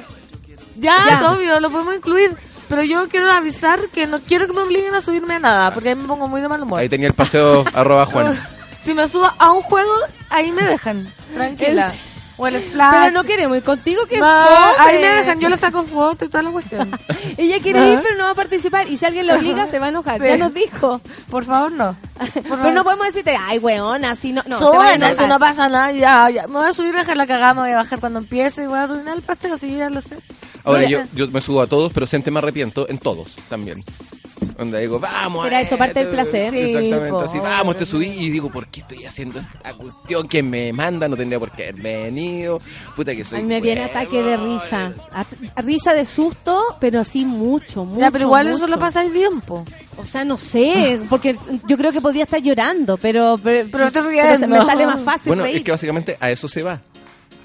ya, 0.78 0.94
Ya. 1.08 1.30
obvio, 1.30 1.60
lo 1.60 1.70
podemos 1.70 1.94
incluir. 1.96 2.36
Pero 2.68 2.82
yo 2.84 3.08
quiero 3.08 3.30
avisar 3.30 3.80
que 3.92 4.06
no 4.06 4.20
quiero 4.20 4.46
que 4.46 4.52
me 4.52 4.60
obliguen 4.62 4.94
a 4.94 5.00
subirme 5.00 5.34
a 5.34 5.38
nada, 5.40 5.74
porque 5.74 5.90
ahí 5.90 5.94
me 5.96 6.04
pongo 6.04 6.28
muy 6.28 6.40
de 6.40 6.48
mal 6.48 6.62
humor. 6.62 6.78
Ahí 6.80 6.88
tenía 6.88 7.08
el 7.08 7.14
paseo 7.14 7.64
arroba 7.74 8.06
Juan. 8.06 8.38
Si 8.82 8.94
me 8.94 9.06
subo 9.08 9.30
a 9.38 9.52
un 9.52 9.62
juego, 9.62 9.92
ahí 10.30 10.52
me 10.52 10.62
dejan. 10.62 11.06
Tranquila. 11.34 11.92
O 12.36 12.46
el 12.46 12.58
splash. 12.58 12.94
Pero 12.94 13.12
no 13.12 13.24
queremos 13.24 13.58
ir 13.58 13.62
contigo, 13.62 14.06
que 14.06 14.18
ahí 14.18 14.98
me 14.98 15.08
dejan, 15.08 15.38
yo 15.40 15.50
le 15.50 15.58
saco 15.58 15.82
foto 15.82 16.24
y 16.24 16.28
toda 16.28 16.42
la 16.42 16.50
cuestión. 16.50 16.90
Ella 17.36 17.60
quiere 17.60 17.92
ir, 17.92 18.00
pero 18.02 18.16
no 18.16 18.24
va 18.24 18.30
a 18.30 18.34
participar. 18.34 18.88
Y 18.88 18.96
si 18.96 19.04
alguien 19.04 19.26
le 19.26 19.34
obliga, 19.34 19.66
se 19.66 19.78
va 19.78 19.86
a 19.86 19.88
enojar. 19.90 20.18
Sí. 20.18 20.26
Ya 20.26 20.38
nos 20.38 20.54
dijo. 20.54 21.02
Por 21.30 21.44
favor, 21.44 21.70
no. 21.70 21.94
Pero 22.32 22.72
no 22.72 22.82
podemos 22.82 23.06
decirte, 23.08 23.36
ay, 23.38 23.58
weona, 23.58 24.12
así 24.12 24.32
no. 24.32 24.42
No, 24.46 24.56
enojar. 24.88 25.28
no 25.28 25.38
pasa 25.38 25.68
nada, 25.68 25.92
ya, 25.92 26.30
ya. 26.30 26.46
Me 26.46 26.54
voy 26.54 26.68
a 26.68 26.72
subir, 26.72 26.94
dejar 26.94 27.18
la 27.18 27.26
cagada, 27.26 27.52
me 27.52 27.60
voy 27.60 27.72
a 27.72 27.76
bajar 27.76 28.00
cuando 28.00 28.20
empiece 28.20 28.62
y 28.62 28.66
voy 28.66 28.78
a 28.78 28.84
arruinar 28.84 29.16
el 29.16 29.22
paseo, 29.22 29.58
sí, 29.58 29.76
ya 29.76 29.90
lo 29.90 30.00
sé. 30.00 30.16
Ahora 30.70 30.86
Mira, 30.86 31.06
yo, 31.14 31.26
yo 31.26 31.30
me 31.32 31.40
subo 31.40 31.60
a 31.62 31.66
todos, 31.66 31.92
pero 31.92 32.06
siempre 32.06 32.30
me 32.30 32.38
arrepiento 32.38 32.88
en 32.88 32.98
todos 32.98 33.36
también. 33.48 33.84
Donde 34.56 34.80
digo, 34.80 34.98
vamos. 34.98 35.44
Será 35.44 35.60
eso 35.62 35.78
parte 35.78 36.00
del 36.00 36.08
eh, 36.08 36.12
placer. 36.12 36.54
Exactamente, 36.54 37.06
Sí, 37.06 37.10
po, 37.10 37.20
así, 37.20 37.38
vamos, 37.38 37.76
te 37.78 37.86
subí 37.86 38.06
y 38.08 38.28
digo, 38.30 38.50
¿por 38.50 38.68
qué 38.68 38.80
estoy 38.80 39.04
haciendo 39.06 39.38
esta 39.38 39.72
cuestión? 39.74 40.28
¿Quién 40.28 40.50
me 40.50 40.70
manda? 40.72 41.08
No 41.08 41.16
tendría 41.16 41.38
por 41.38 41.50
qué 41.52 41.68
haber 41.68 41.80
venido. 41.82 42.58
Puta 42.94 43.14
que 43.14 43.24
soy. 43.24 43.38
A 43.38 43.42
mí 43.42 43.48
me 43.48 43.60
viene 43.62 43.82
huevo. 43.82 43.90
ataque 43.98 44.22
de 44.22 44.36
risa. 44.36 44.92
A- 45.12 45.60
risa 45.62 45.94
de 45.94 46.04
susto, 46.04 46.62
pero 46.78 47.00
así 47.00 47.24
mucho, 47.24 47.86
mucho. 47.86 48.00
Ya, 48.00 48.10
pero 48.10 48.24
igual 48.24 48.48
eso 48.48 48.58
mucho. 48.58 48.66
lo 48.68 48.78
pasáis 48.78 49.10
bien, 49.12 49.40
po. 49.40 49.64
O 49.96 50.04
sea, 50.04 50.24
no 50.24 50.36
sé, 50.36 51.00
porque 51.08 51.36
yo 51.66 51.76
creo 51.78 51.92
que 51.92 52.00
podría 52.02 52.24
estar 52.24 52.40
llorando, 52.42 52.96
pero 52.98 53.36
pero, 53.42 53.66
Pero 53.70 54.08
riendo. 54.08 54.46
me 54.48 54.58
sale 54.64 54.84
más 54.86 55.00
fácil 55.00 55.30
Bueno, 55.30 55.44
reír. 55.44 55.56
es 55.58 55.64
que 55.64 55.70
básicamente 55.70 56.16
a 56.20 56.30
eso 56.30 56.48
se 56.48 56.62
va. 56.62 56.82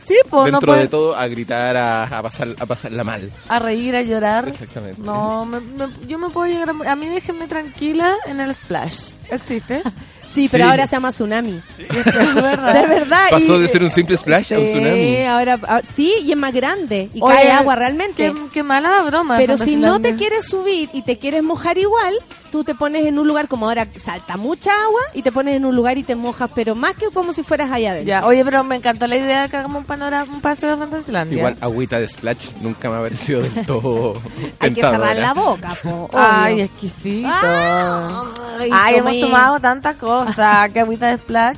Sí, 0.07 0.14
no 0.32 0.44
Dentro 0.45 0.73
de 0.73 0.88
todo, 0.88 1.15
a 1.15 1.27
gritar, 1.27 1.76
a, 1.77 2.03
a 2.03 2.22
pasar, 2.22 2.49
a 2.60 2.65
pasarla 2.65 3.03
mal. 3.03 3.30
a 3.49 3.60
reír, 3.60 3.95
a 3.95 4.02
llorar. 4.03 4.48
Exactamente. 4.48 5.02
No, 5.02 5.45
me- 5.45 5.60
me- 5.60 5.88
yo 6.07 6.19
me 6.19 6.30
puedo 6.30 6.48
llegar 6.48 6.69
a... 6.69 6.91
A 6.91 6.95
mí 6.95 7.07
déjenme 7.10 7.48
tranquila 7.48 8.14
en 8.27 8.40
el 8.40 8.53
splash. 8.56 9.11
¿Existe? 9.32 9.82
Sí, 10.36 10.49
pero 10.52 10.65
Sí. 10.65 10.69
ahora 10.72 10.86
se 10.86 10.98
llama 10.98 11.11
tsunami. 11.11 11.61
Es 11.77 12.03
verdad. 12.36 12.73
De 12.73 12.88
verdad. 12.88 13.27
Pasó 13.30 13.56
y- 13.56 13.61
de 13.61 13.68
ser 13.69 13.82
un 13.84 13.90
simple 13.90 14.18
splash 14.18 14.53
a 14.53 14.60
un 14.60 14.65
Sí, 14.65 14.73
tsunami. 14.73 15.23
ahora 15.23 15.57
ah, 15.65 15.82
sí, 15.86 16.14
y 16.23 16.32
es 16.32 16.38
más 16.38 16.53
grande 16.53 17.10
y 17.14 17.22
Oye, 17.22 17.36
cae 17.36 17.52
agua 17.53 17.76
realmente. 17.77 18.34
Qué, 18.34 18.40
qué 18.52 18.61
mala 18.64 19.02
broma. 19.03 19.38
Pero 19.38 19.57
si 19.57 19.77
no 19.77 20.02
te 20.02 20.15
quieres 20.18 20.44
subir 20.45 20.90
y 20.91 21.03
te 21.03 21.18
quieres 21.19 21.41
mojar 21.41 21.77
igual, 21.77 22.14
tú 22.56 22.64
te 22.64 22.73
pones 22.73 23.06
en 23.06 23.19
un 23.19 23.27
lugar 23.27 23.49
como 23.49 23.68
ahora 23.68 23.86
salta 23.98 24.38
mucha 24.38 24.72
agua 24.72 25.02
y 25.14 25.23
te 25.23 25.34
pones 25.34 25.57
en 25.57 25.65
un 25.65 25.76
lugar 25.76 25.98
y 25.98 26.03
te 26.03 26.15
mojas, 26.15 26.49
pero 26.56 26.73
más 26.73 26.95
que 26.95 27.07
como 27.07 27.34
si 27.34 27.44
fueras 27.44 27.69
allá 27.69 27.91
adentro. 27.91 28.07
Ya, 28.07 28.26
oye, 28.26 28.45
pero 28.45 28.64
me 28.64 28.77
encantó 28.77 29.07
la 29.07 29.18
idea 29.18 29.41
de 29.41 29.49
que 29.49 29.57
hagamos 29.57 29.80
un 29.80 29.84
panorama, 29.84 30.34
un 30.34 30.40
paseo 30.40 30.69
de 30.69 30.77
Fantasylandia. 30.77 31.38
Igual 31.38 31.57
agüita 31.60 31.99
de 31.99 32.07
splash 32.07 32.52
nunca 32.61 32.90
me 32.90 32.95
ha 32.95 33.02
parecido 33.02 33.41
del 33.41 33.65
todo 33.65 34.14
Hay 34.61 34.72
que 34.72 34.80
cerrar 34.80 35.18
la 35.18 35.34
boca, 35.34 35.77
po, 35.84 36.10
Ay, 36.14 36.61
exquisito. 36.61 37.27
Ay, 37.30 38.69
Ay, 38.72 38.95
hemos 38.95 39.19
tomado 39.19 39.60
tantas 39.60 39.98
cosas. 39.98 40.69
Qué 40.73 40.80
agüita 40.80 41.07
de 41.10 41.18
splash. 41.18 41.57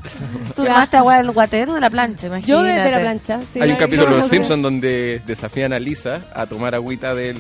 Tú 0.56 0.64
tomaste 0.64 0.98
agua 0.98 1.18
del 1.18 1.30
guatero 1.30 1.76
de 1.76 1.80
la 1.80 1.92
plancha, 1.92 2.26
imagínate. 2.26 2.52
Yo 2.52 2.64
desde 2.64 2.90
la 2.90 3.00
plancha, 3.02 3.42
sí. 3.54 3.62
Hay 3.62 3.70
un 3.70 3.78
capítulo 3.78 4.10
de 4.10 4.18
Los 4.18 4.30
Simpsons 4.30 4.64
donde 4.64 5.22
desafían 5.28 5.74
a 5.74 5.80
Lisa 5.80 6.26
a 6.34 6.48
tomar 6.48 6.74
agüita 6.74 7.14
del, 7.14 7.38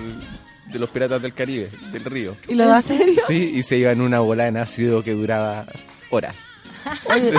de 0.71 0.79
los 0.79 0.89
piratas 0.89 1.21
del 1.21 1.33
Caribe, 1.33 1.69
del 1.91 2.05
río. 2.05 2.35
¿Y 2.47 2.55
lo 2.55 2.67
va 2.67 2.75
a 2.75 2.79
hacer? 2.79 3.01
Sí, 3.25 3.53
y 3.55 3.63
se 3.63 3.77
iba 3.77 3.91
en 3.91 4.01
una 4.01 4.19
bola 4.19 4.47
en 4.47 4.57
ácido 4.57 5.03
que 5.03 5.11
duraba 5.11 5.65
horas. 6.11 6.37
De 7.15 7.31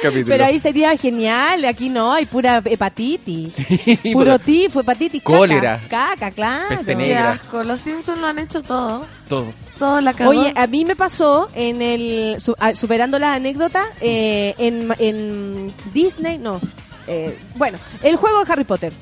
capítulo. 0.00 0.26
Pero 0.28 0.44
ahí 0.44 0.60
sería 0.60 0.96
genial, 0.96 1.64
aquí 1.64 1.88
no, 1.88 2.12
hay 2.12 2.24
pura 2.26 2.62
hepatitis. 2.64 3.54
Sí, 4.02 4.12
Puro 4.12 4.38
tifo, 4.38 4.80
hepatitis, 4.80 5.22
caca. 5.22 5.38
Cólera. 5.38 5.80
Caca, 5.88 6.30
claro. 6.30 6.68
Peste 6.76 6.96
Qué 6.96 7.16
asco. 7.16 7.64
Los 7.64 7.80
Simpsons 7.80 8.18
lo 8.20 8.26
han 8.28 8.38
hecho 8.38 8.62
todo. 8.62 9.04
todo. 9.28 9.46
Todo 9.78 10.00
la 10.00 10.12
cagó. 10.14 10.30
Oye, 10.30 10.52
a 10.54 10.66
mí 10.68 10.84
me 10.84 10.94
pasó 10.94 11.48
en 11.54 11.82
el 11.82 12.36
su- 12.40 12.54
ah, 12.60 12.74
superando 12.76 13.18
las 13.18 13.34
anécdotas 13.36 13.84
eh, 14.00 14.54
en, 14.58 14.94
en 15.00 15.74
Disney, 15.92 16.38
no, 16.38 16.60
eh, 17.08 17.36
bueno, 17.56 17.78
el 18.02 18.14
juego 18.14 18.44
de 18.44 18.52
Harry 18.52 18.64
Potter, 18.64 18.92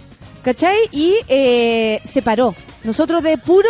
¿cachai? 0.43 0.77
Y 0.93 1.17
eh, 1.29 2.01
se 2.11 2.23
paró. 2.23 2.55
Nosotros 2.85 3.23
de 3.23 3.37
puro 3.39 3.69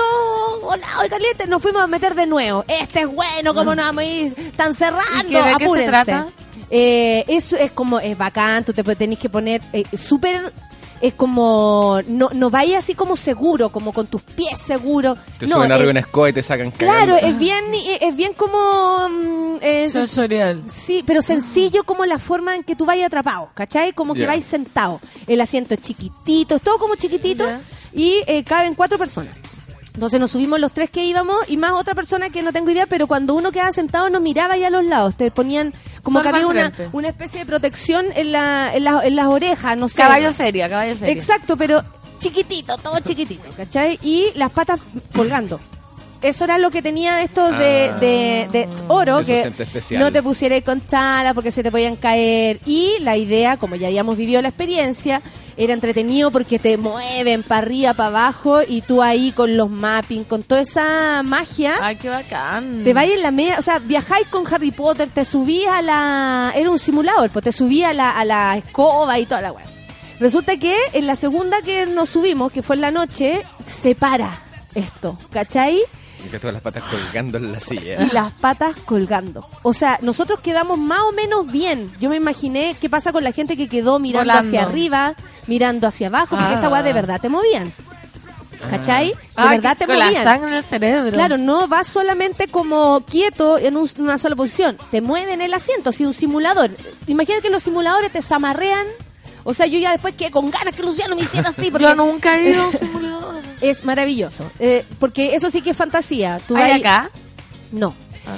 volado 0.63 1.05
y 1.05 1.09
caliente 1.09 1.47
nos 1.47 1.61
fuimos 1.61 1.83
a 1.83 1.87
meter 1.87 2.15
de 2.15 2.27
nuevo. 2.27 2.65
Este 2.69 3.01
es 3.01 3.07
bueno, 3.07 3.55
¿cómo 3.55 3.75
nos 3.75 3.87
vamos 3.87 4.03
a 4.03 4.07
ir 4.07 4.53
tan 4.57 4.75
cerrando? 4.75 5.29
¿Y 5.29 5.33
qué- 5.33 5.39
de 5.39 5.43
qué 5.43 5.49
se 5.59 5.65
Apúrense. 5.65 5.89
trata? 5.91 6.27
Eh, 6.71 7.25
eso 7.27 7.57
es 7.57 7.73
como, 7.73 7.99
es 7.99 8.17
bacán, 8.17 8.63
tú 8.65 8.73
te 8.73 8.83
tenés 8.95 9.19
que 9.19 9.29
poner 9.29 9.61
eh, 9.73 9.85
súper... 9.97 10.53
Es 11.01 11.15
como, 11.15 11.99
no, 12.09 12.29
no 12.35 12.51
vayas 12.51 12.85
así 12.85 12.95
como 12.95 13.17
seguro, 13.17 13.71
como 13.71 13.91
con 13.95 14.07
tus 14.07 14.21
pies 14.21 14.61
seguros. 14.61 15.19
Te 15.39 15.47
no, 15.47 15.57
suben 15.57 15.71
eh, 15.71 15.75
arriba 15.75 15.87
de 15.87 15.91
una 15.93 16.01
escoba 16.01 16.29
y 16.29 16.35
te 16.35 16.43
sacan 16.43 16.71
Claro, 16.73 17.15
cagando. 17.15 17.27
es 17.27 17.39
bien, 17.39 17.65
es 18.03 18.15
bien 18.17 18.35
como... 18.35 19.09
mm, 19.09 19.57
es- 19.63 19.93
Sensorial. 19.95 20.63
sí, 20.71 21.03
pero 21.07 21.23
sencillo 21.23 21.85
como 21.85 22.05
la 22.05 22.19
forma 22.19 22.55
en 22.55 22.63
que 22.65 22.77
tú 22.77 22.85
vayas 22.85 23.07
atrapado, 23.07 23.49
¿cachai? 23.55 23.95
Como 23.95 24.13
que 24.13 24.27
vais 24.27 24.45
sentado. 24.45 25.01
El 25.27 25.41
asiento 25.41 25.73
es 25.73 25.81
chiquitito, 25.81 26.55
es 26.57 26.61
todo 26.61 26.77
como 26.79 26.97
chiquitito. 26.97 27.47
Y 27.93 28.23
eh, 28.27 28.45
caben 28.45 28.75
cuatro 28.75 28.99
personas. 28.99 29.37
Entonces 29.95 30.21
nos 30.21 30.31
subimos 30.31 30.61
los 30.61 30.73
tres 30.73 30.89
que 30.89 31.05
íbamos 31.05 31.37
y 31.49 31.57
más 31.57 31.73
otra 31.73 31.95
persona 31.95 32.31
que 32.31 32.43
no 32.43 32.53
tengo 32.53 32.71
idea, 32.71 32.87
pero 32.87 33.07
cuando 33.07 33.35
uno 33.35 33.51
quedaba 33.53 33.73
sentado 33.73 34.09
nos 34.09 34.23
miraba 34.23 34.57
ya 34.57 34.69
a 34.69 34.71
los 34.71 34.85
lados, 34.85 35.17
te 35.17 35.31
ponían 35.31 35.75
como 36.03 36.21
Sol 36.21 36.23
que 36.23 36.29
había 36.29 36.47
una, 36.47 36.61
una 36.93 37.09
especie 37.09 37.41
de 37.41 37.47
protección 37.47 38.07
en, 38.15 38.33
la, 38.33 38.75
en, 38.75 38.85
la- 38.85 39.05
en 39.05 39.17
las 39.17 39.27
orejas, 39.27 39.77
no 39.77 39.89
sé. 39.89 39.97
Caballo 39.97 40.33
feria, 40.33 40.69
caballo 40.69 40.95
feria. 40.95 41.13
Exacto, 41.15 41.57
pero 41.57 41.83
chiquitito, 42.21 42.77
todo 42.79 43.01
chiquitito, 43.01 43.49
¿cachai? 43.57 43.99
Y 44.03 44.29
las 44.37 44.53
patas 44.53 44.79
colgando. 45.15 45.59
Eso 46.23 46.45
era 46.45 46.59
lo 46.59 46.71
que 46.71 46.83
tenía 46.83 47.23
esto 47.23 47.51
de, 47.51 47.91
Ah. 47.95 47.99
de, 47.99 48.49
de 48.53 48.69
oro, 48.89 49.25
que 49.25 49.53
no 49.99 50.13
te 50.13 50.23
pusieras 50.23 50.63
con 50.63 50.87
chala 50.87 51.33
porque 51.33 51.51
se 51.51 51.63
te 51.63 51.71
podían 51.71 51.97
caer. 51.97 52.61
Y 52.67 52.93
la 53.01 53.17
idea, 53.17 53.57
como 53.57 53.75
ya 53.77 53.87
habíamos 53.89 54.17
vivido 54.19 54.43
la 54.43 54.49
experiencia, 54.49 55.23
era 55.57 55.73
entretenido 55.73 56.31
porque 56.31 56.59
te 56.59 56.77
mueven 56.77 57.43
para 57.43 57.59
arriba, 57.63 57.95
para 57.95 58.09
abajo 58.09 58.61
y 58.67 58.83
tú 58.83 59.03
ahí 59.03 59.33
con 59.33 59.57
los 59.57 59.71
mapping, 59.71 60.25
con 60.25 60.43
toda 60.43 60.61
esa 60.61 61.23
magia. 61.23 61.75
Ay, 61.81 61.97
qué 61.97 62.09
bacán. 62.11 62.83
Te 62.85 62.93
vais 62.93 63.13
en 63.13 63.23
la 63.23 63.31
media, 63.31 63.57
o 63.59 63.63
sea, 63.63 63.79
viajáis 63.79 64.27
con 64.29 64.45
Harry 64.53 64.73
Potter, 64.73 65.09
te 65.09 65.25
subí 65.25 65.65
a 65.65 65.81
la... 65.83 66.53
Era 66.55 66.71
un 66.71 66.79
simulador, 66.79 67.31
pues 67.31 67.45
te 67.45 67.53
subí 67.53 67.83
a 67.83 67.93
la, 67.95 68.11
a 68.11 68.25
la 68.27 68.57
escoba 68.59 69.19
y 69.19 69.25
toda 69.27 69.41
la 69.43 69.53
weá. 69.53 69.65
Resulta 70.19 70.59
que 70.59 70.77
en 70.93 71.07
la 71.07 71.17
segunda 71.17 71.63
que 71.63 71.87
nos 71.87 72.11
subimos, 72.11 72.53
que 72.53 72.61
fue 72.63 72.77
en 72.77 72.83
la 72.83 72.91
noche, 72.91 73.43
se 73.67 73.95
para 73.95 74.39
esto, 74.75 75.19
¿cachai? 75.31 75.81
Y 76.25 76.29
que 76.29 76.39
todas 76.39 76.53
las 76.55 76.63
patas 76.63 76.85
colgando 76.85 77.39
en 77.39 77.53
la 77.53 77.61
silla. 77.61 78.03
Y 78.03 78.11
las 78.13 78.33
patas 78.33 78.77
colgando. 78.85 79.47
O 79.63 79.73
sea, 79.73 79.99
nosotros 80.03 80.41
quedamos 80.41 80.79
más 80.79 81.01
o 81.01 81.13
menos 81.13 81.51
bien. 81.51 81.91
Yo 81.99 82.09
me 82.11 82.17
imaginé 82.17 82.77
qué 82.81 82.89
pasa 82.91 83.13
con 83.13 83.25
la 83.25 83.33
gente 83.33 83.57
que 83.57 83.69
quedó 83.69 83.99
mirando 83.99 84.31
Volando. 84.33 84.49
hacia 84.49 84.63
arriba, 84.65 85.15
mirando 85.47 85.87
hacia 85.87 86.09
abajo, 86.09 86.37
porque 86.37 86.45
Ah. 86.45 86.55
esta 86.55 86.69
weá 86.69 86.83
de 86.83 86.93
verdad 86.93 87.21
te 87.21 87.29
movían. 87.29 87.73
¿Cachai? 88.69 89.09
De 89.13 89.17
Ay, 89.37 89.49
verdad 89.57 89.73
que 89.73 89.79
te 89.79 89.87
con 89.87 89.99
la 89.99 90.05
movían. 90.07 90.23
sangre 90.25 90.51
en 90.51 90.57
el 90.57 90.65
cerebro. 90.65 91.13
Claro, 91.13 91.39
no 91.39 91.67
vas 91.67 91.87
solamente 91.87 92.47
como 92.49 93.03
quieto 93.09 93.57
en 93.59 93.77
un- 93.79 93.89
una 93.99 94.19
sola 94.19 94.37
posición. 94.37 94.77
Te 94.91 95.01
mueven 95.01 95.41
el 95.41 95.55
asiento, 95.55 95.89
así 95.91 96.05
un 96.05 96.13
simulador. 96.13 96.71
Imagínate 97.07 97.45
que 97.45 97.51
los 97.51 97.63
simuladores 97.63 98.13
te 98.13 98.21
zamarrean. 98.21 98.87
O 99.45 99.55
sea, 99.55 99.65
yo 99.65 99.79
ya 99.79 99.93
después 99.93 100.15
quedé 100.15 100.31
con 100.31 100.51
ganas 100.51 100.75
que 100.75 100.83
Luciano 100.83 101.17
me 101.17 101.23
hiciera 101.23 101.49
así. 101.49 101.71
Porque 101.71 101.85
Yo 101.87 101.95
nunca 101.95 102.37
he 102.37 102.51
ido 102.51 102.65
a 102.65 102.67
un 102.67 102.73
simulador. 102.77 103.40
Es 103.61 103.85
maravilloso. 103.85 104.51
Eh, 104.59 104.85
porque 104.99 105.35
eso 105.35 105.51
sí 105.51 105.63
que 105.63 105.71
es 105.71 105.77
fantasía. 105.77 106.41
Tú 106.47 106.57
¿Hay 106.57 106.73
acá? 106.73 107.11
No. 107.73 107.95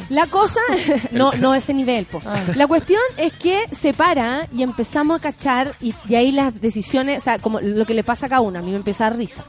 La 0.08 0.26
cosa, 0.26 0.60
no, 1.10 1.32
no 1.32 1.54
ese 1.54 1.74
nivel, 1.74 2.06
po. 2.06 2.20
Ah. 2.24 2.42
La 2.54 2.66
cuestión 2.66 3.00
es 3.16 3.32
que 3.34 3.66
se 3.72 3.92
para 3.92 4.46
y 4.54 4.62
empezamos 4.62 5.20
a 5.20 5.22
cachar 5.22 5.74
y, 5.80 5.94
y 6.08 6.14
ahí 6.14 6.32
las 6.32 6.60
decisiones, 6.60 7.18
o 7.18 7.20
sea, 7.22 7.38
como 7.38 7.60
lo 7.60 7.84
que 7.84 7.94
le 7.94 8.04
pasa 8.04 8.26
a 8.26 8.28
cada 8.28 8.40
uno, 8.40 8.58
a 8.58 8.62
mí 8.62 8.70
me 8.70 8.76
empieza 8.76 9.06
a 9.06 9.10
dar 9.10 9.18
risa. 9.18 9.44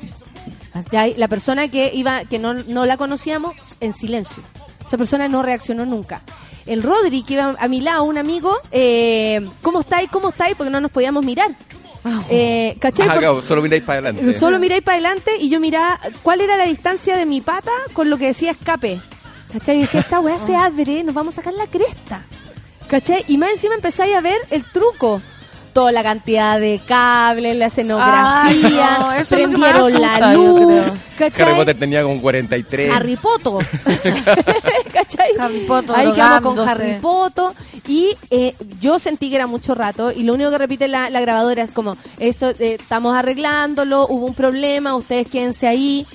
La 1.17 1.27
persona 1.27 1.67
que 1.67 1.91
iba, 1.93 2.25
que 2.25 2.39
no, 2.39 2.55
no 2.55 2.85
la 2.85 2.97
conocíamos, 2.97 3.55
en 3.79 3.93
silencio. 3.93 4.41
Esa 4.85 4.97
persona 4.97 5.27
no 5.27 5.43
reaccionó 5.43 5.85
nunca. 5.85 6.21
El 6.65 6.81
Rodri, 6.81 7.23
que 7.23 7.35
iba 7.35 7.55
a 7.59 7.67
mi 7.67 7.79
lado, 7.81 8.03
un 8.03 8.17
amigo, 8.17 8.57
eh, 8.71 9.47
¿cómo 9.61 9.81
estáis? 9.81 10.09
¿Cómo 10.09 10.29
estáis? 10.29 10.55
Porque 10.55 10.71
no 10.71 10.81
nos 10.81 10.91
podíamos 10.91 11.23
mirar. 11.23 11.49
Eh, 12.29 12.75
¿Cachai? 12.79 13.07
Ah, 13.09 13.17
claro, 13.17 13.41
solo 13.41 13.61
miráis 13.61 13.83
para 13.83 13.99
adelante. 13.99 14.39
Solo 14.39 14.59
miráis 14.59 14.83
para 14.83 14.95
adelante 14.95 15.31
y 15.39 15.49
yo 15.49 15.59
miraba 15.59 15.99
cuál 16.21 16.41
era 16.41 16.57
la 16.57 16.65
distancia 16.65 17.15
de 17.17 17.25
mi 17.25 17.41
pata 17.41 17.71
con 17.93 18.09
lo 18.09 18.17
que 18.17 18.27
decía 18.27 18.51
escape. 18.51 18.99
¿Cachai? 19.51 19.77
Y 19.77 19.81
decía, 19.81 20.01
esta 20.01 20.19
weá 20.19 20.37
se 20.37 20.55
abre, 20.57 21.03
nos 21.03 21.15
vamos 21.15 21.35
a 21.35 21.37
sacar 21.37 21.53
la 21.53 21.67
cresta. 21.67 22.23
¿Cachai? 22.87 23.23
Y 23.27 23.37
más 23.37 23.51
encima 23.51 23.75
empezáis 23.75 24.15
a 24.15 24.21
ver 24.21 24.37
el 24.49 24.63
truco. 24.71 25.21
Toda 25.73 25.91
la 25.91 26.03
cantidad 26.03 26.59
de 26.59 26.79
cables, 26.85 27.57
la 27.57 27.65
escenografía, 27.65 28.43
Ay, 28.43 28.99
no, 28.99 29.13
eso 29.13 29.35
es 29.35 29.41
lo 29.41 29.49
que 29.49 29.57
más 29.57 29.71
prendieron 29.71 30.01
la 30.01 30.33
luz. 30.33 30.83
Harry 31.19 31.55
Potter 31.55 31.79
tenía 31.79 32.03
como 32.03 32.21
43. 32.21 32.91
Harry 32.91 33.15
Potter. 33.15 33.67
¿Cachai? 34.93 35.31
Harry 35.39 35.59
Potter 35.61 35.95
Ahí 35.95 36.11
quedamos 36.11 36.55
con. 36.55 36.67
Harry 36.67 36.99
Potter. 37.01 37.45
Y 37.87 38.15
eh, 38.29 38.55
yo 38.79 38.99
sentí 38.99 39.29
que 39.29 39.35
era 39.35 39.47
mucho 39.47 39.75
rato. 39.75 40.11
Y 40.11 40.23
lo 40.23 40.33
único 40.33 40.51
que 40.51 40.57
repite 40.57 40.87
la, 40.87 41.09
la 41.09 41.21
grabadora 41.21 41.63
es 41.63 41.71
como: 41.71 41.97
esto 42.19 42.49
eh, 42.51 42.77
estamos 42.79 43.15
arreglándolo, 43.15 44.07
hubo 44.07 44.25
un 44.25 44.33
problema, 44.33 44.95
ustedes 44.95 45.27
quédense 45.27 45.67
ahí. 45.67 46.05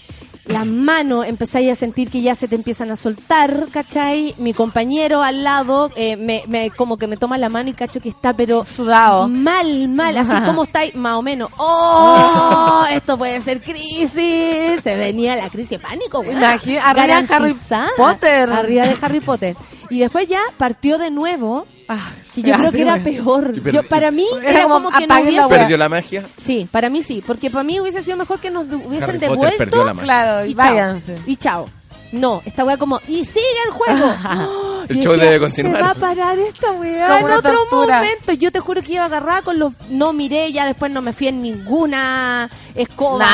Las 0.48 0.66
manos 0.66 1.26
empezáis 1.26 1.70
a 1.70 1.74
sentir 1.76 2.10
que 2.10 2.22
ya 2.22 2.34
se 2.34 2.48
te 2.48 2.54
empiezan 2.54 2.90
a 2.90 2.96
soltar, 2.96 3.66
¿cachai? 3.70 4.34
Mi 4.38 4.54
compañero 4.54 5.22
al 5.22 5.44
lado 5.44 5.90
eh, 5.94 6.16
me, 6.16 6.42
me- 6.48 6.70
como 6.70 6.96
que 6.96 7.06
me 7.06 7.16
toma 7.16 7.36
la 7.38 7.48
mano 7.48 7.68
y 7.70 7.74
cacho 7.74 8.00
que 8.00 8.08
está, 8.08 8.32
pero 8.32 8.64
Sudado. 8.64 9.28
mal, 9.28 9.88
mal, 9.88 10.16
así 10.16 10.32
como 10.46 10.64
estáis, 10.64 10.94
más 10.94 11.14
o 11.16 11.22
menos. 11.22 11.50
¡Oh! 11.58 12.84
Esto 12.92 13.18
puede 13.18 13.40
ser 13.42 13.62
crisis. 13.62 14.82
Se 14.82 14.96
venía 14.96 15.36
la 15.36 15.50
crisis 15.50 15.70
de 15.70 15.78
pánico, 15.80 16.22
güey. 16.22 16.36
Arriba 16.42 16.92
de 17.22 17.34
Harry 17.34 17.54
Potter. 17.96 18.50
Arriba 18.50 18.86
de 18.86 18.96
Harry 19.02 19.20
Potter. 19.20 19.56
Y 19.90 20.00
después 20.00 20.28
ya 20.28 20.40
partió 20.56 20.98
de 20.98 21.10
nuevo, 21.10 21.66
Ah, 21.90 22.10
que 22.34 22.42
yo 22.42 22.52
creo 22.52 22.70
sí, 22.70 22.76
que 22.76 22.82
era 22.82 23.02
peor. 23.02 23.52
Yo, 23.72 23.82
para 23.82 24.10
mí 24.10 24.26
Era 24.42 24.50
era 24.50 24.62
como, 24.64 24.74
como 24.74 24.98
que 24.98 25.06
no 25.06 25.20
hubiese... 25.20 25.48
¿Perdió 25.48 25.78
la 25.78 25.88
magia? 25.88 26.22
Sí, 26.36 26.68
para 26.70 26.90
mí 26.90 27.02
sí, 27.02 27.24
porque 27.26 27.50
para 27.50 27.64
mí 27.64 27.80
hubiese 27.80 28.02
sido 28.02 28.18
mejor 28.18 28.38
que 28.40 28.50
nos 28.50 28.66
hubiesen 28.66 29.10
Harry 29.10 29.18
devuelto 29.18 29.56
perdió 29.56 29.84
la 29.84 29.94
magia. 29.94 30.04
Claro, 30.04 30.46
y 30.46 30.50
y 30.50 30.54
chao. 30.54 30.64
váyanse. 30.66 31.18
Y 31.26 31.36
chao. 31.36 31.66
No, 32.12 32.40
esta 32.44 32.64
weá 32.64 32.76
como, 32.76 33.00
y 33.06 33.24
sigue 33.24 33.44
el 33.66 33.70
juego. 33.72 34.14
¡Oh! 34.48 34.84
El 34.88 34.96
Y 34.96 35.02
show 35.02 35.12
decía, 35.12 35.26
debe 35.32 35.40
continuar. 35.40 35.76
Se 35.76 35.82
va 35.82 35.90
a 35.90 35.94
parar 35.94 36.38
esta 36.38 36.70
weá 36.72 37.18
en 37.20 37.24
otro 37.30 37.52
tortura. 37.52 37.96
momento. 37.98 38.32
Yo 38.32 38.50
te 38.50 38.60
juro 38.60 38.80
que 38.80 38.94
iba 38.94 39.04
agarrada 39.04 39.42
con 39.42 39.58
los. 39.58 39.74
No 39.90 40.14
miré, 40.14 40.50
ya 40.52 40.64
después 40.64 40.90
no 40.90 41.02
me 41.02 41.12
fui 41.12 41.28
en 41.28 41.42
ninguna 41.42 42.48
escoba. 42.74 43.26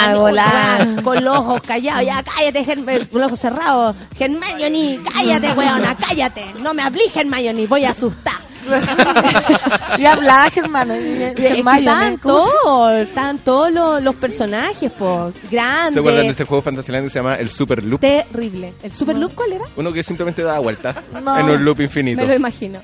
Ni- 0.87 1.03
con 1.03 1.23
los 1.25 1.39
ojos 1.39 1.61
callados. 1.63 2.05
Ya 2.05 2.23
cállate, 2.25 2.65
con 3.11 3.21
los 3.21 3.27
ojos 3.29 3.39
cerrados. 3.41 3.95
Hermione, 4.19 4.99
cállate, 5.13 5.53
weona, 5.53 5.97
cállate. 5.97 6.45
No 6.61 6.75
me 6.75 6.83
hablé, 6.83 7.05
Hermione, 7.15 7.67
voy 7.69 7.85
a 7.85 7.91
asustar. 7.91 8.44
Y 9.99 10.05
hablaba 10.07 10.51
Germán. 10.51 10.91
Es 10.91 11.35
que 11.35 11.43
Germán, 11.43 11.79
estaban 11.79 12.19
todos, 12.19 12.93
estaban 13.03 13.39
todos 13.39 13.71
los, 13.73 14.03
los 14.03 14.15
personajes, 14.17 14.91
po, 14.93 15.33
¿Se 15.51 15.57
acuerdan 15.59 15.93
de 15.95 16.01
grandes. 16.03 16.31
ese 16.37 16.45
juego 16.45 16.63
Fantasyland 16.63 17.05
que 17.07 17.11
se 17.11 17.19
llama 17.21 17.37
el 17.37 17.51
Super 17.51 17.85
Loop? 17.85 18.01
Terrible. 18.01 18.73
¿El 18.83 18.93
Super 18.93 19.17
Loop 19.17 19.35
cuál 19.35 19.53
era? 19.53 19.65
Uno 19.77 19.93
que 19.93 20.03
simplemente 20.03 20.43
da 20.43 20.59
vueltas 20.59 20.97
No. 21.23 21.39
en 21.39 21.49
un 21.51 21.65
loop 21.65 21.81
infinito. 21.81 22.21
Me 22.21 22.27
lo 22.27 22.35
imagino. 22.35 22.81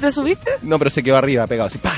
¿Te 0.00 0.10
subiste? 0.10 0.50
No, 0.62 0.76
pero 0.78 0.90
se 0.90 1.02
quedó 1.02 1.16
arriba, 1.16 1.46
pegado 1.46 1.68
así. 1.68 1.78
¡pah! 1.78 1.94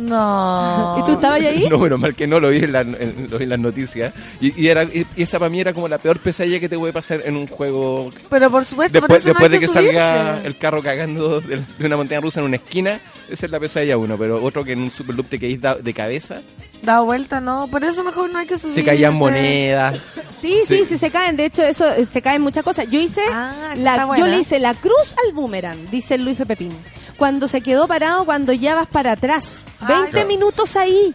No. 0.00 0.96
¿Y 0.98 1.02
tú 1.04 1.12
estabas 1.12 1.40
ahí? 1.40 1.66
No, 1.70 1.78
bueno, 1.78 1.98
mal 1.98 2.14
que 2.14 2.26
no, 2.26 2.40
lo 2.40 2.48
vi 2.50 2.58
en, 2.58 2.72
la- 2.72 2.80
en- 2.80 3.26
lo 3.30 3.38
vi 3.38 3.44
en 3.44 3.50
las 3.50 3.58
noticias. 3.58 4.12
Y, 4.40 4.60
y 4.60 4.68
era, 4.68 4.84
y 4.84 5.06
y 5.16 5.22
esa 5.22 5.38
para 5.38 5.50
mí 5.50 5.60
era 5.60 5.72
como 5.72 5.86
la 5.88 5.98
peor 5.98 6.18
pesadilla 6.20 6.58
que 6.58 6.68
te 6.68 6.78
puede 6.78 6.92
pasar 6.92 7.20
en 7.24 7.36
un 7.36 7.46
juego. 7.46 8.10
Pero 8.28 8.50
por 8.50 8.64
supuesto, 8.64 8.98
por 9.00 9.08
Después, 9.08 9.22
eso 9.22 9.28
no 9.28 9.34
después 9.34 9.52
hay 9.52 9.58
de 9.58 9.66
que 9.66 9.72
salga 9.72 10.40
el 10.42 10.56
carro 10.58 10.82
cagando 10.82 11.40
de, 11.40 11.62
de 11.78 11.86
una 11.86 11.96
montaña 11.96 12.20
rusa 12.20 12.40
en 12.40 12.46
una 12.46 12.56
esquina, 12.56 13.00
esa 13.28 13.46
es 13.46 13.52
la 13.52 13.60
pesadilla 13.60 13.96
uno. 13.96 14.16
Pero 14.18 14.42
otro 14.42 14.64
que 14.64 14.72
en 14.72 14.82
un 14.82 14.90
super 14.90 15.14
loop 15.14 15.28
te 15.28 15.38
quedéis 15.38 15.60
da- 15.60 15.76
de 15.76 15.94
cabeza, 15.94 16.40
Da 16.82 17.00
vuelta, 17.02 17.40
no. 17.42 17.68
Por 17.68 17.84
eso 17.84 18.02
mejor 18.02 18.30
no 18.32 18.38
hay 18.38 18.46
que 18.46 18.56
subirse. 18.58 18.80
se 18.80 18.86
caían 18.86 19.14
monedas. 19.14 20.00
Sí, 20.34 20.60
sí, 20.64 20.78
Sí. 20.78 20.84
sí, 20.88 20.98
se 20.98 21.10
caen. 21.10 21.36
De 21.36 21.44
hecho, 21.44 21.62
eso 21.62 21.84
eh, 21.92 22.06
se 22.10 22.22
caen 22.22 22.40
muchas 22.40 22.64
cosas. 22.64 22.86
Yo 22.90 22.98
hice, 22.98 23.20
Ah, 23.30 23.74
la, 23.76 24.08
yo 24.16 24.26
le 24.26 24.38
hice 24.38 24.58
la 24.58 24.72
cruz 24.72 25.14
al 25.26 25.34
boomerang, 25.34 25.90
dice 25.90 26.16
Luis 26.16 26.40
F. 26.40 26.46
Pepín. 26.46 26.72
Cuando 27.20 27.48
se 27.48 27.60
quedó 27.60 27.86
parado, 27.86 28.24
cuando 28.24 28.50
ya 28.54 28.74
vas 28.74 28.88
para 28.88 29.12
atrás. 29.12 29.66
20 29.86 30.10
Claro. 30.12 30.26
minutos 30.26 30.74
ahí. 30.74 31.12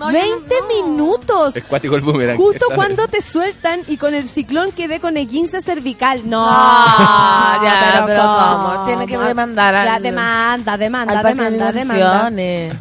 No, 0.00 0.10
yo 0.10 0.18
20 0.18 0.54
no- 0.60 0.60
no. 0.60 0.68
minutos. 0.96 1.56
Es 1.56 1.64
cuático 1.64 1.94
el 1.94 2.00
boomerang. 2.02 2.36
Justo 2.36 2.66
cuando 2.74 3.06
te 3.08 3.22
sueltan 3.22 3.82
y 3.86 3.96
con 3.96 4.14
el 4.14 4.28
ciclón 4.28 4.72
quedé 4.72 4.98
con 5.00 5.16
el 5.16 5.26
15 5.26 5.62
cervical. 5.62 6.22
No, 6.28 6.44
ya, 7.62 8.02
pero 8.06 8.22
¿cómo? 8.22 8.86
Tiene 8.86 9.06
que 9.06 9.18
demandar 9.18 9.74
al- 9.74 9.86
Ya, 9.86 9.98
demanda, 10.00 10.76
demanda, 10.76 11.22
demanda, 11.22 11.72
demanda. 11.72 12.30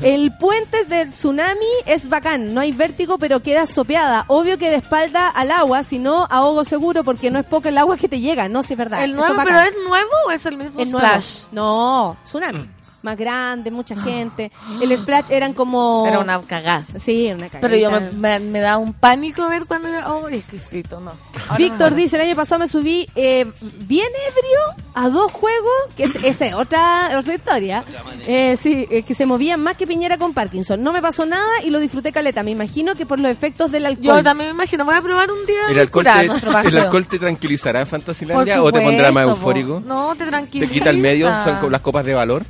El 0.01 0.35
puente 0.37 0.85
del 0.85 1.09
tsunami 1.09 1.65
es 1.85 2.07
bacán, 2.09 2.53
no 2.53 2.61
hay 2.61 2.71
vértigo, 2.71 3.17
pero 3.17 3.41
queda 3.41 3.67
sopeada. 3.67 4.25
Obvio 4.27 4.57
que 4.57 4.69
de 4.69 4.75
espalda 4.77 5.27
al 5.29 5.51
agua, 5.51 5.83
si 5.83 5.99
no, 5.99 6.27
ahogo 6.29 6.63
seguro, 6.65 7.03
porque 7.03 7.31
no 7.31 7.39
es 7.39 7.45
poco 7.45 7.67
el 7.69 7.77
agua 7.77 7.97
que 7.97 8.07
te 8.07 8.19
llega, 8.19 8.47
no, 8.49 8.63
si 8.63 8.73
es 8.73 8.79
verdad. 8.79 9.03
¿El 9.03 9.15
nuevo, 9.15 9.35
pero 9.43 9.59
es 9.59 9.73
nuevo 9.87 10.09
o 10.27 10.31
es 10.31 10.45
el 10.45 10.57
mismo 10.57 10.83
nuevo. 10.83 10.97
Splash? 10.99 11.45
No, 11.51 12.17
tsunami. 12.23 12.69
Más 13.01 13.17
grande, 13.17 13.71
mucha 13.71 13.95
gente. 13.95 14.51
El 14.81 14.97
splash 14.97 15.25
eran 15.29 15.53
como... 15.53 16.05
Era 16.07 16.19
una 16.19 16.41
cagada. 16.41 16.83
Sí, 16.97 17.27
era 17.27 17.37
una 17.37 17.47
cagadita. 17.49 17.67
Pero 17.67 17.77
yo 17.77 17.91
me, 17.91 18.11
me, 18.11 18.39
me 18.39 18.59
da 18.59 18.77
un 18.77 18.93
pánico 18.93 19.47
ver 19.47 19.65
cuando 19.65 19.87
era. 19.87 20.11
Oh, 20.11 20.27
exquisito, 20.27 20.99
no. 20.99 21.11
Ahora 21.47 21.57
Víctor 21.57 21.91
me 21.91 22.01
dice, 22.01 22.15
el 22.17 22.23
año 22.23 22.35
pasado 22.35 22.59
me 22.59 22.67
subí 22.67 23.07
eh, 23.15 23.45
bien 23.87 24.07
ebrio 24.27 24.85
a 24.95 25.09
dos 25.09 25.31
juegos, 25.31 25.71
que 25.95 26.05
es, 26.05 26.15
esa 26.23 26.45
es 26.45 26.53
otra, 26.53 27.17
otra 27.17 27.35
historia, 27.35 27.83
eh, 28.27 28.57
sí, 28.59 28.85
eh, 28.89 29.03
que 29.03 29.13
se 29.15 29.25
movían 29.25 29.61
más 29.61 29.77
que 29.77 29.87
Piñera 29.87 30.17
con 30.17 30.33
Parkinson. 30.33 30.83
No 30.83 30.91
me 30.91 31.01
pasó 31.01 31.25
nada 31.25 31.47
y 31.63 31.69
lo 31.69 31.79
disfruté 31.79 32.11
caleta. 32.11 32.43
Me 32.43 32.51
imagino 32.51 32.95
que 32.95 33.05
por 33.05 33.19
los 33.19 33.31
efectos 33.31 33.71
del 33.71 33.85
alcohol. 33.85 34.17
Yo 34.17 34.23
también 34.23 34.49
me 34.49 34.55
imagino, 34.55 34.85
voy 34.85 34.95
a 34.95 35.01
probar 35.01 35.31
un 35.31 35.45
día 35.45 35.61
¿El 35.69 35.79
alcohol, 35.79 36.03
curar 36.03 36.63
te, 36.63 36.67
¿El 36.69 36.77
alcohol 36.77 37.05
te 37.05 37.19
tranquilizará 37.19 37.79
en 37.79 37.87
Fantasylandia 37.87 38.61
o 38.61 38.71
te 38.71 38.81
pondrá 38.81 39.11
más 39.11 39.27
eufórico? 39.27 39.81
No, 39.85 40.15
te 40.15 40.25
¿Te 40.25 40.29
tranquiliza. 40.29 40.73
quita 40.73 40.89
el 40.89 40.97
medio? 40.97 41.29
¿Son 41.43 41.55
como 41.57 41.69
las 41.69 41.81
copas 41.81 42.05
de 42.05 42.13
valor? 42.13 42.43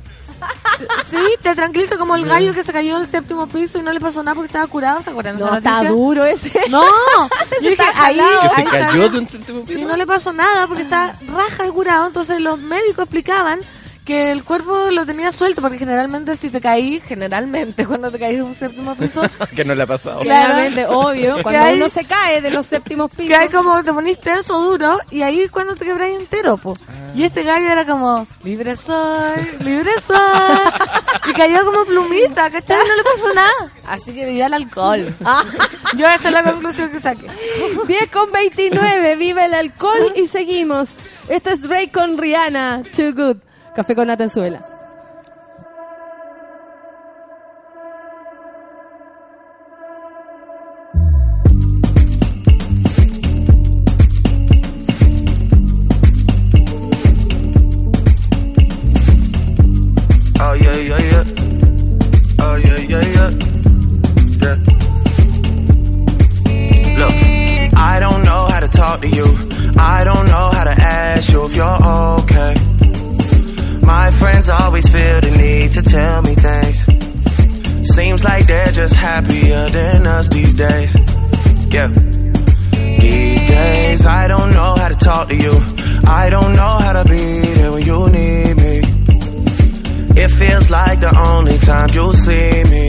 Sí, 1.10 1.16
te 1.42 1.54
tranquiliza 1.54 1.98
como 1.98 2.14
el 2.16 2.24
gallo 2.26 2.54
que 2.54 2.62
se 2.62 2.72
cayó 2.72 2.98
del 2.98 3.08
séptimo 3.08 3.46
piso 3.46 3.78
y 3.78 3.82
no 3.82 3.92
le 3.92 4.00
pasó 4.00 4.22
nada 4.22 4.34
porque 4.34 4.46
estaba 4.46 4.66
curado, 4.66 5.02
¿se 5.02 5.10
acuerdan? 5.10 5.38
no, 5.38 5.54
está 5.56 5.82
duro 5.84 6.24
ese. 6.24 6.50
No, 6.70 6.82
yo 7.62 7.70
dije, 7.70 7.82
ahí. 7.96 8.16
¿Que 8.42 8.48
se 8.48 8.60
ahí 8.62 8.66
cayó 8.66 9.02
está. 9.04 9.08
de 9.12 9.18
un 9.18 9.28
séptimo 9.28 9.60
Y 9.60 9.64
piso? 9.74 9.88
no 9.88 9.96
le 9.96 10.06
pasó 10.06 10.32
nada 10.32 10.66
porque 10.66 10.82
está 10.82 11.14
raja 11.28 11.66
y 11.66 11.70
curado. 11.70 12.06
Entonces 12.06 12.40
los 12.40 12.58
médicos 12.58 13.04
explicaban 13.04 13.60
que 14.10 14.32
el 14.32 14.42
cuerpo 14.42 14.90
lo 14.90 15.06
tenía 15.06 15.30
suelto 15.30 15.62
porque 15.62 15.78
generalmente 15.78 16.34
si 16.34 16.50
te 16.50 16.60
caí, 16.60 17.00
generalmente 17.00 17.86
cuando 17.90 18.10
te 18.10 18.18
caís 18.18 18.38
de 18.38 18.42
un 18.42 18.54
séptimo 18.54 18.96
piso, 18.96 19.22
que 19.54 19.64
no 19.64 19.72
le 19.76 19.84
ha 19.84 19.86
pasado. 19.86 20.18
Claramente, 20.20 20.84
obvio. 20.86 21.40
Cuando 21.44 21.60
hay- 21.62 21.76
uno 21.76 21.88
se 21.88 22.04
cae 22.06 22.40
de 22.42 22.50
los 22.50 22.66
séptimos 22.66 23.08
pisos. 23.12 23.28
que 23.28 23.36
hay 23.36 23.48
como 23.48 23.84
te 23.84 23.92
ponís 23.92 24.18
tenso 24.18 24.60
duro 24.60 24.98
y 25.12 25.22
ahí 25.22 25.42
es 25.42 25.50
cuando 25.52 25.76
te 25.76 25.84
quebráis 25.84 26.18
entero, 26.18 26.56
po. 26.56 26.76
Y 27.14 27.22
este 27.22 27.44
gallo 27.44 27.66
era 27.70 27.84
como, 27.86 28.26
libre 28.42 28.74
soy, 28.74 29.48
libre 29.60 29.92
soy. 30.04 30.16
y 31.30 31.32
cayó 31.32 31.64
como 31.64 31.84
plumita, 31.84 32.50
¿cachai? 32.50 32.78
No 32.88 32.96
le 32.96 33.04
pasó 33.04 33.32
nada. 33.34 33.72
Así 33.86 34.12
que 34.12 34.26
viva 34.28 34.46
el 34.46 34.54
alcohol. 34.54 35.14
Yo 35.96 36.06
esa 36.08 36.28
es 36.28 36.34
la 36.34 36.42
conclusión 36.42 36.90
que 36.90 36.98
saqué. 37.00 37.26
10 37.86 38.10
con 38.10 38.30
29, 38.32 39.14
viva 39.16 39.44
el 39.44 39.54
alcohol 39.54 40.12
y 40.16 40.26
seguimos. 40.26 40.94
Esto 41.28 41.50
es 41.50 41.62
Drake 41.62 41.92
con 41.92 42.18
Rihanna, 42.18 42.82
Too 42.96 43.12
Good. 43.14 43.36
Café 43.74 43.94
con. 43.94 44.10
Oh 44.10 44.79
see 92.30 92.62
me 92.74 92.86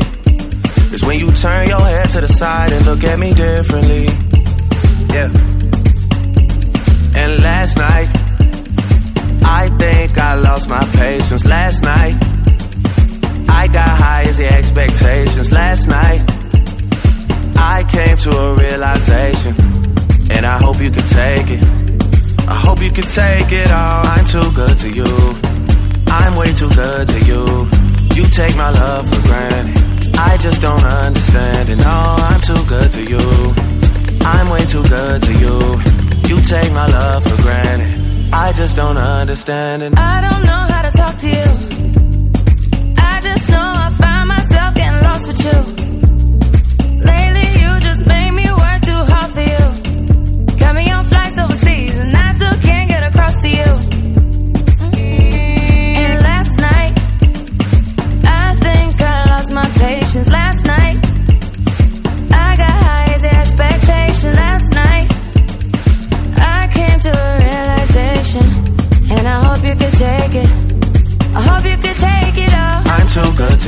is 0.93 1.03
when 1.03 1.17
you 1.19 1.31
turn 1.31 1.67
your 1.67 1.85
head 1.93 2.09
to 2.11 2.21
the 2.21 2.27
side 2.27 2.71
and 2.73 2.85
look 2.85 3.03
at 3.03 3.17
me 3.17 3.33
differently. 3.33 4.05
Yeah. 5.15 5.29
And 7.21 7.31
last 7.49 7.73
night, 7.77 8.09
I 9.59 9.63
think 9.81 10.17
I 10.17 10.35
lost 10.35 10.69
my 10.69 10.85
patience. 11.01 11.43
Last 11.45 11.79
night, 11.83 12.15
I 13.61 13.67
got 13.67 13.91
high 14.03 14.23
as 14.29 14.37
the 14.37 14.47
expectations. 14.59 15.51
Last 15.51 15.87
night, 15.87 16.21
I 17.75 17.83
came 17.95 18.17
to 18.25 18.31
a 18.45 18.53
realization, 18.63 19.53
and 20.35 20.45
I 20.45 20.57
hope 20.63 20.79
you 20.85 20.91
can 20.91 21.07
take 21.21 21.47
it. 21.57 21.63
I 22.55 22.57
hope 22.65 22.79
you 22.81 22.91
can 22.91 23.07
take 23.21 23.51
it 23.61 23.71
all. 23.71 24.05
I'm 24.15 24.25
too 24.35 24.49
good 24.61 24.77
to 24.83 24.89
you. 24.99 25.11
I'm 26.19 26.35
way 26.35 26.51
too 26.53 26.69
good 26.69 27.07
to 27.07 27.19
you. 27.29 27.90
You 28.15 28.27
take 28.27 28.55
my 28.55 28.71
love 28.71 29.13
for 29.13 29.21
granted. 29.27 30.15
I 30.17 30.37
just 30.37 30.61
don't 30.61 30.83
understand 30.83 31.69
it. 31.69 31.77
No, 31.77 31.97
I'm 32.29 32.41
too 32.41 32.63
good 32.65 32.91
to 32.91 33.01
you. 33.03 33.53
I'm 34.23 34.49
way 34.49 34.63
too 34.65 34.83
good 34.83 35.21
to 35.23 35.33
you. 35.43 35.57
You 36.29 36.41
take 36.41 36.71
my 36.73 36.87
love 36.87 37.23
for 37.25 37.41
granted. 37.41 38.33
I 38.33 38.53
just 38.53 38.75
don't 38.75 38.97
understand 38.97 39.83
it. 39.83 39.97
I 39.97 40.21
don't 40.21 40.43
know 40.43 40.61
how 40.73 40.81
to 40.83 40.91
talk 40.91 41.17
to 41.17 41.27
you. 41.27 41.70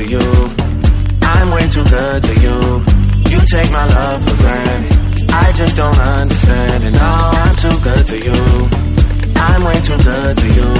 You. 0.06 0.20
I'm 1.22 1.50
way 1.50 1.66
too 1.68 1.84
good 1.84 2.22
to 2.22 2.34
you. 2.44 2.58
You 3.30 3.40
take 3.46 3.70
my 3.70 3.86
love 3.86 4.28
for 4.28 4.36
granted. 4.36 5.30
I 5.32 5.52
just 5.52 5.76
don't 5.76 5.98
understand 5.98 6.84
it. 6.84 6.90
No, 6.92 7.12
I'm 7.44 7.56
too 7.56 7.78
good 7.80 8.06
to 8.06 8.18
you. 8.18 8.40
I'm 9.36 9.64
way 9.64 9.80
too 9.80 9.98
good 10.02 10.36
to 10.38 10.48
you. 10.58 10.70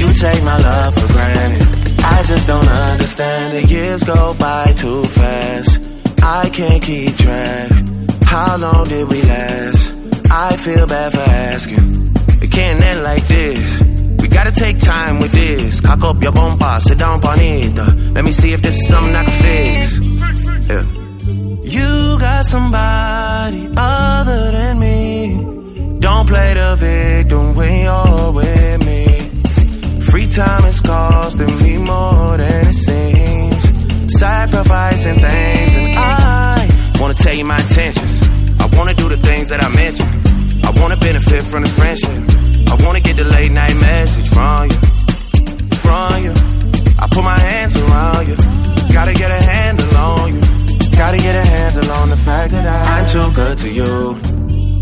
You 0.00 0.14
take 0.14 0.42
my 0.44 0.58
love 0.58 0.94
for 0.94 1.12
granted. 1.12 1.66
I 2.02 2.22
just 2.24 2.46
don't 2.46 2.68
understand. 2.68 3.56
The 3.56 3.66
years 3.74 4.02
go 4.02 4.34
by 4.34 4.72
too 4.72 5.04
fast. 5.04 5.80
I 6.22 6.48
can't 6.50 6.82
keep 6.82 7.16
track. 7.16 7.70
How 8.24 8.56
long 8.56 8.86
did 8.88 9.08
we 9.08 9.22
last? 9.22 9.92
I 10.30 10.56
feel 10.56 10.86
bad 10.86 11.12
for 11.12 11.20
asking. 11.20 12.12
It 12.42 12.50
can't 12.52 12.82
end 12.82 13.02
like 13.02 13.26
this. 13.26 13.89
Gotta 14.30 14.52
take 14.52 14.78
time 14.78 15.20
with 15.20 15.32
this. 15.32 15.80
Cock 15.80 16.02
up 16.04 16.22
your 16.22 16.32
bomba, 16.32 16.80
sit 16.80 16.98
down 16.98 17.20
bonita. 17.20 17.84
Let 18.14 18.24
me 18.24 18.32
see 18.32 18.52
if 18.52 18.62
this 18.62 18.76
is 18.80 18.88
something 18.88 19.14
I 19.14 19.24
can 19.24 19.36
fix. 19.42 19.98
Yeah. 20.70 21.00
You 21.62 22.18
got 22.18 22.44
somebody 22.46 23.70
other 23.76 24.50
than 24.52 24.78
me. 24.78 25.98
Don't 26.00 26.26
play 26.26 26.54
the 26.54 26.76
victim 26.76 27.54
when 27.54 27.82
you're 27.84 28.32
with 28.32 28.86
me. 28.86 30.00
Free 30.10 30.26
time 30.26 30.64
is 30.64 30.80
costing 30.80 31.56
me 31.62 31.78
more 31.78 32.36
than 32.36 32.66
it 32.66 32.74
seems. 32.74 34.18
Sacrificing 34.18 35.18
things, 35.18 35.74
and 35.76 35.96
I 35.96 36.68
wanna 37.00 37.14
tell 37.14 37.34
you 37.34 37.44
my 37.44 37.60
intentions. 37.60 38.28
I 38.60 38.66
wanna 38.76 38.94
do 38.94 39.08
the 39.08 39.18
things 39.18 39.48
that 39.50 39.62
I 39.62 39.68
mentioned. 39.68 40.29
I 40.80 40.82
wanna 40.82 40.96
benefit 40.96 41.42
from 41.42 41.62
this 41.62 41.74
friendship. 41.74 42.10
I 42.70 42.74
wanna 42.86 43.00
get 43.00 43.18
the 43.18 43.24
late 43.24 43.52
night 43.52 43.76
message 43.76 44.28
from 44.30 44.70
you, 44.70 44.78
from 45.76 46.24
you. 46.24 46.32
I 46.98 47.06
put 47.10 47.22
my 47.22 47.38
hands 47.38 47.78
around 47.78 48.28
you. 48.28 48.36
Gotta 48.90 49.12
get 49.12 49.30
a 49.30 49.42
handle 49.42 49.94
on 49.94 50.34
you. 50.34 50.40
Gotta 50.92 51.18
get 51.18 51.36
a 51.36 51.44
handle 51.44 51.90
on 51.92 52.08
the 52.08 52.16
fact 52.16 52.52
that 52.52 52.66
I, 52.66 53.00
I'm 53.00 53.06
too 53.06 53.30
good 53.34 53.58
to 53.58 53.70
you. 53.70 54.18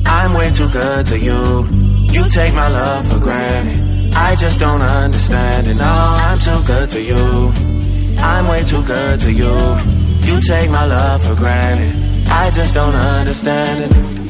I'm 0.07 0.35
way 0.35 0.53
too 0.53 0.69
good 0.69 1.07
to 1.07 1.19
you. 1.19 1.66
You 2.15 2.29
take 2.29 2.55
my 2.55 2.69
love 2.69 3.11
for 3.11 3.19
granted. 3.19 4.15
I 4.15 4.37
just 4.37 4.61
don't 4.61 4.83
understand 4.83 5.66
it. 5.66 5.75
No, 5.75 5.85
I'm 5.85 6.39
too 6.39 6.62
good 6.65 6.91
to 6.91 7.03
you. 7.03 7.53
I'm 8.19 8.47
way 8.47 8.62
too 8.62 8.85
good 8.85 9.19
to 9.19 9.33
you. 9.33 9.53
You 10.29 10.41
take 10.43 10.70
my 10.70 10.85
love 10.85 11.27
for 11.27 11.35
granted. 11.35 12.29
I 12.29 12.51
just 12.51 12.73
don't 12.73 12.95
understand 12.95 13.93
it. 13.93 14.28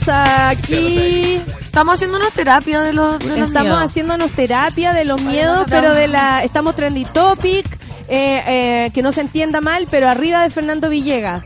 Estamos 0.00 0.08
aquí. 0.58 1.40
Estamos 1.60 1.94
haciendo 1.94 2.16
una 2.18 2.30
terapia 2.30 2.80
de 2.82 2.92
los, 2.92 3.18
de 3.18 3.26
los 3.28 3.48
Estamos 3.48 3.62
miedos. 3.68 3.82
haciéndonos 3.82 4.30
terapia 4.32 4.92
de 4.92 5.04
los 5.04 5.20
miedos, 5.22 5.66
pero 5.68 5.92
de 5.94 6.08
la. 6.08 6.42
Estamos 6.44 6.74
trendy 6.74 7.04
topic. 7.06 7.66
eh, 8.08 8.42
eh, 8.46 8.90
que 8.94 9.02
no 9.02 9.10
se 9.12 9.20
entienda 9.22 9.60
mal, 9.60 9.86
pero 9.90 10.08
arriba 10.08 10.42
de 10.42 10.50
Fernando 10.50 10.88
Villegas. 10.88 11.42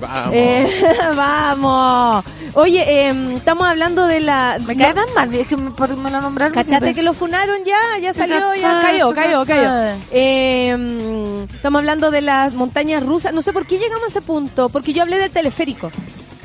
Vamos. 0.00 0.34
Eh, 0.34 0.68
vamos. 1.16 2.24
Oye, 2.54 2.84
eh, 3.08 3.34
estamos 3.34 3.66
hablando 3.68 4.06
de 4.06 4.20
la. 4.20 4.58
Me 4.66 4.76
cae 4.76 4.92
tan 4.94 5.06
mal, 5.14 5.32
es 5.34 5.46
que 5.48 5.56
me, 5.56 5.70
por- 5.70 5.96
me 5.96 6.10
lo 6.10 6.20
nombraron. 6.20 6.52
Cachate 6.54 6.92
que 6.94 7.02
lo 7.02 7.14
funaron 7.14 7.64
ya, 7.64 7.78
ya 8.00 8.12
salió, 8.12 8.54
ya 8.56 8.80
cayó, 8.82 9.14
cayó, 9.14 9.44
cayó. 9.46 9.96
Eh, 10.10 10.76
mm, 10.76 11.54
estamos 11.54 11.78
hablando 11.78 12.10
de 12.10 12.20
las 12.20 12.52
montañas 12.54 13.02
rusas. 13.04 13.32
No 13.32 13.42
sé 13.42 13.52
por 13.52 13.64
qué 13.66 13.78
llegamos 13.78 14.04
a 14.04 14.08
ese 14.08 14.22
punto, 14.22 14.68
porque 14.68 14.92
yo 14.92 15.02
hablé 15.02 15.18
del 15.18 15.30
teleférico. 15.30 15.90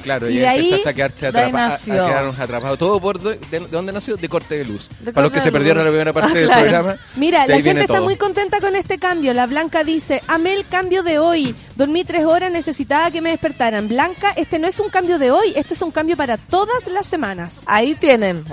Claro, 0.03 0.30
Y 0.30 0.38
y, 0.40 0.45
ahí, 0.45 0.65
empezaste 0.65 0.90
a 0.90 0.94
quedarse 0.94 1.32
de 1.32 1.40
ahí 1.40 1.49
atrapa- 1.52 1.65
a- 1.65 1.69
nació. 1.69 2.06
a 2.06 2.07
quedarnos 2.10 2.40
atrapados. 2.40 2.80
Todo 2.80 2.99
por 3.02 3.19
de, 3.19 3.36
de- 3.49 3.60
¿de 3.60 3.68
dónde 3.68 3.91
nació? 3.94 4.15
De 4.18 4.30
corte 4.30 4.57
de 4.57 4.65
luz. 4.65 4.88
De 4.99 5.11
Para 5.11 5.24
los 5.26 5.34
que 5.34 5.41
se 5.41 5.52
perdieron 5.52 5.84
la 5.84 5.90
primera 5.90 6.14
parte 6.14 6.32
Ah, 6.32 6.36
del 6.36 6.45
claro. 6.48 6.61
programa. 6.61 6.98
Mira, 7.15 7.41
de 7.48 7.56
la 7.56 7.61
gente 7.61 7.82
está 7.82 7.95
todo. 7.95 8.03
muy 8.06 8.15
contenta 8.15 8.60
con 8.61 8.76
este 8.76 8.98
cambio. 8.99 9.34
La 9.34 9.45
Blanca 9.48 9.84
dice, 9.84 10.22
amé 10.28 10.53
el 10.53 10.68
cambio 10.68 11.03
de 11.03 11.19
hoy. 11.19 11.56
Dormí 11.76 12.03
tres 12.03 12.26
horas, 12.26 12.52
necesitaba 12.52 13.11
que 13.11 13.22
me 13.22 13.32
despertaran. 13.32 13.88
Blanca, 13.88 14.34
este 14.36 14.60
no 14.60 14.68
es 14.68 14.80
un 14.80 14.90
cambio 14.90 15.19
de 15.19 15.32
hoy, 15.32 15.53
este 15.56 15.74
es 15.74 15.82
un 15.82 15.91
cambio 15.91 16.15
para 16.15 16.38
todas 16.38 16.88
las 16.88 17.06
semanas. 17.06 17.61
Ahí 17.65 17.95
tienen. 17.95 18.45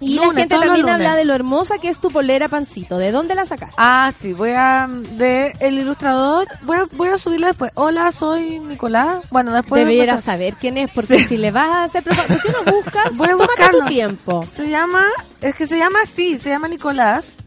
Y 0.00 0.14
Lunes, 0.14 0.34
la 0.34 0.40
gente 0.40 0.58
también 0.58 0.88
habla 0.88 1.16
de 1.16 1.24
lo 1.24 1.34
hermosa 1.34 1.78
que 1.78 1.88
es 1.88 1.98
tu 1.98 2.10
polera, 2.10 2.48
Pancito. 2.48 2.98
¿De 2.98 3.10
dónde 3.10 3.34
la 3.34 3.46
sacaste? 3.46 3.74
Ah, 3.78 4.12
sí, 4.20 4.32
voy 4.32 4.50
a. 4.50 4.86
De 4.88 5.54
el 5.60 5.78
ilustrador. 5.78 6.46
Voy 6.62 6.76
a, 6.76 6.84
voy 6.92 7.08
a 7.08 7.18
subirla 7.18 7.48
después. 7.48 7.72
Hola, 7.74 8.12
soy 8.12 8.60
Nicolás. 8.60 9.28
Bueno, 9.30 9.52
después. 9.52 9.82
Empezar. 9.82 10.20
saber 10.20 10.54
quién 10.54 10.78
es, 10.78 10.90
porque 10.90 11.24
si 11.24 11.36
le 11.36 11.50
vas 11.50 11.68
a 11.68 11.84
hacer 11.84 12.02
propaganda, 12.04 12.34
¿por 12.34 12.42
qué 12.42 12.52
no 12.52 12.72
buscas? 12.72 13.16
Voy 13.16 13.28
a 13.28 13.36
buscarlo. 13.36 13.80
tu 13.80 13.86
tiempo. 13.86 14.46
Se 14.52 14.68
llama. 14.68 15.04
Es 15.40 15.54
que 15.54 15.66
se 15.66 15.78
llama 15.78 15.98
así, 16.02 16.38
se 16.38 16.50
llama 16.50 16.68
Nicolás. 16.68 17.38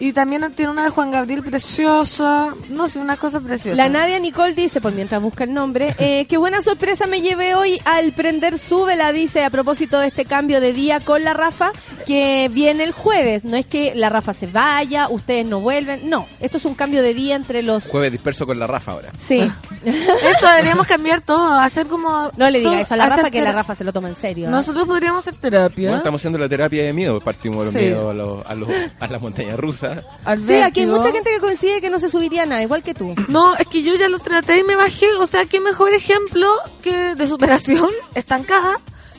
Y 0.00 0.12
también 0.14 0.50
tiene 0.56 0.72
una 0.72 0.82
de 0.84 0.90
Juan 0.90 1.10
Gabriel 1.10 1.42
preciosa. 1.42 2.48
No 2.70 2.88
sé, 2.88 2.98
una 2.98 3.16
cosa 3.18 3.38
preciosa. 3.40 3.76
La 3.76 3.88
Nadia 3.90 4.18
Nicole 4.18 4.54
dice, 4.54 4.80
por 4.80 4.92
mientras 4.92 5.20
busca 5.20 5.44
el 5.44 5.52
nombre, 5.54 5.94
eh, 5.98 6.24
qué 6.26 6.38
buena 6.38 6.62
sorpresa 6.62 7.06
me 7.06 7.20
llevé 7.20 7.54
hoy 7.54 7.78
al 7.84 8.12
prender 8.12 8.58
Súbela, 8.58 9.12
dice, 9.12 9.44
a 9.44 9.50
propósito 9.50 9.98
de 9.98 10.06
este 10.08 10.24
cambio 10.24 10.60
de 10.62 10.72
día 10.72 11.00
con 11.00 11.22
la 11.22 11.34
Rafa, 11.34 11.72
que 12.06 12.48
viene 12.52 12.84
el 12.84 12.92
jueves. 12.92 13.44
No 13.44 13.56
es 13.56 13.66
que 13.66 13.94
la 13.94 14.08
Rafa 14.08 14.32
se 14.32 14.46
vaya, 14.46 15.08
ustedes 15.10 15.44
no 15.46 15.60
vuelven, 15.60 16.08
no. 16.08 16.26
Esto 16.40 16.56
es 16.56 16.64
un 16.64 16.74
cambio 16.74 17.02
de 17.02 17.12
día 17.14 17.36
entre 17.36 17.62
los... 17.62 17.84
Jueves 17.86 18.10
disperso 18.10 18.46
con 18.46 18.58
la 18.58 18.66
Rafa 18.66 18.92
ahora. 18.92 19.12
Sí. 19.18 19.40
Eso 19.84 20.46
deberíamos 20.46 20.86
cambiar 20.86 21.20
todo, 21.22 21.52
hacer 21.58 21.86
como. 21.86 22.30
No 22.36 22.50
le 22.50 22.58
diga 22.58 22.70
todo- 22.72 22.80
eso 22.80 22.94
a 22.94 22.96
la 22.96 23.06
Rafa, 23.08 23.30
que 23.30 23.40
la 23.42 23.52
Rafa 23.52 23.74
se 23.74 23.84
lo 23.84 23.92
toma 23.92 24.08
en 24.08 24.16
serio. 24.16 24.48
¿eh? 24.48 24.50
Nosotros 24.50 24.86
podríamos 24.86 25.26
hacer 25.26 25.40
terapia. 25.40 25.88
Bueno, 25.88 25.96
estamos 25.98 26.20
haciendo 26.20 26.38
la 26.38 26.48
terapia 26.48 26.82
de 26.84 26.92
miedo. 26.92 27.18
Partimos 27.20 27.64
los 27.64 27.72
Sí. 27.72 27.78
miedos 27.80 28.06
a, 28.06 28.12
los- 28.14 28.46
a, 28.46 28.54
los- 28.54 28.68
a 28.98 29.06
las 29.06 29.20
montañas 29.22 29.58
rusas. 29.58 29.89
Sí, 30.38 30.54
aquí 30.60 30.80
hay 30.80 30.86
mucha 30.86 31.10
gente 31.12 31.30
que 31.30 31.40
coincide 31.40 31.80
que 31.80 31.90
no 31.90 31.98
se 31.98 32.08
subiría 32.08 32.42
a 32.42 32.46
nada, 32.46 32.62
igual 32.62 32.82
que 32.82 32.94
tú. 32.94 33.14
No, 33.28 33.56
es 33.56 33.66
que 33.68 33.82
yo 33.82 33.94
ya 33.94 34.08
lo 34.08 34.18
traté 34.18 34.58
y 34.58 34.62
me 34.64 34.76
bajé. 34.76 35.06
O 35.18 35.26
sea, 35.26 35.44
qué 35.46 35.60
mejor 35.60 35.92
ejemplo 35.94 36.48
que 36.82 37.14
de 37.14 37.26
superación 37.26 37.88
estancada 38.14 38.76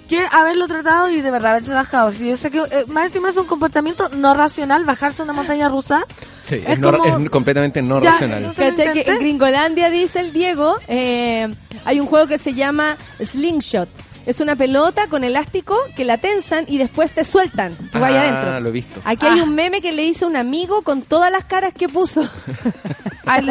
que 0.09 0.25
haberlo 0.29 0.67
tratado 0.67 1.09
y 1.09 1.21
de 1.21 1.31
verdad 1.31 1.51
haberse 1.51 1.73
bajado. 1.73 2.11
Si 2.11 2.27
yo 2.27 2.35
sé 2.35 2.51
que 2.51 2.57
eh, 2.59 2.83
más 2.87 3.05
encima 3.05 3.29
es 3.29 3.37
un 3.37 3.45
comportamiento 3.45 4.09
no 4.09 4.33
racional 4.33 4.83
bajarse 4.83 5.23
una 5.23 5.31
montaña 5.31 5.69
rusa. 5.69 6.03
Sí, 6.43 6.55
Es 6.55 6.65
es, 6.67 6.79
no- 6.79 6.97
como- 6.97 7.17
es 7.23 7.29
completamente 7.29 7.81
no 7.81 8.01
Ya, 8.01 8.11
racional. 8.11 8.53
Que 8.53 9.03
en 9.07 9.19
Gringolandia, 9.19 9.89
dice 9.89 10.19
el 10.19 10.33
Diego, 10.33 10.75
eh, 10.89 11.47
hay 11.85 11.99
un 12.01 12.07
juego 12.07 12.27
que 12.27 12.37
se 12.37 12.53
llama 12.53 12.97
Slingshot. 13.23 13.87
Es 14.25 14.39
una 14.39 14.55
pelota 14.55 15.07
con 15.07 15.23
elástico 15.23 15.75
que 15.95 16.05
la 16.05 16.17
tensan 16.17 16.65
y 16.67 16.77
después 16.77 17.11
te 17.11 17.23
sueltan. 17.25 17.75
Tú 17.91 17.97
Ah, 18.03 18.07
adentro. 18.07 18.59
lo 18.59 18.69
he 18.69 18.71
visto. 18.71 19.01
Aquí 19.03 19.25
hay 19.25 19.41
un 19.41 19.55
meme 19.55 19.81
que 19.81 19.91
le 19.91 20.03
hizo 20.03 20.27
un 20.27 20.35
amigo 20.35 20.83
con 20.83 21.01
todas 21.01 21.31
las 21.31 21.43
caras 21.45 21.73
que 21.73 21.89
puso. 21.89 22.21
Ay, 23.25 23.47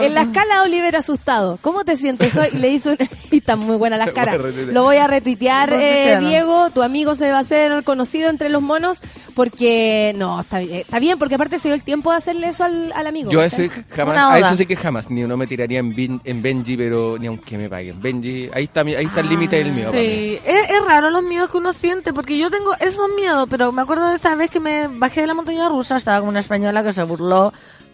en 0.00 0.14
la 0.14 0.22
escala 0.22 0.62
Oliver 0.62 0.94
asustado. 0.96 1.58
¿Cómo 1.60 1.84
te 1.84 1.96
sientes 1.96 2.36
hoy? 2.36 2.48
Y 2.52 2.58
le 2.58 2.68
hizo 2.70 2.90
un... 2.90 2.98
y 3.30 3.38
están 3.38 3.58
muy 3.58 3.76
buenas 3.76 3.98
las 3.98 4.10
caras. 4.14 4.36
Lo 4.68 4.82
voy 4.84 4.96
a 4.96 5.06
retuitear, 5.06 5.72
eh. 5.72 6.18
Diego. 6.20 6.70
Tu 6.70 6.82
amigo 6.82 7.14
se 7.14 7.30
va 7.30 7.38
a 7.38 7.40
hacer 7.40 7.82
conocido 7.84 8.30
entre 8.30 8.48
los 8.48 8.62
monos 8.62 9.00
porque 9.34 10.14
no, 10.16 10.40
está 10.40 10.58
bien, 10.60 10.76
está 10.80 10.98
bien 10.98 11.18
porque 11.18 11.34
aparte 11.36 11.58
se 11.58 11.68
dio 11.68 11.74
el 11.74 11.82
tiempo 11.82 12.10
de 12.10 12.16
hacerle 12.18 12.48
eso 12.48 12.64
al, 12.64 12.92
al 12.94 13.06
amigo. 13.06 13.30
Yo 13.32 13.40
a 13.40 13.46
ese 13.46 13.68
jamás, 13.68 14.14
Una 14.14 14.34
a 14.34 14.38
eso 14.38 14.54
sí 14.56 14.66
que 14.66 14.76
jamás, 14.76 15.10
ni 15.10 15.22
no 15.22 15.36
me 15.36 15.46
tiraría 15.46 15.78
en, 15.80 15.94
Bin- 15.94 16.20
en 16.24 16.42
Benji, 16.42 16.76
pero 16.76 17.16
ni 17.18 17.26
aunque 17.26 17.56
me 17.58 17.68
paguen. 17.68 18.00
Benji, 18.00 18.50
ahí 18.54 18.64
está, 18.64 18.84
mi- 18.84 18.94
ahí 18.94 19.06
está 19.06 19.20
el 19.20 19.28
límite 19.28 19.56
del 19.56 19.72
mío. 19.72 19.88
Sí, 19.90 20.38
es, 20.44 20.70
es 20.70 20.84
raro 20.86 21.10
los 21.10 21.22
miedos 21.22 21.50
que 21.50 21.56
uno 21.58 21.72
siente, 21.72 22.12
porque 22.12 22.38
yo 22.38 22.50
tengo 22.50 22.74
esos 22.78 23.08
miedos, 23.16 23.46
pero 23.50 23.72
me 23.72 23.82
acuerdo 23.82 24.06
de 24.08 24.16
esa 24.16 24.34
vez 24.36 24.50
que 24.50 24.60
me 24.60 24.86
bajé 24.88 25.22
de 25.22 25.26
la 25.26 25.34
montaña 25.34 25.68
rusa, 25.68 25.96
estaba 25.96 26.20
con 26.20 26.28
una 26.28 26.40
española 26.40 26.82
que 26.82 26.92
se 26.92 27.02
burló. 27.02 27.52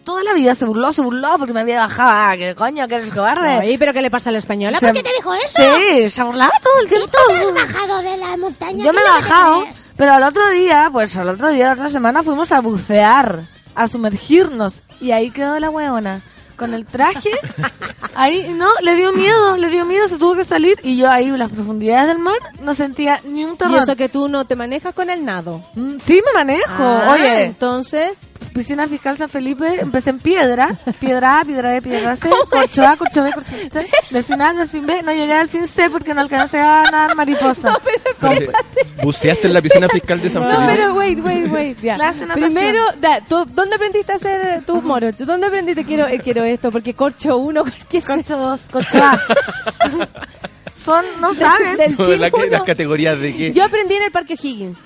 Toda 0.09 0.23
la 0.23 0.33
vida 0.33 0.55
se 0.55 0.65
burló, 0.65 0.91
se 0.91 1.03
burló, 1.03 1.35
porque 1.37 1.53
me 1.53 1.59
había 1.61 1.81
bajado. 1.81 2.09
Ah, 2.11 2.33
¿Qué 2.35 2.55
coño, 2.55 2.87
que 2.87 2.95
eres 2.95 3.11
cobarde? 3.11 3.47
Ay, 3.47 3.77
pero 3.77 3.93
¿qué 3.93 4.01
le 4.01 4.09
pasa 4.09 4.31
a 4.31 4.33
la 4.33 4.39
española? 4.39 4.79
Se- 4.79 4.87
¿Por 4.87 4.95
qué 4.95 5.03
te 5.03 5.13
dijo 5.15 5.31
eso? 5.35 5.55
Sí, 5.77 6.09
se 6.09 6.23
burlaba 6.23 6.51
todo 6.63 6.73
el 6.81 6.87
tiempo. 6.89 7.07
bajado 7.53 8.01
de 8.01 8.17
la 8.17 8.35
montaña. 8.37 8.83
Yo 8.83 8.91
me 8.91 9.01
he 9.01 9.03
bajado, 9.03 9.67
pero 9.95 10.13
al 10.13 10.23
otro 10.23 10.49
día, 10.49 10.89
pues 10.91 11.15
al 11.15 11.29
otro 11.29 11.49
día, 11.49 11.67
la 11.67 11.73
otra 11.73 11.89
semana, 11.91 12.23
fuimos 12.23 12.51
a 12.51 12.59
bucear 12.59 13.43
a 13.75 13.87
sumergirnos. 13.87 14.81
Y 14.99 15.11
ahí 15.11 15.29
quedó 15.29 15.59
la 15.59 15.69
hueona. 15.69 16.21
Con 16.59 16.73
el 16.73 16.85
traje, 16.85 17.29
ahí 18.15 18.53
no, 18.53 18.67
le 18.81 18.95
dio 18.95 19.13
miedo, 19.13 19.55
le 19.57 19.69
dio 19.69 19.85
miedo, 19.85 20.07
se 20.07 20.17
tuvo 20.17 20.35
que 20.35 20.43
salir. 20.45 20.77
Y 20.83 20.97
yo 20.97 21.09
ahí, 21.09 21.25
en 21.29 21.39
las 21.39 21.49
profundidades 21.49 22.07
del 22.09 22.19
mar, 22.19 22.35
no 22.61 22.73
sentía 22.73 23.19
ni 23.23 23.45
un 23.45 23.53
Y 23.53 23.57
terror. 23.57 23.79
eso 23.83 23.95
que 23.95 24.09
tú 24.09 24.27
no 24.27 24.45
te 24.45 24.55
manejas 24.55 24.93
con 24.93 25.09
el 25.09 25.23
nado. 25.25 25.63
Mm, 25.75 25.99
Sí, 26.03 26.21
me 26.25 26.33
manejo. 26.33 26.83
Ah, 26.83 27.11
Oye, 27.13 27.43
entonces, 27.45 28.19
piscina 28.53 28.87
fiscal 28.87 29.17
San 29.17 29.29
Felipe, 29.29 29.79
empecé 29.79 30.09
en 30.09 30.19
piedra, 30.19 30.75
piedra 30.99 31.39
A, 31.39 31.45
piedra 31.45 31.69
B, 31.71 31.81
piedra 31.81 32.15
C, 32.15 32.29
corcho 32.49 32.85
A, 32.85 32.97
corcho 32.97 33.23
B, 33.23 33.31
corcho 33.31 33.51
C, 33.51 33.87
del 34.11 34.23
final, 34.23 34.57
del 34.57 34.67
fin 34.67 34.85
B, 34.85 35.01
no 35.03 35.13
llegué 35.13 35.33
al 35.33 35.47
fin 35.47 35.65
C 35.67 35.89
porque 35.89 36.13
no 36.13 36.21
alcancé 36.21 36.59
a 36.59 36.83
nadar 36.91 37.15
mariposa. 37.15 37.73
Eh, 38.21 38.49
¿Buceaste 39.03 39.47
en 39.47 39.53
la 39.53 39.61
piscina 39.61 39.87
fiscal 39.87 40.19
de 40.21 40.29
San 40.29 40.41
no, 40.43 40.49
Felipe? 40.49 40.73
pero 40.75 40.93
wait, 40.93 41.19
wait, 41.23 41.51
wait. 41.51 41.79
ya. 41.81 41.95
Clase. 41.95 42.25
Primero, 42.27 42.81
da, 42.99 43.21
¿tú, 43.21 43.45
¿dónde 43.45 43.75
aprendiste 43.75 44.11
a 44.11 44.15
hacer 44.15 44.63
tus 44.65 44.83
moros? 44.83 45.15
¿Tú 45.15 45.25
¿Dónde 45.25 45.47
aprendiste 45.47 45.85
quiero, 45.85 46.07
eh, 46.07 46.19
quiero 46.21 46.43
esto? 46.49 46.71
Porque 46.71 46.93
corcho 46.93 47.37
uno, 47.37 47.63
¿qué 47.89 47.97
es 47.99 48.05
Corcho 48.05 48.33
eso? 48.33 48.37
2, 48.37 48.69
corcho 48.71 48.97
A. 49.03 49.19
Son, 50.75 51.03
no 51.19 51.33
saben. 51.33 51.75
Del 51.77 51.91
No, 51.97 52.05
fin 52.05 52.19
la 52.21 52.29
que- 52.29 52.35
uno. 52.37 52.51
las 52.51 52.63
categorías 52.63 53.19
de 53.19 53.31
qué. 53.31 53.53
Yo 53.53 53.65
aprendí 53.65 53.95
en 53.95 54.03
el 54.03 54.11
Parque 54.11 54.35
Higgins. 54.41 54.79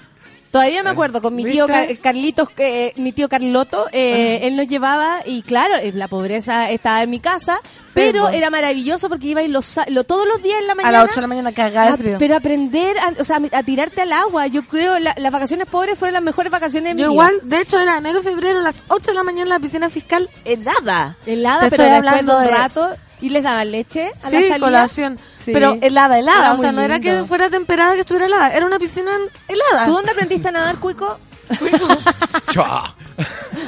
Todavía 0.54 0.84
me 0.84 0.92
acuerdo 0.92 1.20
con 1.20 1.34
mi 1.34 1.44
tío. 1.44 1.66
Car- 1.66 1.98
Carlitos, 2.00 2.48
eh, 2.58 2.94
mi 2.98 3.12
tío 3.12 3.28
Carloto, 3.28 3.88
eh, 3.92 4.42
él 4.44 4.56
nos 4.56 4.68
llevaba 4.68 5.22
y 5.26 5.42
claro, 5.42 5.74
eh, 5.82 5.92
la 5.96 6.08
pobreza 6.08 6.70
estaba 6.70 7.02
en 7.02 7.10
mi 7.10 7.20
casa, 7.20 7.58
pero 7.96 8.26
pues. 8.26 8.36
era 8.36 8.52
maravilloso 8.52 9.10
porque 9.10 9.26
iba 9.30 9.42
a 9.42 9.44
ir 9.44 9.50
los, 9.50 9.80
lo- 9.88 10.04
todos 10.04 10.28
los 10.28 10.44
días 10.44 10.60
en 10.62 10.68
la 10.68 10.74
A 10.74 10.76
mañana. 10.76 10.98
las 11.00 11.06
8 11.06 11.16
de 11.16 11.22
la 11.22 11.28
mañana 11.28 11.52
cagada 11.54 11.94
a- 11.94 11.98
frío. 11.98 12.18
pero 12.20 12.36
aprender, 12.36 13.00
a, 13.00 13.14
o 13.20 13.24
sea, 13.24 13.42
a 13.52 13.64
tirarte 13.64 14.02
al 14.02 14.14
agua. 14.14 14.46
Yo 14.46 14.62
creo 14.68 15.00
la- 15.00 15.16
las 15.18 15.32
vacaciones 15.32 15.66
pobres 15.66 15.98
fueron 15.98 16.14
las 16.14 16.22
mejores 16.24 16.52
vacaciones 16.52 16.96
de 16.96 17.02
Yo 17.02 17.08
mi 17.08 17.14
igual, 17.16 17.34
vida. 17.42 17.56
de 17.58 17.62
hecho, 17.64 17.80
era 17.80 17.98
enero, 17.98 18.22
febrero, 18.22 18.60
a 18.60 18.62
las 18.62 18.84
8 18.90 19.08
de 19.10 19.14
la 19.16 19.24
mañana 19.24 19.42
en 19.42 19.50
la 19.50 19.60
piscina 19.60 19.90
fiscal 19.90 20.30
helada. 20.46 21.18
Helada, 21.26 21.62
Te 21.62 21.70
pero 21.72 21.84
después 21.86 22.26
de 22.28 22.32
un 22.32 22.48
rato 22.48 22.90
y 23.22 23.30
les 23.30 23.42
daban 23.42 23.72
leche 23.72 24.12
a 24.22 24.30
la 24.30 24.38
Sí, 24.38 24.44
salida. 24.50 24.60
colación. 24.60 25.18
Sí. 25.46 25.52
Pero 25.54 25.78
helada, 25.82 26.18
helada. 26.20 26.40
Era 26.40 26.54
o 26.54 26.58
sea, 26.58 26.72
no 26.72 26.82
era 26.82 27.00
que 27.00 27.24
fuera 27.24 27.50
temperada 27.50 27.94
que 27.96 28.02
estuviera 28.02 28.26
helada. 28.28 28.50
Era 28.54 28.66
una 28.66 28.80
piscina 28.80 29.12
helada. 29.48 29.86
¿Tú 29.86 29.92
dónde 29.94 30.12
aprendiste 30.12 30.48
a 30.48 30.52
nadar, 30.52 30.78
Cuico? 30.78 31.18
Chua. 32.52 32.84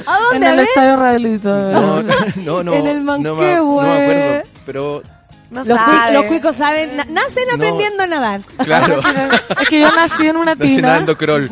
¿A 0.06 0.18
en 0.32 0.40
dónde? 0.40 0.46
el 0.46 0.52
a 0.52 0.56
ver? 0.56 0.68
estadio 0.68 0.96
Raelito. 0.96 1.48
No, 1.72 2.02
no, 2.02 2.62
no. 2.62 2.72
En 2.74 2.86
el 2.86 3.04
no, 3.04 3.18
Manquehue. 3.18 3.60
no 3.60 3.82
me 3.82 4.02
acuerdo, 4.02 4.48
pero 4.64 5.02
No 5.50 5.64
Los, 5.64 5.78
cui- 5.78 6.12
los 6.12 6.24
cuicos 6.24 6.56
saben, 6.56 6.96
na- 6.96 7.04
nacen 7.10 7.44
No. 7.48 7.54
aprendiendo 7.54 8.02
a 8.02 8.06
nadar. 8.06 8.40
claro. 8.64 9.00
Es 9.60 9.68
que 9.68 9.80
yo 9.80 9.90
nací 9.94 10.26
en 10.26 10.36
una 10.38 10.54
Nací 10.54 10.76
tina. 10.76 10.88
nadando 10.88 11.16
croll. 11.16 11.48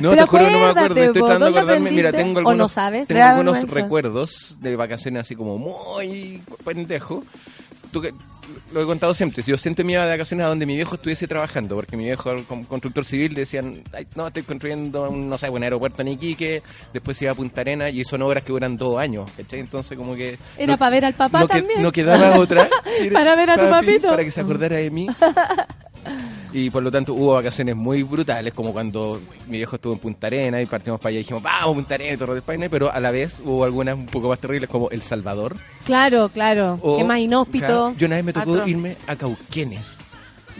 No, 0.00 0.10
Pero 0.10 0.22
te 0.22 0.26
juro, 0.28 0.42
no 0.50 0.58
me 0.60 0.66
acuerdo. 0.66 0.96
Estoy 1.00 1.12
tratando 1.22 1.46
de 1.46 1.52
¿dónde 1.52 1.58
acordarme. 1.60 1.90
Mira, 1.90 2.12
tengo 2.12 2.38
¿O 2.38 2.42
no 2.42 2.48
algunos, 2.50 2.72
sabes? 2.72 3.08
tengo 3.08 3.22
algunos 3.22 3.54
vergüenza. 3.54 3.74
recuerdos 3.82 4.56
de 4.60 4.76
vacaciones 4.76 5.20
así 5.22 5.34
como 5.36 5.58
muy 5.58 6.40
pendejo. 6.64 7.24
Tú 7.92 8.00
que- 8.00 8.12
lo 8.72 8.82
he 8.82 8.86
contado 8.86 9.14
siempre. 9.14 9.42
Yo 9.44 9.56
siempre 9.56 9.84
me 9.84 9.92
iba 9.92 10.04
de 10.04 10.10
vacaciones 10.10 10.44
a 10.44 10.48
donde 10.48 10.66
mi 10.66 10.74
viejo 10.74 10.94
estuviese 10.96 11.26
trabajando, 11.28 11.76
porque 11.76 11.96
mi 11.96 12.04
viejo, 12.04 12.32
como 12.48 12.66
constructor 12.66 13.04
civil, 13.04 13.34
decían, 13.34 13.74
"Ay, 13.92 14.06
no, 14.16 14.26
estoy 14.26 14.42
construyendo, 14.42 15.08
un, 15.08 15.28
no 15.28 15.38
sé, 15.38 15.48
un 15.50 15.62
aeropuerto 15.62 16.02
en 16.02 16.08
Iquique, 16.08 16.62
después 16.92 17.16
se 17.16 17.24
iba 17.26 17.32
a 17.32 17.36
Punta 17.36 17.60
Arena, 17.60 17.90
y 17.90 18.04
son 18.04 18.22
obras 18.22 18.42
que 18.42 18.52
duran 18.52 18.76
dos 18.76 18.98
años, 18.98 19.30
¿cachai? 19.36 19.60
Entonces, 19.60 19.96
como 19.96 20.14
que... 20.14 20.36
Era 20.58 20.72
no- 20.72 20.78
para 20.78 20.90
ver 20.90 21.04
al 21.04 21.14
papá 21.14 21.40
no, 21.40 21.48
que- 21.48 21.58
también. 21.60 21.82
no 21.82 21.92
quedaba 21.92 22.38
otra. 22.38 22.68
Para 23.12 23.36
ver 23.36 23.50
a 23.50 23.54
tu 23.54 23.60
Papi, 23.70 23.86
papito. 23.86 24.08
Para 24.08 24.24
que 24.24 24.30
se 24.30 24.40
acordara 24.40 24.76
de 24.76 24.90
mí. 24.90 25.06
Y 26.52 26.68
por 26.70 26.82
lo 26.82 26.90
tanto 26.90 27.14
hubo 27.14 27.34
vacaciones 27.34 27.76
muy 27.76 28.02
brutales, 28.02 28.52
como 28.52 28.72
cuando 28.72 29.20
mi 29.46 29.58
viejo 29.58 29.76
estuvo 29.76 29.92
en 29.92 30.00
Punta 30.00 30.26
Arena 30.26 30.60
y 30.60 30.66
partimos 30.66 30.98
para 30.98 31.10
allá 31.10 31.18
y 31.20 31.22
dijimos, 31.22 31.42
vamos, 31.44 31.74
Punta 31.76 31.94
Arena 31.94 32.14
y 32.14 32.16
Torre 32.16 32.32
de 32.32 32.38
España, 32.40 32.68
pero 32.68 32.90
a 32.92 32.98
la 32.98 33.12
vez 33.12 33.40
hubo 33.44 33.62
algunas 33.62 33.94
un 33.94 34.06
poco 34.06 34.28
más 34.30 34.40
terribles 34.40 34.68
como 34.68 34.90
El 34.90 35.02
Salvador. 35.02 35.56
Claro, 35.84 36.28
claro. 36.28 36.76
o- 36.82 36.96
Qué 36.98 37.04
más 37.04 37.20
inhóspito. 37.20 37.66
claro, 37.66 37.94
yo 37.96 38.06
una 38.08 38.16
vez 38.16 38.24
me 38.24 38.32
tocó 38.32 38.66
irme 38.66 38.96
a 39.06 39.14
Cauquenes. 39.14 39.99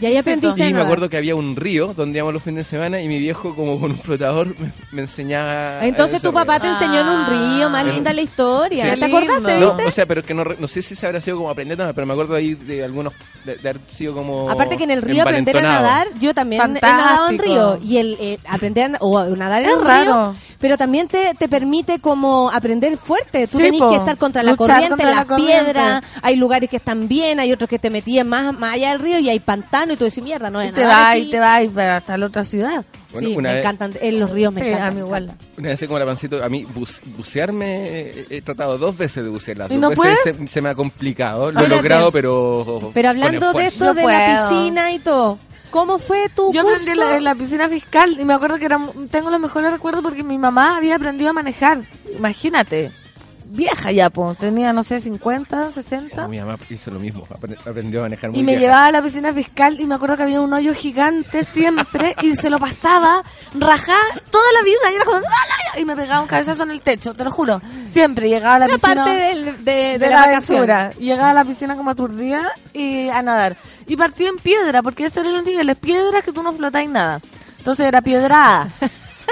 Y 0.00 0.06
ahí 0.06 0.16
aprendiste 0.16 0.66
Y 0.68 0.72
me 0.72 0.80
acuerdo 0.80 1.08
que 1.08 1.16
había 1.16 1.34
un 1.34 1.56
río 1.56 1.92
donde 1.94 2.18
íbamos 2.18 2.34
los 2.34 2.42
fines 2.42 2.58
de 2.66 2.76
semana 2.76 3.00
y 3.02 3.08
mi 3.08 3.18
viejo 3.18 3.54
como 3.54 3.78
con 3.80 3.90
un 3.92 3.98
flotador 3.98 4.48
me, 4.58 4.70
me 4.92 5.02
enseñaba... 5.02 5.84
Entonces 5.84 6.22
tu 6.22 6.32
papá 6.32 6.54
río. 6.58 6.62
te 6.62 6.68
enseñó 6.68 7.00
en 7.00 7.06
un 7.08 7.26
río, 7.26 7.70
más 7.70 7.84
linda 7.84 8.12
la 8.12 8.20
historia. 8.22 8.94
Sí. 8.94 8.98
¿Te 9.00 9.04
acordaste, 9.06 9.58
No, 9.58 9.66
viste? 9.74 9.84
o 9.86 9.90
sea, 9.90 10.06
pero 10.06 10.22
que 10.22 10.34
no, 10.34 10.44
re- 10.44 10.56
no 10.58 10.68
sé 10.68 10.82
si 10.82 10.96
se 10.96 11.06
habrá 11.06 11.20
sido 11.20 11.36
como 11.36 11.50
aprendiendo, 11.50 11.84
pero 11.94 12.06
me 12.06 12.12
acuerdo 12.12 12.34
ahí 12.34 12.54
de 12.54 12.84
algunos, 12.84 13.12
de, 13.44 13.56
de 13.56 13.68
haber 13.68 13.82
sido 13.88 14.14
como... 14.14 14.48
Aparte 14.50 14.76
que 14.76 14.84
en 14.84 14.90
el 14.90 15.02
río 15.02 15.22
aprender 15.22 15.56
a 15.58 15.62
nadar, 15.62 16.06
yo 16.20 16.34
también 16.34 16.76
he 16.76 16.80
nadado 16.80 17.28
en 17.30 17.38
río. 17.38 17.78
Y 17.82 17.98
el 17.98 18.16
eh, 18.20 18.38
aprender 18.48 18.84
a, 18.86 18.88
na- 18.88 18.98
o 19.00 19.18
a 19.18 19.26
nadar 19.28 19.62
en 19.62 19.70
Es 19.70 19.76
un 19.76 19.84
raro. 19.84 20.04
río, 20.32 20.34
pero 20.60 20.76
también 20.76 21.08
te, 21.08 21.32
te 21.38 21.48
permite 21.48 22.00
como 22.00 22.50
aprender 22.50 22.96
fuerte. 22.98 23.46
Tú 23.46 23.56
Sí, 23.58 23.64
tenés 23.64 23.80
po. 23.80 23.90
que 23.90 23.96
estar 23.96 24.16
contra 24.18 24.42
la 24.42 24.56
corriente, 24.56 24.88
contra 24.90 25.08
las 25.10 25.16
la 25.18 25.24
corriente. 25.26 25.64
piedras. 25.64 26.02
Hay 26.22 26.36
lugares 26.36 26.68
que 26.68 26.76
están 26.76 27.08
bien, 27.08 27.40
hay 27.40 27.50
otros 27.52 27.68
que 27.70 27.78
te 27.78 27.88
metían 27.90 28.28
más, 28.28 28.56
más 28.58 28.74
allá 28.74 28.90
del 28.90 29.00
río 29.00 29.18
y 29.18 29.28
hay 29.30 29.38
y 29.92 29.96
tú 29.96 30.04
decís, 30.04 30.22
mierda, 30.22 30.50
no 30.50 30.60
es 30.60 30.72
te 30.74 30.82
nada. 30.82 30.94
vas, 31.10 31.18
y 31.18 31.30
te 31.30 31.38
vas 31.40 31.64
y 31.64 31.68
para 31.68 31.96
hasta 31.98 32.16
la 32.16 32.26
otra 32.26 32.44
ciudad. 32.44 32.84
Bueno, 33.12 33.28
sí, 33.28 33.36
me 33.36 33.48
vez- 33.48 33.58
encantan. 33.60 33.92
En 34.00 34.20
los 34.20 34.30
ríos 34.30 34.52
me 34.54 34.60
Sí, 34.60 34.66
encantan. 34.68 34.88
a 34.88 34.90
mí 34.92 34.98
igual. 35.00 35.32
Una 35.58 35.68
vez 35.70 35.80
como 35.86 35.98
la 35.98 36.06
pancito, 36.06 36.42
a 36.42 36.48
mí 36.48 36.64
buce- 36.74 37.00
bucearme, 37.16 37.66
eh, 38.10 38.26
he 38.30 38.42
tratado 38.42 38.78
dos 38.78 38.96
veces 38.96 39.24
de 39.24 39.30
bucear. 39.30 39.56
Las 39.56 39.70
¿Y 39.70 39.74
dos 39.74 39.80
no 39.80 39.88
veces 39.90 40.18
puedes? 40.22 40.36
se, 40.36 40.46
se 40.46 40.62
me 40.62 40.68
ha 40.68 40.74
complicado. 40.74 41.50
Lo 41.52 41.60
he 41.64 41.68
logrado, 41.68 42.12
pero. 42.12 42.90
Pero 42.94 43.08
con 43.08 43.22
hablando 43.22 43.52
de 43.52 43.66
esto 43.66 43.84
No 43.86 43.94
de 43.94 44.04
la 44.04 44.48
piscina 44.48 44.92
y 44.92 44.98
todo, 45.00 45.38
¿cómo 45.70 45.98
fue 45.98 46.28
tu 46.28 46.52
Yo 46.52 46.62
curso? 46.62 46.76
aprendí 46.76 46.90
en 46.92 46.98
la, 46.98 47.16
en 47.16 47.24
la 47.24 47.34
piscina 47.34 47.68
fiscal 47.68 48.16
y 48.20 48.24
me 48.24 48.34
acuerdo 48.34 48.58
que 48.58 48.66
era, 48.66 48.78
tengo 49.10 49.30
los 49.30 49.40
mejores 49.40 49.72
recuerdos 49.72 50.02
porque 50.02 50.22
mi 50.22 50.38
mamá 50.38 50.76
había 50.76 50.96
aprendido 50.96 51.30
a 51.30 51.32
manejar. 51.32 51.80
Imagínate. 52.16 52.92
Vieja 53.52 53.90
ya, 53.92 54.10
po. 54.10 54.34
Tenía, 54.38 54.72
no 54.72 54.82
sé, 54.82 55.00
50, 55.00 55.72
60. 55.72 56.28
Mi 56.28 56.38
mamá 56.38 56.56
hizo 56.68 56.90
lo 56.90 57.00
mismo, 57.00 57.24
apre- 57.26 57.58
aprendió 57.68 58.00
a 58.00 58.02
manejar 58.04 58.30
muy 58.30 58.38
Y 58.38 58.42
me 58.42 58.52
vieja. 58.52 58.60
llevaba 58.66 58.86
a 58.86 58.92
la 58.92 59.02
piscina 59.02 59.32
fiscal 59.32 59.80
y 59.80 59.86
me 59.86 59.96
acuerdo 59.96 60.16
que 60.16 60.22
había 60.22 60.40
un 60.40 60.52
hoyo 60.52 60.72
gigante 60.74 61.42
siempre 61.44 62.14
y 62.22 62.36
se 62.36 62.48
lo 62.48 62.58
pasaba 62.60 63.22
rajá 63.58 63.96
toda 64.30 64.44
la 64.54 64.62
vida 64.62 64.92
y 64.92 64.94
era 64.96 65.04
como 65.04 65.20
y 65.78 65.84
me 65.84 65.96
pegaba 65.96 66.20
un 66.20 66.26
cabezazo 66.28 66.62
en 66.64 66.70
el 66.70 66.80
techo, 66.80 67.12
te 67.14 67.24
lo 67.24 67.30
juro. 67.30 67.60
Siempre 67.92 68.28
llegaba 68.28 68.54
a 68.54 68.58
la 68.60 68.64
Era 68.66 68.74
piscina 68.74 69.04
parte 69.04 69.16
del- 69.20 69.64
de, 69.64 69.72
de 69.72 69.98
de, 69.98 70.10
la, 70.10 70.10
la 70.10 70.22
aventura. 70.36 70.90
Llegaba 70.92 71.30
a 71.30 71.34
la 71.34 71.44
piscina 71.44 71.76
como 71.76 71.90
aturdida 71.90 72.50
y 72.72 73.08
a 73.08 73.20
nadar. 73.22 73.56
Y 73.86 73.96
partí 73.96 74.26
en 74.26 74.36
piedra, 74.36 74.82
porque 74.82 75.06
estos 75.06 75.22
eran 75.24 75.34
los 75.34 75.44
niveles 75.44 75.76
piedras 75.76 76.22
que 76.24 76.32
tú 76.32 76.42
no 76.44 76.52
flotáis 76.52 76.88
nada. 76.88 77.20
Entonces 77.58 77.86
era 77.86 78.00
piedra 78.00 78.62
A. 78.62 78.68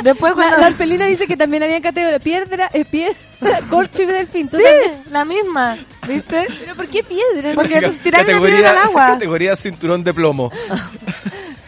Después 0.02 0.30
La, 0.32 0.36
cuando... 0.36 0.58
la 0.58 0.66
orfelina 0.68 1.06
dice 1.06 1.26
que 1.26 1.36
también 1.36 1.62
había 1.62 1.80
categoría 1.80 2.18
piedra, 2.18 2.70
eh, 2.72 2.84
piedra, 2.84 3.16
corcho 3.70 4.02
y 4.02 4.06
delfín. 4.06 4.48
¿Tú 4.48 4.56
Sí, 4.56 4.62
también? 4.64 5.02
la 5.10 5.24
misma, 5.24 5.78
¿viste? 6.06 6.46
¿Pero 6.60 6.74
por 6.76 6.86
qué 6.88 7.02
piedra? 7.02 7.52
Porque 7.54 7.80
Ca- 7.80 7.90
tiráis 8.02 8.28
una 8.28 8.40
piedra 8.46 8.70
al 8.70 8.78
agua. 8.78 9.06
categoría 9.14 9.56
cinturón 9.56 10.04
de 10.04 10.14
plomo. 10.14 10.50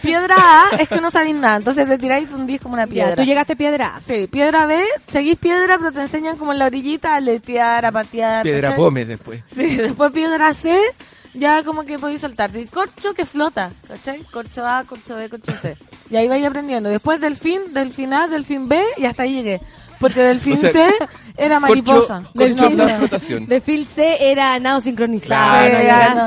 Piedra 0.02 0.34
A 0.38 0.76
es 0.76 0.88
que 0.88 0.98
no 1.00 1.10
sabéis 1.10 1.34
nada, 1.34 1.56
entonces 1.56 1.86
te 1.86 1.98
tiráis 1.98 2.24
y 2.24 2.26
te 2.28 2.34
hundís 2.34 2.60
como 2.62 2.72
una 2.72 2.86
piedra. 2.86 3.10
Ya, 3.10 3.16
tú 3.16 3.22
llegaste 3.22 3.54
piedra. 3.54 3.96
A. 3.96 4.00
Sí, 4.00 4.28
piedra 4.28 4.64
B, 4.64 4.82
seguís 5.12 5.38
piedra, 5.38 5.76
pero 5.76 5.92
te 5.92 6.00
enseñan 6.00 6.38
como 6.38 6.52
en 6.54 6.58
la 6.58 6.66
orillita 6.66 7.14
a 7.16 7.20
letear, 7.20 7.84
a 7.84 7.92
patear. 7.92 8.42
Piedra. 8.42 8.74
Pómez 8.76 9.06
después. 9.08 9.42
Sí, 9.54 9.76
después 9.76 10.10
piedra 10.10 10.54
C, 10.54 10.74
ya 11.34 11.62
como 11.62 11.84
que 11.84 11.98
podéis 11.98 12.20
soltar. 12.20 12.54
Y 12.56 12.66
corcho 12.66 13.14
que 13.14 13.24
flota, 13.24 13.70
¿cachai? 13.86 14.20
Corcho 14.24 14.66
A, 14.66 14.84
corcho 14.84 15.16
B, 15.16 15.28
corcho 15.28 15.52
C. 15.56 15.76
Y 16.10 16.16
ahí 16.16 16.28
vais 16.28 16.44
aprendiendo. 16.44 16.88
Después 16.88 17.20
delfín, 17.20 17.60
delfín 17.72 18.12
A, 18.12 18.28
delfín 18.28 18.68
B, 18.68 18.82
y 18.96 19.06
hasta 19.06 19.22
ahí 19.24 19.34
llegué. 19.34 19.60
Porque 19.98 20.20
delfín 20.20 20.54
O 20.54 20.56
sea, 20.56 20.72
C 20.72 20.92
era 21.36 21.60
mariposa. 21.60 22.24
corcho 22.36 22.70
la 22.70 22.86
no. 22.86 22.98
flotación. 22.98 23.46
Phil 23.64 23.86
C 23.86 24.30
era 24.30 24.58
nado 24.58 24.80
sincronizado. 24.80 25.68
Claro, 25.68 26.26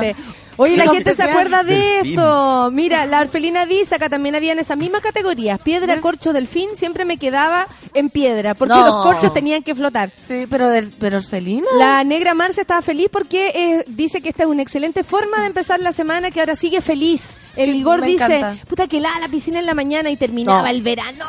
Oye, 0.56 0.76
la 0.76 0.88
gente 0.90 1.14
se 1.14 1.22
acuerda 1.22 1.62
de 1.62 1.74
Delfín. 1.74 2.10
esto. 2.14 2.70
Mira, 2.72 3.06
la 3.06 3.20
orfelina 3.20 3.66
dice 3.66 3.94
acá 3.96 4.08
también 4.08 4.34
había 4.34 4.52
en 4.52 4.58
esas 4.58 4.76
mismas 4.78 5.00
categorías. 5.02 5.58
Piedra, 5.60 6.00
corcho, 6.00 6.32
delfín. 6.32 6.70
Siempre 6.74 7.04
me 7.04 7.16
quedaba 7.16 7.66
en 7.92 8.08
piedra 8.10 8.54
porque 8.54 8.74
No. 8.74 8.86
los 8.86 8.96
corchos 8.98 9.32
tenían 9.34 9.62
que 9.62 9.74
flotar. 9.74 10.12
Sí, 10.26 10.46
pero, 10.48 10.68
del, 10.70 10.90
pero 10.98 11.20
felina. 11.22 11.66
La 11.78 12.04
negra 12.04 12.34
Marce 12.34 12.60
estaba 12.60 12.82
feliz 12.82 13.08
porque 13.10 13.48
eh, 13.54 13.84
dice 13.88 14.20
que 14.22 14.28
esta 14.28 14.44
es 14.44 14.48
una 14.48 14.62
excelente 14.62 15.02
forma 15.04 15.40
de 15.40 15.46
empezar 15.46 15.80
la 15.80 15.92
semana, 15.92 16.30
que 16.30 16.40
ahora 16.40 16.56
sigue 16.56 16.80
feliz. 16.80 17.34
El 17.56 17.70
Que 17.72 17.76
Igor 17.78 18.00
me 18.00 18.06
dice, 18.08 18.38
encanta. 18.38 18.64
puta 18.66 18.86
que 18.88 19.00
la 19.00 19.10
la 19.20 19.28
piscina 19.28 19.60
en 19.60 19.66
la 19.66 19.74
mañana 19.74 20.10
y 20.10 20.16
terminaba 20.16 20.62
No. 20.62 20.68
el 20.68 20.82
verano 20.82 21.24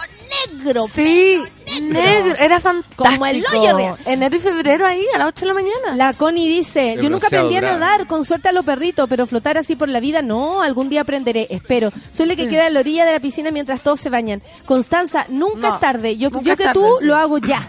negro. 0.58 0.88
Sí, 0.94 1.42
negro. 1.82 2.36
Era 2.38 2.60
fantástico. 2.60 3.04
Como 3.04 3.26
el 3.26 3.44
hoyo 3.54 3.78
real. 3.78 3.98
Enero 4.06 4.36
y 4.36 4.40
febrero 4.40 4.86
ahí, 4.86 5.06
a 5.14 5.18
las 5.20 5.28
8 5.30 5.42
de 5.42 5.46
la 5.48 5.54
mañana. 5.54 5.96
La 5.96 6.14
Connie 6.14 6.48
dice, 6.48 6.98
yo 7.02 7.10
nunca 7.10 7.28
aprendí 7.28 7.56
a 7.58 7.62
nadar, 7.62 8.08
con 8.08 8.26
suerte 8.26 8.50
a 8.50 8.52
lo 8.52 8.64
perrito, 8.64 9.08
pero 9.08 9.28
flotar 9.28 9.58
así 9.58 9.76
por 9.76 9.90
la 9.90 10.00
vida, 10.00 10.22
no, 10.22 10.62
algún 10.62 10.90
día 10.90 11.02
aprenderé, 11.02 11.48
espero. 11.50 11.92
Soy 12.12 12.26
la 12.28 12.36
que 12.36 12.48
queda 12.48 12.68
a 12.68 12.70
la 12.70 12.80
orilla 12.80 13.06
de 13.06 13.14
la 13.14 13.20
piscina 13.20 13.52
mientras 13.52 13.82
todos 13.82 14.00
se 14.00 14.10
bañan. 14.10 14.42
Constanza, 14.66 15.26
nunca 15.30 15.70
No, 15.70 15.76
es 15.76 15.80
tarde, 15.82 16.18
yo, 16.18 16.30
yo 16.32 16.56
que 16.56 16.64
tarde, 16.64 16.74
tú 16.74 16.98
sí. 17.00 17.06
lo 17.06 17.16
hago 17.16 17.38
ya. 17.38 17.68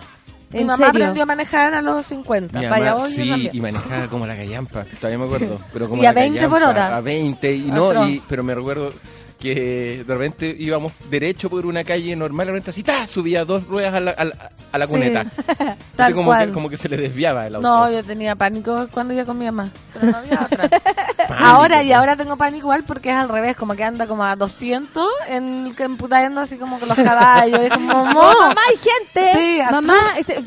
Mi 0.52 0.64
mamá 0.64 0.76
serio. 0.76 0.90
aprendió 0.90 1.22
a 1.24 1.26
manejar 1.26 1.74
a 1.74 1.82
los 1.82 2.06
50. 2.06 2.58
Mi 2.58 2.66
Vaya 2.66 2.94
mamá, 2.94 3.08
sí, 3.08 3.50
y 3.52 3.60
manejaba 3.60 4.06
como 4.06 4.26
la 4.26 4.36
callampa, 4.36 4.84
todavía 5.00 5.18
me 5.18 5.24
acuerdo. 5.24 5.58
Pero 5.72 5.88
como 5.88 6.02
Y 6.02 6.06
a 6.06 6.12
la 6.12 6.20
20 6.20 6.48
por 6.48 6.62
hora. 6.62 6.96
A 6.96 7.00
20, 7.00 7.54
y 7.54 7.60
no, 7.62 8.08
y, 8.08 8.22
pero 8.28 8.42
me 8.44 8.54
recuerdo 8.54 8.92
que 9.38 10.02
de 10.06 10.14
repente 10.14 10.54
íbamos 10.58 10.92
derecho 11.10 11.50
por 11.50 11.66
una 11.66 11.84
calle 11.84 12.14
normal, 12.16 12.46
de 12.46 12.52
repente 12.54 12.70
así, 12.70 12.84
subía 13.12 13.44
dos 13.44 13.64
ruedas 13.66 13.94
a 13.94 14.00
la, 14.00 14.10
a 14.12 14.24
la, 14.24 14.50
a 14.72 14.78
la 14.78 14.86
Sí. 14.86 14.92
cuneta. 14.92 15.24
Tal 15.96 16.14
como, 16.14 16.26
cual. 16.26 16.46
que, 16.48 16.52
como 16.52 16.68
que 16.70 16.76
se 16.76 16.88
le 16.88 16.96
desviaba 16.96 17.46
el 17.46 17.56
auto. 17.56 17.66
No, 17.68 17.90
yo 17.90 18.02
tenía 18.04 18.34
pánico 18.34 18.86
cuando 18.90 19.14
iba 19.14 19.24
con 19.24 19.38
mi 19.38 19.44
mamá. 19.46 19.70
Pero 19.94 20.06
no 20.12 20.16
había 20.18 20.42
otra. 20.42 20.68
ahora, 21.38 21.82
y 21.82 21.92
ahora 21.92 22.16
tengo 22.16 22.36
pánico 22.36 22.66
igual 22.66 22.84
porque 22.84 23.10
es 23.10 23.16
al 23.16 23.28
revés, 23.28 23.56
como 23.56 23.74
que 23.74 23.84
anda 23.84 24.06
como 24.06 24.24
a 24.24 24.36
200 24.36 25.06
en 25.28 25.74
que 25.74 25.84
emputando 25.84 26.40
así 26.40 26.56
como 26.58 26.78
con 26.78 26.88
los 26.88 26.96
caballos. 26.98 27.58
Y 27.62 27.66
es 27.66 27.72
como, 27.72 27.92
Oh, 28.02 28.04
"Mo". 28.04 28.32
mamá, 28.40 28.60
hay 28.68 28.76
gente. 28.76 29.32
Sí, 29.32 29.62
mamá, 29.70 29.96
este, 30.18 30.42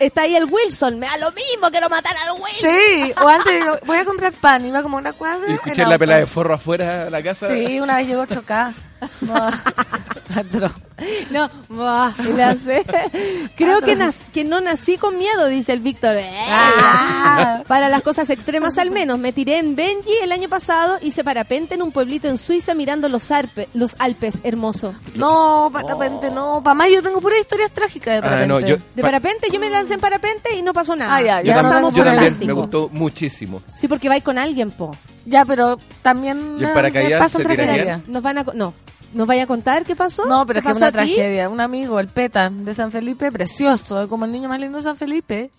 está 0.00 0.22
ahí 0.22 0.36
el 0.36 0.44
Wilson. 0.44 0.98
Me 0.98 1.06
da 1.06 1.16
lo 1.18 1.32
mismo, 1.32 1.70
quiero 1.70 1.88
matar 1.88 2.14
al 2.16 2.32
Wilson. 2.32 2.70
Sí, 2.70 3.12
o 3.22 3.28
antes 3.28 3.52
digo, 3.54 3.78
voy 3.86 3.96
a 3.98 4.04
comprar 4.04 4.32
pan, 4.32 4.66
iba 4.66 4.82
como 4.82 4.96
una 4.98 5.12
cuadra. 5.12 5.46
Y 5.46 5.50
en 5.50 5.56
escuché 5.56 5.86
la 5.86 5.98
pelada 5.98 6.20
de 6.20 6.26
forro 6.26 6.54
afuera 6.54 7.04
de 7.06 7.10
la 7.10 7.22
casa. 7.22 7.48
Sí, 7.48 7.80
una 7.80 7.96
vez 7.96 8.05
llegó 8.06 8.26
chocada. 8.26 8.72
No, 11.30 11.48
y 12.36 12.40
hace. 12.40 12.82
Creo 13.56 13.80
que, 13.82 13.96
nac- 13.96 14.14
que 14.32 14.44
no 14.44 14.60
nací 14.60 14.96
con 14.96 15.18
miedo, 15.18 15.46
dice 15.46 15.72
el 15.72 15.80
Víctor. 15.80 16.16
¡Eh! 16.16 16.30
Ah. 16.48 17.62
Para 17.66 17.88
las 17.88 18.02
cosas 18.02 18.30
extremas 18.30 18.78
al 18.78 18.90
menos. 18.90 19.18
Me 19.18 19.32
tiré 19.32 19.58
en 19.58 19.76
Benji 19.76 20.12
el 20.22 20.32
año 20.32 20.48
pasado, 20.48 20.98
hice 21.02 21.22
parapente 21.22 21.74
en 21.74 21.82
un 21.82 21.92
pueblito 21.92 22.28
en 22.28 22.38
Suiza 22.38 22.74
mirando 22.74 23.08
los, 23.08 23.30
Arpe- 23.30 23.68
los 23.74 23.94
Alpes. 23.98 24.38
Hermoso. 24.42 24.94
No, 25.14 25.68
parapente 25.72 26.30
no. 26.30 26.62
Para 26.62 26.74
más 26.74 26.88
yo 26.90 27.02
tengo 27.02 27.20
puras 27.20 27.40
historias 27.40 27.72
trágicas 27.72 28.14
de 28.14 28.18
Ah, 28.18 28.22
parapente. 28.22 28.46
no, 28.48 28.60
yo, 28.60 28.76
De 28.94 29.02
parapente, 29.02 29.48
yo 29.52 29.60
me 29.60 29.68
lancé 29.70 29.94
en 29.94 30.00
parapente 30.00 30.56
y 30.56 30.62
no 30.62 30.72
pasó 30.72 30.96
nada. 30.96 31.14
Ah, 31.16 31.22
ya, 31.22 31.42
yo 31.42 31.52
también, 31.52 31.56
pasamos 31.62 31.94
yo 31.94 31.98
por 32.04 32.06
el 32.12 32.14
también, 32.18 32.46
me 32.46 32.52
gustó 32.52 32.88
muchísimo. 32.92 33.60
Sí, 33.76 33.86
porque 33.88 34.08
vais 34.08 34.22
con 34.24 34.38
alguien, 34.38 34.70
po. 34.70 34.96
Ya, 35.26 35.44
pero 35.44 35.78
también 36.02 36.54
¿Y 36.58 36.60
el 36.62 36.68
me- 36.68 36.74
paracaídas 36.74 37.10
me 37.12 37.18
pasan 37.18 37.42
se 37.42 37.48
tiraría? 37.48 37.66
tragedias. 37.74 38.08
Nos 38.08 38.22
van 38.22 38.38
a... 38.38 38.44
co- 38.44 38.52
No. 38.54 38.72
¿Nos 39.12 39.26
vaya 39.26 39.44
a 39.44 39.46
contar 39.46 39.84
qué 39.84 39.96
pasó? 39.96 40.26
No, 40.26 40.44
pero 40.46 40.58
es 40.58 40.62
¿Qué 40.64 40.68
que 40.68 40.72
es 40.72 40.78
una 40.78 40.92
tragedia. 40.92 41.48
Un 41.48 41.60
amigo, 41.60 41.98
el 42.00 42.08
Peta, 42.08 42.50
de 42.50 42.74
San 42.74 42.90
Felipe, 42.92 43.30
precioso, 43.32 44.08
como 44.08 44.24
el 44.24 44.32
niño 44.32 44.48
más 44.48 44.60
lindo 44.60 44.78
de 44.78 44.84
San 44.84 44.96
Felipe, 44.96 45.50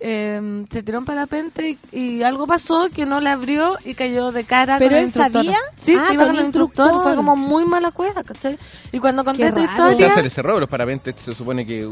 eh, 0.00 0.64
se 0.70 0.82
tiró 0.82 0.98
en 0.98 1.04
parapente 1.04 1.76
y, 1.92 1.98
y 1.98 2.22
algo 2.22 2.46
pasó 2.46 2.88
que 2.94 3.04
no 3.04 3.20
le 3.20 3.30
abrió 3.30 3.76
y 3.84 3.94
cayó 3.94 4.30
de 4.32 4.44
cara 4.44 4.78
¿Pero 4.78 4.90
con 4.90 4.94
el 4.96 5.00
él 5.00 5.06
instructor. 5.06 5.44
sabía? 5.44 5.58
Sí, 5.80 5.96
Ah, 5.98 6.12
iba 6.12 6.24
con 6.24 6.26
con 6.32 6.38
el 6.38 6.44
instructor. 6.46 6.86
instructor. 6.86 7.02
Fue 7.02 7.16
como 7.16 7.36
muy 7.36 7.64
mala 7.64 7.90
cueva, 7.90 8.22
¿cachai? 8.22 8.58
Y 8.92 8.98
cuando 9.00 9.24
conté 9.24 9.48
esta 9.48 9.60
historia... 9.60 10.14
se 10.14 10.22
le 10.22 10.30
cerró 10.30 10.58
los 10.60 10.68
parapentes, 10.68 11.14
se 11.18 11.34
supone 11.34 11.66
que 11.66 11.88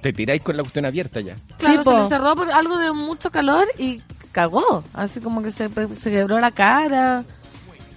te 0.00 0.12
tiráis 0.12 0.42
con 0.42 0.56
la 0.56 0.62
cuestión 0.62 0.84
abierta 0.84 1.20
ya. 1.20 1.34
Claro, 1.58 1.78
Sí, 1.78 1.78
se 1.78 1.90
po. 1.90 1.98
le 2.02 2.08
cerró 2.08 2.36
por 2.36 2.50
algo 2.52 2.76
de 2.78 2.92
mucho 2.92 3.30
calor 3.30 3.66
y 3.78 4.00
cagó. 4.32 4.84
Así 4.94 5.20
como 5.20 5.42
que 5.42 5.50
se, 5.50 5.68
se 5.68 6.10
quebró 6.10 6.38
la 6.40 6.50
cara. 6.52 7.24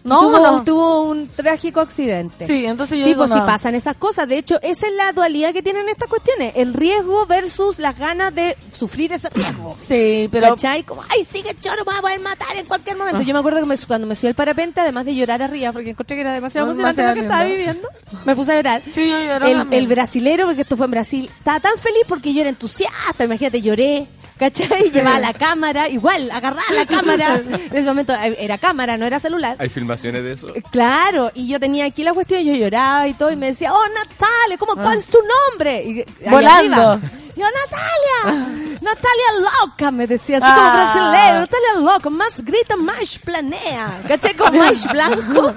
No, 0.04 0.22
tuvo, 0.22 0.40
no. 0.40 0.64
tuvo 0.64 1.02
un 1.02 1.28
trágico 1.28 1.82
accidente. 1.82 2.48
Sí, 2.48 2.66
entonces 2.66 2.98
yo 3.00 3.04
Sí, 3.06 3.10
digo, 3.12 3.26
pues 3.28 3.32
no. 3.40 3.46
pasan 3.46 3.76
esas 3.76 3.98
cosas. 3.98 4.28
De 4.28 4.38
hecho, 4.38 4.58
esa 4.62 4.88
es 4.88 4.94
la 4.94 5.12
dualidad 5.12 5.52
que 5.54 5.62
tienen 5.62 5.90
estas 5.90 6.08
cuestiones. 6.08 6.54
El 6.56 6.74
riesgo 6.74 7.26
versus 7.26 7.78
las 7.80 7.98
ganas 8.00 8.34
de 8.34 8.56
sufrir 8.72 9.12
ese 9.12 9.30
riesgo. 9.30 9.76
Sí, 9.78 10.30
pero... 10.32 10.50
¿Cachai? 10.56 10.84
Como, 10.84 11.02
ay, 11.10 11.26
sigue 11.30 11.56
choro, 11.60 11.84
me 11.86 11.92
va 11.94 12.00
a 12.00 12.02
poder 12.02 12.20
matar 12.22 12.56
en 12.56 12.66
cualquier 12.66 12.96
momento. 12.98 13.22
Yo 13.22 13.34
me 13.34 13.40
acuerdo 13.40 13.60
que 13.60 13.66
me- 13.66 13.78
cuando 13.80 14.08
me 14.08 14.16
subí 14.16 14.28
al 14.30 14.36
parapente, 14.36 14.80
además 14.80 15.06
de 15.06 15.16
llorar 15.16 15.42
arriba, 15.44 15.74
porque 15.74 15.90
encontré 15.90 16.16
que 16.16 16.22
era 16.22 16.32
demasiado 16.34 16.68
emocionante 16.68 17.04
lo 17.06 17.14
que 17.14 17.20
estaba 17.22 17.44
viviendo, 17.44 17.90
me 18.26 18.36
puse 18.36 18.52
a 18.54 18.56
llorar. 18.56 18.82
Sí, 18.90 19.10
yo 19.10 19.20
lloré 19.22 19.52
El, 19.52 19.74
el 19.74 19.88
brasilero, 19.88 20.46
porque 20.46 20.62
esto 20.62 20.78
fue 20.78 20.86
en 20.86 20.92
Brasil, 20.92 21.30
estaba 21.38 21.60
tan 21.60 21.78
feliz 21.78 22.04
porque 22.08 22.34
yo 22.34 22.42
era 22.42 22.50
entusiasta. 22.50 23.24
Imagínate, 23.26 23.62
lloré. 23.62 24.08
¿Cachai? 24.38 24.92
Llevaba 24.92 25.20
la 25.20 25.34
cámara, 25.46 25.90
igual, 25.90 26.30
agarraba 26.32 26.72
la 26.74 26.86
cámara. 26.86 27.42
En 27.48 27.76
ese 27.76 27.88
momento 27.88 28.14
eh, 28.14 28.36
era 28.40 28.58
cámara, 28.58 28.98
no 28.98 29.06
era 29.06 29.20
celular. 29.20 29.56
¿Hay 29.60 29.70
filmaciones 29.70 30.24
de 30.24 30.34
eso? 30.34 30.54
Claro, 30.72 31.32
y 31.34 31.48
yo 31.48 31.60
tenía 31.60 31.86
aquí 31.86 32.04
la 32.04 32.14
cuestión, 32.14 32.44
yo 32.44 32.54
lloraba 32.54 33.08
y 33.08 33.14
todo, 33.14 33.32
y 33.32 33.36
me 33.36 33.48
decía, 33.48 33.74
oh 33.74 33.88
Natalia, 33.94 34.58
¿cómo, 34.58 34.76
¿cuál 34.76 35.00
es 35.00 35.08
tu 35.08 35.18
nombre? 35.52 35.84
Y, 35.84 36.00
ahí 36.00 36.06
Volando. 36.30 36.92
arriba. 36.92 37.12
Yo, 37.38 37.46
Natalia, 37.46 38.48
Natalia 38.82 39.50
loca, 39.66 39.92
me 39.92 40.08
decía, 40.08 40.38
así 40.38 40.46
como 40.46 40.68
Ah. 40.68 40.74
brasileño, 40.74 41.40
Natalia 41.42 41.74
loca, 41.94 42.10
más 42.10 42.44
grita, 42.44 42.76
más 42.76 43.20
planea. 43.20 44.02
¿Cachai? 44.08 44.36
Con 44.36 44.58
más 44.58 44.92
blanco, 44.92 45.54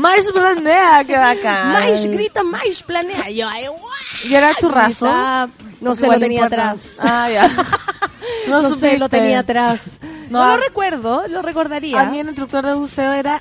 Más 0.00 0.32
blandea, 0.32 1.02
qué 1.04 1.16
bacán. 1.16 1.72
más 1.72 2.04
grita, 2.06 2.42
más 2.44 2.82
planea. 2.86 3.28
Yo, 3.30 3.48
ay. 3.48 3.66
¿Y 4.24 4.34
era 4.34 4.54
churrazo? 4.54 5.06
Quizá- 5.06 5.48
No 5.80 5.94
sé, 5.96 6.06
lo 6.08 6.20
tenía 6.20 6.44
atrás. 6.44 6.96
Ah, 7.00 7.28
ya. 7.30 7.50
No, 8.46 8.62
sé, 8.74 8.98
lo 8.98 9.08
tenía 9.08 9.40
atrás. 9.40 9.98
No, 10.28 10.44
No, 10.44 10.56
lo 10.56 10.62
recuerdo, 10.62 11.24
lo 11.28 11.40
recordaría. 11.42 12.00
A 12.02 12.06
mí 12.06 12.20
el 12.20 12.26
instructor 12.26 12.64
de 12.64 12.74
buceo 12.74 13.12
era 13.12 13.40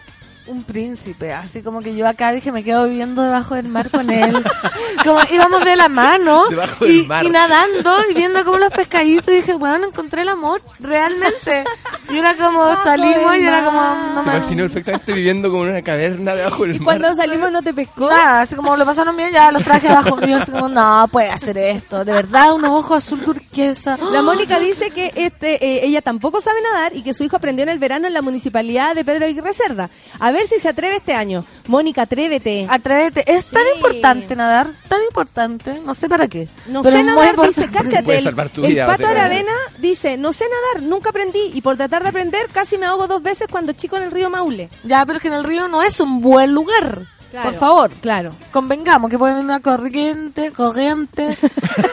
un 0.49 0.63
príncipe, 0.63 1.33
así 1.33 1.61
como 1.61 1.81
que 1.81 1.95
yo 1.95 2.07
acá 2.07 2.31
dije 2.31 2.51
me 2.51 2.63
quedo 2.63 2.85
viviendo 2.85 3.21
debajo 3.21 3.55
del 3.55 3.67
mar 3.67 3.89
con 3.89 4.09
él, 4.09 4.33
como 5.03 5.19
íbamos 5.31 5.63
de 5.63 5.75
la 5.75 5.89
mano 5.89 6.47
Debajo 6.49 6.85
del 6.85 6.97
y, 6.97 7.07
mar. 7.07 7.25
y 7.25 7.29
nadando 7.29 7.95
y 8.09 8.13
viendo 8.13 8.43
como 8.43 8.57
los 8.57 8.71
pescaditos 8.71 9.29
y 9.29 9.37
dije, 9.37 9.53
bueno, 9.53 9.87
encontré 9.87 10.21
el 10.21 10.29
amor, 10.29 10.61
realmente. 10.79 11.63
Y 12.09 12.17
era 12.17 12.35
como 12.35 12.63
Debajo 12.65 12.83
salimos 12.83 13.37
y 13.37 13.45
era 13.45 13.63
como, 13.63 13.81
no 14.15 14.23
me... 14.23 14.37
imagino 14.37 14.63
perfectamente 14.63 15.13
viviendo 15.13 15.49
como 15.49 15.65
en 15.65 15.71
una 15.71 15.81
caverna 15.81 16.33
debajo 16.33 16.63
del 16.63 16.75
y 16.75 16.79
mar. 16.79 16.85
cuando 16.85 17.15
salimos 17.15 17.51
no 17.51 17.61
te 17.61 17.73
pescó. 17.73 18.09
Nada, 18.09 18.41
así 18.41 18.55
como 18.55 18.75
lo 18.75 18.85
pasaron 18.85 19.15
bien, 19.15 19.31
ya 19.31 19.51
los 19.51 19.63
traje 19.63 19.87
abajo. 19.89 20.17
Y 20.21 20.29
yo 20.29 20.37
así 20.37 20.51
como, 20.51 20.67
no, 20.67 21.07
puede 21.11 21.29
hacer 21.29 21.57
esto. 21.57 22.03
De 22.03 22.11
verdad, 22.11 22.53
unos 22.53 22.71
ojos 22.71 23.05
azul 23.05 23.23
turquesa. 23.23 23.97
La 24.11 24.21
Mónica 24.21 24.59
dice 24.59 24.89
que 24.91 25.11
este 25.15 25.63
eh, 25.63 25.85
ella 25.85 26.01
tampoco 26.01 26.41
sabe 26.41 26.61
nadar 26.61 26.95
y 26.95 27.03
que 27.03 27.13
su 27.13 27.23
hijo 27.23 27.35
aprendió 27.35 27.63
en 27.63 27.69
el 27.69 27.79
verano 27.79 28.07
en 28.07 28.13
la 28.13 28.21
municipalidad 28.21 28.95
de 28.95 29.05
Pedro 29.05 29.25
Aguirre 29.25 29.53
Cerda. 29.53 29.89
A 30.19 30.31
ver 30.31 30.38
si 30.47 30.59
se 30.59 30.69
atreve 30.69 30.97
este 30.97 31.13
año. 31.13 31.45
Mónica, 31.67 32.03
atrévete. 32.03 32.67
Atrévete. 32.69 33.23
Es 33.31 33.45
tan 33.45 33.63
importante 33.75 34.35
nadar, 34.35 34.71
tan 34.87 35.01
importante. 35.03 35.81
No 35.85 35.93
sé 35.93 36.09
para 36.09 36.27
qué. 36.27 36.47
No 36.67 36.81
pero 36.81 36.97
sé 36.97 37.03
nadar, 37.03 37.35
dice, 37.47 37.69
cáchate. 37.71 38.17
El, 38.59 38.85
Pato. 38.85 39.07
Aravena 39.07 39.53
dice, 39.77 40.17
no 40.17 40.33
sé 40.33 40.45
nadar, 40.45 40.87
nunca 40.87 41.09
aprendí 41.09 41.51
y 41.53 41.61
por 41.61 41.77
tratar 41.77 42.03
de 42.03 42.09
aprender 42.09 42.47
casi 42.51 42.77
me 42.77 42.85
ahogo 42.85 43.07
dos 43.07 43.23
veces 43.23 43.47
cuando 43.49 43.73
chico 43.73 43.97
en 43.97 44.03
el 44.03 44.11
río 44.11 44.29
Maule. 44.29 44.69
Ya, 44.83 45.05
pero 45.05 45.17
es 45.17 45.21
que 45.21 45.27
en 45.27 45.35
el 45.35 45.43
río 45.43 45.67
no 45.67 45.83
es 45.83 45.99
un 45.99 46.21
buen 46.21 46.53
lugar. 46.53 47.05
Claro. 47.31 47.49
Por 47.51 47.59
favor. 47.59 47.91
Claro. 48.01 48.31
Convengamos 48.51 49.09
que 49.11 49.17
ponen 49.19 49.37
una 49.37 49.59
corriente, 49.59 50.51
corriente. 50.51 51.37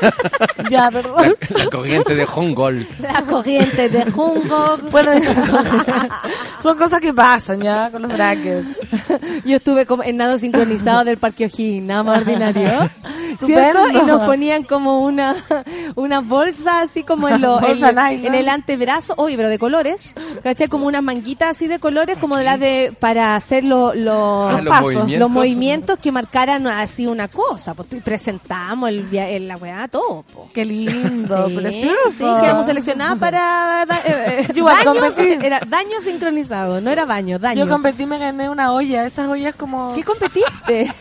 ya, 0.70 0.90
perdón. 0.90 1.34
La 1.54 1.66
corriente 1.70 2.14
de 2.14 2.24
Hongol. 2.26 2.86
La 3.00 3.22
corriente 3.22 3.88
de 3.88 4.10
Jungo. 4.10 4.78
Bueno, 4.90 5.10
son 6.62 6.78
cosas 6.78 7.00
que 7.00 7.12
pasan 7.12 7.60
ya 7.60 7.90
con 7.90 8.02
los 8.02 8.12
brackets. 8.12 8.66
Yo 9.44 9.56
estuve 9.56 9.84
como 9.86 10.02
en 10.02 10.16
nado 10.16 10.38
sincronizado 10.38 11.04
del 11.04 11.18
Parque 11.18 11.44
O'Higgins, 11.46 11.86
nada 11.86 12.02
más 12.02 12.22
ordinario. 12.22 12.90
¿Cierto? 13.44 13.88
Y 13.90 14.06
nos 14.06 14.22
ponían 14.22 14.64
como 14.64 15.00
una 15.00 15.34
una 15.96 16.20
bolsa 16.20 16.80
así 16.80 17.02
como 17.04 17.28
en, 17.28 17.40
lo, 17.42 17.58
en, 17.62 18.34
el 18.34 18.48
antebrazo, 18.48 19.14
oye, 19.18 19.36
pero 19.36 19.48
de 19.50 19.58
colores, 19.58 20.14
¿cachai? 20.42 20.68
Como 20.68 20.86
unas 20.86 21.02
manguitas 21.02 21.50
así 21.50 21.66
de 21.68 21.78
colores, 21.78 22.18
como 22.18 22.36
de 22.38 22.44
las 22.44 22.58
de, 22.58 22.94
para 22.98 23.36
hacer 23.36 23.64
lo- 23.64 23.94
lo- 23.94 24.48
Ah, 24.48 24.60
los 24.62 24.66
pasos, 24.68 24.94
movimientos. 24.94 25.25
Los 25.26 25.34
movimientos 25.34 25.98
que 25.98 26.10
marcaran 26.12 26.66
así 26.66 27.06
una 27.06 27.28
cosa. 27.28 27.74
Pues 27.74 27.88
presentamos 28.02 28.88
el, 28.88 29.14
el- 29.14 29.48
la 29.48 29.56
weá, 29.56 29.88
todo. 29.88 30.22
po. 30.22 30.48
Qué 30.52 30.64
lindo, 30.64 31.48
Sí, 31.48 31.54
precioso. 31.56 32.10
sí, 32.10 32.24
quedamos 32.40 32.66
seleccionadas 32.66 33.18
para 33.18 33.84
da- 33.86 34.00
eh, 34.06 34.46
eh, 34.48 34.52
daños, 34.54 35.18
era 35.42 35.60
daño 35.66 36.00
sincronizado, 36.02 36.80
no 36.80 36.90
era 36.90 37.04
baño, 37.04 37.38
daño. 37.38 37.64
Yo 37.64 37.70
competí, 37.70 38.06
me 38.06 38.18
gané 38.18 38.48
una 38.50 38.72
olla. 38.72 39.04
Esas 39.04 39.28
ollas 39.28 39.54
como 39.54 39.94
¿Qué 39.94 40.02
competiste? 40.04 40.92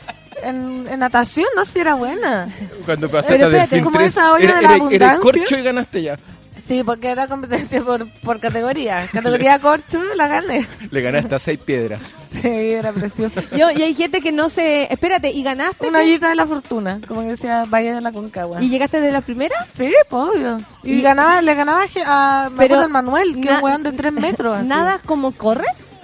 en, 0.44 0.86
en 0.90 1.00
natación, 1.00 1.48
no 1.56 1.64
sé 1.66 1.72
si 1.74 1.80
era 1.80 1.96
buena. 1.96 2.48
Cuando 2.86 3.10
pasaste 3.10 3.42
a 3.44 3.50
Delfín 3.50 3.84
como 3.84 3.98
3, 3.98 4.10
esa 4.10 4.34
olla 4.34 4.44
era, 4.44 4.56
de 4.56 4.62
la 4.80 4.90
era- 4.92 5.18
corcho 5.20 5.58
y 5.58 5.64
ganaste 5.64 6.02
ya. 6.04 6.18
Sí, 6.68 6.82
porque 6.84 7.10
era 7.10 7.28
competencia 7.28 7.84
por, 7.84 8.10
por 8.22 8.40
categoría. 8.40 9.08
Categoría 9.12 9.60
corcho, 9.62 10.02
la 10.16 10.28
gané. 10.28 10.66
Le 10.90 11.02
ganaste 11.02 11.36
a 11.36 11.40
seis 11.40 11.60
piedras. 11.64 12.16
Sí, 12.42 12.48
era 12.48 12.92
precioso. 12.92 13.42
Yo, 13.56 13.70
y 13.70 13.84
hay 13.84 13.94
gente 13.94 14.20
que 14.22 14.32
no 14.32 14.50
se... 14.50 14.92
Espérate, 14.92 15.30
¿y 15.32 15.44
ganaste? 15.44 15.88
Una 15.88 16.00
qué? 16.00 16.06
ollita 16.06 16.30
de 16.30 16.36
la 16.36 16.48
fortuna, 16.48 17.00
como 17.08 17.22
que 17.22 17.28
decía 17.28 17.66
Valle 17.66 17.94
de 17.94 18.02
la 18.02 18.12
Concagua. 18.12 18.64
¿Y 18.64 18.70
llegaste 18.70 19.00
de 19.00 19.12
la 19.12 19.22
primera? 19.22 19.56
Sí, 19.78 19.94
pues, 20.10 20.24
obvio. 20.30 20.60
Y, 20.84 20.94
Y- 20.94 21.02
ganaba, 21.04 21.42
le 21.44 21.54
ganaba 21.54 21.86
a, 22.06 22.50
Pero 22.58 22.90
Manuel, 22.90 23.40
que 23.40 23.50
es 23.50 23.58
un 23.58 23.64
weón 23.64 23.84
de 23.84 23.92
tres 23.92 24.12
metros. 24.14 24.58
así. 24.60 24.68
¿Nada 24.68 25.00
como 25.06 25.32
corres? 25.34 26.00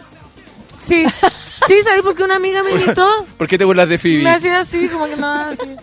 Sí, 0.80 1.06
sí, 1.68 1.74
¿sabes? 1.84 2.02
Porque 2.04 2.24
una 2.24 2.36
amiga 2.36 2.62
me 2.64 2.72
invitó, 2.80 3.08
¿Por 3.38 3.48
qué 3.48 3.58
te 3.58 3.66
burlas 3.66 3.90
de 3.90 3.98
Phoebe? 3.98 4.24
me 4.24 4.32
hacía 4.32 4.60
así, 4.60 4.88
como 4.90 5.06
que 5.08 5.16
nada, 5.16 5.52
así. 5.52 5.76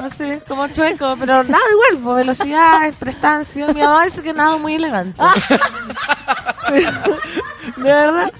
Así, 0.00 0.40
como 0.48 0.66
chueco, 0.68 1.14
pero 1.18 1.44
nada 1.44 1.64
igual, 1.72 2.02
por 2.02 2.16
velocidad, 2.16 2.92
prestancia. 2.98 3.66
Mi 3.68 3.82
mamá 3.82 4.04
dice 4.04 4.22
que 4.22 4.32
nada 4.32 4.56
muy 4.56 4.74
elegante. 4.76 5.20
De 7.76 7.82
verdad. 7.82 8.32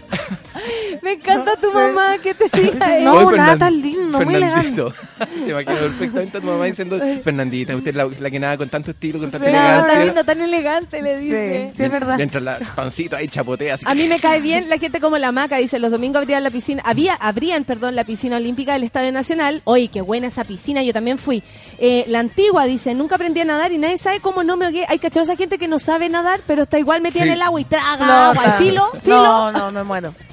Me 1.03 1.13
encanta 1.13 1.57
tu 1.57 1.73
mamá 1.73 2.19
que 2.23 2.35
te 2.35 2.49
diga 2.61 2.97
eso. 2.99 3.05
no, 3.05 3.31
nada 3.33 3.57
tan 3.59 3.81
lindo. 3.81 4.21
muy 4.21 4.35
elegante. 4.35 4.83
Te 5.45 5.51
imagino 5.51 5.75
perfectamente 5.75 6.39
a 6.39 6.41
tu 6.41 6.47
mamá 6.47 6.65
diciendo, 6.67 6.99
Fernandita, 7.23 7.77
usted 7.77 7.91
es 7.91 7.97
la, 7.97 8.09
la 8.19 8.31
que 8.31 8.39
nada 8.39 8.57
con 8.57 8.69
tanto 8.69 8.91
estilo, 8.91 9.19
con 9.19 9.31
tanta 9.31 9.47
está 9.47 9.59
elegancia. 9.61 10.05
lindo, 10.05 10.25
tan 10.25 10.41
elegante, 10.41 11.03
le 11.03 11.19
dice. 11.19 11.73
Sí, 11.77 11.83
es 11.83 11.91
verdad. 11.91 12.17
Mientras 12.17 12.43
la 12.43 12.59
pancito 12.75 13.17
ahí 13.17 13.29
chapotea 13.29 13.75
así. 13.75 13.85
A 13.89 13.95
mí 13.95 14.09
me 14.09 14.19
cae 14.21 14.41
bien 14.41 14.69
la 14.69 14.79
gente 14.79 15.01
como 15.01 15.19
la 15.19 15.33
maca, 15.33 15.57
dice, 15.57 15.79
los 15.79 15.91
domingos 15.91 16.21
abrían 16.23 16.43
la 16.43 16.51
piscina, 16.51 16.83
había, 16.85 17.15
abrían, 17.15 17.65
perdón, 17.65 17.95
la 17.97 18.05
piscina 18.05 18.37
olímpica 18.37 18.73
del 18.75 18.85
Estadio 18.85 19.13
Nacional. 19.13 19.63
Oye, 19.65 19.89
qué 19.89 20.01
buena 20.01 20.27
esa 20.29 20.45
piscina, 20.45 20.83
yo 20.83 20.93
también 20.93 21.19
fui. 21.19 21.43
Eh, 21.79 22.05
la 22.09 22.19
antigua, 22.21 22.65
dice, 22.67 22.95
nunca 22.95 23.15
aprendí 23.17 23.41
a 23.41 23.45
nadar 23.45 23.73
y 23.73 23.79
nadie 23.79 23.99
sabe 23.99 24.21
cómo 24.21 24.43
no 24.45 24.57
me 24.57 24.67
ahogué. 24.67 24.85
Hay 24.89 24.99
cachado 24.99 25.25
esa 25.25 25.37
gente 25.37 25.59
que 25.59 25.69
no 25.69 25.79
sabe 25.79 26.09
nadar, 26.09 26.41
pero 26.47 26.63
está 26.65 26.79
igual 26.79 27.01
metida 27.01 27.23
Sí. 27.23 27.29
en 27.29 27.35
el 27.35 27.43
agua 27.43 27.61
y 27.61 27.65
traga 27.65 27.97
Flota. 27.97 28.31
agua. 28.31 28.53
Filo, 28.59 28.91
filo. 29.03 29.23
No, 29.23 29.53
no, 29.53 29.73
me 29.73 29.83
muero. 29.85 30.15
La 30.19 30.30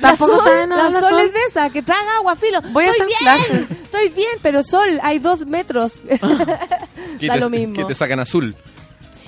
Tampoco 0.00 0.36
Sol, 0.36 0.44
sabe 0.44 0.66
nadar 0.66 0.84
la 0.86 0.90
la 0.90 1.00
Sol 1.00 1.10
Sol. 1.10 1.20
es 1.26 1.32
de 1.32 1.40
esa, 1.48 1.70
que 1.70 1.82
traga 1.82 2.16
agua, 2.18 2.36
filo. 2.36 2.60
Voy 2.72 2.84
a 2.84 2.90
estoy 2.90 3.12
hacer 3.12 3.50
bien, 3.50 3.68
estoy 3.82 4.08
bien, 4.10 4.38
pero 4.42 4.62
Sol, 4.62 5.00
hay 5.02 5.18
dos 5.18 5.46
metros. 5.46 6.00
da 6.20 6.88
te, 7.18 7.40
lo 7.40 7.50
mismo. 7.50 7.74
que 7.74 7.84
te 7.84 7.94
sacan 7.94 8.20
azul. 8.20 8.54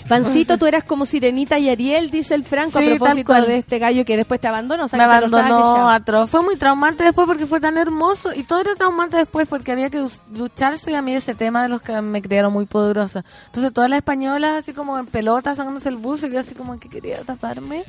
Pancito, 0.09 0.57
tú 0.57 0.67
eras 0.67 0.85
como 0.85 1.05
Sirenita 1.05 1.59
y 1.59 1.69
Ariel, 1.69 2.11
dice 2.11 2.35
el 2.35 2.43
Franco, 2.43 2.79
Sí, 2.79 2.87
a 2.91 2.97
propósito 2.97 3.35
de 3.35 3.57
este 3.57 3.79
gallo 3.79 4.05
que 4.07 4.17
después 4.17 4.41
te 4.41 4.49
abandonó. 4.49 4.87
o 4.87 4.89
sea, 4.89 4.97
Me 4.97 5.05
abandonó 5.05 5.91
atroz. 5.91 6.31
Fue 6.31 6.43
muy 6.43 6.57
traumante 6.57 7.05
después 7.05 7.27
porque 7.27 7.47
fue 7.47 7.61
tan 7.61 7.77
hermoso 7.77 8.33
y 8.35 8.45
todo 8.45 8.61
era 8.61 8.75
traumante 8.75 9.19
después 9.19 9.47
porque 9.47 9.73
había 9.73 9.91
que 9.91 10.03
ducharse 10.31 10.93
y 10.93 10.95
a 10.95 11.03
mí 11.03 11.15
ese 11.15 11.35
tema 11.35 11.63
de 11.63 11.69
los 11.69 11.83
que 11.83 12.01
me 12.01 12.23
criaron 12.23 12.53
muy 12.53 12.65
poderosa. 12.65 13.23
Entonces 13.47 13.73
todas 13.73 13.91
las 13.91 13.99
españolas 13.99 14.57
así 14.57 14.73
como 14.73 14.99
en 14.99 15.07
pelotas 15.07 15.59
sacándose 15.59 15.91
el 15.91 15.97
bus 15.97 16.23
y 16.23 16.31
yo 16.31 16.41
así 16.41 16.55
como 16.55 16.79
que 16.81 16.89
quería 16.89 17.21
taparme 17.23 17.85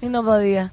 y 0.00 0.08
no 0.08 0.24
podía. 0.24 0.70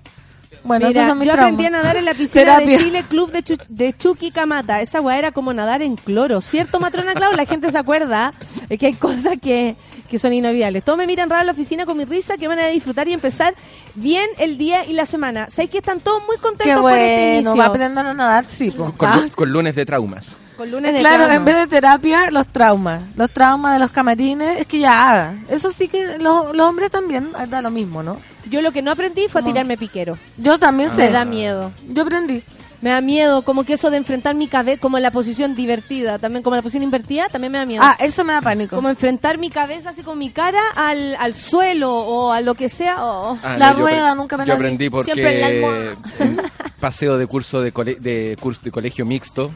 Bueno, 0.64 0.88
Mira, 0.88 1.00
esos 1.02 1.10
son 1.10 1.18
mis 1.18 1.28
yo 1.28 1.34
aprendí 1.34 1.66
a 1.66 1.70
traumas. 1.70 1.84
nadar 1.84 1.98
en 1.98 2.06
la 2.06 2.14
piscina 2.14 2.44
Terapia. 2.44 2.78
de 2.78 2.84
Chile 2.84 3.04
Club 3.10 3.32
de, 3.32 3.44
Chu- 3.44 3.66
de 3.68 3.94
Chuquicamata. 3.94 4.82
Esa 4.82 5.02
weá 5.02 5.18
era 5.18 5.32
como 5.32 5.54
nadar 5.54 5.82
en 5.82 5.96
cloro. 5.96 6.40
¿Cierto, 6.42 6.80
matrona 6.80 7.14
Clau? 7.16 7.34
La 7.34 7.46
gente 7.46 7.72
se 7.72 7.78
acuerda 7.80 8.32
Es 8.70 8.78
que 8.78 8.86
hay 8.86 8.94
cosas 8.94 9.38
que, 9.42 9.76
que 10.10 10.20
son 10.20 10.34
inolvidables. 10.34 10.84
Todos 10.84 11.00
me 11.00 11.08
miran 11.08 11.30
raro 11.30 11.42
en 11.42 11.48
la 11.48 11.54
oficina 11.54 11.86
con 11.88 11.98
mi 11.98 12.06
risa. 12.06 12.38
Qué 12.38 12.48
manera 12.48 12.68
de 12.68 12.74
disfrutar 12.74 13.08
y 13.08 13.14
empezar 13.14 13.56
bien 13.96 14.28
el 14.38 14.58
día 14.60 14.86
y 14.86 14.94
la 14.94 15.06
semana. 15.08 15.48
¿Sabes 15.50 15.72
que 15.72 15.80
están 15.80 16.00
todos 16.00 16.22
muy 16.28 16.38
contentos 16.38 16.68
Qué 16.76 16.80
por 16.82 16.92
este 16.92 17.16
bueno, 17.16 17.36
inicio? 17.38 17.56
va 17.58 17.66
aprendiendo 17.66 18.02
a 18.02 18.14
nadar, 18.14 18.46
sí. 18.48 18.70
po. 18.70 18.94
Con, 18.94 19.10
Ah, 19.10 19.16
lu- 19.16 19.32
con 19.36 19.52
lunes 19.52 19.74
de 19.76 19.86
traumas. 19.86 20.36
Con 20.58 20.70
lunes 20.70 20.94
de 20.94 21.00
Claro, 21.00 21.24
trauma. 21.26 21.36
en 21.36 21.46
vez 21.46 21.56
de 21.56 21.68
terapia, 21.68 22.30
los 22.30 22.46
traumas. 22.46 23.02
Los 23.16 23.32
traumas 23.32 23.74
de 23.74 23.80
los 23.80 23.90
camarines, 23.92 24.60
es 24.60 24.68
que 24.68 24.78
ya 24.78 25.10
haga. 25.10 25.34
Eso 25.50 25.72
sí 25.72 25.88
que 25.88 26.20
los, 26.20 26.56
los 26.56 26.70
hombres 26.70 26.92
también 26.92 27.32
da 27.50 27.64
lo 27.64 27.72
mismo, 27.72 28.04
¿no? 28.04 28.18
Yo 28.52 28.62
lo 28.62 28.72
que 28.72 28.82
no 28.84 28.92
aprendí 28.92 29.28
fue 29.30 29.42
a 29.42 29.44
tirarme 29.46 29.78
piquero. 29.78 30.18
Yo 30.38 30.60
también 30.60 30.90
sé. 30.92 31.06
Me 31.06 31.12
da 31.12 31.26
miedo. 31.26 31.72
Yo 31.88 32.04
aprendí. 32.04 32.44
Me 32.82 32.90
da 32.90 33.00
miedo, 33.00 33.44
como 33.44 33.64
que 33.64 33.74
eso 33.74 33.92
de 33.92 33.98
enfrentar 33.98 34.34
mi 34.34 34.48
cabeza, 34.48 34.82
como 34.82 34.98
la 34.98 35.12
posición 35.12 35.54
divertida, 35.56 36.18
también 36.18 36.42
como 36.42 36.56
la 36.56 36.64
posición 36.64 36.82
invertida, 36.84 37.28
también 37.30 37.52
me 37.52 37.60
da 37.60 37.66
miedo. 37.68 37.84
Ah, 37.86 37.96
eso 38.00 38.24
me 38.24 38.34
da 38.34 38.42
pánico. 38.42 38.76
Como 38.76 38.90
enfrentar 38.90 39.38
mi 39.38 39.52
cabeza 39.52 39.92
así 39.92 40.02
con 40.02 40.18
mi 40.18 40.32
cara 40.32 40.60
al, 40.76 41.16
al 41.20 41.36
suelo 41.36 41.94
o 41.94 42.32
a 42.32 42.42
lo 42.42 42.56
que 42.56 42.70
sea. 42.70 42.96
oh. 43.06 43.38
Ah, 43.44 43.56
La 43.58 43.70
no, 43.70 43.74
yo 43.78 43.82
rueda 43.84 44.16
nunca 44.16 44.36
me 44.36 44.46
Yo 44.46 44.50
la 44.50 44.54
aprendí 44.56 44.90
porque 44.90 45.14
Siempre 45.14 45.60
en 45.60 46.38
la 46.38 46.44
paseo 46.80 47.20
de 47.20 47.28
curso 47.28 47.62
de, 47.62 47.72
cole- 47.72 48.00
de 48.00 48.36
curso 48.42 48.62
de 48.64 48.72
colegio 48.72 49.06
mixto, 49.06 49.52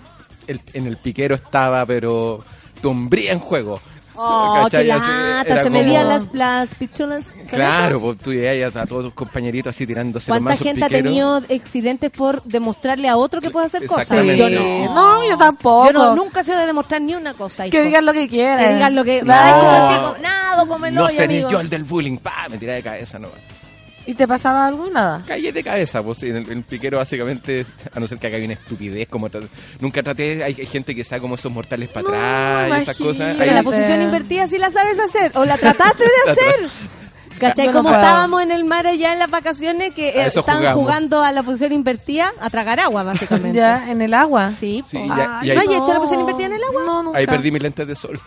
el- 0.46 0.62
en 0.74 0.86
el 0.86 0.98
piquero 0.98 1.34
estaba, 1.34 1.84
pero 1.88 2.44
tumbría 2.82 3.32
en 3.32 3.40
juego. 3.40 3.82
Oh, 4.18 4.68
qué 4.70 4.84
lata, 4.84 5.42
era 5.46 5.58
se 5.58 5.64
como- 5.64 5.78
medían 5.80 6.08
las, 6.08 6.34
las 6.34 6.76
pichulas. 6.76 7.26
¿con 7.26 7.46
Claro, 7.48 8.02
pues 8.02 8.18
tú 8.20 8.32
y 8.32 8.46
a, 8.46 8.68
a 8.68 8.86
todos 8.86 9.06
tus 9.06 9.14
compañeritos 9.14 9.72
así 9.76 9.86
tirándose 9.86 10.32
¿Cuánta 10.32 10.58
gente 10.58 10.84
ha 10.86 10.90
tenido 10.90 11.36
accidentes 11.36 12.12
por 12.12 12.42
demostrarle 12.44 13.10
a 13.10 13.18
otro 13.18 13.42
que 13.42 13.50
puede 13.50 13.66
hacer 13.66 13.86
cosas? 13.86 14.10
Yo 14.10 14.50
no. 14.50 14.96
No, 14.96 15.30
yo 15.30 15.38
tampoco. 15.38 15.88
Yo 15.88 15.94
no, 15.94 16.16
nunca 16.16 16.42
he 16.42 16.44
sido 16.44 16.58
de 16.58 16.66
demostrar 16.66 17.02
ni 17.02 17.16
una 17.16 17.34
cosa. 17.34 17.70
Que 17.70 17.78
hijo. 17.78 17.86
digan 17.86 18.06
lo 18.06 18.14
que 18.14 18.28
quieran. 18.28 18.58
Que 18.60 18.74
digan 18.74 18.96
lo 18.96 19.04
que... 19.04 19.20
Claro. 19.22 20.16
Ay, 20.24 20.68
como 20.68 20.86
el 20.86 20.94
No 20.94 21.10
seré 21.10 21.42
yo 21.42 21.60
el 21.60 21.70
del 21.70 21.84
bullying, 21.84 22.18
pa, 22.18 22.48
me 22.50 22.58
tiré 22.58 22.74
de 22.74 22.84
cabeza, 22.84 23.20
no. 23.20 23.30
¿Y 24.08 24.14
te 24.14 24.28
pasaba 24.28 24.68
algo? 24.68 24.90
Nada. 24.90 25.22
Calle 25.28 25.52
de 25.52 25.64
cabeza, 25.64 26.04
pues 26.04 26.22
en 26.24 26.36
el, 26.36 26.50
el 26.52 26.64
piquero 26.64 26.98
básicamente, 27.00 27.66
a 27.94 28.00
no 28.00 28.08
ser 28.08 28.18
que 28.20 28.28
haga 28.28 28.38
una 28.44 28.54
estupidez, 28.54 29.08
como 29.10 29.30
tra- 29.30 29.48
nunca 29.80 30.04
traté, 30.04 30.44
hay, 30.44 30.54
hay 30.60 30.66
gente 30.66 30.94
que 30.94 31.04
sea 31.04 31.20
como 31.20 31.36
esos 31.36 31.52
mortales 31.52 31.90
para 31.92 32.08
No, 32.08 32.14
atrás 32.16 32.80
y 32.80 32.82
esas 32.84 32.98
cosas. 32.98 33.36
Pero 33.38 33.52
la 33.54 33.64
posición 33.64 34.02
invertida 34.02 34.48
sí 34.48 34.58
la 34.60 34.70
sabes 34.70 34.98
hacer. 35.00 35.32
O 35.36 35.46
la 35.46 35.58
trataste 35.58 36.04
de 36.04 36.32
hacer. 36.32 36.70
¿Cachai? 37.40 37.68
No 37.68 37.74
Como 37.74 37.90
puedo. 37.90 37.96
estábamos 38.02 38.44
en 38.44 38.52
el 38.52 38.64
mar 38.64 38.88
allá 38.88 39.12
en 39.12 39.20
las 39.20 39.30
vacaciones 39.30 39.94
que 39.94 40.08
eh, 40.10 40.26
estaban 40.28 40.60
jugamos. 40.60 40.74
jugando 40.82 41.22
a 41.22 41.32
la 41.34 41.44
posición 41.44 41.74
invertida 41.74 42.32
a 42.40 42.50
tragar 42.50 42.80
agua, 42.80 43.04
básicamente. 43.04 43.58
Ya, 43.58 43.92
en 43.92 44.02
el 44.02 44.14
agua. 44.14 44.54
Sí, 44.54 44.84
Sí, 44.90 44.98
ya- 45.06 45.40
ahí- 45.42 45.50
¿No 45.54 45.60
hay 45.62 45.68
hecho 45.76 45.92
la 45.92 45.98
posición 46.00 46.22
invertida 46.22 46.46
en 46.46 46.54
el 46.54 46.64
agua? 46.64 46.84
No, 46.86 47.04
nunca. 47.04 47.20
ahí 47.20 47.28
perdí 47.28 47.52
mis 47.52 47.62
lentes 47.62 47.86
de 47.88 47.96
sol. 47.96 48.20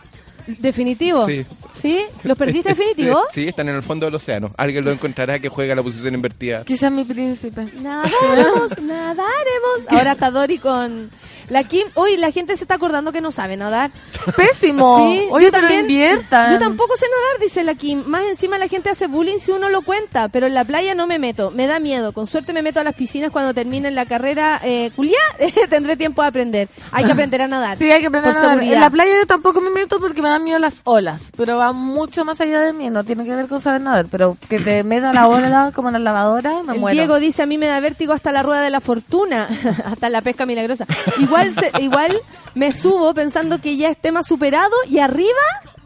¿Definitivo? 0.58 1.26
Sí. 1.26 1.44
¿Sí? 1.72 2.00
¿Los 2.24 2.36
perdiste 2.38 2.70
definitivo? 2.70 3.20
Sí, 3.32 3.46
están 3.46 3.68
en 3.68 3.76
el 3.76 3.82
fondo 3.82 4.06
del 4.06 4.14
océano. 4.14 4.50
Alguien 4.56 4.84
lo 4.84 4.90
encontrará 4.90 5.38
que 5.38 5.48
juega 5.48 5.74
la 5.74 5.82
posición 5.82 6.14
invertida. 6.14 6.64
Quizás 6.64 6.90
mi 6.90 7.04
príncipe. 7.04 7.66
Nadaremos, 7.80 8.78
nadaremos. 8.82 9.80
Ahora 9.88 10.12
está 10.12 10.30
Dori 10.30 10.58
con... 10.58 11.10
La 11.48 11.64
Kim, 11.64 11.86
hoy 11.94 12.16
la 12.16 12.30
gente 12.30 12.56
se 12.56 12.64
está 12.64 12.74
acordando 12.74 13.12
que 13.12 13.20
no 13.20 13.30
sabe 13.30 13.56
nadar. 13.56 13.90
Pésimo. 14.36 14.98
Sí, 14.98 15.22
Oye, 15.30 15.46
yo 15.46 15.50
también. 15.52 15.80
inviertan. 15.80 16.52
Yo 16.52 16.58
tampoco 16.58 16.96
sé 16.96 17.06
nadar, 17.06 17.40
dice 17.40 17.64
la 17.64 17.74
Kim. 17.74 18.02
Más 18.06 18.24
encima 18.24 18.58
la 18.58 18.68
gente 18.68 18.90
hace 18.90 19.06
bullying 19.06 19.38
si 19.38 19.50
uno 19.52 19.68
lo 19.70 19.82
cuenta, 19.82 20.28
pero 20.28 20.46
en 20.46 20.54
la 20.54 20.64
playa 20.64 20.94
no 20.94 21.06
me 21.06 21.18
meto. 21.18 21.50
Me 21.50 21.66
da 21.66 21.80
miedo. 21.80 22.12
Con 22.12 22.26
suerte 22.26 22.52
me 22.52 22.62
meto 22.62 22.80
a 22.80 22.84
las 22.84 22.94
piscinas 22.94 23.30
cuando 23.30 23.54
termine 23.54 23.90
la 23.90 24.04
carrera. 24.06 24.60
Eh, 24.62 24.90
culiá, 24.94 25.18
tendré 25.70 25.96
tiempo 25.96 26.22
de 26.22 26.28
aprender. 26.28 26.68
Hay 26.92 27.04
que 27.04 27.12
aprender 27.12 27.42
a 27.42 27.48
nadar. 27.48 27.78
Sí, 27.78 27.90
hay 27.90 28.00
que 28.00 28.08
aprender 28.08 28.36
a 28.36 28.40
nadar. 28.40 28.62
En 28.62 28.80
la 28.80 28.90
playa 28.90 29.12
yo 29.18 29.26
tampoco 29.26 29.60
me 29.60 29.70
meto 29.70 29.98
porque 30.00 30.20
me 30.20 30.28
dan 30.28 30.44
miedo 30.44 30.58
las 30.58 30.82
olas, 30.84 31.22
pero 31.36 31.56
va 31.56 31.72
mucho 31.72 32.24
más 32.24 32.40
allá 32.40 32.60
de 32.60 32.72
mí, 32.72 32.90
no 32.90 33.04
tiene 33.04 33.24
que 33.24 33.34
ver 33.34 33.46
con 33.48 33.60
saber 33.60 33.80
nadar, 33.80 34.06
pero 34.10 34.36
que 34.48 34.60
te 34.60 34.82
meta 34.82 35.12
la 35.12 35.26
ola 35.26 35.72
como 35.74 35.88
en 35.88 35.94
la 35.94 35.98
lavadora, 36.00 36.62
me 36.64 36.74
El 36.74 36.80
muero. 36.80 36.94
Diego 36.94 37.18
dice, 37.18 37.42
a 37.42 37.46
mí 37.46 37.58
me 37.58 37.66
da 37.66 37.80
vértigo 37.80 38.12
hasta 38.12 38.32
la 38.32 38.42
rueda 38.42 38.60
de 38.60 38.70
la 38.70 38.80
fortuna, 38.80 39.48
hasta 39.84 40.08
la 40.08 40.20
pesca 40.22 40.44
milagrosa. 40.46 40.86
Igual 41.18 41.37
se- 41.54 41.72
igual 41.82 42.20
me 42.54 42.72
subo 42.72 43.12
pensando 43.14 43.60
que 43.60 43.76
ya 43.76 43.88
es 43.90 43.98
tema 43.98 44.22
superado 44.22 44.72
y 44.88 44.98
arriba 44.98 45.28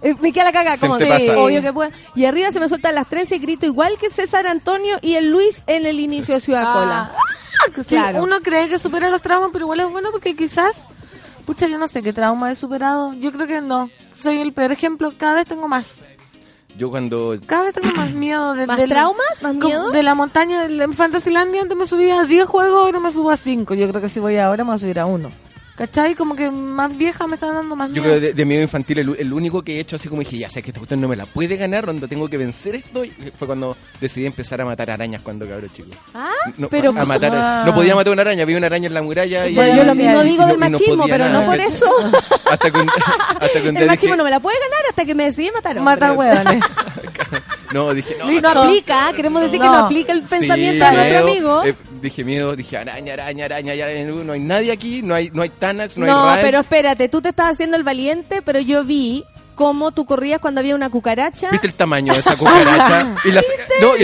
eh, 0.02 0.14
me 0.20 0.32
queda 0.32 0.44
la 0.44 0.52
caga, 0.52 0.76
como 0.78 0.98
sí, 0.98 1.04
obvio 1.30 1.62
que 1.62 1.72
pueda. 1.72 1.90
Y 2.16 2.24
arriba 2.24 2.50
se 2.50 2.58
me 2.58 2.68
sueltan 2.68 2.94
las 2.96 3.08
trenzas 3.08 3.32
y 3.32 3.38
grito 3.38 3.66
igual 3.66 3.96
que 3.98 4.10
César 4.10 4.46
Antonio 4.48 4.98
y 5.00 5.14
el 5.14 5.30
Luis 5.30 5.62
en 5.68 5.86
el 5.86 6.00
inicio 6.00 6.34
de 6.34 6.40
Ciudad 6.40 6.64
Ah, 6.66 6.72
Cola. 6.72 7.12
Sí, 7.76 7.82
Claro. 7.84 8.22
Uno 8.24 8.40
cree 8.40 8.68
que 8.68 8.78
supera 8.80 9.08
los 9.08 9.22
traumas, 9.22 9.50
pero 9.52 9.66
igual 9.66 9.78
es 9.80 9.88
bueno 9.90 10.08
porque 10.10 10.34
quizás, 10.34 10.74
pucha, 11.46 11.68
yo 11.68 11.78
no 11.78 11.86
sé 11.86 12.02
qué 12.02 12.12
trauma 12.12 12.50
he 12.50 12.56
superado. 12.56 13.12
Yo 13.14 13.30
creo 13.30 13.46
que 13.46 13.60
no. 13.60 13.88
Soy 14.20 14.40
el 14.40 14.52
peor 14.52 14.72
ejemplo. 14.72 15.12
Cada 15.16 15.34
vez 15.34 15.46
tengo 15.46 15.68
más. 15.68 15.94
Yo 16.76 16.90
cuando 16.90 17.38
Cada 17.46 17.64
vez 17.64 17.74
tengo 17.74 17.94
más 17.94 18.10
miedo. 18.12 18.54
De, 18.54 18.66
¿Más 18.66 18.82
traumas? 18.84 19.42
¿Más 19.42 19.54
miedo? 19.54 19.90
De 19.90 20.02
la 20.02 20.14
montaña. 20.14 20.64
En 20.64 20.94
Fantasylandia 20.94 21.62
antes 21.62 21.76
me 21.76 21.86
subía 21.86 22.20
a 22.20 22.24
10 22.24 22.46
juegos, 22.46 22.84
ahora 22.84 23.00
me 23.00 23.10
subo 23.12 23.30
a 23.30 23.36
5. 23.36 23.74
Yo 23.74 23.88
creo 23.88 24.00
que 24.00 24.08
si 24.08 24.20
voy 24.20 24.36
ahora 24.36 24.64
me 24.64 24.68
voy 24.68 24.76
a 24.76 24.78
subir 24.78 24.98
a 25.00 25.06
uno. 25.06 25.30
¿Cachai? 25.76 26.14
Como 26.14 26.36
que 26.36 26.50
más 26.50 26.96
vieja 26.96 27.26
me 27.26 27.34
está 27.36 27.50
dando 27.50 27.74
más 27.74 27.88
Yo 27.88 27.94
miedo. 28.02 28.04
creo 28.04 28.20
de, 28.20 28.34
de 28.34 28.44
miedo 28.44 28.62
infantil, 28.62 28.98
el, 28.98 29.16
el 29.18 29.32
único 29.32 29.62
que 29.62 29.76
he 29.76 29.80
hecho 29.80 29.96
así 29.96 30.08
como 30.08 30.20
dije, 30.20 30.36
ya 30.38 30.48
sé 30.50 30.62
que 30.62 30.70
esta 30.70 30.78
cuestión 30.80 31.00
no 31.00 31.08
me 31.08 31.16
la 31.16 31.24
puede 31.24 31.56
ganar, 31.56 31.86
donde 31.86 32.06
tengo 32.08 32.28
que 32.28 32.36
vencer 32.36 32.74
esto, 32.74 33.04
y 33.04 33.10
fue 33.10 33.46
cuando 33.46 33.74
decidí 34.00 34.26
empezar 34.26 34.60
a 34.60 34.66
matar 34.66 34.90
arañas 34.90 35.22
cuando 35.22 35.48
cabro 35.48 35.66
chico. 35.68 35.88
Ah, 36.14 36.28
No, 36.58 36.68
pero... 36.68 36.90
a 36.90 37.04
matar, 37.06 37.32
Ah. 37.34 37.62
no 37.66 37.74
podía 37.74 37.94
matar 37.94 38.12
una 38.12 38.20
araña, 38.22 38.42
había 38.42 38.58
una 38.58 38.66
araña 38.66 38.86
en 38.88 38.94
la 38.94 39.02
muralla 39.02 39.46
y... 39.48 39.54
Bueno, 39.54 39.76
yo 39.76 39.84
lo 39.84 39.94
mismo 39.94 40.22
digo 40.22 40.46
del 40.46 40.58
no- 40.60 40.66
y 40.66 40.70
no 40.70 40.78
machismo, 40.78 41.04
pero 41.08 41.24
nada, 41.26 41.40
no 41.40 41.46
por 41.46 41.58
eso. 41.60 41.86
Hasta 42.50 42.70
que 42.70 42.78
hasta 43.40 43.60
que 43.60 43.68
El 43.68 43.72
machismo 43.86 43.96
dije, 44.12 44.16
no 44.18 44.24
me 44.24 44.30
la 44.30 44.40
puede 44.40 44.58
ganar 44.58 44.84
hasta 44.90 45.04
que 45.06 45.14
me 45.14 45.24
decidí 45.24 45.50
matar 45.52 45.80
Matar 45.80 46.16
hueones. 46.18 46.62
no, 47.72 47.94
dije, 47.94 48.16
no, 48.18 48.48
aplica, 48.50 49.10
queremos 49.16 49.40
decir 49.42 49.58
que 49.58 49.66
no 49.66 49.78
aplica 49.86 50.12
el 50.12 50.20
Sí, 50.20 50.26
pensamiento 50.28 50.84
de 50.84 50.92
nuestro 50.92 51.18
amigo. 51.20 51.64
eh, 51.64 51.74
dije 52.02 52.24
miedo, 52.24 52.54
dije 52.56 52.76
araña, 52.76 53.14
araña, 53.14 53.46
araña, 53.46 53.72
araña, 53.72 54.04
no 54.24 54.32
hay 54.32 54.40
nadie 54.40 54.72
aquí, 54.72 55.00
no 55.02 55.14
hay, 55.14 55.30
no 55.32 55.42
hay 55.42 55.48
Tanax, 55.48 55.96
no, 55.96 56.06
No, 56.06 56.24
hay 56.28 56.36
Rael. 56.36 56.46
pero 56.46 56.60
espérate, 56.60 57.08
tú 57.08 57.22
te 57.22 57.30
estás 57.30 57.52
haciendo 57.52 57.76
el 57.76 57.84
valiente, 57.84 58.42
pero 58.42 58.60
yo 58.60 58.84
vi 58.84 59.24
cómo 59.54 59.92
tú 59.92 60.04
corrías 60.04 60.40
cuando 60.40 60.60
había 60.60 60.74
una 60.74 60.88
cucaracha 60.90 61.50
¿Viste 61.50 61.66
el 61.66 61.74
tamaño 61.74 62.12
de 62.12 62.20
esa 62.20 62.36
cucaracha? 62.38 63.14
y, 63.24 63.30
la, 63.30 63.42
no, 63.80 63.96
y, 63.96 64.02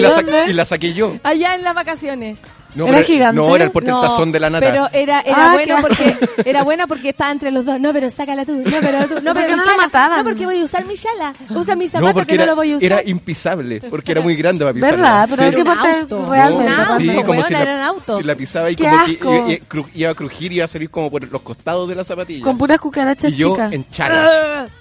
y 0.51 0.53
la 0.53 0.65
saqué 0.65 0.95
yo. 0.95 1.17
allá 1.25 1.55
en 1.55 1.63
las 1.65 1.75
vacaciones. 1.75 2.39
No, 2.75 2.85
¿Era 2.87 2.97
pero- 2.99 3.07
gigante? 3.07 3.41
No, 3.41 3.57
era 3.57 3.65
el 3.65 3.71
portentazón 3.71 4.29
No, 4.29 4.33
de 4.33 4.41
la 4.41 4.51
nata. 4.51 4.67
Pero 4.67 4.89
era, 4.93 5.21
era 5.21 5.51
Ah, 5.51 5.53
bueno 5.55 5.77
porque 5.81 6.17
era 6.45 6.63
buena 6.65 6.87
porque 6.87 7.09
estaba 7.09 7.31
entre 7.33 7.51
los 7.51 7.65
dos. 7.65 7.81
No, 7.81 7.93
pero 7.95 8.11
sácala 8.11 8.45
tú. 8.45 8.57
No, 8.57 8.63
pero 8.81 9.09
tú. 9.09 9.15
No, 9.23 9.33
¿Por 9.33 9.43
pero 9.43 9.51
no 9.51 9.57
la 9.57 9.63
chala. 9.65 9.77
mataban? 9.79 10.19
No, 10.19 10.25
porque 10.25 10.45
voy 10.45 10.61
a 10.61 10.65
usar 10.65 10.85
mi 10.85 10.95
chala. 10.95 11.33
Usa 11.51 11.75
mi 11.77 11.87
no, 11.87 11.91
zapato 11.91 12.13
porque 12.13 12.27
que 12.27 12.35
era, 12.35 12.45
no 12.45 12.51
lo 12.53 12.57
voy 12.57 12.73
a 12.73 12.77
usar. 12.77 12.85
era 12.93 13.03
impisable, 13.09 13.81
porque 13.89 14.13
era 14.13 14.21
muy 14.21 14.37
grande 14.37 14.65
para 14.65 14.75
pisarla. 14.75 14.97
¿Verdad? 14.97 15.27
Pero 15.31 15.43
Sí. 15.43 15.49
¿en 15.49 15.55
qué 15.65 15.71
auto. 16.01 16.31
realmente? 16.31 16.73
Auto, 16.75 16.99
sí, 16.99 17.23
como 17.25 17.43
si 17.43 17.55
era 17.55 17.61
un 17.63 17.67
la, 17.79 17.87
auto. 17.87 18.17
si 18.19 18.23
la 18.25 18.35
pisaba 18.37 18.71
y 18.71 18.77
¡Qué 18.77 18.85
como 18.85 18.97
que 19.07 19.13
asco! 19.13 19.35
iba, 19.79 19.87
iba- 19.95 20.11
a 20.11 20.15
crujir 20.15 20.53
y 20.53 20.57
iba 20.57 20.65
a 20.67 20.69
salir 20.69 20.91
como 20.91 21.11
por 21.11 21.27
los 21.31 21.43
costados 21.43 21.89
de 21.89 21.95
la 21.95 22.05
zapatilla. 22.05 22.45
Con 22.45 22.59
puras 22.59 22.79
cucarachas 22.79 23.33
y 23.33 23.37
yo 23.37 23.53
chicas. 23.53 23.73
en 23.73 23.89
chala. 23.91 24.69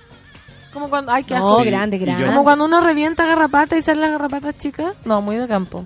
Como 0.73 0.89
cuando, 0.91 1.11
ay, 1.11 1.23
qué 1.23 1.34
No, 1.34 1.47
asco. 1.47 1.64
Sí, 1.64 1.69
grande, 1.72 1.97
grande. 1.97 2.27
Como 2.27 2.43
cuando 2.43 2.65
uno 2.65 2.81
revienta 2.81 3.26
garrapatas 3.26 3.80
y 3.80 3.81
salen 3.81 4.01
las 4.01 4.11
garrapatas 4.11 4.59
chicas. 4.59 4.93
No, 5.05 5.22
muy 5.23 5.38
de 5.38 5.47
campo. 5.47 5.85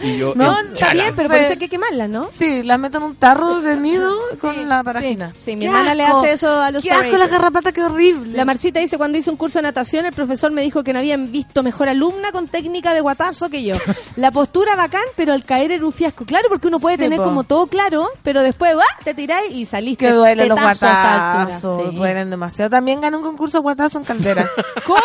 Y 0.00 0.16
yo, 0.16 0.32
No, 0.36 0.56
en 0.60 0.66
está 0.66 0.76
chala. 0.86 1.02
bien, 1.04 1.16
pero 1.16 1.28
por 1.28 1.38
eso 1.38 1.50
hay 1.50 1.56
que 1.56 1.68
quemarlas, 1.68 2.08
¿no? 2.08 2.30
Sí, 2.38 2.62
las 2.62 2.78
meto 2.78 2.98
en 2.98 3.04
un 3.04 3.16
tarro 3.16 3.60
de 3.60 3.76
nido 3.80 4.16
con 4.40 4.68
la 4.68 4.84
parafina. 4.84 5.32
Sí, 5.34 5.40
sí, 5.52 5.56
mi 5.56 5.62
¡Qué 5.62 5.66
hermana 5.66 5.94
le 5.94 6.04
asco! 6.04 6.20
hace 6.20 6.32
eso 6.34 6.60
a 6.62 6.70
los 6.70 6.84
Qué 6.84 6.92
asco 6.92 7.16
la 7.16 7.26
garrapata, 7.26 7.72
qué 7.72 7.82
horrible. 7.82 8.36
La 8.38 8.44
Marcita 8.44 8.78
dice, 8.78 8.96
cuando 8.96 9.18
hice 9.18 9.28
un 9.30 9.36
curso 9.36 9.58
de 9.58 9.64
natación, 9.64 10.06
el 10.06 10.12
profesor 10.12 10.52
me 10.52 10.62
dijo 10.62 10.84
que 10.84 10.92
no 10.92 11.00
habían 11.00 11.32
visto 11.32 11.64
mejor 11.64 11.88
alumna 11.88 12.30
con 12.30 12.46
técnica 12.46 12.94
de 12.94 13.00
guatazo 13.00 13.50
que 13.50 13.64
yo. 13.64 13.74
La 14.16 14.30
postura 14.30 14.76
bacán, 14.76 15.02
pero 15.16 15.32
al 15.32 15.44
caer 15.44 15.72
era 15.72 15.84
un 15.84 15.92
fiasco. 15.92 16.24
Claro, 16.24 16.48
porque 16.48 16.68
uno 16.68 16.78
puede 16.78 16.96
Sí, 16.96 17.02
tener 17.02 17.18
po. 17.18 17.24
como 17.24 17.42
todo 17.44 17.66
claro, 17.66 18.08
pero 18.22 18.42
después 18.42 18.76
¡ah! 18.76 19.00
te 19.04 19.14
tiráis 19.14 19.52
y 19.52 19.66
saliste. 19.66 20.06
Que 20.06 20.12
duelen 20.12 20.48
los 20.48 20.56
tetazo 20.58 20.68
a 20.68 20.72
esta 20.90 21.34
guatazos. 21.44 21.76
Sí. 21.90 21.96
duelen 21.96 22.30
demasiado. 22.30 22.70
También 22.70 23.00
gané 23.00 23.16
un 23.16 23.24
concurso 23.24 23.58
de 23.58 23.62
guatazo 23.62 23.98
en 23.98 24.04
caldera. 24.04 24.48
¿Cómo? 24.86 25.00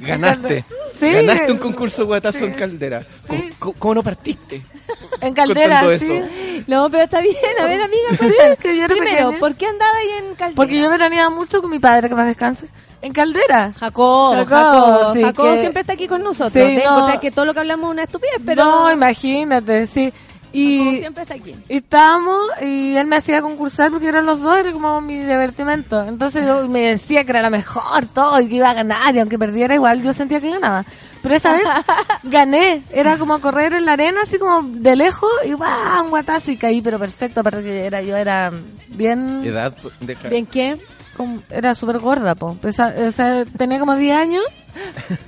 Ganaste. 0.00 0.64
Sí. 0.98 1.12
Ganaste 1.12 1.52
un 1.52 1.58
concurso 1.58 2.06
guatazo 2.06 2.44
en 2.44 2.54
caldera. 2.54 3.02
¿Cómo, 3.26 3.42
cómo- 3.58 3.74
cómo 3.78 3.94
no 3.94 4.02
partiste? 4.02 4.62
En 5.20 5.34
caldera, 5.34 5.82
sí. 5.98 6.12
eso. 6.12 6.28
No, 6.66 6.90
pero 6.90 7.04
está 7.04 7.20
bien. 7.20 7.34
A 7.60 7.64
ver, 7.66 7.80
amiga, 7.80 8.08
Sí, 8.20 8.32
que 8.60 8.76
yo 8.78 8.86
Primero, 8.86 9.16
pequeña. 9.28 9.38
¿por 9.38 9.54
qué 9.54 9.66
andaba 9.66 9.92
ahí 9.96 10.08
en 10.18 10.34
Caldera? 10.34 10.56
Porque 10.56 10.80
yo 10.80 10.90
veraneaba 10.90 11.30
mucho 11.30 11.60
con 11.60 11.70
mi 11.70 11.78
padre, 11.78 12.08
que 12.08 12.14
más 12.14 12.26
descanse. 12.26 12.66
En 13.00 13.12
caldera. 13.12 13.72
Jacobo, 13.78 14.32
Jacobo, 14.32 14.46
Jacobo, 14.46 15.12
sí, 15.14 15.22
Jacobo 15.22 15.52
que- 15.54 15.60
siempre 15.60 15.80
está 15.82 15.92
aquí 15.92 16.08
con 16.08 16.22
nosotros. 16.22 16.52
Sí, 16.52 16.80
no. 16.84 17.20
que 17.20 17.30
todo 17.30 17.44
lo 17.44 17.54
que 17.54 17.60
hablamos 17.60 17.86
es 17.86 17.92
una 17.92 18.02
estupidez, 18.04 18.40
pero 18.44 18.64
No, 18.64 18.90
imagínate, 18.92 19.86
sí. 19.86 20.12
Y, 20.52 20.98
siempre 21.00 21.22
está 21.22 21.34
aquí. 21.34 21.54
y 21.68 21.76
estábamos, 21.76 22.38
y 22.62 22.96
él 22.96 23.06
me 23.06 23.16
hacía 23.16 23.42
concursar 23.42 23.90
porque 23.90 24.08
eran 24.08 24.24
los 24.26 24.40
dos, 24.40 24.56
era 24.58 24.72
como 24.72 25.00
mi 25.00 25.18
divertimento. 25.18 26.02
Entonces 26.04 26.46
yo 26.46 26.66
me 26.68 26.80
decía 26.80 27.24
que 27.24 27.30
era 27.30 27.42
la 27.42 27.50
mejor, 27.50 28.06
todo, 28.06 28.40
y 28.40 28.48
que 28.48 28.54
iba 28.56 28.70
a 28.70 28.74
ganar, 28.74 29.14
y 29.14 29.18
aunque 29.18 29.38
perdiera 29.38 29.74
igual, 29.74 30.02
yo 30.02 30.12
sentía 30.12 30.40
que 30.40 30.50
ganaba. 30.50 30.84
Pero 31.22 31.34
esta 31.34 31.52
vez 31.52 31.62
gané, 32.22 32.82
era 32.92 33.18
como 33.18 33.40
correr 33.40 33.74
en 33.74 33.84
la 33.84 33.92
arena, 33.92 34.20
así 34.22 34.38
como 34.38 34.62
de 34.62 34.96
lejos, 34.96 35.30
y 35.44 35.52
¡guau! 35.52 36.04
un 36.04 36.10
guatazo, 36.10 36.50
y 36.50 36.56
caí, 36.56 36.80
pero 36.80 36.98
perfecto, 36.98 37.42
porque 37.44 37.84
era, 37.86 38.00
yo 38.02 38.16
era 38.16 38.50
bien... 38.88 39.42
Edad 39.44 39.74
de 40.00 40.14
¿Bien 40.30 40.46
qué? 40.46 40.78
como- 41.16 41.40
era 41.50 41.74
súper 41.74 41.98
gorda, 41.98 42.34
po. 42.36 42.56
Pesa- 42.62 42.94
o 43.08 43.12
sea, 43.12 43.44
tenía 43.44 43.78
como 43.80 43.96
10 43.96 44.16
años. 44.16 44.44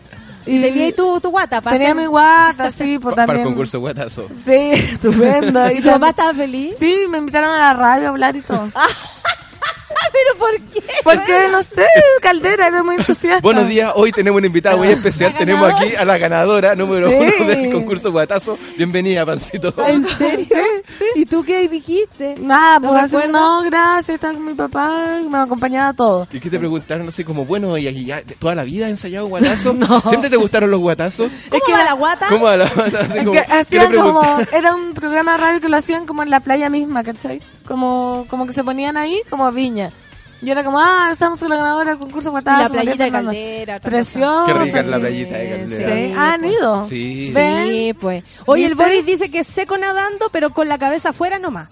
Y 0.57 0.61
te 0.63 0.71
vi 0.71 0.83
ahí 0.83 0.93
tu, 0.93 1.21
tu 1.21 1.31
guata. 1.31 1.61
pa' 1.61 1.71
Tenía 1.73 1.89
hacer- 1.93 1.97
mi 2.03 2.07
guata, 2.07 2.71
sí, 2.71 2.99
pues 2.99 3.15
Para 3.15 3.23
el 3.25 3.27
también. 3.29 3.47
concurso 3.49 3.81
guatazo. 3.81 4.27
Sí, 4.45 4.73
estupendo. 4.73 5.71
¿Y 5.73 5.81
tu 5.81 5.89
papá 5.91 6.11
estaba 6.11 6.35
feliz? 6.35 6.77
Sí, 6.79 7.05
me 7.09 7.19
invitaron 7.19 7.51
a 7.51 7.59
la 7.59 7.75
radio 7.75 8.07
a 8.07 8.09
hablar 8.11 8.37
y 8.37 8.41
todo. 8.43 8.69
¿Pero 10.12 10.39
por 10.39 10.61
qué? 10.73 10.83
Porque, 11.05 11.49
no 11.51 11.62
sé, 11.62 11.87
Caldera, 12.21 12.67
era 12.69 12.83
muy 12.83 12.97
entusiasta. 12.97 13.41
Buenos 13.41 13.69
días, 13.69 13.93
hoy 13.95 14.12
tenemos 14.12 14.39
un 14.39 14.45
invitado 14.47 14.79
muy 14.79 14.89
especial. 14.89 15.35
Tenemos 15.37 15.73
aquí 15.73 15.95
a 15.95 16.05
la 16.05 16.19
ganadora 16.19 16.75
número 16.75 17.09
Sí. 17.09 17.17
uno 17.17 17.47
del 17.47 17.73
concurso 17.73 18.12
Guatazo. 18.12 18.59
Bienvenida, 18.77 19.25
Pancito. 19.27 19.73
¿En 19.87 20.05
serio? 20.05 20.47
¿Y 21.17 21.27
tú 21.27 21.43
qué 21.43 21.69
dijiste? 21.69 22.35
Nada, 22.39 22.79
¿No 22.79 22.91
pues 22.91 23.15
así, 23.15 23.29
no, 23.29 23.62
gracias, 23.62 24.15
está 24.17 24.33
con 24.33 24.45
mi 24.45 24.55
papá, 24.55 25.21
me 25.29 25.39
acompañaba 25.39 25.89
a 25.89 25.95
todo. 25.95 26.29
¿Y 26.33 26.41
qué 26.41 26.51
te 26.51 26.59
preguntaron? 26.59 27.07
No 27.07 27.12
sé, 27.12 27.25
como, 27.25 27.45
bueno, 27.45 27.77
¿y 27.79 27.89
y 27.91 28.05
ya 28.05 28.23
toda 28.39 28.55
la 28.55 28.62
vida 28.62 28.87
has 28.87 28.91
ensayado 28.93 29.27
guatazo? 29.27 29.75
¿Siempre 30.09 30.31
te 30.31 30.37
gustaron 30.37 30.71
los 30.71 30.81
guatazos? 30.81 31.33
¿Cómo 31.49 31.62
va 31.73 31.85
la 31.85 31.93
guata? 31.95 32.27
¿Cómo 32.29 32.47
a 32.47 32.57
la 32.57 32.69
guata? 32.69 33.01
Así 33.01 33.19
Es 33.19 33.25
como, 33.25 33.33
que 33.33 33.43
¿qué 33.43 33.53
le 33.53 33.61
hacían 33.61 33.93
como, 33.95 34.39
era 34.53 34.75
un 34.75 34.95
programa 34.95 35.33
de 35.33 35.39
radio 35.39 35.61
que 35.61 35.69
lo 35.69 35.77
hacían 35.77 36.07
como 36.07 36.23
en 36.23 36.31
la 36.31 36.41
playa 36.41 36.69
misma, 36.71 37.03
¿cachai? 37.03 37.41
Como, 37.67 38.27
como 38.29 38.47
que 38.47 38.53
se 38.53 38.62
ponían 38.65 38.97
ahí, 38.97 39.21
como 39.29 39.47
a 39.47 39.51
viña. 39.51 39.80
Y 40.43 40.51
era 40.51 40.65
como, 40.65 40.81
ah, 40.81 41.11
estamos 41.12 41.39
con 41.39 41.49
la 41.51 41.57
ganadora 41.57 41.91
del 41.91 41.99
concurso 41.99 42.31
Guatazo. 42.31 42.62
la 42.62 42.69
playita 42.83 43.05
de. 43.05 43.11
Caldera. 43.11 43.77
otra 43.77 43.91
Precioso. 43.91 44.45
Qué 44.47 44.55
rica 44.55 44.81
es 44.81 44.87
la 44.87 44.99
playita 44.99 45.37
de 45.37 45.51
Caldera. 45.51 45.95
Sí. 45.95 46.15
Ah, 46.17 46.33
¿Han 46.33 46.45
ido? 46.45 46.89
Sí. 46.89 47.33
Sí, 47.35 47.95
pues. 48.01 48.25
Oye, 48.47 48.67
el. 48.67 48.75
Boris 48.75 49.05
dice 49.05 49.31
que 49.31 49.41
es 49.41 49.47
seco 49.47 49.77
nadando, 49.77 50.29
pero 50.33 50.51
con 50.51 50.69
la 50.69 50.79
cabeza 50.79 51.11
afuera 51.11 51.39
nomás. 51.39 51.69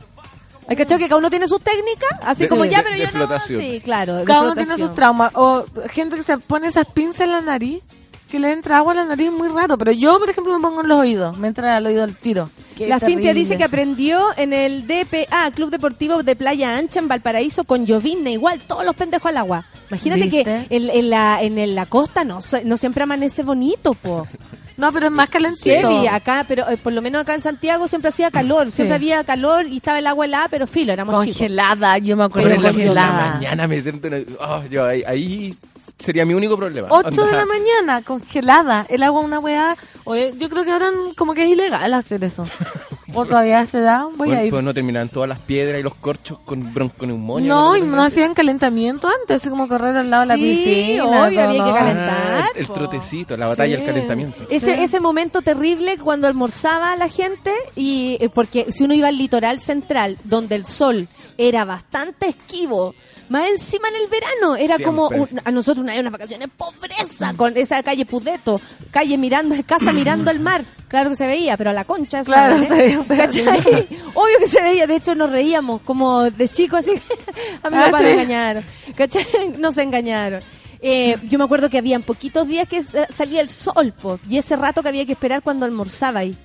Hay 0.68 0.76
que 0.76 0.84
que 0.84 0.98
cada 1.08 1.16
uno 1.16 1.30
tiene 1.30 1.48
sus 1.48 1.62
técnicas, 1.62 2.10
así 2.22 2.42
De- 2.42 2.48
como 2.50 2.64
de- 2.64 2.68
ya, 2.68 2.82
pero 2.82 2.94
de 2.94 3.06
yo 3.06 3.18
no. 3.18 3.40
Sí, 3.40 3.80
claro. 3.82 4.22
Cada 4.26 4.42
uno 4.42 4.54
tiene 4.54 4.76
sus 4.76 4.94
traumas. 4.94 5.32
O 5.34 5.64
gente 5.88 6.16
que 6.16 6.22
se 6.22 6.36
pone 6.36 6.68
esas 6.68 6.86
pinzas 6.92 7.22
en 7.22 7.30
la 7.32 7.40
nariz, 7.40 7.82
que 8.30 8.38
le 8.38 8.52
entra 8.52 8.78
agua 8.78 8.92
a 8.92 8.96
la 8.96 9.04
nariz 9.04 9.30
muy 9.32 9.48
raro. 9.48 9.76
Pero 9.78 9.92
yo, 9.92 10.18
por 10.18 10.28
ejemplo, 10.30 10.54
me 10.54 10.60
pongo 10.60 10.82
en 10.82 10.88
los 10.88 10.98
oídos. 10.98 11.38
Me 11.38 11.48
entra 11.48 11.76
al 11.76 11.86
oído 11.86 12.04
al 12.04 12.14
tiro. 12.14 12.50
Qué 12.76 12.86
La 12.86 13.00
Cintia 13.00 13.16
terrible. 13.30 13.34
dice 13.40 13.56
que 13.56 13.64
aprendió 13.64 14.20
en 14.36 14.52
el 14.52 14.86
DPA, 14.86 15.50
Club 15.52 15.70
Deportivo 15.70 16.22
de 16.22 16.36
Playa 16.36 16.76
Ancha 16.76 17.00
en 17.00 17.08
Valparaíso 17.08 17.64
con 17.64 17.86
llovizna, 17.86 18.30
igual, 18.30 18.60
todos 18.60 18.84
los 18.84 18.94
pendejos 18.94 19.30
al 19.30 19.36
agua. 19.38 19.64
Imagínate 19.90 20.22
¿Viste? 20.22 20.44
que 20.44 20.66
en, 20.76 20.88
en 20.90 21.10
la, 21.10 21.42
en 21.42 21.58
el- 21.58 21.74
la 21.74 21.86
costa 21.86 22.22
no, 22.22 22.38
no 22.64 22.76
siempre 22.76 23.02
amanece 23.02 23.42
bonito, 23.42 23.94
po. 23.94 24.28
No, 24.76 24.92
pero 24.92 25.06
es 25.06 25.12
más 25.12 25.28
calentito. 25.28 25.88
Heavy, 25.90 26.06
acá, 26.06 26.44
pero 26.46 26.68
eh, 26.70 26.76
por 26.76 26.92
lo 26.92 27.02
menos 27.02 27.22
acá 27.22 27.34
en 27.34 27.40
Santiago 27.40 27.88
siempre 27.88 28.10
hacía 28.10 28.30
calor, 28.30 28.70
siempre 28.70 28.94
había 28.94 29.24
calor 29.24 29.66
y 29.66 29.78
estaba 29.78 29.98
el 29.98 30.06
agua 30.06 30.26
helada, 30.26 30.46
pero 30.48 30.68
filo, 30.68 30.92
éramos 30.92 31.24
chicos. 31.24 31.38
Congelada, 31.38 31.98
yo 31.98 32.16
me 32.16 32.22
acuerdo 32.24 32.48
Pero 32.50 32.54
en 32.58 32.62
la, 32.62 32.68
en 32.68 32.76
la 32.76 32.84
congelada. 32.84 33.32
mañana 33.32 33.64
en 33.64 34.12
el- 34.14 34.26
oh, 34.40 34.62
yo 34.70 34.84
ahí, 34.86 35.02
ahí 35.04 35.56
sería 35.98 36.24
mi 36.24 36.34
único 36.34 36.56
problema. 36.56 36.88
8 36.90 37.10
de 37.24 37.32
la 37.32 37.46
mañana, 37.46 38.02
congelada. 38.02 38.86
El 38.88 39.02
agua 39.02 39.20
una 39.20 39.38
weá. 39.38 39.76
Oye, 40.04 40.32
yo 40.38 40.48
creo 40.48 40.64
que 40.64 40.72
ahora 40.72 40.90
como 41.16 41.34
que 41.34 41.44
es 41.44 41.50
ilegal 41.50 41.92
hacer 41.94 42.22
eso. 42.24 42.44
o 43.14 43.24
todavía 43.24 43.64
se 43.66 43.80
da. 43.80 44.04
Voy 44.04 44.28
Bueno, 44.28 44.40
a 44.40 44.44
ir. 44.44 44.50
pues 44.50 44.62
no 44.64 44.74
terminaban 44.74 45.08
todas 45.08 45.28
las 45.28 45.38
piedras 45.38 45.80
y 45.80 45.82
los 45.82 45.94
corchos 45.94 46.38
con 46.44 46.72
bronconeumonía. 46.74 47.48
No, 47.48 47.76
y 47.76 47.80
¿no? 47.82 47.96
no 47.96 48.02
hacían 48.02 48.34
calentamiento 48.34 49.08
antes, 49.08 49.36
así 49.42 49.48
como 49.48 49.66
correr 49.68 49.96
al 49.96 50.10
lado 50.10 50.22
de 50.22 50.26
la 50.28 50.36
Sí, 50.36 50.42
piscina. 50.42 51.04
obvio, 51.04 51.42
había 51.42 51.64
que 51.64 51.72
calentar. 51.72 52.16
Ah, 52.32 52.48
el, 52.54 52.68
trotecito, 52.68 53.36
la 53.36 53.46
batalla, 53.48 53.76
Sí. 53.76 53.82
el 53.82 53.86
calentamiento. 53.88 54.46
Ese, 54.50 54.76
Sí. 54.76 54.82
ese 54.84 55.00
momento 55.00 55.42
terrible 55.42 55.96
cuando 55.98 56.26
almorzaba 56.26 56.94
la 56.96 57.08
gente 57.08 57.52
y 57.76 58.16
eh, 58.20 58.28
porque 58.28 58.66
si 58.72 58.84
uno 58.84 58.94
iba 58.94 59.08
al 59.08 59.18
litoral 59.18 59.60
central 59.60 60.16
donde 60.24 60.54
el 60.56 60.64
sol 60.64 61.08
era 61.36 61.64
bastante 61.64 62.28
esquivo, 62.28 62.94
más 63.28 63.48
encima 63.48 63.88
en 63.88 63.96
el 63.96 64.08
verano 64.08 64.56
era 64.56 64.76
Siempre. 64.76 64.84
como 64.86 65.08
un- 65.08 65.40
a 65.44 65.50
nosotros 65.50 65.82
una 65.84 65.92
vez 65.92 66.00
unas 66.00 66.12
vacaciones 66.12 66.48
pobreza 66.56 67.34
con 67.36 67.56
esa 67.56 67.82
calle 67.82 68.04
Pudeto, 68.06 68.60
calle 68.90 69.16
mirando 69.18 69.54
casa 69.66 69.92
mirando 69.92 70.30
el 70.30 70.40
mar, 70.40 70.64
claro 70.88 71.10
que 71.10 71.16
se 71.16 71.26
veía, 71.26 71.56
pero 71.56 71.70
a 71.70 71.72
la 71.72 71.84
concha 71.84 72.20
eso 72.20 72.26
Claro, 72.32 72.56
se 72.62 72.68
veía. 72.68 73.00
Obvio 73.00 74.38
que 74.40 74.46
se 74.48 74.60
veía, 74.62 74.86
de 74.86 74.96
hecho 74.96 75.14
nos 75.14 75.30
reíamos 75.30 75.80
como 75.82 76.24
de 76.30 76.48
chicos 76.48 76.80
así, 76.80 76.92
a 77.62 77.70
mi 77.70 77.76
Ah, 77.76 77.84
papá 77.86 77.98
¿sí? 77.98 78.04
nos 78.04 78.12
engañaron, 78.12 78.64
¿cachai? 78.96 79.24
Nos 79.58 79.78
engañaron. 79.78 80.40
Eh, 80.80 81.16
yo 81.28 81.38
me 81.38 81.44
acuerdo 81.44 81.68
que 81.70 81.78
habían 81.78 82.02
poquitos 82.02 82.46
días 82.46 82.68
que 82.68 82.78
eh, 82.78 82.84
salía 83.10 83.40
el 83.40 83.48
sol, 83.48 83.92
po, 84.00 84.18
y 84.28 84.38
ese 84.38 84.54
rato 84.56 84.82
que 84.82 84.88
había 84.88 85.04
que 85.06 85.12
esperar 85.12 85.42
cuando 85.42 85.64
almorzaba 85.64 86.20
ahí. 86.20 86.36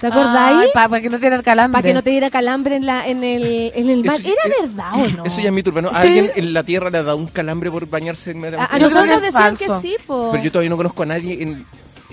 ¿Te 0.00 0.08
acordáis? 0.08 0.70
Para 0.74 1.00
que 1.00 1.08
no 1.08 1.18
te 1.18 1.28
diera 1.28 1.42
calambre. 1.42 1.72
Para 1.80 1.88
que 1.88 1.94
no 1.94 2.02
te 2.02 2.10
diera 2.10 2.28
calambre 2.28 2.76
en, 2.76 2.84
la, 2.84 3.06
en, 3.06 3.22
el, 3.24 3.72
en 3.74 3.88
el 3.88 4.04
mar. 4.04 4.16
Eso- 4.20 4.28
¿Era 4.28 4.42
eh, 4.54 4.66
verdad 4.66 4.92
o 4.94 5.08
no? 5.08 5.24
Eso 5.24 5.40
ya 5.40 5.46
es 5.46 5.52
mito 5.52 5.70
urbano. 5.70 5.88
¿A 5.90 6.02
Sí. 6.02 6.08
alguien 6.08 6.30
en 6.34 6.52
la 6.52 6.62
tierra 6.64 6.90
le 6.90 6.98
ha 6.98 7.02
dado 7.04 7.16
un 7.16 7.26
calambre 7.28 7.70
por 7.70 7.88
bañarse 7.88 8.32
en 8.32 8.44
A, 8.54 8.64
a 8.64 8.76
Yo 8.78 8.88
nosotros 8.88 9.06
nos 9.06 9.22
decían 9.22 9.56
que 9.56 9.66
sí, 9.80 9.96
po. 10.06 10.30
Pero 10.32 10.44
yo 10.44 10.50
todavía 10.50 10.70
no 10.70 10.76
conozco 10.76 11.04
a 11.04 11.06
nadie 11.06 11.42
en, 11.42 11.64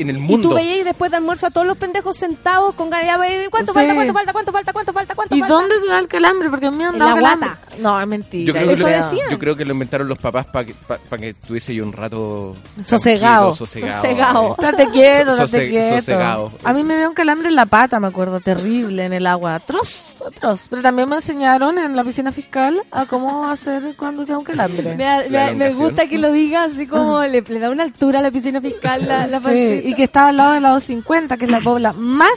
en 0.01 0.09
el 0.11 0.17
Y 0.17 0.21
mundo. 0.21 0.49
tú 0.49 0.55
veías 0.55 0.85
después 0.85 1.11
de 1.11 1.17
almuerzo 1.17 1.47
a 1.47 1.51
todos 1.51 1.65
los 1.67 1.77
pendejos 1.77 2.17
sentados 2.17 2.75
con 2.75 2.89
ganas 2.89 3.19
de... 3.21 3.47
¿Cuánto 3.49 3.71
Sí. 3.73 3.79
falta, 3.79 3.93
cuánto 3.95 4.13
falta, 4.13 4.33
cuánto 4.33 4.51
falta, 4.51 4.73
cuánto 4.73 4.93
falta, 4.93 5.15
cuánto 5.15 5.35
¿Y 5.35 5.39
falta? 5.39 5.53
dónde 5.55 5.79
te 5.79 5.87
da 5.87 5.99
el 5.99 6.07
calambre? 6.07 6.49
Porque 6.49 6.67
a 6.67 6.71
mí 6.71 6.77
me 6.77 6.85
han 6.85 6.97
dado 6.97 7.15
la 7.17 7.21
calambre. 7.21 7.49
guata. 7.49 7.77
No, 7.79 8.01
es 8.01 8.07
mentira. 8.07 8.45
Yo 8.47 8.53
creo, 8.53 8.67
que 8.67 8.73
Eso 8.73 8.83
lo, 8.83 8.89
decían. 8.89 9.29
yo 9.31 9.39
creo 9.39 9.55
que 9.55 9.65
lo 9.65 9.73
inventaron 9.73 10.07
los 10.07 10.17
papás 10.17 10.45
para 10.47 10.65
que, 10.65 10.73
pa- 10.73 10.97
pa 11.09 11.17
que 11.17 11.33
tuviese 11.33 11.73
yo 11.73 11.83
un 11.83 11.93
rato 11.93 12.55
Sosegado. 12.85 13.53
sosegado. 13.53 14.01
Sosegado. 14.01 14.51
eh. 14.51 14.55
Date 14.61 14.87
quieto, 14.91 15.25
date 15.35 15.41
Sose- 15.47 15.69
quieto. 15.69 15.95
sosegado. 15.99 16.51
A 16.63 16.73
mí 16.73 16.83
me 16.83 16.97
dio 16.97 17.07
un 17.09 17.15
calambre 17.15 17.47
en 17.49 17.55
la 17.55 17.65
pata, 17.65 17.99
me 17.99 18.07
acuerdo, 18.07 18.39
terrible 18.39 19.05
en 19.05 19.13
el 19.13 19.25
agua. 19.27 19.55
Atroz, 19.55 20.20
atroz. 20.27 20.67
Pero 20.69 20.81
también 20.81 21.07
me 21.09 21.15
enseñaron 21.15 21.77
en 21.77 21.95
la 21.95 22.03
piscina 22.03 22.31
fiscal 22.31 22.81
a 22.91 23.05
cómo 23.05 23.47
hacer 23.49 23.95
cuando 23.97 24.25
tengo 24.25 24.43
calambre. 24.43 24.95
Me, 24.95 25.53
me- 25.53 25.73
gusta 25.73 26.07
que 26.07 26.17
lo 26.17 26.31
digas 26.31 26.71
así 26.73 26.87
como 26.87 27.21
le, 27.21 27.41
le 27.41 27.59
da 27.59 27.69
una 27.69 27.83
altura 27.83 28.19
a 28.19 28.21
la 28.21 28.31
piscina 28.31 28.61
fiscal 28.61 29.07
la, 29.07 29.27
la 29.27 29.39
Sí, 29.39 29.81
y 29.85 29.93
que 29.95 30.03
estaba 30.03 30.29
al 30.29 30.37
lado 30.37 30.53
de 30.53 30.59
la 30.61 30.69
250, 30.69 31.37
que 31.37 31.45
es 31.45 31.51
la 31.51 31.61
pobla 31.61 31.93
más 31.93 32.31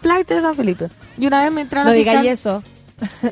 flight 0.00 0.28
de 0.28 0.40
San 0.40 0.54
Felipe. 0.54 0.88
Y 1.18 1.26
una 1.26 1.42
vez 1.42 1.52
me 1.52 1.60
entraron 1.62 1.88
No 1.88 1.92
digáis 1.92 2.30
eso. 2.30 2.62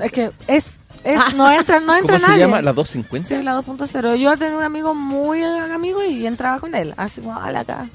Es 0.02 0.12
que 0.12 0.30
es, 0.46 0.78
es 1.04 1.34
no 1.36 1.50
entra, 1.50 1.80
no 1.80 1.96
entra 1.96 2.18
¿Cómo 2.18 2.32
se 2.34 2.38
llama? 2.38 2.60
¿La 2.62 2.72
250? 2.72 3.28
Sí, 3.28 3.42
la 3.42 3.56
2.0. 3.60 4.16
Yo 4.16 4.36
tenía 4.36 4.56
un 4.56 4.62
amigo 4.62 4.94
muy 4.94 5.42
amigo 5.42 6.02
y 6.04 6.26
entraba 6.26 6.58
con 6.58 6.74
él. 6.74 6.92
Así 6.96 7.20
como, 7.22 7.38
"Hola, 7.38 7.60
acá. 7.60 7.88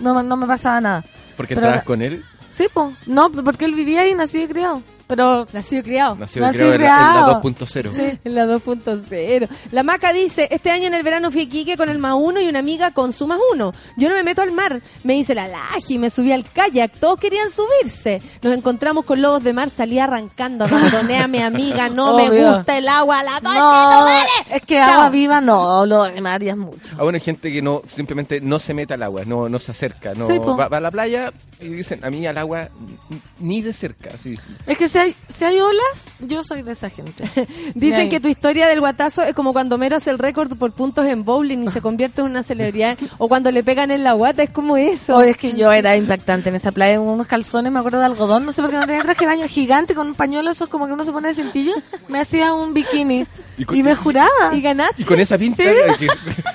No, 0.00 0.22
no 0.22 0.36
me 0.36 0.46
pasaba 0.46 0.80
nada. 0.80 1.04
Porque 1.36 1.54
Pero- 1.54 1.66
estabas 1.68 1.84
con 1.86 2.02
él. 2.02 2.24
Sí, 2.50 2.66
pues. 2.72 2.94
No, 3.06 3.30
porque 3.30 3.64
él 3.66 3.74
vivía 3.74 4.02
ahí, 4.02 4.14
nació 4.14 4.42
y 4.44 4.48
criado. 4.48 4.82
Pero 5.06 5.46
Nacido 5.52 5.80
y 5.80 5.84
criado. 5.84 6.16
Nacido 6.16 6.48
y 6.48 6.52
criado 6.52 6.74
en 6.74 6.80
la, 6.82 6.86
en 6.86 7.32
la 7.32 7.40
criado. 7.40 7.42
2.0. 7.42 7.94
Sí, 7.94 8.18
en 8.24 8.34
la 8.34 8.46
2.0. 8.46 9.48
La 9.72 9.82
Maca 9.82 10.12
dice, 10.12 10.48
este 10.50 10.70
año 10.70 10.86
en 10.86 10.94
el 10.94 11.02
verano 11.02 11.30
fui 11.30 11.40
a 11.40 11.44
Iquique 11.44 11.76
con 11.76 11.88
el 11.88 11.98
más 11.98 12.14
uno 12.18 12.40
y 12.40 12.48
una 12.48 12.58
amiga 12.58 12.90
con 12.90 13.12
su 13.12 13.26
más 13.26 13.38
uno. 13.52 13.72
Yo 13.96 14.08
no 14.08 14.14
me 14.14 14.22
meto 14.22 14.42
al 14.42 14.52
mar, 14.52 14.80
me 15.04 15.16
hice 15.16 15.34
la 15.34 15.46
laji, 15.48 15.98
me 15.98 16.10
subí 16.10 16.32
al 16.32 16.44
kayak, 16.44 16.92
todos 16.98 17.18
querían 17.20 17.48
subirse. 17.50 18.20
Nos 18.42 18.54
encontramos 18.56 19.04
con 19.04 19.22
lobos 19.22 19.42
de 19.44 19.52
mar, 19.52 19.70
salí 19.70 19.98
arrancando, 19.98 20.64
abandoné 20.64 21.18
a 21.18 21.28
mi 21.28 21.40
amiga, 21.40 21.88
no 21.88 22.16
me 22.16 22.28
gusta 22.28 22.78
el 22.78 22.88
agua, 22.88 23.22
la 23.22 23.38
tu 23.38 23.44
no, 23.44 23.50
madre. 23.52 24.28
es 24.50 24.62
que 24.62 24.76
Chao. 24.76 24.92
agua 24.92 25.10
viva 25.10 25.40
no, 25.40 25.86
lo 25.86 26.04
de 26.04 26.20
mar 26.20 26.42
ya 26.42 26.52
es 26.52 26.58
mucho. 26.58 26.94
Ah, 26.98 27.02
bueno, 27.02 27.16
hay 27.16 27.20
gente 27.22 27.52
que 27.52 27.62
no 27.62 27.82
simplemente 27.92 28.40
no 28.40 28.60
se 28.60 28.74
mete 28.74 28.94
al 28.94 29.02
agua, 29.02 29.22
no, 29.24 29.48
no 29.48 29.58
se 29.58 29.70
acerca, 29.70 30.14
no 30.14 30.26
Sí, 30.26 30.38
va, 30.38 30.68
va 30.68 30.76
a 30.78 30.80
la 30.80 30.90
playa 30.90 31.32
y 31.60 31.68
dicen, 31.68 32.04
a 32.04 32.10
mí 32.10 32.26
al 32.26 32.38
agua 32.38 32.68
ni 33.38 33.62
de 33.62 33.72
cerca. 33.72 34.10
Es 34.66 34.78
que 34.78 34.88
si 34.96 35.00
hay, 35.02 35.14
si 35.28 35.44
hay 35.44 35.60
olas, 35.60 36.04
yo 36.20 36.42
soy 36.42 36.62
de 36.62 36.72
esa 36.72 36.88
gente. 36.88 37.24
Dicen 37.74 38.08
que 38.08 38.18
tu 38.20 38.28
historia 38.28 38.66
del 38.66 38.80
guatazo 38.80 39.22
es 39.22 39.34
como 39.34 39.52
cuando 39.52 39.76
Mero 39.76 39.96
hace 39.96 40.10
el 40.10 40.18
récord 40.18 40.56
por 40.56 40.72
puntos 40.72 41.04
en 41.06 41.24
bowling 41.24 41.64
y 41.64 41.68
se 41.68 41.80
convierte 41.82 42.22
en 42.22 42.28
una 42.28 42.42
celebridad. 42.42 42.96
o 43.18 43.28
cuando 43.28 43.50
le 43.50 43.62
pegan 43.62 43.90
en 43.90 44.02
la 44.04 44.14
guata, 44.14 44.42
es 44.42 44.50
como 44.50 44.76
eso. 44.76 45.16
O 45.16 45.20
es 45.22 45.36
que 45.36 45.52
yo 45.52 45.70
era 45.72 45.96
impactante 45.96 46.48
en 46.48 46.54
esa 46.56 46.72
playa, 46.72 46.98
unos 47.00 47.26
calzones, 47.26 47.70
me 47.70 47.78
acuerdo 47.78 47.98
de 48.00 48.06
algodón, 48.06 48.46
no 48.46 48.52
sé 48.52 48.62
por 48.62 48.70
qué 48.70 48.76
no 48.78 48.86
tenía 48.86 49.02
traje 49.02 49.20
de 49.20 49.26
baño 49.26 49.48
gigante 49.48 49.94
con 49.94 50.06
un 50.06 50.14
pañuelo, 50.14 50.50
esos 50.50 50.68
como 50.68 50.86
que 50.86 50.92
uno 50.94 51.04
se 51.04 51.12
pone 51.12 51.28
de 51.28 51.34
cintillo, 51.34 51.72
me 52.08 52.20
hacía 52.20 52.54
un 52.54 52.72
bikini 52.72 53.26
Y 53.58 53.62
y, 53.62 53.64
con- 53.66 53.82
me 53.82 53.94
juraba. 53.94 54.54
Y 54.54 54.60
ganaste. 54.62 55.02
Y 55.02 55.04
con 55.04 55.20
esa 55.20 55.36
pinta 55.36 55.62
Sí. 55.62 55.68
que 55.98 56.08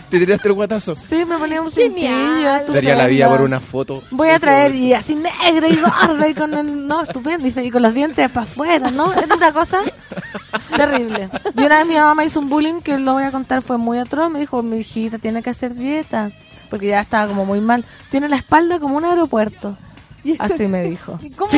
te 0.09 0.19
tiraste 0.19 0.47
el 0.47 0.53
guatazo. 0.55 0.95
Sí, 0.95 1.23
me 1.26 1.38
ponía 1.38 1.61
un 1.61 1.72
Genial. 1.72 2.61
cintillo. 2.61 2.73
Daría 2.73 2.95
la 2.95 3.05
vida 3.07 3.26
estupendo. 3.26 3.30
por 3.38 3.41
una 3.41 3.59
foto. 3.59 4.03
Voy 4.11 4.30
a 4.30 4.39
traer 4.39 4.73
y 4.76 4.93
así 4.93 5.15
negra 5.15 5.68
y 5.69 5.76
gorda 5.77 6.27
y 6.27 6.34
con 6.34 6.53
el, 6.53 6.88
no, 6.88 7.03
estupendo, 7.03 7.47
y, 7.47 7.68
y 7.68 7.69
con 7.72 7.81
los 7.84 7.93
dientes 7.93 8.31
para 8.32 8.45
afuera, 8.45 8.90
¿no? 8.91 9.14
Es 9.14 9.30
una 9.30 9.52
cosa 9.53 9.80
terrible. 10.76 11.30
Y 11.58 11.64
una 11.64 11.78
vez 11.78 11.88
mi 11.88 11.95
mamá 11.95 12.16
me 12.16 12.26
hizo 12.26 12.40
un 12.40 12.49
bullying 12.49 12.82
que 12.82 12.98
lo 12.98 13.14
voy 13.14 13.24
a 13.24 13.32
contar, 13.32 13.62
fue 13.62 13.78
muy 13.78 13.98
atroz, 13.99 14.32
me 14.32 14.40
dijo, 14.40 14.64
mi 14.64 14.78
hijita 14.78 15.18
tiene 15.18 15.41
que 15.44 15.49
hacer 15.52 15.74
dieta, 15.76 16.30
porque 16.70 16.88
ya 16.88 17.02
estaba 17.02 17.28
como 17.28 17.45
muy 17.45 17.60
mal. 17.62 17.86
Tiene 18.10 18.28
la 18.30 18.38
espalda 18.38 18.80
como 18.80 18.95
un 18.98 19.06
aeropuerto. 19.06 19.78
¿Y? 20.24 20.36
Así 20.40 20.68
me 20.68 20.84
dijo. 20.84 21.20
¿Cómo? 21.36 21.52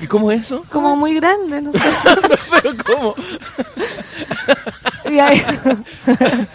¿Y 0.00 0.06
cómo 0.08 0.30
es 0.32 0.40
eso? 0.42 0.62
Como 0.70 0.96
muy 0.96 1.14
grande, 1.14 1.62
no 1.62 1.72
sé. 1.72 1.78
¿Pero 2.62 2.74
cómo? 2.84 3.14
Y 5.10 5.18
ahí- 5.20 5.44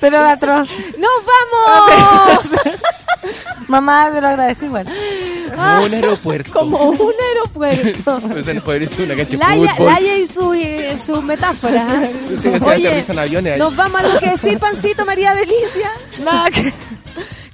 Pero 0.00 0.18
atroz. 0.20 0.68
¡Nos 0.98 1.10
vamos! 1.26 2.60
Mamá, 3.68 4.10
te 4.12 4.20
lo 4.20 4.28
agradezco 4.28 4.64
igual. 4.66 4.86
Como 5.54 5.84
un 5.84 5.94
aeropuerto. 5.94 6.52
como 6.52 6.78
un 6.90 7.14
aeropuerto. 7.28 8.18
Laia. 9.38 9.74
Laia 9.78 10.16
y 10.16 10.26
su, 10.26 10.52
eh, 10.54 10.96
su 11.04 11.20
metáfora. 11.22 11.86
Sí, 12.40 12.48
o 12.48 12.58
sea, 12.58 12.72
aterrizan 12.72 13.18
aviones 13.18 13.52
ahí. 13.54 13.58
nos 13.58 13.76
vamos 13.76 14.00
a 14.00 14.04
algo 14.04 14.18
que 14.18 14.30
decir, 14.30 14.58
Pancito, 14.58 15.04
María 15.04 15.34
Delicia. 15.34 15.90
Nada, 16.24 16.50
que, 16.50 16.72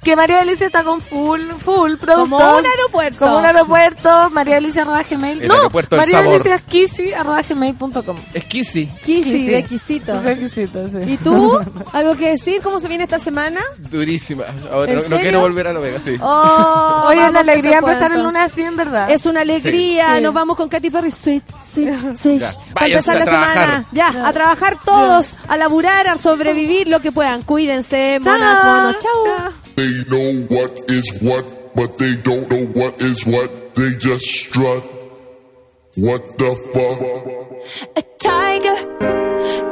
que 0.03 0.15
María 0.15 0.39
Delicia 0.39 0.67
está 0.67 0.83
con 0.83 1.01
full, 1.01 1.41
full 1.59 1.95
producto. 1.95 2.37
Como 2.37 2.57
un 2.57 2.65
aeropuerto. 2.65 3.19
Como 3.19 3.37
un 3.39 3.45
aeropuerto, 3.45 4.29
María 4.31 4.55
Delicia 4.55 4.83
arroba 4.83 5.03
gmail. 5.09 5.41
El 5.43 5.47
no, 5.47 5.69
María 5.69 6.11
sabor. 6.11 6.31
Delicia 6.31 6.59
Kisi 6.59 7.13
arroba 7.13 7.41
gmail.com. 7.41 8.17
Es 8.33 8.45
Kissy. 8.45 8.85
Kissy, 9.03 9.23
Kissy. 9.23 9.45
de 9.47 9.63
Quisito. 9.63 10.21
Requisito, 10.21 10.87
sí. 10.87 10.97
¿Y 11.05 11.17
tú? 11.17 11.59
¿Algo 11.93 12.15
que 12.15 12.31
decir? 12.31 12.61
¿Cómo 12.61 12.79
se 12.79 12.87
viene 12.87 13.03
esta 13.03 13.19
semana? 13.19 13.61
Durísima. 13.77 14.45
Ahora, 14.71 14.91
¿En 14.91 14.97
no, 14.99 15.07
no 15.09 15.19
quiero 15.19 15.41
volver 15.41 15.67
a 15.67 15.73
la 15.73 15.79
Vega, 15.79 15.99
sí. 15.99 16.15
Oh, 16.21 17.03
Oye, 17.07 17.23
es 17.23 17.29
una 17.29 17.39
alegría 17.41 17.79
empezar 17.79 18.11
el 18.11 18.23
lunes 18.23 18.41
así, 18.41 18.61
en 18.61 18.75
verdad. 18.75 19.09
Es 19.11 19.25
una 19.25 19.41
alegría. 19.41 20.15
Sí. 20.15 20.21
Nos 20.21 20.33
vamos 20.33 20.55
con 20.57 20.69
Katy 20.69 20.89
Perry. 20.89 21.11
Switch, 21.11 21.43
switch, 21.71 22.17
switch. 22.17 22.43
Para 22.73 22.87
empezar 22.87 23.19
la 23.19 23.25
trabajar. 23.25 23.55
semana. 23.65 23.85
Ya, 23.91 24.27
a 24.27 24.33
trabajar 24.33 24.77
todos, 24.83 25.35
a 25.47 25.57
laburar, 25.57 26.07
a 26.07 26.17
sobrevivir 26.17 26.87
lo 26.87 27.01
que 27.01 27.11
puedan. 27.11 27.41
Cuídense, 27.41 28.19
monas, 28.21 28.63
monos. 28.63 28.95
Chao. 29.01 29.53
They 29.89 30.03
know 30.03 30.41
what 30.49 30.87
is 30.87 31.17
what, 31.19 31.73
but 31.73 31.97
they 31.97 32.15
don't 32.17 32.47
know 32.51 32.65
what 32.79 33.01
is 33.01 33.25
what. 33.25 33.73
They 33.73 33.89
just 33.97 34.23
strut. 34.23 34.83
What 35.95 36.37
the 36.37 36.51
fuck? 36.73 37.01
a 37.97 38.03
tiger. 38.19 38.77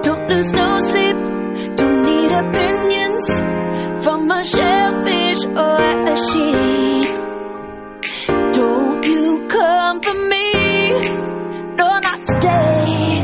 Don't 0.02 0.28
lose 0.32 0.52
no 0.54 0.80
sleep. 0.80 1.18
Don't 1.76 2.04
need 2.04 2.32
opinions 2.32 3.26
from 4.04 4.32
a 4.32 4.44
shellfish 4.44 5.46
or 5.46 5.82
a 6.14 6.18
sheep. 6.28 7.10
Don't 8.58 9.06
you 9.06 9.46
come 9.48 10.02
for 10.02 10.18
me. 10.32 10.48
No, 11.78 11.88
not 12.08 12.20
today. 12.32 13.22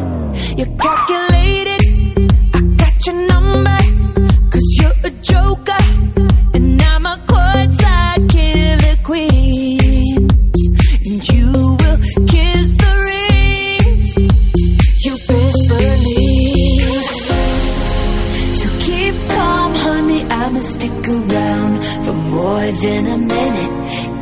You're 0.57 0.77
calculated. 0.77 1.81
I 2.53 2.61
got 2.81 3.05
your 3.07 3.27
number. 3.27 3.79
Cause 4.51 4.67
you're 4.79 4.99
a 5.05 5.09
joker. 5.21 5.82
Queen. 9.13 9.77
And 11.07 11.19
you 11.31 11.47
will 11.79 11.99
kiss 12.33 12.67
the 12.83 12.91
ring. 13.09 13.89
You 15.05 15.13
best 15.29 15.61
believe. 15.69 17.05
So 18.59 18.67
keep 18.85 19.15
calm, 19.35 19.71
honey. 19.85 20.21
I'ma 20.39 20.61
stick 20.61 21.07
around 21.17 21.73
for 22.05 22.13
more 22.13 22.67
than 22.83 23.03
a 23.07 23.19
minute. 23.35 23.73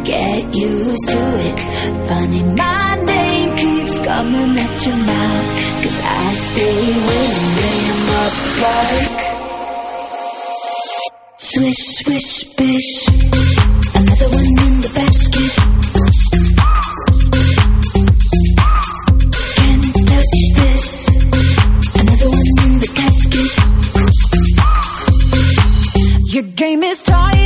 Get 0.03 0.55
used 0.55 1.07
to 1.13 1.23
it. 1.47 1.59
Funny, 2.09 2.43
my 2.43 2.89
name 3.13 3.55
keeps 3.55 3.95
coming 3.99 4.57
at 4.65 4.85
your 4.85 4.99
mouth. 5.11 5.47
Cause 5.83 5.99
I 6.03 6.33
stay 6.47 6.79
winning, 7.07 8.09
up 8.23 8.35
like. 8.65 9.21
Swish, 11.37 11.81
swish, 11.99 12.43
bish. 12.55 13.60
Your 26.33 26.43
game 26.55 26.81
is 26.81 27.03
tired. 27.03 27.40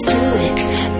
Used 0.00 0.18
to 0.18 0.34
it. 0.34 0.58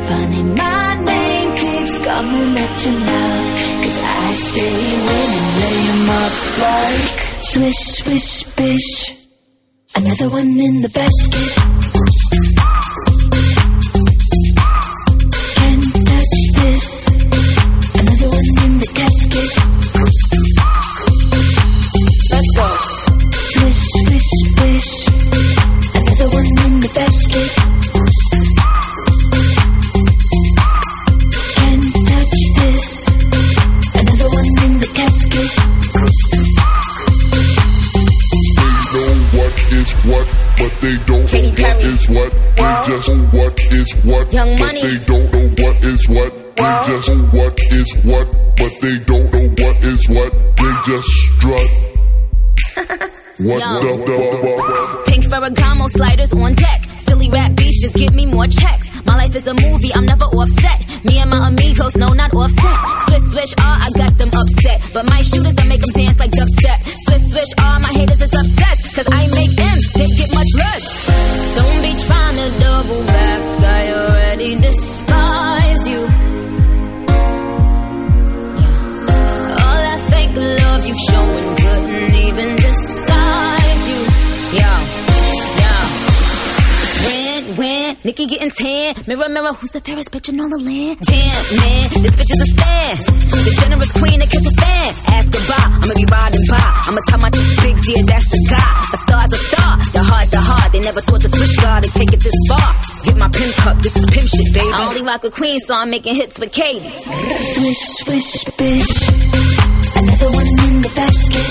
Funny, 0.09 0.43
my 0.43 0.95
name 1.05 1.57
keeps 1.57 1.99
coming 1.99 2.59
at 2.59 2.85
your 2.85 2.99
mouth. 2.99 3.83
Cause 3.83 3.99
I 4.03 4.35
stay 4.35 4.83
winning, 5.07 5.49
lay 5.61 5.81
'em 5.95 6.11
up 6.11 6.33
like 6.67 7.19
swish, 7.43 7.83
swish, 7.99 8.43
bish. 8.57 9.17
Another 9.95 10.29
one 10.29 10.59
in 10.59 10.83
the 10.83 10.89
basket. 10.89 11.80
Young 44.33 44.51
but 44.57 44.67
Money. 44.67 44.83
they 44.83 44.99
don't 45.05 45.33
know 45.33 45.49
what 45.65 45.77
is 45.85 46.09
what. 46.09 46.33
They 46.57 46.83
just 46.87 47.09
know 47.09 47.25
what 47.39 47.59
is 47.73 47.95
what, 48.05 48.27
but 48.57 48.73
they 48.81 48.99
don't 49.01 49.33
know 49.33 49.49
what 49.49 49.77
is 49.85 50.09
what. 50.09 50.33
They 50.57 50.73
just 50.87 51.09
strut. 51.09 51.71
What 53.41 53.57
Yo. 53.57 53.81
the 53.81 53.97
fuck? 54.05 55.07
Pink 55.07 55.25
Ferragamo 55.25 55.89
sliders 55.89 56.31
on 56.35 56.53
deck. 56.55 56.81
Silly 57.09 57.31
rap 57.31 57.55
beats 57.57 57.81
just 57.81 57.95
give 57.97 58.13
me 58.13 58.27
more 58.27 58.47
checks. 58.47 58.85
My 59.07 59.17
life 59.17 59.35
is 59.35 59.47
a 59.47 59.55
movie, 59.55 59.91
I'm 59.95 60.05
never 60.05 60.27
offset. 60.27 60.79
Me 61.05 61.17
and 61.19 61.31
my 61.31 61.49
amigos, 61.49 61.97
no, 61.97 62.09
not 62.09 62.35
offset. 62.35 62.77
Swish, 63.09 63.23
swish, 63.33 63.55
ah, 63.59 63.81
I 63.81 63.89
got 63.97 64.19
them 64.19 64.29
upset. 64.29 64.85
But 64.93 65.07
my 65.09 65.23
shooters, 65.23 65.55
I 65.57 65.65
make 65.69 65.81
them 65.81 66.05
dance 66.05 66.19
like 66.21 66.31
dubstep. 66.33 66.85
Swish, 66.85 67.23
swish, 67.33 67.49
ah, 67.61 67.79
my 67.81 67.89
haters 67.97 68.10
Nikki 88.11 88.27
getting 88.27 88.51
tan. 88.51 88.99
Mirror, 89.07 89.29
mirror, 89.29 89.53
who's 89.55 89.71
the 89.71 89.79
fairest 89.81 90.11
bitch 90.11 90.29
in 90.31 90.41
all 90.43 90.51
the 90.51 90.59
land? 90.59 90.99
Damn, 90.99 91.31
man, 91.63 91.87
this 92.03 92.11
bitch 92.11 92.27
is 92.35 92.43
a 92.43 92.49
stan. 92.59 92.95
The 93.31 93.55
generous 93.63 93.93
queen 93.95 94.19
that 94.19 94.27
kiss 94.27 94.43
a 94.43 94.55
fan. 94.59 94.91
Ask 95.15 95.31
about, 95.31 95.79
I'ma 95.79 95.95
be 95.95 96.03
riding 96.11 96.43
by. 96.51 96.91
I'ma 96.91 96.99
tell 97.07 97.23
my 97.23 97.31
bigs, 97.31 97.87
yeah, 97.87 98.03
that's 98.11 98.27
the 98.35 98.41
guy. 98.51 98.67
A 98.91 98.99
star's 99.07 99.31
a 99.31 99.39
star, 99.39 99.79
the 99.95 100.03
heart, 100.03 100.27
the 100.27 100.43
heart. 100.43 100.75
They 100.75 100.83
never 100.83 100.99
thought 101.07 101.23
to 101.23 101.31
switch 101.31 101.55
guard 101.63 101.87
would 101.87 101.95
take 101.95 102.11
it 102.11 102.19
this 102.19 102.35
far. 102.51 102.75
Get 103.07 103.15
my 103.15 103.31
pimp 103.31 103.55
cup, 103.63 103.79
this 103.79 103.95
is 103.95 104.03
pimp 104.11 104.27
shit, 104.27 104.59
baby. 104.59 104.75
I 104.75 104.91
only 104.91 105.07
rock 105.07 105.23
with 105.23 105.35
queen, 105.39 105.63
so 105.63 105.79
I'm 105.79 105.95
making 105.95 106.19
hits 106.19 106.35
with 106.35 106.51
Katie. 106.51 106.91
Swish, 106.91 107.79
swish, 108.03 108.43
bitch. 108.59 108.91
Another 109.95 110.31
one 110.35 110.51
in 110.67 110.83
the 110.83 110.91
basket. 110.99 111.47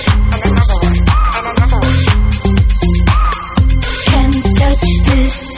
Can't 4.12 4.36
touch 4.36 4.36
this. 4.36 4.36
Can't 4.36 4.44
touch 4.44 4.84
it. 4.84 5.08
Another 5.08 5.08
one 5.08 5.08
in 5.08 5.08
the 5.08 5.40
casket. 5.40 5.49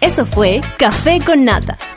Eso 0.00 0.24
fue 0.24 0.62
Café 0.78 1.20
con 1.24 1.44
Nata. 1.44 1.76